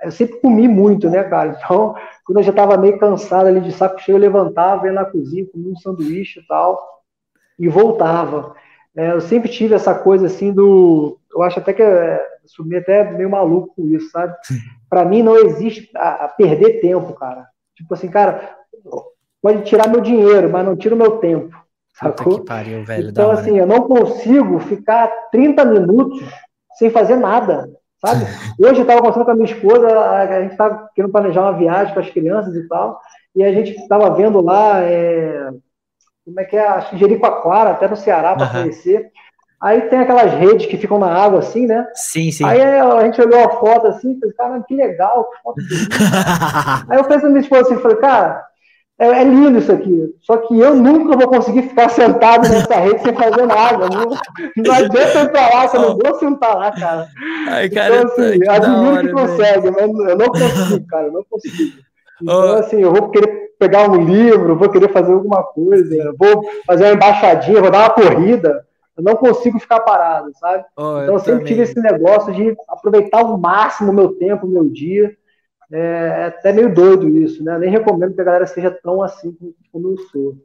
eu 0.04 0.12
sempre 0.12 0.40
comi 0.40 0.68
muito, 0.68 1.10
né, 1.10 1.24
cara? 1.24 1.58
Então, 1.58 1.96
quando 2.24 2.38
eu 2.40 2.44
já 2.44 2.52
estava 2.52 2.78
meio 2.78 3.00
cansado 3.00 3.48
ali 3.48 3.62
de 3.62 3.72
saco 3.72 4.00
cheio, 4.00 4.18
eu 4.18 4.22
levantava, 4.22 4.86
ia 4.86 4.94
na 4.94 5.06
cozinha, 5.06 5.48
comia 5.52 5.72
um 5.72 5.78
sanduíche 5.78 6.42
e 6.42 6.46
tal, 6.46 6.80
e 7.58 7.68
voltava. 7.68 8.54
É, 8.96 9.12
eu 9.12 9.22
sempre 9.22 9.50
tive 9.50 9.74
essa 9.74 9.96
coisa 9.96 10.28
assim 10.28 10.52
do. 10.54 11.17
Eu 11.38 11.44
acho 11.44 11.60
até 11.60 11.72
que 11.74 11.82
é, 11.82 12.20
sumi 12.46 12.78
até 12.78 13.12
meio 13.12 13.30
maluco 13.30 13.74
com 13.76 13.88
isso, 13.88 14.10
sabe? 14.10 14.34
Para 14.90 15.06
mim 15.06 15.22
não 15.22 15.38
existe 15.38 15.90
a, 15.96 16.26
a, 16.26 16.28
perder 16.28 16.82
tempo, 16.82 17.14
cara. 17.14 17.46
Tipo 17.76 17.94
assim, 17.94 18.10
cara, 18.10 18.58
pode 19.42 19.64
tirar 19.64 19.88
meu 19.88 20.02
dinheiro, 20.02 20.50
mas 20.50 20.66
não 20.66 20.76
tira 20.76 20.96
o 20.96 20.98
meu 20.98 21.18
tempo. 21.18 21.56
Sacou? 21.94 22.44
Pariu, 22.44 22.84
velho, 22.84 23.10
então, 23.10 23.32
assim, 23.32 23.58
eu 23.58 23.66
não 23.66 23.88
consigo 23.88 24.60
ficar 24.60 25.08
30 25.32 25.66
minutos 25.66 26.22
sem 26.78 26.92
fazer 26.92 27.16
nada, 27.16 27.68
sabe? 28.00 28.26
Hoje 28.60 28.80
eu 28.80 28.82
estava 28.82 29.00
conversando 29.00 29.26
com 29.26 29.32
a 29.32 29.36
minha 29.36 29.52
esposa, 29.52 29.88
a 29.88 30.42
gente 30.42 30.52
estava 30.52 30.90
querendo 30.94 31.12
planejar 31.12 31.42
uma 31.42 31.58
viagem 31.58 31.94
com 31.94 32.00
as 32.00 32.10
crianças 32.10 32.56
e 32.56 32.68
tal, 32.68 33.00
e 33.36 33.44
a 33.44 33.52
gente 33.52 33.72
estava 33.72 34.14
vendo 34.16 34.42
lá. 34.42 34.82
É, 34.82 35.50
como 36.24 36.40
é 36.40 36.44
que 36.44 36.58
é, 36.58 36.68
acho 36.68 36.90
que 36.92 36.98
Jericoacoara, 36.98 37.72
até 37.72 37.88
no 37.88 37.96
Ceará, 37.96 38.36
para 38.36 38.48
uhum. 38.48 38.62
conhecer. 38.64 39.12
Aí 39.62 39.82
tem 39.82 40.00
aquelas 40.00 40.34
redes 40.34 40.68
que 40.68 40.78
ficam 40.78 41.00
na 41.00 41.12
água 41.12 41.40
assim, 41.40 41.66
né? 41.66 41.88
Sim, 41.94 42.32
sim. 42.32 42.46
Aí 42.46 42.62
a 42.62 43.04
gente 43.06 43.20
olhou 43.20 43.44
a 43.44 43.50
foto 43.50 43.88
assim, 43.88 44.20
falei, 44.20 44.36
cara, 44.36 44.64
que 44.68 44.76
legal, 44.76 45.26
que 45.26 45.42
foto 45.42 45.58
Aí 46.90 46.98
eu 46.98 47.04
pensei 47.06 47.30
minha 47.30 47.42
esposa 47.42 47.64
assim, 47.64 47.82
falei, 47.82 47.98
cara, 47.98 48.48
é, 49.00 49.08
é, 49.08 49.24
lindo 49.24 49.60
isso 49.60 49.72
aqui. 49.72 50.16
Só 50.22 50.38
que 50.38 50.60
eu 50.60 50.76
nunca 50.76 51.16
vou 51.16 51.28
conseguir 51.28 51.64
ficar 51.64 51.90
sentado 51.90 52.50
nessa 52.50 52.76
rede 52.76 53.02
sem 53.02 53.16
fazer 53.16 53.46
nada. 53.46 53.88
Não, 53.90 54.10
não 54.58 54.74
adianta 54.74 55.20
eu 55.20 55.30
pra 55.30 55.50
lá, 55.50 55.68
que 55.68 55.78
eu 55.78 55.82
não 55.82 55.98
vou 55.98 56.20
sentar 56.20 56.56
lá, 56.56 56.72
cara. 56.72 57.08
Ai, 57.48 57.70
cara 57.70 57.96
então, 57.96 58.08
assim, 58.08 58.40
que 58.40 58.50
admiro 58.50 58.92
hora, 58.92 59.08
que 59.08 59.14
consegue, 59.14 59.72
mas 59.72 60.10
eu 60.10 60.18
não 60.18 60.28
consigo, 60.28 60.88
cara, 60.88 61.08
eu 61.08 61.12
não 61.14 61.24
consigo. 61.30 61.78
Então, 62.20 62.56
oh. 62.56 62.58
assim, 62.58 62.82
eu 62.82 62.92
vou 62.92 63.12
querer 63.12 63.52
pegar 63.60 63.88
um 63.88 64.04
livro, 64.04 64.58
vou 64.58 64.72
querer 64.72 64.92
fazer 64.92 65.14
alguma 65.14 65.44
coisa, 65.44 66.16
vou 66.18 66.44
fazer 66.66 66.86
uma 66.86 66.94
embaixadinha, 66.94 67.62
vou 67.62 67.70
dar 67.70 67.82
uma 67.82 67.90
corrida. 67.92 68.66
Eu 68.98 69.04
não 69.04 69.16
consigo 69.16 69.60
ficar 69.60 69.82
parado, 69.82 70.32
sabe? 70.40 70.66
Oh, 70.76 71.02
então, 71.02 71.14
eu 71.14 71.20
sempre 71.20 71.32
também. 71.32 71.46
tive 71.46 71.62
esse 71.62 71.80
negócio 71.80 72.34
de 72.34 72.56
aproveitar 72.68 73.20
ao 73.20 73.38
máximo 73.38 73.92
o 73.92 73.96
meu 73.96 74.16
tempo, 74.16 74.48
o 74.48 74.50
meu 74.50 74.68
dia. 74.68 75.16
É, 75.72 75.80
é, 75.80 76.26
até 76.26 76.52
meio 76.52 76.74
doido 76.74 77.08
isso, 77.08 77.44
né? 77.44 77.60
Nem 77.60 77.70
recomendo 77.70 78.16
que 78.16 78.22
a 78.22 78.24
galera 78.24 78.48
seja 78.48 78.72
tão 78.72 79.04
assim 79.04 79.38
como 79.72 79.90
eu 79.90 79.98
sou. 80.08 80.36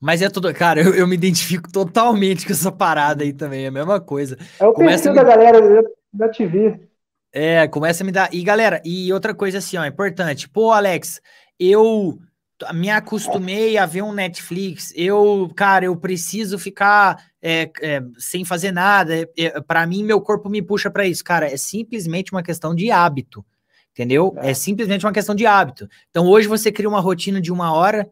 Mas 0.00 0.22
é 0.22 0.28
tudo, 0.28 0.52
cara, 0.54 0.80
eu, 0.80 0.94
eu 0.94 1.06
me 1.06 1.14
identifico 1.14 1.70
totalmente 1.70 2.46
com 2.46 2.52
essa 2.52 2.72
parada 2.72 3.24
aí 3.24 3.32
também, 3.32 3.64
é 3.64 3.68
a 3.68 3.72
mesma 3.72 4.00
coisa. 4.00 4.36
É 4.58 4.66
o 4.66 4.72
perfil 4.72 5.12
me... 5.12 5.16
da 5.16 5.24
galera 5.24 5.84
da 6.12 6.28
TV. 6.28 6.88
É, 7.32 7.68
começa 7.68 8.02
a 8.02 8.06
me 8.06 8.12
dar. 8.12 8.32
E 8.32 8.42
galera, 8.42 8.80
e 8.84 9.12
outra 9.12 9.34
coisa 9.34 9.58
assim, 9.58 9.76
ó, 9.76 9.84
importante. 9.84 10.48
Pô, 10.48 10.72
Alex, 10.72 11.20
eu 11.58 12.18
me 12.72 12.90
acostumei 12.90 13.78
a 13.78 13.86
ver 13.86 14.02
um 14.02 14.12
Netflix. 14.12 14.92
Eu, 14.96 15.50
cara, 15.54 15.84
eu 15.84 15.96
preciso 15.96 16.58
ficar 16.58 17.24
é, 17.40 17.70
é, 17.80 18.02
sem 18.18 18.44
fazer 18.44 18.72
nada. 18.72 19.14
É, 19.14 19.28
é 19.36 19.60
para 19.60 19.86
mim, 19.86 20.02
meu 20.02 20.20
corpo 20.20 20.48
me 20.48 20.62
puxa 20.62 20.90
para 20.90 21.06
isso, 21.06 21.22
cara. 21.22 21.46
É 21.46 21.56
simplesmente 21.56 22.32
uma 22.32 22.42
questão 22.42 22.74
de 22.74 22.90
hábito 22.90 23.44
entendeu? 23.98 24.32
É. 24.36 24.50
é 24.50 24.54
simplesmente 24.54 25.04
uma 25.04 25.12
questão 25.12 25.34
de 25.34 25.44
hábito. 25.44 25.88
Então, 26.08 26.24
hoje 26.26 26.46
você 26.46 26.70
cria 26.70 26.88
uma 26.88 27.00
rotina 27.00 27.40
de 27.40 27.52
uma 27.52 27.72
hora, 27.72 28.08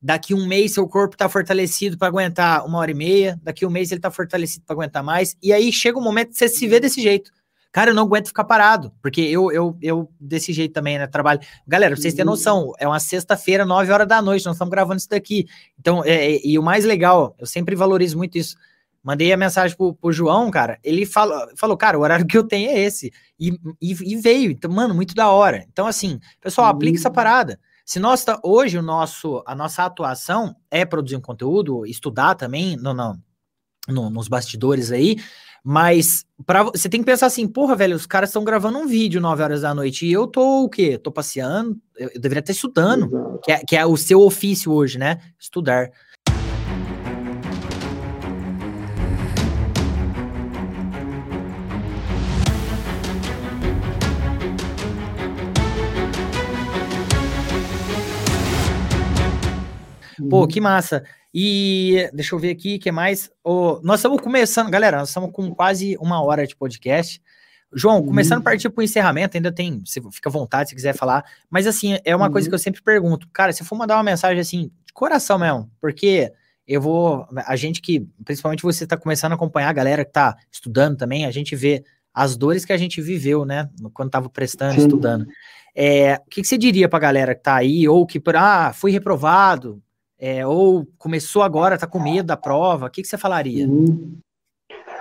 daqui 0.00 0.34
um 0.34 0.46
mês 0.46 0.74
seu 0.74 0.86
corpo 0.86 1.14
está 1.14 1.28
fortalecido 1.30 1.96
para 1.96 2.08
aguentar 2.08 2.66
uma 2.66 2.78
hora 2.78 2.90
e 2.90 2.94
meia, 2.94 3.40
daqui 3.42 3.64
um 3.64 3.70
mês 3.70 3.90
ele 3.90 3.98
está 3.98 4.10
fortalecido 4.10 4.64
para 4.66 4.74
aguentar 4.74 5.02
mais, 5.02 5.36
e 5.42 5.50
aí 5.52 5.72
chega 5.72 5.98
um 5.98 6.02
momento 6.02 6.30
que 6.30 6.36
você 6.36 6.48
se 6.48 6.68
vê 6.68 6.78
desse 6.78 7.00
jeito. 7.00 7.30
Cara, 7.72 7.90
eu 7.90 7.94
não 7.94 8.02
aguento 8.02 8.28
ficar 8.28 8.44
parado, 8.44 8.92
porque 9.00 9.20
eu, 9.20 9.52
eu, 9.52 9.78
eu 9.80 10.10
desse 10.18 10.52
jeito 10.52 10.72
também, 10.72 10.98
né, 10.98 11.06
trabalho. 11.06 11.40
Galera, 11.66 11.94
pra 11.94 12.02
vocês 12.02 12.14
terem 12.14 12.26
noção, 12.26 12.72
é 12.78 12.86
uma 12.86 12.98
sexta-feira, 12.98 13.64
nove 13.64 13.92
horas 13.92 14.08
da 14.08 14.20
noite, 14.20 14.44
nós 14.44 14.56
estamos 14.56 14.72
gravando 14.72 14.98
isso 14.98 15.08
daqui. 15.08 15.46
Então, 15.78 16.04
é, 16.04 16.32
é, 16.32 16.40
e 16.44 16.58
o 16.58 16.62
mais 16.62 16.84
legal, 16.84 17.34
eu 17.38 17.46
sempre 17.46 17.76
valorizo 17.76 18.16
muito 18.16 18.36
isso, 18.36 18.56
Mandei 19.02 19.32
a 19.32 19.36
mensagem 19.36 19.76
pro, 19.76 19.94
pro 19.94 20.12
João, 20.12 20.50
cara. 20.50 20.78
Ele 20.84 21.06
falou, 21.06 21.48
falou, 21.56 21.76
cara, 21.76 21.98
o 21.98 22.02
horário 22.02 22.26
que 22.26 22.36
eu 22.36 22.46
tenho 22.46 22.70
é 22.70 22.80
esse. 22.80 23.10
E, 23.38 23.48
e, 23.80 23.92
e 24.12 24.16
veio. 24.16 24.50
Então, 24.50 24.70
mano, 24.70 24.94
muito 24.94 25.14
da 25.14 25.30
hora. 25.30 25.64
Então, 25.72 25.86
assim, 25.86 26.20
pessoal, 26.40 26.66
uhum. 26.66 26.76
aplique 26.76 26.98
essa 26.98 27.10
parada. 27.10 27.58
Se 27.84 27.98
nós 27.98 28.22
tá, 28.22 28.38
hoje 28.44 28.78
o 28.78 28.82
nosso, 28.82 29.42
a 29.46 29.54
nossa 29.54 29.84
atuação 29.84 30.54
é 30.70 30.84
produzir 30.84 31.16
um 31.16 31.20
conteúdo, 31.20 31.86
estudar 31.86 32.34
também, 32.34 32.76
não, 32.76 32.92
não, 32.92 33.18
no, 33.88 34.10
nos 34.10 34.28
bastidores 34.28 34.92
aí, 34.92 35.16
mas 35.64 36.24
para 36.46 36.62
você 36.62 36.88
tem 36.88 37.00
que 37.00 37.06
pensar 37.06 37.26
assim, 37.26 37.46
porra, 37.46 37.76
velho, 37.76 37.96
os 37.96 38.06
caras 38.06 38.30
estão 38.30 38.44
gravando 38.44 38.78
um 38.78 38.86
vídeo 38.86 39.20
9 39.20 39.42
horas 39.42 39.60
da 39.62 39.74
noite 39.74 40.06
e 40.06 40.12
eu 40.12 40.26
tô 40.26 40.64
o 40.64 40.68
quê? 40.68 40.98
Tô 40.98 41.12
passeando, 41.12 41.76
eu, 41.96 42.10
eu 42.14 42.20
deveria 42.20 42.40
estar 42.40 42.52
estudando, 42.52 43.38
que 43.44 43.52
é, 43.52 43.58
que 43.58 43.76
é 43.76 43.84
o 43.84 43.96
seu 43.96 44.20
ofício 44.20 44.72
hoje, 44.72 44.98
né? 44.98 45.18
Estudar. 45.38 45.90
Pô, 60.28 60.42
uhum. 60.42 60.48
que 60.48 60.60
massa. 60.60 61.02
E 61.32 62.10
deixa 62.12 62.34
eu 62.34 62.38
ver 62.38 62.50
aqui, 62.50 62.78
que 62.78 62.90
mais? 62.90 63.30
Oh, 63.44 63.80
nós 63.82 64.00
estamos 64.00 64.20
começando, 64.20 64.70
galera, 64.70 64.98
nós 64.98 65.08
estamos 65.08 65.30
com 65.32 65.54
quase 65.54 65.96
uma 66.00 66.22
hora 66.22 66.46
de 66.46 66.56
podcast. 66.56 67.22
João, 67.72 68.04
começando 68.04 68.34
a 68.34 68.36
uhum. 68.38 68.42
partir 68.44 68.68
para 68.68 68.80
o 68.80 68.84
encerramento, 68.84 69.36
ainda 69.36 69.52
tem, 69.52 69.80
você 69.84 70.00
fica 70.10 70.28
à 70.28 70.32
vontade 70.32 70.70
se 70.70 70.74
quiser 70.74 70.92
falar, 70.92 71.24
mas 71.48 71.68
assim, 71.68 71.98
é 72.04 72.16
uma 72.16 72.26
uhum. 72.26 72.32
coisa 72.32 72.48
que 72.48 72.54
eu 72.54 72.58
sempre 72.58 72.82
pergunto, 72.82 73.28
cara, 73.32 73.52
se 73.52 73.64
for 73.64 73.76
mandar 73.76 73.96
uma 73.96 74.02
mensagem 74.02 74.40
assim, 74.40 74.72
de 74.84 74.92
coração 74.92 75.38
mesmo, 75.38 75.70
porque 75.80 76.32
eu 76.66 76.80
vou, 76.80 77.26
a 77.46 77.54
gente 77.54 77.80
que, 77.80 78.00
principalmente 78.24 78.64
você 78.64 78.82
está 78.82 78.96
começando 78.96 79.32
a 79.32 79.34
acompanhar 79.36 79.68
a 79.68 79.72
galera 79.72 80.04
que 80.04 80.10
está 80.10 80.36
estudando 80.50 80.96
também, 80.96 81.26
a 81.26 81.30
gente 81.30 81.54
vê 81.54 81.84
as 82.12 82.36
dores 82.36 82.64
que 82.64 82.72
a 82.72 82.76
gente 82.76 83.00
viveu, 83.00 83.44
né, 83.44 83.70
quando 83.94 84.08
estava 84.08 84.28
prestando, 84.28 84.74
Sim. 84.74 84.80
estudando. 84.80 85.26
É, 85.72 86.14
o 86.14 86.28
que, 86.28 86.42
que, 86.42 86.48
você 86.48 86.58
diria 86.58 86.88
para 86.88 86.98
a 86.98 87.02
galera 87.02 87.34
que 87.34 87.40
está 87.40 87.54
aí, 87.54 87.86
ou 87.88 88.04
que, 88.04 88.20
ah, 88.34 88.72
fui 88.74 88.90
reprovado, 88.90 89.80
é, 90.20 90.46
ou 90.46 90.86
começou 90.98 91.42
agora, 91.42 91.76
está 91.76 91.86
com 91.86 91.98
medo 91.98 92.26
da 92.26 92.36
prova? 92.36 92.86
O 92.86 92.90
que, 92.90 93.02
que 93.02 93.08
você 93.08 93.16
falaria? 93.16 93.66
Uhum. 93.66 94.18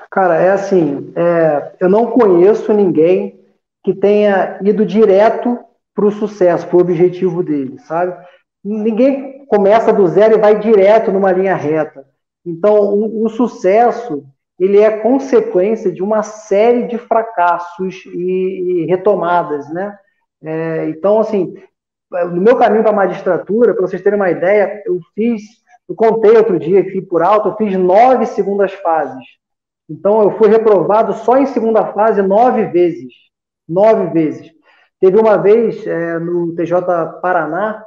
Cara, 0.10 0.38
é 0.38 0.52
assim, 0.52 1.12
é, 1.16 1.74
eu 1.80 1.90
não 1.90 2.08
conheço 2.08 2.74
ninguém 2.74 3.40
que 3.84 3.94
tenha 3.94 4.60
ido 4.64 4.86
direto 4.86 5.60
para 5.94 6.06
o 6.06 6.12
sucesso, 6.12 6.66
para 6.68 6.78
o 6.78 6.82
objetivo 6.82 7.44
dele, 7.44 7.78
sabe? 7.80 8.16
Ninguém 8.64 9.46
começa 9.46 9.92
do 9.94 10.08
zero 10.08 10.36
e 10.36 10.42
vai 10.42 10.58
direto 10.60 11.12
numa 11.12 11.32
linha 11.32 11.56
reta. 11.56 12.06
Então, 12.46 12.76
o, 12.80 13.26
o 13.26 13.30
sucesso 13.30 14.26
ele 14.60 14.80
é 14.80 14.98
consequência 14.98 15.92
de 15.92 16.04
uma 16.04 16.22
série 16.22 16.88
de 16.88 16.98
fracassos 16.98 18.06
e, 18.06 18.84
e 18.84 18.86
retomadas, 18.86 19.70
né? 19.70 19.98
É, 20.42 20.90
então, 20.90 21.20
assim, 21.20 21.56
no 22.12 22.42
meu 22.42 22.58
caminho 22.58 22.84
para 22.84 22.92
a 22.92 22.96
magistratura, 22.96 23.74
para 23.74 23.88
vocês 23.88 24.02
terem 24.02 24.18
uma 24.18 24.32
ideia, 24.32 24.82
eu 24.86 25.00
fiz, 25.14 25.42
eu 25.88 25.96
contei 25.96 26.36
outro 26.38 26.60
dia, 26.60 26.84
fui 26.92 27.02
por 27.02 27.22
alto, 27.22 27.50
eu 27.50 27.56
fiz 27.56 27.78
nove 27.78 28.26
segundas 28.26 28.74
fases. 28.74 29.24
Então, 29.90 30.22
eu 30.22 30.38
fui 30.38 30.50
reprovado 30.50 31.14
só 31.14 31.38
em 31.38 31.48
segunda 31.48 31.94
fase 31.94 32.22
nove 32.22 32.66
vezes. 32.66 33.14
Nove 33.68 34.08
vezes. 34.08 34.52
Teve 35.00 35.18
uma 35.18 35.38
vez 35.38 35.86
é, 35.88 36.20
no 36.20 36.54
TJ 36.56 36.82
Paraná 37.22 37.86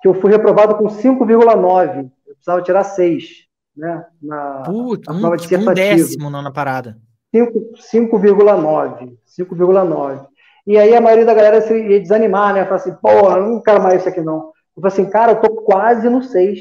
que 0.00 0.08
eu 0.08 0.14
fui 0.14 0.30
reprovado 0.30 0.76
com 0.76 0.86
5,9. 0.86 2.10
Eu 2.26 2.34
precisava 2.34 2.62
tirar 2.62 2.84
6. 2.84 3.46
Né, 3.74 4.04
na, 4.20 4.62
Puta, 4.64 5.12
na 5.12 5.20
prova 5.20 5.36
de 5.36 5.56
um 5.56 5.72
décimo 5.72 6.28
na 6.30 6.50
parada. 6.50 6.98
5,9. 7.34 9.16
5,9. 9.26 10.26
E 10.66 10.78
aí 10.78 10.94
a 10.94 11.00
maioria 11.00 11.26
da 11.26 11.34
galera 11.34 11.60
se 11.60 11.74
ia 11.74 12.00
desanimar, 12.00 12.54
né? 12.54 12.64
Falar 12.64 12.76
assim, 12.76 12.94
porra, 12.94 13.40
não 13.40 13.60
quero 13.62 13.82
mais 13.82 14.00
isso 14.00 14.08
aqui 14.08 14.20
não. 14.20 14.52
Eu 14.76 14.82
falei 14.82 14.88
assim, 14.88 15.10
cara, 15.10 15.32
eu 15.32 15.40
tô 15.40 15.62
quase 15.62 16.08
no 16.08 16.22
6. 16.22 16.60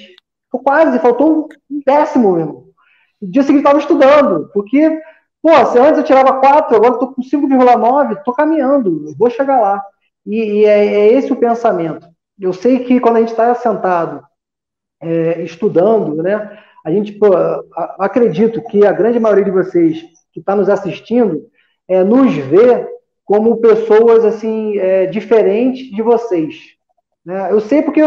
Tô 0.52 0.60
quase, 0.60 1.00
faltou 1.00 1.48
um 1.70 1.82
décimo, 1.86 2.36
mesmo. 2.36 2.72
Dia 3.22 3.44
seguinte 3.44 3.64
eu 3.64 3.70
tava 3.70 3.80
estudando, 3.80 4.50
porque, 4.52 5.00
pô, 5.42 5.66
se 5.68 5.78
antes 5.78 6.00
eu 6.00 6.04
tirava 6.04 6.40
4, 6.40 6.76
agora 6.76 6.94
eu 6.96 7.00
tô 7.00 7.14
com 7.14 7.22
5,9, 7.22 8.24
tô 8.24 8.34
caminhando, 8.34 9.16
vou 9.18 9.30
chegar 9.30 9.62
lá. 9.62 9.82
E, 10.26 10.36
e 10.36 10.66
é, 10.66 10.86
é, 10.86 11.14
esse 11.14 11.32
o 11.32 11.36
pensamento. 11.36 12.08
Eu 12.40 12.52
sei 12.52 12.84
que 12.84 13.00
quando 13.00 13.18
a 13.18 13.20
gente 13.20 13.30
está 13.30 13.54
sentado, 13.54 14.24
é, 15.02 15.42
estudando, 15.44 16.22
né? 16.22 16.58
A 16.84 16.92
gente, 16.92 17.12
pô, 17.14 17.28
acredito 18.00 18.62
que 18.64 18.86
a 18.86 18.92
grande 18.92 19.20
maioria 19.20 19.46
de 19.46 19.52
vocês 19.52 20.04
que 20.34 20.40
está 20.40 20.56
nos 20.56 20.68
assistindo 20.68 21.48
é, 21.88 22.04
nos 22.04 22.34
vê 22.36 22.88
como 23.32 23.62
pessoas 23.62 24.26
assim 24.26 24.78
é, 24.78 25.06
diferentes 25.06 25.90
de 25.90 26.02
vocês. 26.02 26.54
Né? 27.26 27.50
Eu 27.50 27.62
sei 27.62 27.82
porque 27.82 28.02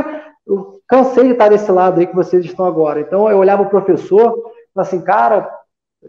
eu 0.46 0.82
cansei 0.86 1.24
de 1.24 1.32
estar 1.32 1.48
desse 1.48 1.72
lado 1.72 1.98
aí 1.98 2.06
que 2.06 2.14
vocês 2.14 2.44
estão 2.44 2.66
agora. 2.66 3.00
Então 3.00 3.30
eu 3.30 3.38
olhava 3.38 3.62
o 3.62 3.70
professor 3.70 4.52
assim, 4.76 5.00
cara, 5.00 5.50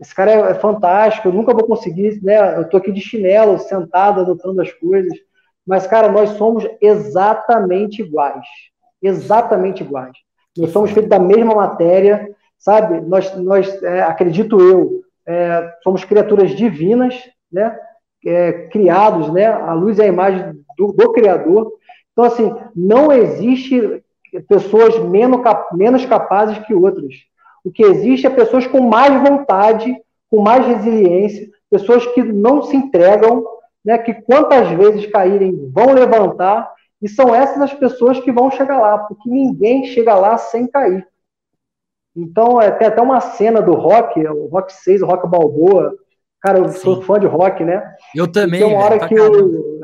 esse 0.01 0.13
cara 0.13 0.31
é, 0.31 0.51
é 0.51 0.53
fantástico, 0.55 1.29
eu 1.29 1.31
nunca 1.31 1.53
vou 1.53 1.65
conseguir, 1.65 2.21
né? 2.21 2.57
Eu 2.57 2.63
estou 2.63 2.77
aqui 2.77 2.91
de 2.91 2.99
chinelo, 2.99 3.57
sentado, 3.57 4.19
anotando 4.19 4.61
as 4.61 4.73
coisas. 4.73 5.17
Mas, 5.65 5.87
cara, 5.87 6.11
nós 6.11 6.31
somos 6.31 6.67
exatamente 6.81 8.01
iguais. 8.01 8.45
Exatamente 9.01 9.81
iguais. 9.81 10.11
Nós 10.57 10.71
somos 10.71 10.91
feitos 10.91 11.09
da 11.09 11.19
mesma 11.19 11.55
matéria, 11.55 12.35
sabe? 12.57 12.99
Nós, 12.99 13.33
nós 13.37 13.81
é, 13.81 14.01
acredito 14.01 14.59
eu, 14.59 15.03
é, 15.25 15.71
somos 15.85 16.03
criaturas 16.03 16.51
divinas, 16.51 17.15
né? 17.49 17.79
É, 18.25 18.67
criados, 18.69 19.31
né, 19.31 19.45
a 19.45 19.73
luz 19.73 19.97
e 19.97 20.01
a 20.01 20.07
imagem 20.07 20.59
do, 20.77 20.91
do, 20.91 21.13
Criador. 21.13 21.71
Então, 22.11 22.25
assim, 22.25 22.53
não 22.75 23.11
existe 23.11 24.03
pessoas 24.47 24.97
menos, 24.99 25.39
menos 25.73 26.05
capazes 26.05 26.57
que 26.59 26.73
outras. 26.73 27.13
O 27.63 27.71
que 27.71 27.83
existe 27.83 28.25
é 28.25 28.29
pessoas 28.29 28.65
com 28.67 28.81
mais 28.81 29.21
vontade, 29.21 29.95
com 30.29 30.41
mais 30.41 30.65
resiliência, 30.65 31.49
pessoas 31.69 32.05
que 32.07 32.23
não 32.23 32.63
se 32.63 32.75
entregam, 32.75 33.45
né, 33.83 33.97
que 33.97 34.13
quantas 34.13 34.69
vezes 34.69 35.05
caírem 35.07 35.69
vão 35.71 35.93
levantar, 35.93 36.73
e 37.01 37.07
são 37.07 37.35
essas 37.35 37.61
as 37.61 37.73
pessoas 37.73 38.19
que 38.19 38.31
vão 38.31 38.49
chegar 38.49 38.79
lá, 38.79 38.97
porque 38.97 39.29
ninguém 39.29 39.85
chega 39.85 40.15
lá 40.15 40.37
sem 40.37 40.65
cair. 40.65 41.05
Então, 42.15 42.61
é, 42.61 42.71
tem 42.71 42.87
até 42.87 43.01
uma 43.01 43.19
cena 43.19 43.61
do 43.61 43.73
rock, 43.73 44.25
o 44.25 44.47
Rock 44.47 44.71
6, 44.73 45.01
o 45.01 45.05
Rock 45.05 45.27
Balboa, 45.27 45.93
Cara, 46.45 46.59
eu 46.59 46.67
Sim. 46.67 46.77
sou 46.77 47.01
fã 47.01 47.19
de 47.19 47.25
rock, 47.25 47.63
né? 47.63 47.81
Eu 48.13 48.31
também. 48.31 48.59
tem 48.59 48.69
uma 48.69 48.85
hora 48.85 49.07
que 49.07 49.15
eu. 49.15 49.79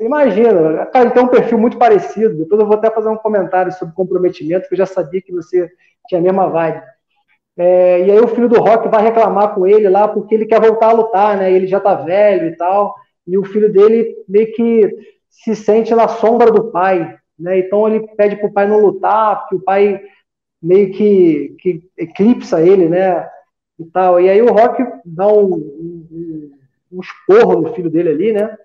Imagina, 0.00 0.84
cara, 0.86 1.04
ele 1.04 1.14
tem 1.14 1.22
um 1.22 1.28
perfil 1.28 1.56
muito 1.56 1.78
parecido. 1.78 2.34
Depois 2.34 2.60
eu 2.60 2.66
vou 2.66 2.76
até 2.76 2.90
fazer 2.90 3.08
um 3.08 3.16
comentário 3.16 3.70
sobre 3.70 3.94
comprometimento, 3.94 4.68
que 4.68 4.74
eu 4.74 4.78
já 4.78 4.86
sabia 4.86 5.22
que 5.22 5.32
você 5.32 5.70
tinha 6.08 6.20
a 6.20 6.24
mesma 6.24 6.48
vibe. 6.48 6.82
É, 7.56 8.04
e 8.04 8.10
aí 8.10 8.18
o 8.18 8.26
filho 8.26 8.48
do 8.48 8.58
Rock 8.58 8.88
vai 8.88 9.04
reclamar 9.04 9.54
com 9.54 9.64
ele 9.68 9.88
lá 9.88 10.08
porque 10.08 10.34
ele 10.34 10.46
quer 10.46 10.60
voltar 10.60 10.88
a 10.88 10.92
lutar, 10.92 11.36
né? 11.36 11.52
Ele 11.52 11.68
já 11.68 11.78
tá 11.78 11.94
velho 11.94 12.48
e 12.48 12.56
tal. 12.56 12.92
E 13.24 13.38
o 13.38 13.44
filho 13.44 13.72
dele 13.72 14.12
meio 14.28 14.52
que 14.52 14.92
se 15.28 15.54
sente 15.54 15.94
na 15.94 16.08
sombra 16.08 16.50
do 16.50 16.72
pai, 16.72 17.16
né? 17.38 17.60
Então 17.60 17.86
ele 17.86 18.04
pede 18.16 18.34
pro 18.34 18.52
pai 18.52 18.66
não 18.66 18.80
lutar, 18.80 19.42
porque 19.42 19.54
o 19.54 19.62
pai 19.62 20.00
meio 20.60 20.90
que, 20.90 21.54
que 21.60 21.88
eclipsa 21.96 22.60
ele, 22.60 22.88
né? 22.88 23.28
E 23.80 23.84
tal. 23.86 24.20
E 24.20 24.28
aí 24.28 24.42
o 24.42 24.52
Rock 24.52 24.84
dá 25.04 25.26
um, 25.26 25.54
um, 25.54 26.52
um 26.92 27.00
esporro 27.00 27.62
no 27.62 27.74
filho 27.74 27.88
dele 27.88 28.10
ali, 28.10 28.32
né? 28.32 28.56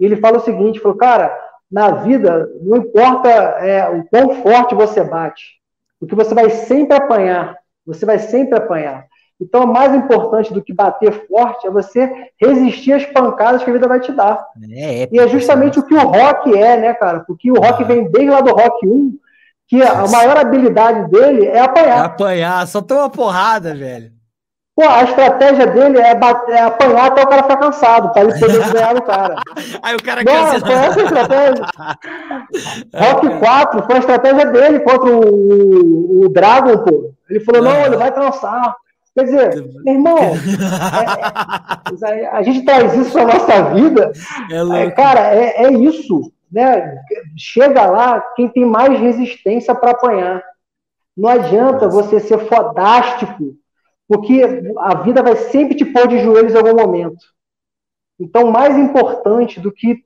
E 0.00 0.04
ele 0.06 0.16
fala 0.16 0.38
o 0.38 0.40
seguinte, 0.40 0.80
falou, 0.80 0.96
cara, 0.96 1.30
na 1.70 1.90
vida 1.90 2.50
não 2.62 2.78
importa 2.78 3.28
é, 3.28 3.88
o 3.88 4.04
quão 4.04 4.42
forte 4.42 4.74
você 4.74 5.04
bate, 5.04 5.60
porque 6.00 6.14
você 6.14 6.34
vai 6.34 6.48
sempre 6.48 6.96
apanhar, 6.96 7.56
você 7.86 8.06
vai 8.06 8.18
sempre 8.18 8.56
apanhar. 8.56 9.06
Então, 9.40 9.66
mais 9.66 9.92
importante 9.94 10.54
do 10.54 10.62
que 10.62 10.72
bater 10.72 11.26
forte 11.26 11.66
é 11.66 11.70
você 11.70 12.30
resistir 12.40 12.92
às 12.92 13.04
pancadas 13.04 13.62
que 13.62 13.70
a 13.70 13.72
vida 13.72 13.88
vai 13.88 13.98
te 14.00 14.12
dar. 14.12 14.46
É, 14.70 15.02
é 15.02 15.08
e 15.10 15.18
é 15.18 15.28
justamente 15.28 15.80
o 15.80 15.82
que 15.82 15.94
o 15.94 16.06
rock 16.06 16.56
é, 16.56 16.76
né, 16.76 16.94
cara? 16.94 17.20
Porque 17.20 17.50
o 17.50 17.56
rock 17.56 17.82
ah. 17.82 17.86
vem 17.86 18.08
desde 18.08 18.30
lá 18.30 18.40
do 18.40 18.52
rock 18.52 18.86
1, 18.86 19.18
que 19.66 19.82
a 19.82 20.06
maior 20.06 20.36
habilidade 20.36 21.10
dele 21.10 21.46
é 21.46 21.60
apanhar. 21.60 21.98
É 21.98 22.06
apanhar, 22.06 22.66
só 22.68 22.80
toma 22.80 23.10
porrada, 23.10 23.74
velho. 23.74 24.12
Pô, 24.74 24.88
a 24.88 25.02
estratégia 25.02 25.66
dele 25.66 25.98
é, 25.98 26.14
bater, 26.14 26.54
é 26.54 26.62
apanhar 26.62 27.06
até 27.06 27.22
o 27.22 27.26
cara 27.26 27.42
ficar 27.42 27.56
cansado, 27.58 28.10
para 28.10 28.22
ele 28.22 28.38
poder 28.38 28.72
ganhar 28.72 28.96
o 28.96 29.02
cara. 29.02 29.36
Aí 29.82 29.94
o 29.94 30.02
cara 30.02 30.24
Não, 30.24 30.46
foi 30.46 30.72
essa 30.72 31.00
a 31.00 31.04
estratégia. 31.04 31.66
Rock 32.94 33.38
4 33.38 33.82
foi 33.82 33.96
a 33.96 33.98
estratégia 33.98 34.46
dele 34.46 34.80
contra 34.80 35.10
o, 35.14 36.24
o 36.24 36.28
Dragon, 36.30 36.78
pô. 36.78 37.10
Ele 37.28 37.40
falou, 37.40 37.62
não, 37.62 37.84
ele 37.84 37.96
vai 37.96 38.12
cansar. 38.12 38.74
Quer 39.14 39.24
dizer, 39.24 39.70
irmão, 39.86 40.16
é, 40.18 40.32
é, 42.10 42.26
a 42.28 42.42
gente 42.42 42.64
traz 42.64 42.94
isso 42.94 43.12
para 43.12 43.26
nossa 43.26 43.74
vida. 43.74 44.10
É, 44.50 44.90
cara, 44.90 45.34
é, 45.34 45.64
é 45.64 45.72
isso. 45.72 46.32
Né? 46.50 46.96
Chega 47.36 47.84
lá 47.84 48.22
quem 48.34 48.48
tem 48.48 48.64
mais 48.64 48.98
resistência 48.98 49.74
para 49.74 49.90
apanhar. 49.90 50.42
Não 51.14 51.28
adianta 51.28 51.88
você 51.88 52.20
ser 52.20 52.38
fodástico 52.46 53.54
porque 54.08 54.42
a 54.78 54.94
vida 55.02 55.22
vai 55.22 55.36
sempre 55.36 55.74
te 55.74 55.84
pôr 55.84 56.06
de 56.08 56.18
joelhos 56.18 56.54
em 56.54 56.56
algum 56.56 56.74
momento. 56.74 57.24
Então, 58.18 58.50
mais 58.50 58.76
importante 58.76 59.58
do 59.60 59.72
que 59.72 60.04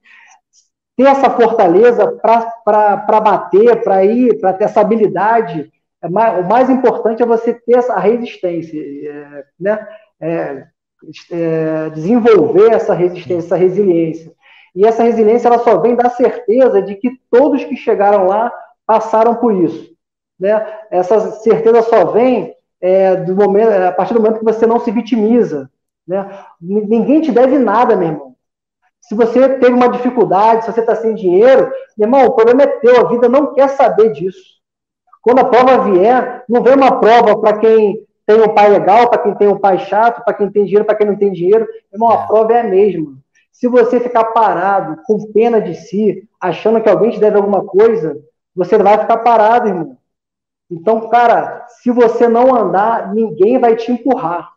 ter 0.96 1.06
essa 1.06 1.28
fortaleza 1.30 2.06
para 2.22 3.20
bater, 3.20 3.82
para 3.82 4.04
ir, 4.04 4.40
para 4.40 4.52
ter 4.54 4.64
essa 4.64 4.80
habilidade, 4.80 5.70
é 6.02 6.08
mais, 6.08 6.44
o 6.44 6.48
mais 6.48 6.70
importante 6.70 7.22
é 7.22 7.26
você 7.26 7.52
ter 7.52 7.78
essa 7.78 7.98
resistência, 7.98 8.80
é, 8.80 9.44
né? 9.58 9.88
É, 10.20 10.66
é, 11.30 11.90
desenvolver 11.90 12.72
essa 12.72 12.94
resistência, 12.94 13.46
essa 13.46 13.56
resiliência. 13.56 14.32
E 14.74 14.86
essa 14.86 15.02
resiliência 15.02 15.48
ela 15.48 15.58
só 15.58 15.78
vem 15.80 15.94
da 15.94 16.08
certeza 16.10 16.82
de 16.82 16.94
que 16.96 17.10
todos 17.30 17.64
que 17.64 17.76
chegaram 17.76 18.26
lá 18.26 18.52
passaram 18.86 19.34
por 19.36 19.52
isso. 19.52 19.94
Né? 20.38 20.66
Essa 20.90 21.32
certeza 21.32 21.82
só 21.82 22.06
vem 22.06 22.54
é, 22.80 23.16
do 23.16 23.34
momento, 23.34 23.70
a 23.70 23.92
partir 23.92 24.14
do 24.14 24.20
momento 24.20 24.38
que 24.38 24.44
você 24.44 24.66
não 24.66 24.78
se 24.78 24.90
vitimiza. 24.90 25.70
Né? 26.06 26.28
Ninguém 26.60 27.20
te 27.20 27.32
deve 27.32 27.58
nada, 27.58 27.96
meu 27.96 28.08
irmão. 28.08 28.36
Se 29.00 29.14
você 29.14 29.48
teve 29.48 29.72
uma 29.72 29.88
dificuldade, 29.88 30.64
se 30.64 30.72
você 30.72 30.80
está 30.80 30.94
sem 30.96 31.14
dinheiro, 31.14 31.70
meu 31.96 32.06
irmão, 32.06 32.26
o 32.26 32.32
problema 32.32 32.62
é 32.62 32.66
teu, 32.66 33.00
a 33.00 33.08
vida 33.08 33.28
não 33.28 33.54
quer 33.54 33.68
saber 33.68 34.10
disso. 34.10 34.56
Quando 35.22 35.40
a 35.40 35.44
prova 35.44 35.90
vier, 35.90 36.44
não 36.48 36.62
vem 36.62 36.74
uma 36.74 37.00
prova 37.00 37.38
para 37.38 37.58
quem 37.58 38.04
tem 38.26 38.42
um 38.42 38.52
pai 38.52 38.68
legal, 38.68 39.08
para 39.08 39.22
quem 39.22 39.34
tem 39.34 39.48
um 39.48 39.58
pai 39.58 39.78
chato, 39.78 40.24
para 40.24 40.34
quem 40.34 40.50
tem 40.50 40.64
dinheiro, 40.64 40.84
para 40.84 40.96
quem 40.96 41.06
não 41.06 41.16
tem 41.16 41.32
dinheiro. 41.32 41.66
Meu 41.92 41.94
irmão, 41.94 42.10
a 42.10 42.24
é. 42.24 42.26
prova 42.26 42.52
é 42.52 42.60
a 42.60 42.64
mesma. 42.64 43.16
Se 43.52 43.68
você 43.68 44.00
ficar 44.00 44.24
parado, 44.26 45.00
com 45.06 45.32
pena 45.32 45.60
de 45.60 45.74
si, 45.74 46.28
achando 46.40 46.80
que 46.80 46.88
alguém 46.88 47.10
te 47.10 47.20
deve 47.20 47.36
alguma 47.36 47.64
coisa, 47.64 48.20
você 48.54 48.76
vai 48.76 48.98
ficar 48.98 49.18
parado, 49.18 49.68
irmão. 49.68 49.96
Então, 50.70 51.08
cara, 51.08 51.64
se 51.68 51.90
você 51.90 52.28
não 52.28 52.54
andar, 52.54 53.14
ninguém 53.14 53.58
vai 53.58 53.76
te 53.76 53.90
empurrar. 53.92 54.50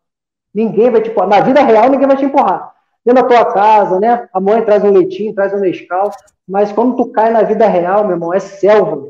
Ninguém 0.53 0.89
vai 0.89 1.01
te 1.01 1.10
empurrar. 1.10 1.30
Na 1.30 1.39
vida 1.41 1.62
real, 1.62 1.89
ninguém 1.89 2.07
vai 2.07 2.18
te 2.18 2.26
empurrar. 2.26 2.74
Dentro 3.05 3.24
da 3.24 3.28
tua 3.28 3.45
casa, 3.53 3.99
né? 3.99 4.28
A 4.34 4.39
mãe 4.39 4.64
traz 4.64 4.84
um 4.84 4.91
leitinho, 4.91 5.34
traz 5.34 5.53
um 5.53 5.60
Nescau. 5.60 6.12
Mas 6.47 6.72
quando 6.72 6.95
tu 6.95 7.12
cai 7.12 7.32
na 7.32 7.43
vida 7.43 7.68
real, 7.68 8.03
meu 8.03 8.16
irmão, 8.16 8.34
é 8.34 8.39
selva. 8.39 9.07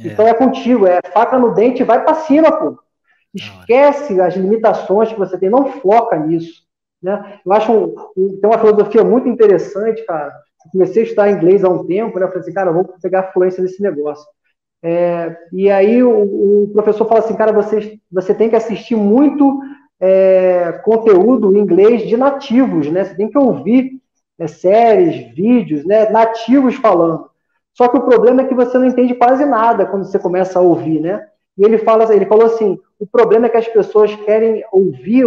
É. 0.00 0.08
Então 0.08 0.26
é 0.26 0.34
contigo, 0.34 0.86
é 0.86 1.00
faca 1.12 1.38
no 1.38 1.54
dente, 1.54 1.84
vai 1.84 2.02
para 2.02 2.14
cima, 2.14 2.50
pô. 2.50 2.78
Esquece 3.34 4.20
as 4.20 4.34
limitações 4.34 5.12
que 5.12 5.18
você 5.18 5.38
tem, 5.38 5.50
não 5.50 5.66
foca 5.80 6.16
nisso. 6.16 6.66
Né? 7.02 7.40
Eu 7.44 7.52
acho 7.52 7.70
um, 7.70 7.94
um, 8.16 8.40
tem 8.40 8.50
uma 8.50 8.58
filosofia 8.58 9.04
muito 9.04 9.28
interessante, 9.28 10.04
cara. 10.04 10.32
Eu 10.64 10.70
comecei 10.72 11.02
a 11.02 11.04
estudar 11.04 11.30
inglês 11.30 11.62
há 11.62 11.68
um 11.68 11.86
tempo, 11.86 12.18
né? 12.18 12.24
Eu 12.24 12.28
falei 12.28 12.42
assim, 12.42 12.52
cara, 12.52 12.70
eu 12.70 12.74
vou 12.74 12.84
pegar 13.00 13.32
fluência 13.32 13.62
nesse 13.62 13.80
negócio. 13.82 14.26
É, 14.82 15.36
e 15.52 15.70
aí 15.70 16.02
o, 16.02 16.64
o, 16.64 16.70
professor 16.72 17.06
fala 17.06 17.20
assim, 17.20 17.34
cara, 17.34 17.52
você, 17.52 17.98
você 18.10 18.32
tem 18.32 18.48
que 18.48 18.56
assistir 18.56 18.94
muito 18.94 19.60
é, 20.00 20.80
conteúdo 20.84 21.54
em 21.56 21.60
inglês 21.60 22.06
de 22.06 22.16
nativos, 22.16 22.88
né? 22.88 23.04
Você 23.04 23.14
tem 23.16 23.28
que 23.28 23.38
ouvir 23.38 24.00
é, 24.38 24.46
séries, 24.46 25.34
vídeos, 25.34 25.84
né? 25.84 26.08
Nativos 26.10 26.76
falando. 26.76 27.28
Só 27.74 27.88
que 27.88 27.96
o 27.96 28.02
problema 28.02 28.42
é 28.42 28.44
que 28.44 28.54
você 28.54 28.78
não 28.78 28.86
entende 28.86 29.14
quase 29.14 29.44
nada 29.44 29.86
quando 29.86 30.04
você 30.04 30.18
começa 30.18 30.58
a 30.58 30.62
ouvir, 30.62 31.00
né? 31.00 31.26
E 31.56 31.64
ele 31.64 31.78
fala, 31.78 32.14
ele 32.14 32.26
falou 32.26 32.46
assim, 32.46 32.78
o 33.00 33.06
problema 33.06 33.46
é 33.46 33.48
que 33.48 33.56
as 33.56 33.68
pessoas 33.68 34.14
querem 34.14 34.64
ouvir, 34.72 35.24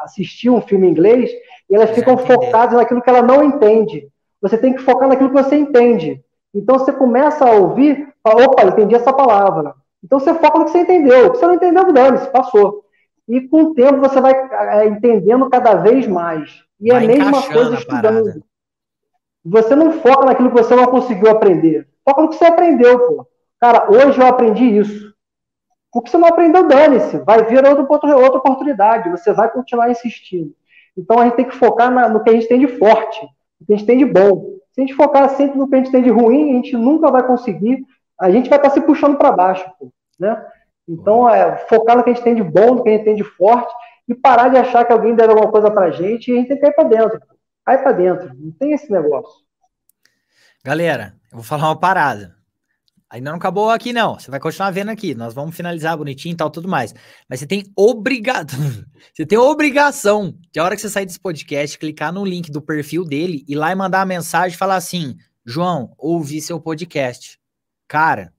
assistir 0.00 0.48
um 0.48 0.60
filme 0.60 0.86
em 0.86 0.90
inglês 0.90 1.30
e 1.68 1.74
elas 1.74 1.90
ficam 1.90 2.16
focadas 2.16 2.76
naquilo 2.76 3.02
que 3.02 3.10
ela 3.10 3.22
não 3.22 3.44
entende. 3.44 4.08
Você 4.40 4.56
tem 4.56 4.74
que 4.74 4.82
focar 4.82 5.08
naquilo 5.08 5.30
que 5.30 5.42
você 5.42 5.56
entende. 5.56 6.22
Então 6.54 6.78
você 6.78 6.92
começa 6.92 7.44
a 7.44 7.52
ouvir, 7.52 8.08
fala, 8.26 8.44
opa, 8.44 8.64
entendi 8.64 8.94
essa 8.94 9.12
palavra. 9.12 9.74
Então 10.02 10.18
você 10.18 10.34
foca 10.34 10.58
no 10.58 10.64
que 10.64 10.72
você 10.72 10.80
entendeu. 10.80 11.26
O 11.26 11.30
que 11.32 11.38
você 11.38 11.46
não 11.46 11.54
entendeu, 11.54 11.92
dane-se, 11.92 12.28
passou. 12.30 12.84
E 13.28 13.40
com 13.48 13.62
o 13.62 13.74
tempo 13.74 13.98
você 13.98 14.20
vai 14.20 14.32
é, 14.34 14.86
entendendo 14.86 15.48
cada 15.48 15.74
vez 15.76 16.06
mais. 16.06 16.62
E 16.80 16.90
vai 16.90 17.02
é 17.02 17.04
a 17.04 17.08
mesma 17.08 17.42
coisa 17.42 17.74
estudando. 17.74 18.44
Você 19.44 19.76
não 19.76 19.92
foca 19.92 20.26
naquilo 20.26 20.50
que 20.50 20.62
você 20.62 20.74
não 20.74 20.86
conseguiu 20.86 21.30
aprender. 21.30 21.88
Foca 22.04 22.22
no 22.22 22.28
que 22.28 22.36
você 22.36 22.46
aprendeu, 22.46 22.98
pô. 22.98 23.26
Cara, 23.60 23.88
hoje 23.90 24.20
eu 24.20 24.26
aprendi 24.26 24.64
isso. 24.64 25.14
O 25.94 26.02
que 26.02 26.10
você 26.10 26.18
não 26.18 26.28
aprendeu, 26.28 26.66
dane-se. 26.66 27.18
Vai 27.18 27.44
vir 27.44 27.64
outra, 27.64 28.16
outra 28.16 28.38
oportunidade. 28.38 29.10
Você 29.10 29.32
vai 29.32 29.48
continuar 29.50 29.90
insistindo. 29.90 30.52
Então 30.96 31.18
a 31.18 31.24
gente 31.24 31.36
tem 31.36 31.48
que 31.48 31.56
focar 31.56 31.90
na, 31.90 32.08
no 32.08 32.22
que 32.22 32.30
a 32.30 32.32
gente 32.32 32.48
tem 32.48 32.58
de 32.58 32.68
forte, 32.68 33.20
no 33.60 33.66
que 33.66 33.72
a 33.72 33.76
gente 33.76 33.86
tem 33.86 33.98
de 33.98 34.04
bom. 34.04 34.56
Se 34.72 34.80
a 34.80 34.86
gente 34.86 34.94
focar 34.94 35.28
sempre 35.30 35.58
no 35.58 35.68
que 35.68 35.74
a 35.74 35.78
gente 35.78 35.90
tem 35.90 36.02
de 36.02 36.10
ruim, 36.10 36.50
a 36.50 36.54
gente 36.56 36.76
nunca 36.76 37.10
vai 37.10 37.26
conseguir. 37.26 37.84
A 38.18 38.30
gente 38.30 38.48
vai 38.48 38.58
estar 38.58 38.70
se 38.70 38.80
puxando 38.80 39.16
para 39.16 39.32
baixo, 39.32 39.64
pô, 39.78 39.92
né? 40.18 40.44
Então, 40.88 41.28
é, 41.28 41.56
focar 41.68 41.96
no 41.96 42.04
que 42.04 42.10
a 42.10 42.14
gente 42.14 42.22
tem 42.22 42.34
de 42.34 42.42
bom, 42.42 42.76
no 42.76 42.82
que 42.82 42.88
a 42.88 42.92
gente 42.92 43.04
tem 43.04 43.16
de 43.16 43.24
forte, 43.24 43.72
e 44.08 44.14
parar 44.14 44.48
de 44.48 44.56
achar 44.56 44.84
que 44.84 44.92
alguém 44.92 45.14
deve 45.14 45.30
alguma 45.30 45.50
coisa 45.50 45.70
para 45.70 45.86
a 45.86 45.90
gente 45.90 46.30
e 46.30 46.34
a 46.34 46.36
gente 46.36 46.48
tem 46.48 46.56
que 46.56 46.62
cair 46.62 46.74
para 46.74 46.84
dentro. 46.84 47.20
Cai 47.64 47.82
para 47.82 47.92
dentro. 47.92 48.32
Não 48.36 48.52
tem 48.52 48.72
esse 48.72 48.90
negócio. 48.90 49.44
Galera, 50.64 51.14
eu 51.30 51.38
vou 51.38 51.44
falar 51.44 51.68
uma 51.68 51.78
parada. 51.78 52.36
Ainda 53.08 53.30
não 53.30 53.38
acabou 53.38 53.70
aqui, 53.70 53.92
não. 53.92 54.18
Você 54.18 54.30
vai 54.30 54.40
continuar 54.40 54.70
vendo 54.70 54.90
aqui. 54.90 55.14
Nós 55.14 55.32
vamos 55.32 55.56
finalizar 55.56 55.96
bonitinho 55.96 56.32
e 56.32 56.36
tal, 56.36 56.50
tudo 56.50 56.68
mais. 56.68 56.94
Mas 57.28 57.40
você 57.40 57.46
tem 57.46 57.64
obrigação. 57.76 58.58
você 59.14 59.24
tem 59.24 59.38
obrigação 59.38 60.36
de 60.52 60.60
a 60.60 60.64
hora 60.64 60.74
que 60.74 60.82
você 60.82 60.88
sair 60.88 61.06
desse 61.06 61.20
podcast, 61.20 61.78
clicar 61.78 62.12
no 62.12 62.24
link 62.24 62.50
do 62.50 62.60
perfil 62.62 63.04
dele 63.04 63.44
e 63.48 63.54
lá 63.54 63.70
e 63.70 63.74
mandar 63.74 64.00
uma 64.00 64.06
mensagem 64.06 64.54
e 64.54 64.58
falar 64.58 64.76
assim: 64.76 65.16
João, 65.44 65.92
ouvi 65.96 66.40
seu 66.40 66.60
podcast. 66.60 67.38
Cara, 67.88 68.32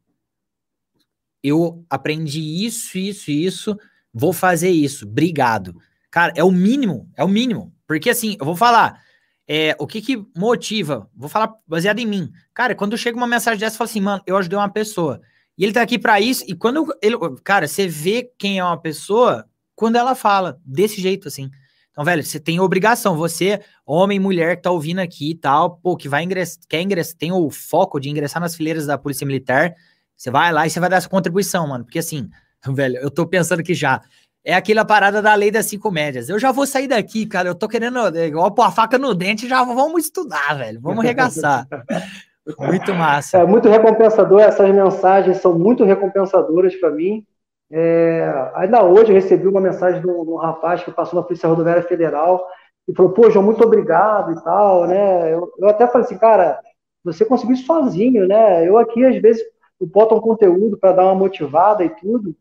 eu 1.43 1.85
aprendi 1.89 2.65
isso, 2.65 2.97
isso, 2.97 3.31
isso. 3.31 3.77
Vou 4.13 4.33
fazer 4.33 4.69
isso. 4.69 5.05
Obrigado. 5.05 5.75
Cara, 6.09 6.33
é 6.35 6.43
o 6.43 6.51
mínimo. 6.51 7.09
É 7.15 7.23
o 7.23 7.27
mínimo. 7.27 7.73
Porque 7.85 8.09
assim, 8.09 8.35
eu 8.39 8.45
vou 8.45 8.55
falar. 8.55 9.01
É, 9.47 9.75
o 9.79 9.87
que 9.87 10.01
que 10.01 10.25
motiva? 10.35 11.09
Vou 11.15 11.29
falar 11.29 11.53
baseado 11.65 11.99
em 11.99 12.05
mim. 12.05 12.31
Cara, 12.53 12.75
quando 12.75 12.97
chega 12.97 13.15
uma 13.15 13.27
mensagem 13.27 13.59
dessa, 13.59 13.75
eu 13.75 13.77
falo 13.77 13.89
assim, 13.89 14.01
mano, 14.01 14.21
eu 14.27 14.35
ajudei 14.35 14.57
uma 14.59 14.69
pessoa. 14.69 15.21
E 15.57 15.63
ele 15.63 15.71
tá 15.71 15.81
aqui 15.81 15.97
para 15.97 16.19
isso. 16.19 16.43
E 16.47 16.53
quando 16.53 16.85
ele. 17.01 17.15
Cara, 17.43 17.67
você 17.67 17.87
vê 17.87 18.29
quem 18.37 18.59
é 18.59 18.63
uma 18.63 18.79
pessoa 18.79 19.47
quando 19.75 19.95
ela 19.95 20.15
fala 20.15 20.59
desse 20.65 21.01
jeito, 21.01 21.27
assim. 21.27 21.49
Então, 21.97 22.05
velho, 22.05 22.23
você 22.23 22.39
tem 22.39 22.59
obrigação. 22.59 23.17
Você, 23.17 23.59
homem, 23.83 24.19
mulher, 24.19 24.57
que 24.57 24.61
tá 24.61 24.69
ouvindo 24.69 24.99
aqui 24.99 25.31
e 25.31 25.35
tal, 25.35 25.77
pô, 25.77 25.97
que 25.97 26.07
vai 26.07 26.23
ingressar, 26.23 26.59
quer 26.69 26.79
ingressar, 26.83 27.17
tem 27.17 27.31
o 27.31 27.49
foco 27.49 27.99
de 27.99 28.07
ingressar 28.07 28.39
nas 28.39 28.55
fileiras 28.55 28.85
da 28.85 28.99
Polícia 28.99 29.25
Militar. 29.25 29.73
Você 30.15 30.29
vai 30.29 30.53
lá 30.53 30.67
e 30.67 30.69
você 30.69 30.79
vai 30.79 30.91
dar 30.91 30.97
essa 30.97 31.09
contribuição, 31.09 31.67
mano. 31.67 31.83
Porque 31.83 31.97
assim, 31.97 32.29
velho, 32.69 32.97
eu 32.97 33.09
tô 33.09 33.25
pensando 33.25 33.63
que 33.63 33.73
já. 33.73 33.99
é 34.45 34.53
aquela 34.53 34.85
parada 34.85 35.23
da 35.23 35.33
lei 35.33 35.49
das 35.49 35.65
cinco 35.65 35.89
médias. 35.89 36.29
Eu 36.29 36.37
já 36.37 36.51
vou 36.51 36.67
sair 36.67 36.87
daqui, 36.87 37.25
cara. 37.25 37.49
Eu 37.49 37.55
tô 37.55 37.67
querendo, 37.67 38.15
é 38.15 38.27
igual 38.27 38.51
pôr 38.51 38.61
a 38.61 38.71
faca 38.71 38.99
no 38.99 39.15
dente, 39.15 39.49
já 39.49 39.63
vamos 39.63 40.05
estudar, 40.05 40.55
velho. 40.55 40.79
Vamos 40.79 41.03
arregaçar. 41.03 41.67
muito 42.59 42.93
massa. 42.93 43.39
É 43.39 43.43
muito 43.43 43.67
recompensador. 43.67 44.41
Essas 44.41 44.71
mensagens 44.71 45.37
são 45.37 45.57
muito 45.57 45.83
recompensadoras 45.83 46.75
para 46.75 46.91
mim. 46.91 47.25
É, 47.69 48.51
ainda 48.55 48.83
hoje 48.83 49.11
eu 49.11 49.15
recebi 49.15 49.47
uma 49.47 49.59
mensagem 49.59 50.01
de 50.01 50.07
um, 50.07 50.35
rapaz 50.35 50.83
que 50.83 50.91
passou 50.91 51.19
na 51.19 51.25
Polícia 51.25 51.49
Rodoviária 51.49 51.83
Federal 51.83 52.47
e 52.87 52.93
falou: 52.95 53.11
Pô, 53.11 53.29
João, 53.29 53.45
muito 53.45 53.63
obrigado 53.63 54.31
e 54.31 54.43
tal, 54.43 54.87
né? 54.87 55.33
Eu, 55.33 55.51
eu 55.57 55.67
até 55.67 55.87
falei 55.87 56.05
assim, 56.05 56.17
cara, 56.17 56.59
você 57.03 57.25
conseguiu 57.25 57.55
isso 57.55 57.65
sozinho, 57.65 58.27
né? 58.27 58.67
Eu 58.67 58.77
aqui, 58.77 59.03
às 59.05 59.21
vezes, 59.21 59.43
boto 59.81 60.15
um 60.15 60.21
conteúdo 60.21 60.77
para 60.77 60.93
dar 60.93 61.05
uma 61.05 61.15
motivada 61.15 61.83
e 61.83 61.89
tudo, 61.89 62.35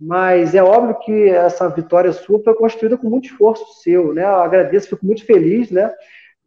mas 0.00 0.54
é 0.54 0.62
óbvio 0.62 0.98
que 1.00 1.28
essa 1.30 1.68
vitória 1.68 2.12
sua 2.12 2.42
foi 2.42 2.54
construída 2.54 2.96
com 2.98 3.08
muito 3.08 3.26
esforço 3.26 3.64
seu, 3.82 4.12
né? 4.12 4.24
Eu 4.24 4.36
agradeço, 4.36 4.88
fico 4.88 5.06
muito 5.06 5.24
feliz, 5.24 5.70
né? 5.70 5.92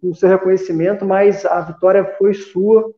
Com 0.02 0.10
o 0.10 0.16
seu 0.16 0.28
reconhecimento, 0.28 1.06
mas 1.06 1.46
a 1.46 1.62
vitória 1.62 2.04
foi 2.18 2.34
sua. 2.34 2.94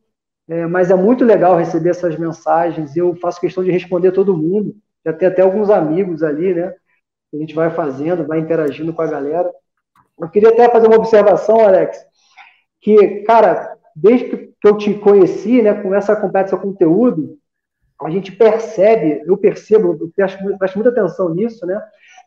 É, 0.48 0.66
mas 0.66 0.90
é 0.90 0.94
muito 0.94 1.24
legal 1.24 1.56
receber 1.56 1.90
essas 1.90 2.16
mensagens. 2.16 2.96
Eu 2.96 3.14
faço 3.16 3.40
questão 3.40 3.62
de 3.62 3.70
responder 3.70 4.12
todo 4.12 4.36
mundo. 4.36 4.74
Já 5.08 5.12
tem 5.14 5.28
até 5.28 5.40
alguns 5.40 5.70
amigos 5.70 6.22
ali, 6.22 6.52
né? 6.52 6.74
A 7.32 7.36
gente 7.38 7.54
vai 7.54 7.70
fazendo, 7.70 8.26
vai 8.26 8.40
interagindo 8.40 8.92
com 8.92 9.00
a 9.00 9.06
galera. 9.06 9.50
Eu 10.20 10.28
queria 10.28 10.50
até 10.50 10.68
fazer 10.68 10.86
uma 10.86 10.96
observação, 10.96 11.60
Alex, 11.60 11.98
que, 12.78 13.22
cara, 13.22 13.74
desde 13.96 14.26
que 14.26 14.52
eu 14.64 14.76
te 14.76 14.92
conheci, 14.94 15.62
né, 15.62 15.72
com 15.72 15.94
essa 15.94 16.14
competição 16.14 16.58
conteúdo, 16.58 17.38
a 18.02 18.10
gente 18.10 18.32
percebe, 18.32 19.22
eu 19.26 19.36
percebo, 19.38 19.96
eu 19.98 20.10
presto, 20.14 20.58
presto 20.58 20.76
muita 20.76 20.90
atenção 20.90 21.34
nisso, 21.34 21.64
né? 21.64 21.82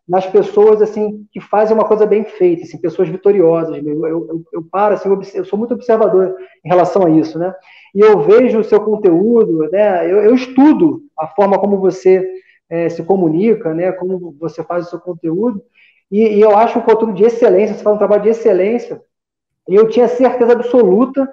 Nas 0.07 0.25
pessoas, 0.25 0.81
assim, 0.81 1.27
que 1.31 1.39
fazem 1.39 1.75
uma 1.75 1.87
coisa 1.87 2.07
bem 2.07 2.25
feita, 2.25 2.63
assim, 2.63 2.81
pessoas 2.81 3.09
vitoriosas. 3.09 3.77
Eu, 3.77 3.85
eu, 3.85 4.07
eu, 4.07 4.43
eu 4.53 4.63
paro, 4.63 4.95
assim, 4.95 5.07
eu 5.35 5.45
sou 5.45 5.59
muito 5.59 5.75
observador 5.75 6.35
em 6.65 6.67
relação 6.67 7.05
a 7.05 7.11
isso, 7.11 7.37
né? 7.37 7.53
E 7.93 8.01
eu 8.01 8.21
vejo 8.21 8.59
o 8.59 8.63
seu 8.63 8.81
conteúdo, 8.81 9.69
né? 9.69 10.11
Eu, 10.11 10.23
eu 10.23 10.33
estudo 10.33 11.03
a 11.17 11.27
forma 11.27 11.59
como 11.59 11.77
você 11.77 12.27
é, 12.71 12.87
se 12.87 13.03
comunica, 13.03 13.73
né? 13.73 13.91
Como 13.91 14.33
você 14.39 14.63
faz 14.63 14.87
o 14.87 14.89
seu 14.89 14.99
conteúdo. 14.99 15.61
E, 16.09 16.37
e 16.37 16.41
eu 16.41 16.57
acho 16.57 16.79
um 16.79 16.81
conteúdo 16.81 17.13
de 17.13 17.25
excelência, 17.25 17.75
você 17.75 17.83
faz 17.83 17.95
um 17.95 17.99
trabalho 17.99 18.23
de 18.23 18.29
excelência. 18.29 19.01
E 19.67 19.75
eu 19.75 19.89
tinha 19.89 20.07
certeza 20.07 20.53
absoluta 20.53 21.29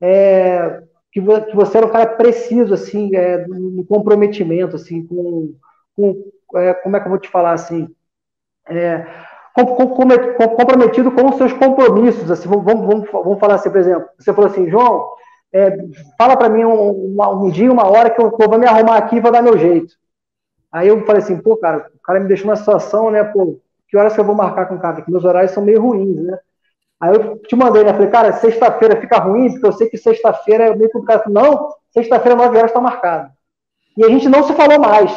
é, 0.00 0.82
que, 1.12 1.20
você 1.20 1.76
era 1.76 1.86
um 1.86 1.90
cara 1.90 2.06
preciso, 2.06 2.72
assim, 2.72 3.14
é, 3.14 3.46
no 3.46 3.84
comprometimento, 3.84 4.76
assim, 4.76 5.06
com, 5.06 5.54
com 5.94 6.30
é, 6.56 6.72
como 6.74 6.96
é 6.96 7.00
que 7.00 7.06
eu 7.06 7.10
vou 7.10 7.20
te 7.20 7.28
falar, 7.28 7.52
assim, 7.52 7.86
é, 8.66 9.06
comprometido 10.56 11.10
com 11.12 11.26
os 11.26 11.36
seus 11.36 11.52
compromissos, 11.52 12.30
assim, 12.30 12.48
vamos, 12.48 12.64
vamos, 12.64 13.10
vamos 13.10 13.38
falar 13.38 13.56
assim, 13.56 13.70
por 13.70 13.78
exemplo, 13.78 14.08
você 14.18 14.32
falou 14.32 14.50
assim, 14.50 14.70
João, 14.70 15.08
é, 15.52 15.76
fala 16.16 16.36
para 16.36 16.48
mim 16.48 16.64
um, 16.64 17.16
um, 17.20 17.50
dia, 17.50 17.70
uma 17.70 17.88
hora 17.90 18.10
que 18.10 18.20
eu, 18.20 18.34
eu, 18.38 18.48
vou 18.48 18.58
me 18.58 18.66
arrumar 18.66 18.96
aqui 18.96 19.16
e 19.16 19.20
vou 19.20 19.32
dar 19.32 19.42
meu 19.42 19.58
jeito. 19.58 19.94
Aí 20.70 20.88
eu 20.88 21.04
falei 21.06 21.22
assim, 21.22 21.38
pô, 21.38 21.56
cara, 21.56 21.90
o 21.94 22.02
cara 22.02 22.20
me 22.20 22.28
deixou 22.28 22.46
numa 22.46 22.56
situação, 22.56 23.10
né, 23.10 23.24
pô, 23.24 23.58
que 23.88 23.96
horas 23.96 24.14
que 24.14 24.20
eu 24.20 24.24
vou 24.24 24.34
marcar 24.34 24.66
com 24.66 24.74
o 24.74 24.80
cara? 24.80 24.96
Porque 24.96 25.10
meus 25.10 25.24
horários 25.24 25.52
são 25.52 25.64
meio 25.64 25.80
ruins, 25.80 26.22
né? 26.22 26.38
Aí 27.00 27.14
eu 27.14 27.38
te 27.38 27.56
mandei, 27.56 27.84
né? 27.84 27.92
Falei, 27.92 28.10
cara, 28.10 28.32
sexta-feira 28.32 29.00
fica 29.00 29.18
ruim, 29.18 29.50
porque 29.52 29.66
eu 29.66 29.72
sei 29.72 29.88
que 29.88 29.96
sexta-feira 29.96 30.64
é 30.64 30.76
meio 30.76 30.90
complicado. 30.90 31.30
Não, 31.30 31.70
sexta-feira, 31.90 32.36
9 32.36 32.56
horas, 32.56 32.70
está 32.70 32.80
marcado. 32.80 33.30
E 33.96 34.04
a 34.04 34.08
gente 34.08 34.28
não 34.28 34.42
se 34.42 34.52
falou 34.52 34.78
mais. 34.78 35.12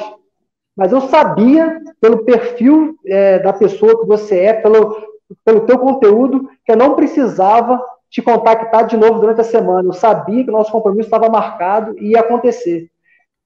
Mas 0.75 0.91
eu 0.91 1.01
sabia, 1.01 1.81
pelo 1.99 2.23
perfil 2.23 2.95
é, 3.05 3.39
da 3.39 3.51
pessoa 3.51 3.99
que 3.99 4.07
você 4.07 4.39
é, 4.39 4.53
pelo, 4.53 4.95
pelo 5.43 5.61
teu 5.61 5.77
conteúdo, 5.77 6.49
que 6.63 6.71
eu 6.71 6.77
não 6.77 6.95
precisava 6.95 7.83
te 8.09 8.21
contactar 8.21 8.85
de 8.85 8.95
novo 8.95 9.19
durante 9.19 9.41
a 9.41 9.45
semana. 9.45 9.89
Eu 9.89 9.93
sabia 9.93 10.43
que 10.43 10.49
o 10.49 10.53
nosso 10.53 10.71
compromisso 10.71 11.07
estava 11.07 11.29
marcado 11.29 11.97
e 11.97 12.11
ia 12.11 12.19
acontecer. 12.19 12.89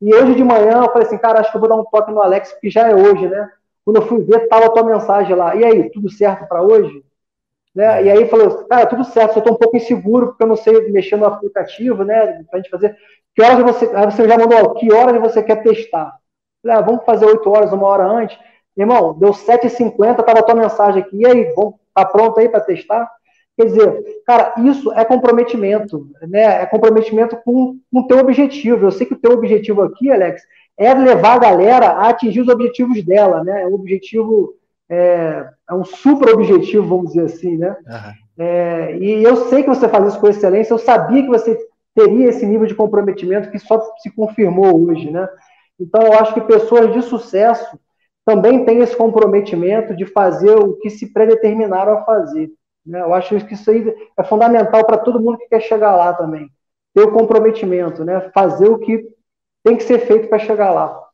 E 0.01 0.13
hoje 0.13 0.35
de 0.35 0.43
manhã 0.43 0.83
eu 0.83 0.91
falei 0.91 1.07
assim, 1.07 1.17
cara, 1.17 1.39
acho 1.39 1.51
que 1.51 1.57
eu 1.57 1.61
vou 1.61 1.69
dar 1.69 1.75
um 1.75 1.85
toque 1.85 2.11
no 2.11 2.21
Alex, 2.21 2.51
porque 2.51 2.69
já 2.69 2.87
é 2.89 2.95
hoje, 2.95 3.27
né? 3.27 3.49
Quando 3.83 3.97
eu 3.97 4.07
fui 4.07 4.23
ver, 4.23 4.43
estava 4.43 4.65
a 4.65 4.69
tua 4.69 4.83
mensagem 4.83 5.35
lá. 5.35 5.55
E 5.55 5.63
aí, 5.63 5.89
tudo 5.91 6.09
certo 6.09 6.47
para 6.47 6.61
hoje? 6.61 7.03
Né? 7.73 8.05
E 8.05 8.09
aí 8.09 8.27
falou, 8.27 8.65
cara, 8.65 8.85
tudo 8.87 9.03
certo, 9.03 9.33
só 9.33 9.39
estou 9.39 9.53
um 9.53 9.57
pouco 9.57 9.77
inseguro 9.77 10.27
porque 10.27 10.43
eu 10.43 10.47
não 10.47 10.55
sei 10.55 10.91
mexer 10.91 11.17
no 11.17 11.25
aplicativo, 11.25 12.03
né? 12.03 12.43
Pra 12.49 12.59
gente 12.59 12.69
fazer. 12.69 12.97
Que 13.35 13.43
horas 13.43 13.59
você. 13.63 13.93
Aí 13.95 14.05
você 14.05 14.27
já 14.27 14.37
mandou, 14.37 14.75
que 14.75 14.91
horas 14.93 15.21
você 15.21 15.43
quer 15.43 15.61
testar? 15.61 16.17
Falei, 16.63 16.77
ah, 16.77 16.81
vamos 16.81 17.05
fazer 17.05 17.25
8 17.25 17.49
horas, 17.49 17.71
uma 17.73 17.87
hora 17.87 18.05
antes. 18.05 18.37
Irmão, 18.77 19.13
deu 19.19 19.33
7h50, 19.33 20.23
tava 20.23 20.39
a 20.39 20.43
tua 20.43 20.55
mensagem 20.55 21.03
aqui. 21.03 21.17
E 21.17 21.25
aí, 21.27 21.53
vamos, 21.53 21.75
tá 21.93 22.05
pronto 22.05 22.39
aí 22.39 22.49
para 22.49 22.61
testar? 22.61 23.09
Quer 23.57 23.65
dizer, 23.67 24.03
cara, 24.25 24.53
isso 24.65 24.91
é 24.91 25.05
comprometimento, 25.05 26.07
né? 26.27 26.61
É 26.61 26.65
comprometimento 26.65 27.37
com 27.37 27.77
o 27.91 28.03
teu 28.03 28.19
objetivo. 28.19 28.85
Eu 28.85 28.91
sei 28.91 29.07
que 29.07 29.13
o 29.13 29.19
teu 29.19 29.31
objetivo 29.31 29.81
aqui, 29.81 30.11
Alex, 30.11 30.41
é 30.77 30.93
levar 30.93 31.35
a 31.35 31.39
galera 31.39 31.87
a 31.87 32.09
atingir 32.09 32.41
os 32.41 32.49
objetivos 32.49 33.01
dela, 33.03 33.43
né? 33.43 33.63
É 33.63 33.67
um 33.67 33.75
objetivo 33.75 34.55
é, 34.89 35.47
é 35.69 35.73
um 35.73 35.83
super 35.83 36.33
objetivo, 36.33 36.87
vamos 36.87 37.13
dizer 37.13 37.25
assim, 37.25 37.57
né? 37.57 37.75
Uhum. 37.87 38.45
É, 38.45 38.97
e 38.97 39.23
eu 39.23 39.47
sei 39.47 39.63
que 39.63 39.69
você 39.69 39.87
faz 39.87 40.07
isso 40.07 40.19
com 40.19 40.27
excelência, 40.27 40.73
eu 40.73 40.77
sabia 40.77 41.23
que 41.23 41.29
você 41.29 41.57
teria 41.95 42.27
esse 42.27 42.45
nível 42.45 42.67
de 42.67 42.75
comprometimento 42.75 43.49
que 43.49 43.57
só 43.57 43.81
se 43.99 44.09
confirmou 44.11 44.85
hoje, 44.85 45.09
né? 45.09 45.27
Então, 45.79 46.01
eu 46.01 46.13
acho 46.13 46.33
que 46.33 46.41
pessoas 46.41 46.93
de 46.93 47.01
sucesso 47.01 47.79
também 48.25 48.65
têm 48.65 48.79
esse 48.79 48.95
comprometimento 48.95 49.95
de 49.95 50.05
fazer 50.05 50.51
o 50.51 50.73
que 50.73 50.89
se 50.89 51.11
predeterminaram 51.13 51.93
a 51.93 52.03
fazer. 52.03 52.51
Né? 52.85 53.01
Eu 53.01 53.13
acho 53.13 53.39
que 53.45 53.53
isso 53.53 53.69
aí 53.71 53.83
é 54.17 54.23
fundamental 54.23 54.85
para 54.85 54.97
todo 54.97 55.19
mundo 55.19 55.37
que 55.37 55.47
quer 55.47 55.61
chegar 55.61 55.95
lá 55.95 56.13
também. 56.13 56.49
Ter 56.93 57.01
o 57.01 57.11
comprometimento, 57.11 58.05
né? 58.05 58.31
Fazer 58.33 58.67
o 58.69 58.79
que 58.79 59.03
tem 59.63 59.75
que 59.75 59.83
ser 59.83 60.05
feito 60.05 60.27
para 60.29 60.39
chegar 60.39 60.71
lá. 60.71 61.05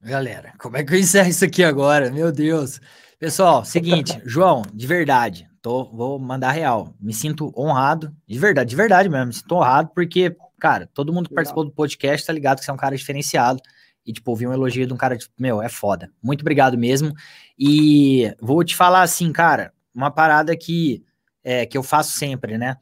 Galera, 0.00 0.52
como 0.58 0.76
é 0.76 0.84
que 0.84 0.94
eu 0.94 0.98
encerro 0.98 1.28
isso 1.28 1.44
aqui 1.44 1.64
agora? 1.64 2.10
Meu 2.10 2.30
Deus. 2.30 2.80
Pessoal, 3.18 3.64
seguinte, 3.64 4.20
João, 4.26 4.62
de 4.72 4.86
verdade, 4.86 5.48
tô, 5.62 5.90
vou 5.90 6.18
mandar 6.18 6.52
real. 6.52 6.94
Me 7.00 7.14
sinto 7.14 7.50
honrado, 7.56 8.14
de 8.26 8.38
verdade, 8.38 8.70
de 8.70 8.76
verdade 8.76 9.08
mesmo, 9.08 9.26
me 9.26 9.32
sinto 9.32 9.54
honrado, 9.54 9.90
porque, 9.94 10.36
cara, 10.60 10.88
todo 10.92 11.12
mundo 11.12 11.28
que 11.28 11.34
participou 11.34 11.64
do 11.64 11.72
podcast 11.72 12.26
tá 12.26 12.32
ligado 12.32 12.58
que 12.58 12.64
você 12.64 12.70
é 12.70 12.74
um 12.74 12.76
cara 12.76 12.96
diferenciado. 12.96 13.60
E, 14.06 14.12
tipo, 14.12 14.30
ouvir 14.30 14.46
um 14.46 14.52
elogio 14.52 14.86
de 14.86 14.92
um 14.92 14.96
cara, 14.96 15.16
tipo, 15.16 15.34
meu, 15.36 15.60
é 15.60 15.68
foda. 15.68 16.08
Muito 16.22 16.42
obrigado 16.42 16.78
mesmo. 16.78 17.12
E 17.58 18.32
vou 18.40 18.62
te 18.62 18.76
falar 18.76 19.02
assim, 19.02 19.32
cara, 19.32 19.72
uma 19.96 20.10
parada 20.10 20.56
que, 20.56 21.04
é, 21.42 21.66
que 21.66 21.76
eu 21.76 21.82
faço 21.82 22.12
sempre, 22.12 22.58
né? 22.58 22.76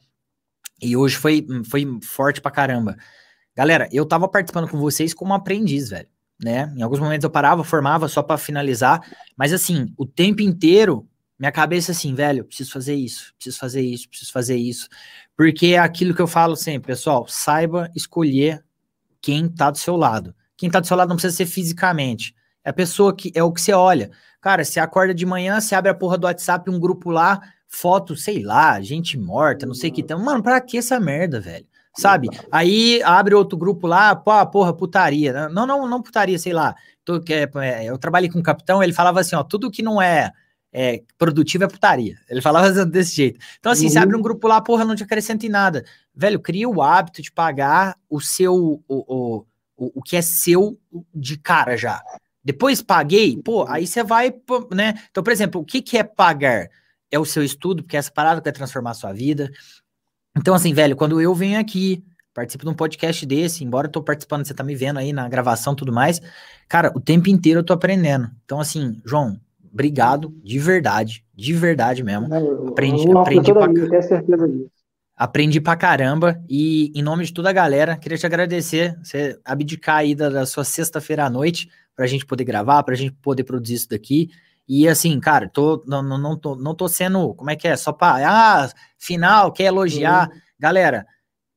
E 0.83 0.97
hoje 0.97 1.17
foi, 1.17 1.47
foi 1.71 1.87
forte 2.03 2.41
pra 2.41 2.51
caramba. 2.51 2.97
Galera, 3.57 3.89
eu 3.93 4.05
tava 4.05 4.29
participando 4.29 4.69
com 4.69 4.79
vocês 4.79 5.15
como 5.15 5.33
aprendiz, 5.33 5.91
velho 5.91 6.09
né? 6.43 6.73
Em 6.77 6.83
alguns 6.83 7.01
momentos 7.01 7.25
eu 7.25 7.31
parava, 7.31 7.63
formava 7.65 8.09
só 8.09 8.23
para 8.23 8.39
finalizar, 8.39 9.01
mas 9.37 9.53
assim, 9.53 9.93
o 9.97 10.07
tempo 10.07 10.43
inteiro, 10.43 11.09
minha 11.39 11.53
cabeça 11.53 11.93
assim, 11.93 12.15
velho, 12.15 12.45
preciso 12.45 12.73
fazer 12.73 12.95
isso, 12.95 13.33
preciso 13.37 13.59
fazer 13.59 13.83
isso, 13.83 14.09
preciso 14.09 14.33
fazer 14.33 14.57
isso. 14.57 14.89
Porque 15.37 15.69
é 15.69 15.79
aquilo 15.79 16.15
que 16.15 16.23
eu 16.23 16.27
falo 16.27 16.57
sempre, 16.57 16.89
pessoal, 16.89 17.27
saiba 17.29 17.91
escolher 17.95 18.65
quem 19.21 19.49
tá 19.49 19.71
do 19.71 19.79
seu 19.79 19.97
lado. 19.97 20.35
Quem 20.57 20.71
tá 20.71 20.81
do 20.81 20.87
seu 20.87 20.97
lado 20.97 21.09
não 21.09 21.17
precisa 21.17 21.37
ser 21.37 21.47
fisicamente. 21.47 22.35
É 22.65 22.71
a 22.71 22.73
pessoa 22.73 23.15
que 23.15 23.31
é 23.35 23.43
o 23.43 23.53
que 23.53 23.61
você 23.61 23.73
olha. 23.73 24.11
Cara, 24.41 24.65
você 24.65 24.81
acorda 24.81 25.15
de 25.15 25.27
manhã, 25.27 25.61
você 25.61 25.75
abre 25.75 25.91
a 25.91 25.95
porra 25.95 26.19
do 26.19 26.25
WhatsApp, 26.25 26.71
um 26.71 26.81
grupo 26.81 27.11
lá, 27.11 27.41
foto, 27.67 28.17
sei 28.17 28.43
lá, 28.43 28.81
gente 28.81 29.19
morta, 29.19 29.67
não 29.67 29.75
sei 29.75 29.91
o 29.91 29.93
que. 29.93 30.01
Então, 30.01 30.19
mano, 30.19 30.43
pra 30.43 30.61
que 30.61 30.79
essa 30.79 30.99
merda, 30.99 31.41
velho? 31.41 31.67
sabe? 31.97 32.29
Aí 32.51 33.03
abre 33.03 33.35
outro 33.35 33.57
grupo 33.57 33.87
lá, 33.87 34.15
pô, 34.15 34.47
porra, 34.47 34.75
putaria. 34.75 35.49
Não, 35.49 35.67
não, 35.67 35.89
não 35.89 36.03
putaria, 36.03 36.39
sei 36.39 36.53
lá. 36.53 36.75
Tô, 37.05 37.17
é, 37.29 37.49
é, 37.63 37.85
eu 37.85 37.99
trabalhei 37.99 38.29
com 38.29 38.39
um 38.39 38.43
capitão, 38.43 38.83
ele 38.83 38.93
falava 38.93 39.21
assim, 39.21 39.37
ó, 39.37 39.43
tudo 39.43 39.71
que 39.71 39.83
não 39.83 40.01
é, 40.03 40.33
é 40.73 41.03
produtivo 41.17 41.65
é 41.65 41.69
putaria. 41.69 42.17
Ele 42.29 42.43
falava 42.43 42.71
desse 42.87 43.15
jeito. 43.15 43.39
Então, 43.59 43.73
assim, 43.73 43.85
uhum. 43.85 43.91
você 43.91 43.99
abre 43.99 44.17
um 44.17 44.23
grupo 44.23 44.49
lá, 44.49 44.61
porra, 44.61 44.85
não 44.85 44.97
te 44.97 45.05
acrescenta 45.05 45.47
em 45.47 45.51
nada. 45.51 45.85
Velho, 46.15 46.41
cria 46.41 46.69
o 46.69 46.83
hábito 46.83 47.23
de 47.23 47.31
pagar 47.31 47.97
o 48.09 48.21
seu, 48.21 48.55
o, 48.55 48.83
o, 48.89 49.45
o, 49.77 50.01
o 50.01 50.03
que 50.03 50.17
é 50.17 50.23
seu 50.23 50.79
de 51.15 51.39
cara 51.39 51.77
já. 51.77 52.03
Depois 52.45 52.83
paguei, 52.83 53.41
pô, 53.43 53.65
aí 53.67 53.87
você 53.87 54.05
vai, 54.05 54.35
né? 54.75 54.95
Então, 55.11 55.23
por 55.23 55.33
exemplo, 55.33 55.61
o 55.61 55.65
que, 55.65 55.81
que 55.81 55.97
é 55.97 56.03
pagar? 56.05 56.69
É 57.11 57.19
o 57.19 57.25
seu 57.25 57.43
estudo, 57.43 57.83
porque 57.83 57.97
essa 57.97 58.11
parada 58.11 58.41
vai 58.41 58.53
transformar 58.53 58.91
a 58.91 58.95
sua 58.95 59.13
vida. 59.13 59.51
Então, 60.37 60.55
assim, 60.55 60.75
velho, 60.75 60.97
quando 60.97 61.21
eu 61.21 61.35
venho 61.35 61.59
aqui, 61.59 62.05
participo 62.35 62.65
de 62.65 62.71
um 62.71 62.75
podcast 62.75 63.25
desse, 63.25 63.65
embora 63.65 63.87
eu 63.87 63.93
tô 63.93 64.03
participando, 64.03 64.45
você 64.45 64.53
tá 64.53 64.65
me 64.65 64.75
vendo 64.75 64.99
aí 64.99 65.13
na 65.13 65.29
gravação 65.29 65.73
e 65.73 65.77
tudo 65.77 65.93
mais, 65.93 66.21
cara, 66.69 66.93
o 66.95 67.01
tempo 67.01 67.31
inteiro 67.31 67.61
eu 67.61 67.65
tô 67.65 67.73
aprendendo. 67.73 68.29
Então, 68.45 68.61
assim, 68.61 69.01
João, 69.07 69.41
obrigado, 69.73 70.35
de 70.43 70.59
verdade, 70.59 71.25
de 71.35 71.53
verdade 71.55 72.03
mesmo. 72.03 72.27
Aprendi, 72.69 73.09
eu, 73.09 73.19
aprendi 73.19 73.53
pra, 73.53 73.69
mim, 73.69 73.89
tenho 73.89 74.03
certeza 74.03 74.49
disso. 74.49 74.71
Aprendi 75.17 75.61
pra 75.61 75.77
caramba 75.77 76.43
e 76.49 76.93
em 76.93 77.03
nome 77.03 77.25
de 77.25 77.33
toda 77.33 77.49
a 77.49 77.53
galera, 77.53 77.97
queria 77.97 78.19
te 78.19 78.27
agradecer, 78.27 78.99
você 79.01 79.39
abdicar 79.45 79.99
aí 79.99 80.15
da, 80.15 80.29
da 80.29 80.45
sua 80.45 80.65
sexta-feira 80.65 81.25
à 81.25 81.31
noite 81.31 81.71
pra 81.95 82.07
gente 82.07 82.27
poder 82.27 82.45
gravar, 82.45 82.83
pra 82.83 82.95
gente 82.95 83.13
poder 83.13 83.45
produzir 83.45 83.75
isso 83.75 83.89
daqui. 83.89 84.31
E 84.67 84.89
assim, 84.89 85.19
cara, 85.21 85.49
tô, 85.49 85.83
não, 85.87 86.03
não, 86.03 86.19
não, 86.19 86.37
tô, 86.37 86.57
não 86.57 86.75
tô 86.75 86.89
sendo, 86.89 87.35
como 87.35 87.51
é 87.51 87.57
que 87.57 87.69
é? 87.69 87.77
Só 87.77 87.93
pra, 87.93 88.17
ah, 88.27 88.71
final, 88.99 89.53
quer 89.53 89.65
elogiar. 89.65 90.29
Uhum. 90.29 90.41
Galera, 90.59 91.07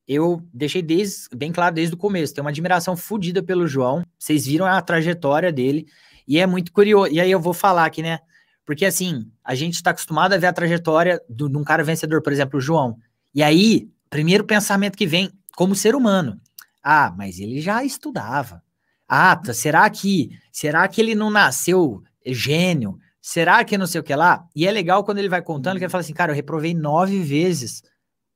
eu 0.06 0.42
deixei 0.52 0.82
desde, 0.82 1.28
bem 1.34 1.52
claro 1.52 1.74
desde 1.74 1.94
o 1.94 1.98
começo, 1.98 2.34
tenho 2.34 2.44
uma 2.44 2.50
admiração 2.50 2.96
fodida 2.96 3.42
pelo 3.42 3.66
João. 3.66 4.02
Vocês 4.18 4.46
viram 4.46 4.66
a 4.66 4.80
trajetória 4.80 5.52
dele 5.52 5.86
e 6.26 6.38
é 6.38 6.46
muito 6.46 6.72
curioso. 6.72 7.12
E 7.12 7.20
aí 7.20 7.30
eu 7.30 7.40
vou 7.40 7.54
falar 7.54 7.84
aqui, 7.84 8.02
né? 8.02 8.18
Porque 8.64 8.84
assim, 8.84 9.30
a 9.42 9.54
gente 9.54 9.74
está 9.74 9.90
acostumado 9.90 10.34
a 10.34 10.38
ver 10.38 10.46
a 10.46 10.52
trajetória 10.52 11.22
do, 11.28 11.48
de 11.48 11.56
um 11.56 11.64
cara 11.64 11.82
vencedor, 11.82 12.22
por 12.22 12.32
exemplo, 12.32 12.58
o 12.58 12.60
João. 12.60 12.98
E 13.34 13.42
aí, 13.42 13.90
primeiro 14.10 14.44
pensamento 14.44 14.96
que 14.96 15.06
vem 15.06 15.30
como 15.56 15.74
ser 15.74 15.94
humano. 15.94 16.38
Ah, 16.82 17.12
mas 17.16 17.40
ele 17.40 17.60
já 17.60 17.82
estudava. 17.82 18.62
Ah, 19.08 19.40
será 19.54 19.88
que 19.88 20.30
será 20.52 20.86
que 20.86 21.00
ele 21.00 21.14
não 21.14 21.30
nasceu 21.30 22.02
gênio? 22.26 22.98
Será 23.20 23.64
que 23.64 23.78
não 23.78 23.86
sei 23.86 24.00
o 24.00 24.04
que 24.04 24.14
lá? 24.14 24.46
E 24.54 24.66
é 24.66 24.70
legal 24.70 25.04
quando 25.04 25.18
ele 25.18 25.28
vai 25.28 25.42
contando 25.42 25.78
que 25.78 25.84
ele 25.84 25.90
fala 25.90 26.02
assim, 26.02 26.14
cara, 26.14 26.32
eu 26.32 26.36
reprovei 26.36 26.74
nove 26.74 27.22
vezes 27.22 27.82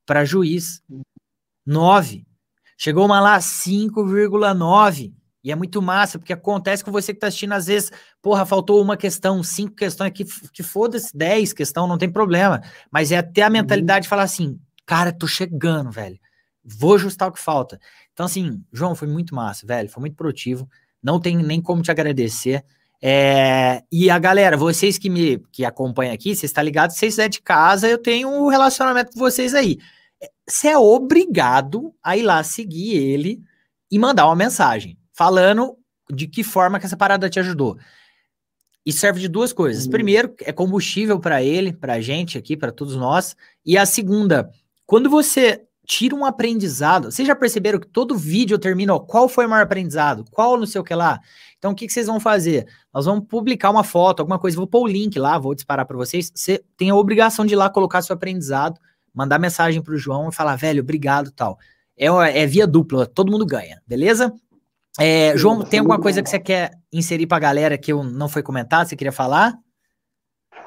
para 0.06 0.24
juiz. 0.24 0.82
Nove. 1.64 2.26
Chegou 2.76 3.04
uma 3.04 3.20
lá 3.20 3.38
5,9. 3.38 5.12
E 5.44 5.50
é 5.50 5.56
muito 5.56 5.82
massa, 5.82 6.18
porque 6.18 6.32
acontece 6.32 6.84
com 6.84 6.92
você 6.92 7.12
que 7.12 7.18
tá 7.18 7.26
assistindo, 7.26 7.52
às 7.52 7.66
vezes, 7.66 7.90
porra, 8.20 8.46
faltou 8.46 8.80
uma 8.80 8.96
questão, 8.96 9.42
cinco 9.42 9.74
questões, 9.74 10.12
que, 10.12 10.24
que 10.52 10.62
foda-se, 10.62 11.10
dez 11.16 11.52
questão, 11.52 11.88
não 11.88 11.98
tem 11.98 12.10
problema. 12.10 12.62
Mas 12.90 13.10
é 13.10 13.20
ter 13.22 13.42
a 13.42 13.50
mentalidade 13.50 14.04
de 14.04 14.08
falar 14.08 14.22
assim, 14.22 14.60
cara, 14.86 15.12
tô 15.12 15.26
chegando, 15.26 15.90
velho. 15.90 16.18
Vou 16.64 16.94
ajustar 16.94 17.28
o 17.28 17.32
que 17.32 17.40
falta. 17.40 17.80
Então, 18.12 18.26
assim, 18.26 18.62
João, 18.72 18.94
foi 18.94 19.08
muito 19.08 19.34
massa, 19.34 19.66
velho. 19.66 19.88
Foi 19.88 20.00
muito 20.00 20.16
produtivo. 20.16 20.68
Não 21.02 21.20
tem 21.20 21.36
nem 21.36 21.60
como 21.60 21.82
te 21.82 21.90
agradecer. 21.90 22.64
É, 23.04 23.82
e 23.90 24.08
a 24.08 24.18
galera, 24.18 24.56
vocês 24.56 24.96
que 24.96 25.10
me 25.10 25.38
que 25.50 25.64
acompanham 25.64 26.14
aqui, 26.14 26.36
vocês 26.36 26.44
estão 26.44 26.60
tá 26.60 26.64
ligados, 26.64 26.94
se 26.94 27.00
vocês 27.00 27.18
é 27.18 27.28
de 27.28 27.40
casa, 27.42 27.88
eu 27.88 27.98
tenho 27.98 28.28
um 28.28 28.46
relacionamento 28.46 29.12
com 29.12 29.18
vocês 29.18 29.54
aí. 29.54 29.78
Você 30.48 30.68
é 30.68 30.78
obrigado 30.78 31.92
a 32.00 32.16
ir 32.16 32.22
lá 32.22 32.44
seguir 32.44 32.94
ele 32.96 33.42
e 33.90 33.98
mandar 33.98 34.26
uma 34.26 34.36
mensagem 34.36 34.96
falando 35.12 35.76
de 36.12 36.28
que 36.28 36.44
forma 36.44 36.78
que 36.78 36.86
essa 36.86 36.96
parada 36.96 37.28
te 37.28 37.40
ajudou. 37.40 37.76
E 38.86 38.92
serve 38.92 39.20
de 39.20 39.28
duas 39.28 39.52
coisas. 39.52 39.84
Uhum. 39.84 39.90
Primeiro, 39.90 40.34
é 40.40 40.52
combustível 40.52 41.18
para 41.18 41.42
ele, 41.42 41.72
para 41.72 41.94
a 41.94 42.00
gente 42.00 42.38
aqui, 42.38 42.56
para 42.56 42.72
todos 42.72 42.96
nós. 42.96 43.36
E 43.64 43.76
a 43.76 43.86
segunda, 43.86 44.50
quando 44.86 45.10
você 45.10 45.62
tira 45.92 46.14
um 46.16 46.24
aprendizado, 46.24 47.10
vocês 47.10 47.28
já 47.28 47.36
perceberam 47.36 47.78
que 47.78 47.86
todo 47.86 48.16
vídeo 48.16 48.58
termina, 48.58 48.94
ó, 48.94 48.98
qual 48.98 49.28
foi 49.28 49.44
o 49.44 49.48
maior 49.48 49.64
aprendizado? 49.64 50.24
Qual 50.30 50.56
não 50.56 50.64
sei 50.64 50.80
o 50.80 50.84
que 50.84 50.94
lá? 50.94 51.20
Então, 51.58 51.72
o 51.72 51.74
que, 51.74 51.86
que 51.86 51.92
vocês 51.92 52.06
vão 52.06 52.18
fazer? 52.18 52.66
Nós 52.94 53.04
vamos 53.04 53.26
publicar 53.28 53.68
uma 53.68 53.84
foto, 53.84 54.20
alguma 54.20 54.38
coisa, 54.38 54.56
vou 54.56 54.66
pôr 54.66 54.84
o 54.84 54.86
link 54.86 55.18
lá, 55.18 55.38
vou 55.38 55.54
disparar 55.54 55.84
para 55.84 55.94
vocês. 55.94 56.32
Você 56.34 56.64
tem 56.78 56.88
a 56.88 56.94
obrigação 56.94 57.44
de 57.44 57.52
ir 57.52 57.56
lá 57.56 57.68
colocar 57.68 58.00
seu 58.00 58.14
aprendizado, 58.14 58.80
mandar 59.14 59.38
mensagem 59.38 59.82
para 59.82 59.92
o 59.92 59.98
João 59.98 60.30
e 60.30 60.34
falar, 60.34 60.56
velho, 60.56 60.82
obrigado 60.82 61.30
tal. 61.30 61.58
É, 61.94 62.06
é 62.06 62.46
via 62.46 62.66
dupla, 62.66 63.04
todo 63.04 63.30
mundo 63.30 63.44
ganha, 63.44 63.82
beleza? 63.86 64.32
É, 64.98 65.36
João, 65.36 65.60
tem 65.60 65.80
alguma 65.80 66.00
coisa 66.00 66.22
que 66.22 66.30
você 66.30 66.38
quer 66.38 66.70
inserir 66.90 67.26
para 67.26 67.36
a 67.36 67.40
galera 67.40 67.76
que 67.76 67.92
eu 67.92 68.02
não 68.02 68.30
foi 68.30 68.42
comentado? 68.42 68.88
Você 68.88 68.96
queria 68.96 69.12
falar? 69.12 69.58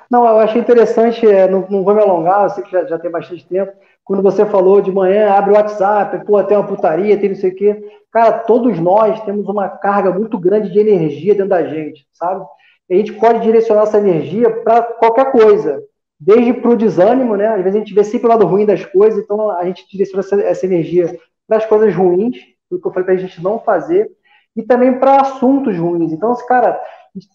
Não, 0.08 0.24
eu 0.24 0.38
achei 0.38 0.62
interessante, 0.62 1.26
é, 1.26 1.50
não, 1.50 1.68
não 1.68 1.84
vou 1.84 1.96
me 1.96 2.02
alongar, 2.02 2.44
eu 2.44 2.50
sei 2.52 2.64
que 2.64 2.72
já, 2.72 2.86
já 2.86 3.00
tem 3.00 3.10
bastante 3.10 3.44
tempo. 3.48 3.72
Quando 4.06 4.22
você 4.22 4.46
falou 4.46 4.82
de 4.82 4.92
manhã, 4.92 5.32
abre 5.32 5.52
o 5.52 5.56
WhatsApp, 5.56 6.24
pô, 6.26 6.42
tem 6.44 6.56
uma 6.56 6.68
putaria, 6.68 7.18
tem 7.18 7.30
não 7.30 7.36
sei 7.36 7.50
o 7.50 7.56
quê. 7.56 7.84
Cara, 8.12 8.40
todos 8.40 8.80
nós 8.80 9.20
temos 9.22 9.48
uma 9.50 9.68
carga 9.68 10.12
muito 10.12 10.38
grande 10.38 10.72
de 10.72 10.80
energia 10.80 11.34
dentro 11.34 11.50
da 11.50 11.66
gente, 11.66 12.08
sabe? 12.14 12.46
E 12.88 12.94
a 12.94 12.98
gente 12.98 13.14
pode 13.14 13.42
direcionar 13.42 13.82
essa 13.82 13.98
energia 13.98 14.50
para 14.62 14.84
qualquer 14.84 15.32
coisa, 15.32 15.84
desde 16.20 16.54
para 16.54 16.70
o 16.70 16.78
desânimo, 16.78 17.36
né? 17.36 17.48
Às 17.48 17.64
vezes 17.64 17.76
a 17.76 17.80
gente 17.80 17.96
vê 17.96 18.04
sempre 18.04 18.28
o 18.28 18.30
lado 18.30 18.46
ruim 18.46 18.64
das 18.64 18.86
coisas, 18.86 19.24
então 19.24 19.50
a 19.50 19.66
gente 19.66 19.84
direciona 19.92 20.22
essa, 20.22 20.40
essa 20.40 20.66
energia 20.68 21.18
para 21.48 21.58
as 21.58 21.66
coisas 21.66 21.94
ruins, 21.94 22.38
o 22.70 22.80
que 22.80 22.88
eu 22.88 22.92
falei 22.92 23.06
para 23.06 23.14
a 23.16 23.18
gente 23.18 23.42
não 23.42 23.58
fazer, 23.58 24.08
e 24.56 24.62
também 24.62 25.00
para 25.00 25.22
assuntos 25.22 25.76
ruins. 25.76 26.12
Então, 26.12 26.32
cara, 26.48 26.80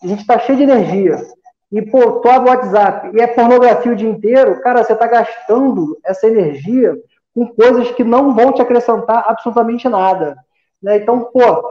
a 0.02 0.06
gente 0.06 0.20
está 0.20 0.38
cheio 0.38 0.56
de 0.56 0.64
energia. 0.64 1.16
E, 1.72 1.82
pô, 1.82 2.20
abre 2.28 2.51
o 2.51 2.52
WhatsApp 2.52 3.16
e 3.16 3.20
é 3.20 3.26
pornografia 3.28 3.92
o 3.92 3.97
dia 3.97 4.09
inteiro, 4.09 4.60
cara, 4.60 4.82
você 4.82 4.92
está 4.92 5.06
gastando 5.06 5.97
essa 6.05 6.26
energia 6.26 6.97
com 7.32 7.47
coisas 7.47 7.90
que 7.92 8.02
não 8.02 8.34
vão 8.34 8.52
te 8.52 8.60
acrescentar 8.60 9.24
absolutamente 9.26 9.88
nada. 9.88 10.36
Né? 10.82 10.97
Então, 10.97 11.30
pô, 11.32 11.70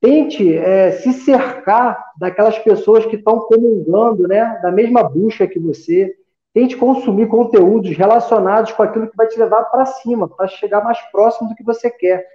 tente 0.00 0.56
é, 0.56 0.92
se 0.92 1.12
cercar 1.12 2.12
daquelas 2.18 2.58
pessoas 2.60 3.04
que 3.06 3.16
estão 3.16 3.40
comungando 3.40 4.28
né, 4.28 4.60
da 4.62 4.70
mesma 4.70 5.02
bucha 5.02 5.46
que 5.46 5.58
você. 5.58 6.14
Tente 6.52 6.76
consumir 6.76 7.28
conteúdos 7.28 7.96
relacionados 7.96 8.72
com 8.72 8.82
aquilo 8.82 9.08
que 9.08 9.16
vai 9.16 9.28
te 9.28 9.38
levar 9.38 9.64
para 9.66 9.86
cima, 9.86 10.28
para 10.28 10.48
chegar 10.48 10.82
mais 10.82 10.98
próximo 11.12 11.48
do 11.48 11.54
que 11.54 11.62
você 11.62 11.88
quer 11.88 12.26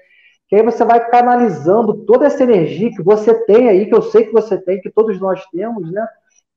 que 0.47 0.55
aí 0.55 0.63
você 0.63 0.83
vai 0.85 1.09
canalizando 1.09 2.05
toda 2.05 2.25
essa 2.27 2.43
energia 2.43 2.91
que 2.91 3.01
você 3.01 3.33
tem 3.45 3.67
aí, 3.67 3.87
que 3.87 3.95
eu 3.95 4.01
sei 4.01 4.25
que 4.25 4.31
você 4.31 4.57
tem, 4.57 4.79
que 4.79 4.89
todos 4.89 5.19
nós 5.19 5.43
temos, 5.47 5.91
né? 5.91 6.07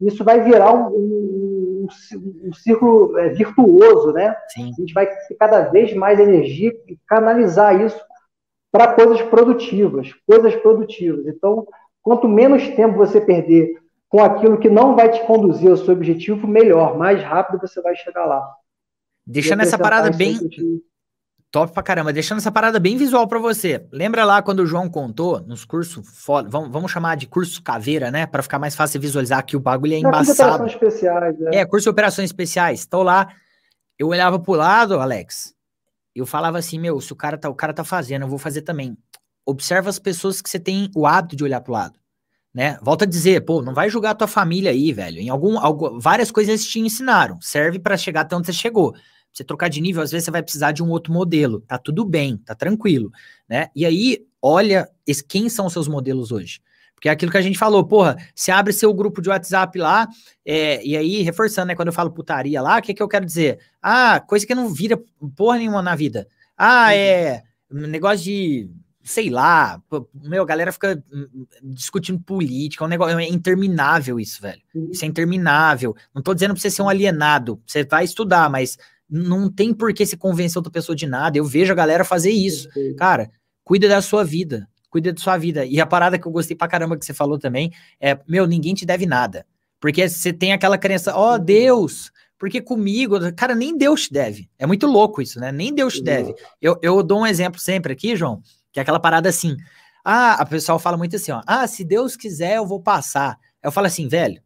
Isso 0.01 0.25
vai 0.25 0.43
virar 0.43 0.73
um, 0.73 0.89
um, 0.89 1.89
um, 2.15 2.49
um 2.49 2.53
círculo 2.53 3.19
é, 3.19 3.31
virtuoso, 3.31 4.13
né? 4.13 4.37
Sim. 4.49 4.71
A 4.77 4.81
gente 4.81 4.93
vai 4.93 5.07
ter 5.07 5.35
cada 5.39 5.63
vez 5.63 5.93
mais 5.95 6.21
energia 6.21 6.73
e 6.87 6.97
canalizar 7.07 7.81
isso 7.81 8.01
para 8.71 8.95
coisas 8.95 9.21
produtivas, 9.23 10.13
coisas 10.27 10.55
produtivas. 10.57 11.27
Então, 11.27 11.67
quanto 12.03 12.29
menos 12.29 12.67
tempo 12.69 12.97
você 12.97 13.21
perder 13.21 13.81
com 14.09 14.23
aquilo 14.23 14.59
que 14.59 14.71
não 14.71 14.95
vai 14.97 15.11
te 15.11 15.25
conduzir 15.27 15.71
ao 15.71 15.77
seu 15.77 15.95
objetivo, 15.95 16.47
melhor, 16.47 16.97
mais 16.97 17.23
rápido 17.23 17.61
você 17.61 17.81
vai 17.83 17.95
chegar 17.97 18.25
lá. 18.25 18.43
Deixando 19.27 19.61
essa 19.63 19.79
parada 19.79 20.11
bem, 20.11 20.39
Top 21.51 21.73
pra 21.73 21.83
caramba. 21.83 22.13
Deixando 22.13 22.39
essa 22.39 22.53
parada 22.53 22.79
bem 22.79 22.97
visual 22.97 23.27
para 23.27 23.39
você. 23.39 23.87
Lembra 23.91 24.25
lá 24.25 24.43
quando 24.43 24.61
o 24.61 24.67
João 24.67 24.89
contou 24.89 25.41
nos 25.41 25.65
cursos, 25.65 26.05
vamos, 26.47 26.71
vamos 26.71 26.91
chamar 26.91 27.17
de 27.17 27.27
curso 27.27 27.63
caveira, 27.63 28.11
né? 28.11 28.27
Para 28.27 28.43
ficar 28.43 28.59
mais 28.59 28.77
fácil 28.77 29.01
visualizar 29.01 29.45
que 29.45 29.57
o 29.57 29.61
bagulho 29.61 29.95
é 29.95 29.99
embaçado. 29.99 30.27
Curso 30.27 30.35
de 30.35 30.43
operações 30.43 30.73
especiais, 30.73 31.39
né? 31.39 31.51
É, 31.55 31.65
curso 31.65 31.85
de 31.85 31.91
operações 31.91 32.27
especiais. 32.27 32.87
Tô 32.87 33.03
lá, 33.03 33.29
eu 33.99 34.09
olhava 34.09 34.39
pro 34.39 34.53
lado, 34.53 35.01
Alex, 35.01 35.55
eu 36.15 36.27
falava 36.27 36.59
assim, 36.59 36.79
meu, 36.79 37.01
se 37.01 37.13
o 37.13 37.17
cara 37.17 37.39
tá, 37.39 37.49
o 37.49 37.55
cara 37.55 37.73
tá 37.73 37.83
fazendo, 37.83 38.23
eu 38.23 38.29
vou 38.29 38.39
fazer 38.39 38.63
também. 38.63 38.97
Observa 39.47 39.89
as 39.89 39.99
pessoas 39.99 40.43
que 40.43 40.51
você 40.51 40.59
tem 40.59 40.91
o 40.95 41.07
hábito 41.07 41.35
de 41.35 41.45
olhar 41.45 41.63
pro 41.63 41.73
lado. 41.73 41.99
Né? 42.53 42.79
Volta 42.83 43.05
a 43.05 43.09
dizer, 43.09 43.45
pô, 43.45 43.63
não 43.63 43.73
vai 43.73 43.89
julgar 43.89 44.11
a 44.11 44.15
tua 44.15 44.27
família 44.27 44.71
aí, 44.71 44.93
velho. 44.93 45.19
Em 45.19 45.29
algum, 45.29 45.59
algum 45.59 45.99
várias 45.99 46.31
coisas 46.31 46.51
eles 46.51 46.67
te 46.67 46.81
ensinaram. 46.81 47.41
Serve 47.41 47.79
para 47.79 47.97
chegar 47.97 48.23
até 48.23 48.37
onde 48.37 48.47
você 48.47 48.53
chegou 48.53 48.95
você 49.39 49.45
trocar 49.45 49.69
de 49.69 49.81
nível, 49.81 50.03
às 50.03 50.11
vezes 50.11 50.25
você 50.25 50.31
vai 50.31 50.43
precisar 50.43 50.73
de 50.73 50.83
um 50.83 50.91
outro 50.91 51.13
modelo. 51.13 51.61
Tá 51.61 51.79
tudo 51.79 52.05
bem, 52.05 52.37
tá 52.39 52.55
tranquilo, 52.55 53.11
né? 53.49 53.69
E 53.75 53.87
aí, 53.87 54.27
olha 54.43 54.89
esse, 55.07 55.25
quem 55.25 55.49
são 55.49 55.67
os 55.67 55.73
seus 55.73 55.89
modelos 55.89 56.33
hoje. 56.33 56.61
Porque 56.95 57.09
é 57.09 57.13
aquilo 57.13 57.31
que 57.31 57.39
a 57.39 57.43
gente 57.43 57.57
falou, 57.57 57.87
porra, 57.87 58.17
você 58.35 58.51
abre 58.51 58.73
seu 58.73 58.93
grupo 58.93 59.23
de 59.23 59.29
WhatsApp 59.29 59.79
lá, 59.79 60.09
é, 60.45 60.85
e 60.85 60.97
aí, 60.97 61.23
reforçando, 61.23 61.69
né? 61.69 61.77
Quando 61.77 61.89
eu 61.89 61.95
falo 61.95 62.11
putaria 62.11 62.61
lá, 62.61 62.79
o 62.79 62.83
que, 62.83 62.93
que 62.93 63.03
eu 63.03 63.09
quero 63.09 63.25
dizer? 63.25 63.61
Ah, 63.81 64.19
coisa 64.19 64.45
que 64.45 64.55
não 64.55 64.69
vira 64.69 65.01
porra 65.37 65.59
nenhuma 65.59 65.81
na 65.81 65.95
vida. 65.95 66.27
Ah, 66.57 66.93
é 66.95 67.45
negócio 67.71 68.25
de 68.25 68.71
sei 69.09 69.31
lá, 69.31 69.83
meu, 70.15 70.43
a 70.43 70.47
galera 70.47 70.71
fica 70.71 71.03
hum, 71.11 71.47
discutindo 71.63 72.21
política, 72.21 72.85
é 72.85 72.87
um 72.87 72.91
negócio, 72.91 73.19
é 73.19 73.27
interminável 73.27 74.21
isso, 74.21 74.43
velho. 74.43 74.61
Isso 74.91 75.03
é 75.03 75.09
interminável. 75.09 75.97
Não 76.15 76.21
tô 76.23 76.35
dizendo 76.35 76.53
pra 76.53 76.61
você 76.61 76.71
ser 76.71 76.83
um 76.83 76.91
alienado, 76.91 77.61
você 77.67 77.85
vai 77.85 78.05
estudar, 78.05 78.51
mas 78.51 78.77
não 79.09 79.51
tem 79.51 79.73
por 79.73 79.93
que 79.93 80.05
se 80.05 80.17
convencer 80.17 80.59
outra 80.59 80.73
pessoa 80.73 80.95
de 80.95 81.07
nada. 81.07 81.39
Eu 81.39 81.45
vejo 81.45 81.73
a 81.73 81.77
galera 81.77 82.05
fazer 82.05 82.31
isso. 82.31 82.69
Cara, 82.97 83.31
cuida 83.65 83.89
da 83.89 84.03
sua 84.03 84.25
vida. 84.25 84.69
Cuida 84.91 85.13
da 85.13 85.21
sua 85.21 85.37
vida. 85.37 85.65
E 85.65 85.81
a 85.81 85.87
parada 85.87 86.19
que 86.19 86.27
eu 86.27 86.33
gostei 86.33 86.57
pra 86.57 86.69
caramba 86.69 86.97
que 86.97 87.05
você 87.05 87.15
falou 87.15 87.39
também 87.39 87.73
é: 88.01 88.19
meu, 88.27 88.47
ninguém 88.47 88.75
te 88.75 88.87
deve 88.87 89.07
nada. 89.07 89.47
Porque 89.81 90.09
você 90.09 90.33
tem 90.33 90.53
aquela 90.53 90.77
crença, 90.77 91.15
ó, 91.15 91.35
oh, 91.35 91.39
Deus, 91.39 92.11
porque 92.39 92.61
comigo, 92.61 93.17
cara, 93.35 93.55
nem 93.55 93.77
Deus 93.77 94.05
te 94.05 94.13
deve. 94.13 94.49
É 94.59 94.67
muito 94.67 94.87
louco 94.87 95.23
isso, 95.23 95.39
né? 95.41 95.53
Nem 95.53 95.75
Deus 95.75 95.95
te 95.95 96.03
deve. 96.03 96.35
Eu, 96.61 96.79
eu 96.83 97.03
dou 97.03 97.21
um 97.21 97.27
exemplo 97.27 97.61
sempre 97.61 97.93
aqui, 97.93 98.17
João, 98.17 98.43
que 98.73 98.79
é 98.79 98.83
aquela 98.83 99.01
parada 99.01 99.29
assim. 99.29 99.57
Ah, 100.05 100.35
a 100.35 100.47
pessoal 100.47 100.79
fala 100.79 100.97
muito 100.97 101.17
assim, 101.17 101.33
ó. 101.33 101.43
Ah, 101.47 101.67
se 101.67 101.85
Deus 101.85 102.17
quiser, 102.17 102.57
eu 102.57 102.67
vou 102.67 102.81
passar. 102.81 103.39
Eu 103.63 103.71
falo 103.73 103.87
assim, 103.87 104.09
velho, 104.09 104.43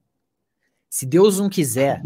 se 0.89 1.07
Deus 1.07 1.39
não 1.39 1.49
quiser, 1.49 2.03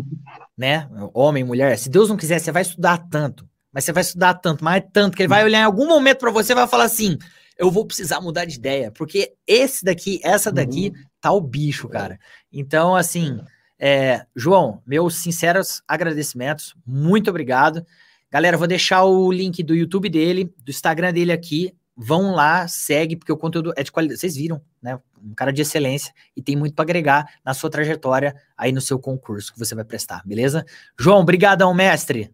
né? 0.56 0.88
Homem, 1.12 1.44
mulher, 1.44 1.78
se 1.78 1.90
Deus 1.90 2.08
não 2.08 2.16
quiser, 2.16 2.38
você 2.38 2.50
vai 2.50 2.62
estudar 2.62 2.98
tanto, 3.10 3.48
mas 3.72 3.84
você 3.84 3.92
vai 3.92 4.02
estudar 4.02 4.34
tanto, 4.34 4.64
mas 4.64 4.76
é 4.76 4.80
tanto 4.80 5.16
que 5.16 5.22
ele 5.22 5.28
vai 5.28 5.44
olhar 5.44 5.60
em 5.60 5.64
algum 5.64 5.86
momento 5.86 6.18
para 6.18 6.30
você 6.30 6.52
e 6.52 6.56
vai 6.56 6.66
falar 6.66 6.84
assim: 6.84 7.18
eu 7.58 7.70
vou 7.70 7.86
precisar 7.86 8.20
mudar 8.20 8.44
de 8.44 8.56
ideia, 8.56 8.90
porque 8.90 9.34
esse 9.46 9.84
daqui, 9.84 10.20
essa 10.22 10.52
daqui, 10.52 10.92
uhum. 10.94 11.04
tá 11.20 11.32
o 11.32 11.40
bicho, 11.40 11.88
cara. 11.88 12.18
Então, 12.52 12.94
assim, 12.94 13.40
é, 13.78 14.24
João, 14.34 14.82
meus 14.86 15.16
sinceros 15.16 15.82
agradecimentos, 15.86 16.74
muito 16.86 17.30
obrigado. 17.30 17.84
Galera, 18.30 18.56
vou 18.56 18.66
deixar 18.66 19.04
o 19.04 19.30
link 19.30 19.62
do 19.62 19.74
YouTube 19.74 20.08
dele, 20.08 20.52
do 20.62 20.70
Instagram 20.70 21.12
dele 21.12 21.32
aqui. 21.32 21.72
Vão 21.96 22.34
lá, 22.34 22.68
segue, 22.68 23.16
porque 23.16 23.32
o 23.32 23.36
conteúdo 23.36 23.72
é 23.76 23.82
de 23.82 23.90
qualidade. 23.90 24.20
Vocês 24.20 24.36
viram, 24.36 24.60
né? 24.82 24.98
Um 25.24 25.34
cara 25.34 25.52
de 25.52 25.62
excelência 25.62 26.12
e 26.36 26.42
tem 26.42 26.54
muito 26.54 26.74
para 26.74 26.82
agregar 26.82 27.26
na 27.44 27.54
sua 27.54 27.70
trajetória 27.70 28.34
aí 28.56 28.70
no 28.70 28.80
seu 28.80 28.98
concurso 28.98 29.52
que 29.52 29.58
você 29.58 29.74
vai 29.74 29.84
prestar, 29.84 30.22
beleza? 30.24 30.64
João, 30.98 31.24
brigadão, 31.24 31.72
mestre. 31.74 32.30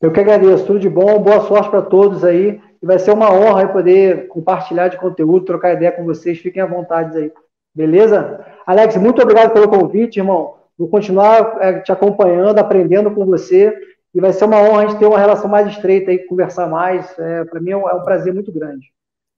Eu 0.00 0.12
que 0.12 0.20
agradeço, 0.20 0.64
tudo 0.64 0.78
de 0.78 0.88
bom, 0.88 1.20
boa 1.20 1.46
sorte 1.46 1.68
para 1.68 1.82
todos 1.82 2.24
aí. 2.24 2.60
E 2.82 2.86
vai 2.86 2.98
ser 2.98 3.10
uma 3.10 3.30
honra 3.30 3.68
poder 3.68 4.28
compartilhar 4.28 4.88
de 4.88 4.96
conteúdo, 4.96 5.44
trocar 5.44 5.74
ideia 5.74 5.92
com 5.92 6.04
vocês. 6.04 6.38
Fiquem 6.38 6.62
à 6.62 6.66
vontade 6.66 7.18
aí. 7.18 7.32
Beleza? 7.74 8.44
Alex, 8.66 8.96
muito 8.96 9.20
obrigado 9.20 9.52
pelo 9.52 9.68
convite, 9.68 10.18
irmão. 10.18 10.54
Vou 10.78 10.88
continuar 10.88 11.58
é, 11.60 11.80
te 11.80 11.92
acompanhando, 11.92 12.58
aprendendo 12.58 13.10
com 13.10 13.26
você. 13.26 13.74
E 14.14 14.20
vai 14.20 14.32
ser 14.32 14.44
uma 14.44 14.60
honra 14.60 14.82
a 14.82 14.86
gente 14.88 14.98
ter 14.98 15.06
uma 15.06 15.18
relação 15.18 15.48
mais 15.48 15.68
estreita 15.68 16.10
aí, 16.10 16.26
conversar 16.26 16.68
mais. 16.68 17.06
É, 17.18 17.44
para 17.44 17.60
mim 17.60 17.70
é 17.70 17.76
um, 17.76 17.88
é 17.88 17.94
um, 17.94 18.02
prazer 18.02 18.34
muito 18.34 18.52
grande. 18.52 18.86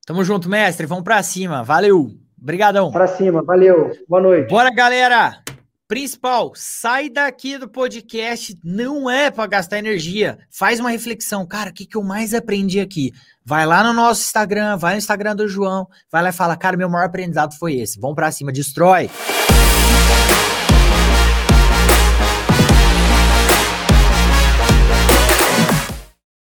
Tamo 0.06 0.24
junto, 0.24 0.48
mestre. 0.48 0.86
Vamos 0.86 1.04
para 1.04 1.22
cima. 1.22 1.62
Valeu. 1.62 2.10
Obrigadão. 2.40 2.90
Para 2.90 3.06
cima. 3.06 3.42
Valeu. 3.42 3.92
Boa 4.08 4.22
noite. 4.22 4.48
Bora, 4.48 4.70
galera. 4.70 5.42
Principal, 5.86 6.52
sai 6.54 7.10
daqui 7.10 7.58
do 7.58 7.68
podcast, 7.68 8.58
não 8.64 9.10
é 9.10 9.30
para 9.30 9.46
gastar 9.46 9.78
energia. 9.78 10.38
Faz 10.50 10.80
uma 10.80 10.88
reflexão, 10.88 11.46
cara, 11.46 11.68
o 11.68 11.72
que, 11.74 11.84
que 11.84 11.98
eu 11.98 12.02
mais 12.02 12.32
aprendi 12.32 12.80
aqui? 12.80 13.12
Vai 13.44 13.66
lá 13.66 13.84
no 13.84 13.92
nosso 13.92 14.22
Instagram, 14.22 14.78
vai 14.78 14.94
no 14.94 14.98
Instagram 14.98 15.36
do 15.36 15.46
João, 15.46 15.86
vai 16.10 16.22
lá 16.22 16.30
e 16.30 16.32
fala, 16.32 16.56
cara, 16.56 16.78
meu 16.78 16.88
maior 16.88 17.04
aprendizado 17.04 17.54
foi 17.58 17.74
esse. 17.74 18.00
Vamos 18.00 18.16
para 18.16 18.32
cima, 18.32 18.50
destrói. 18.50 19.10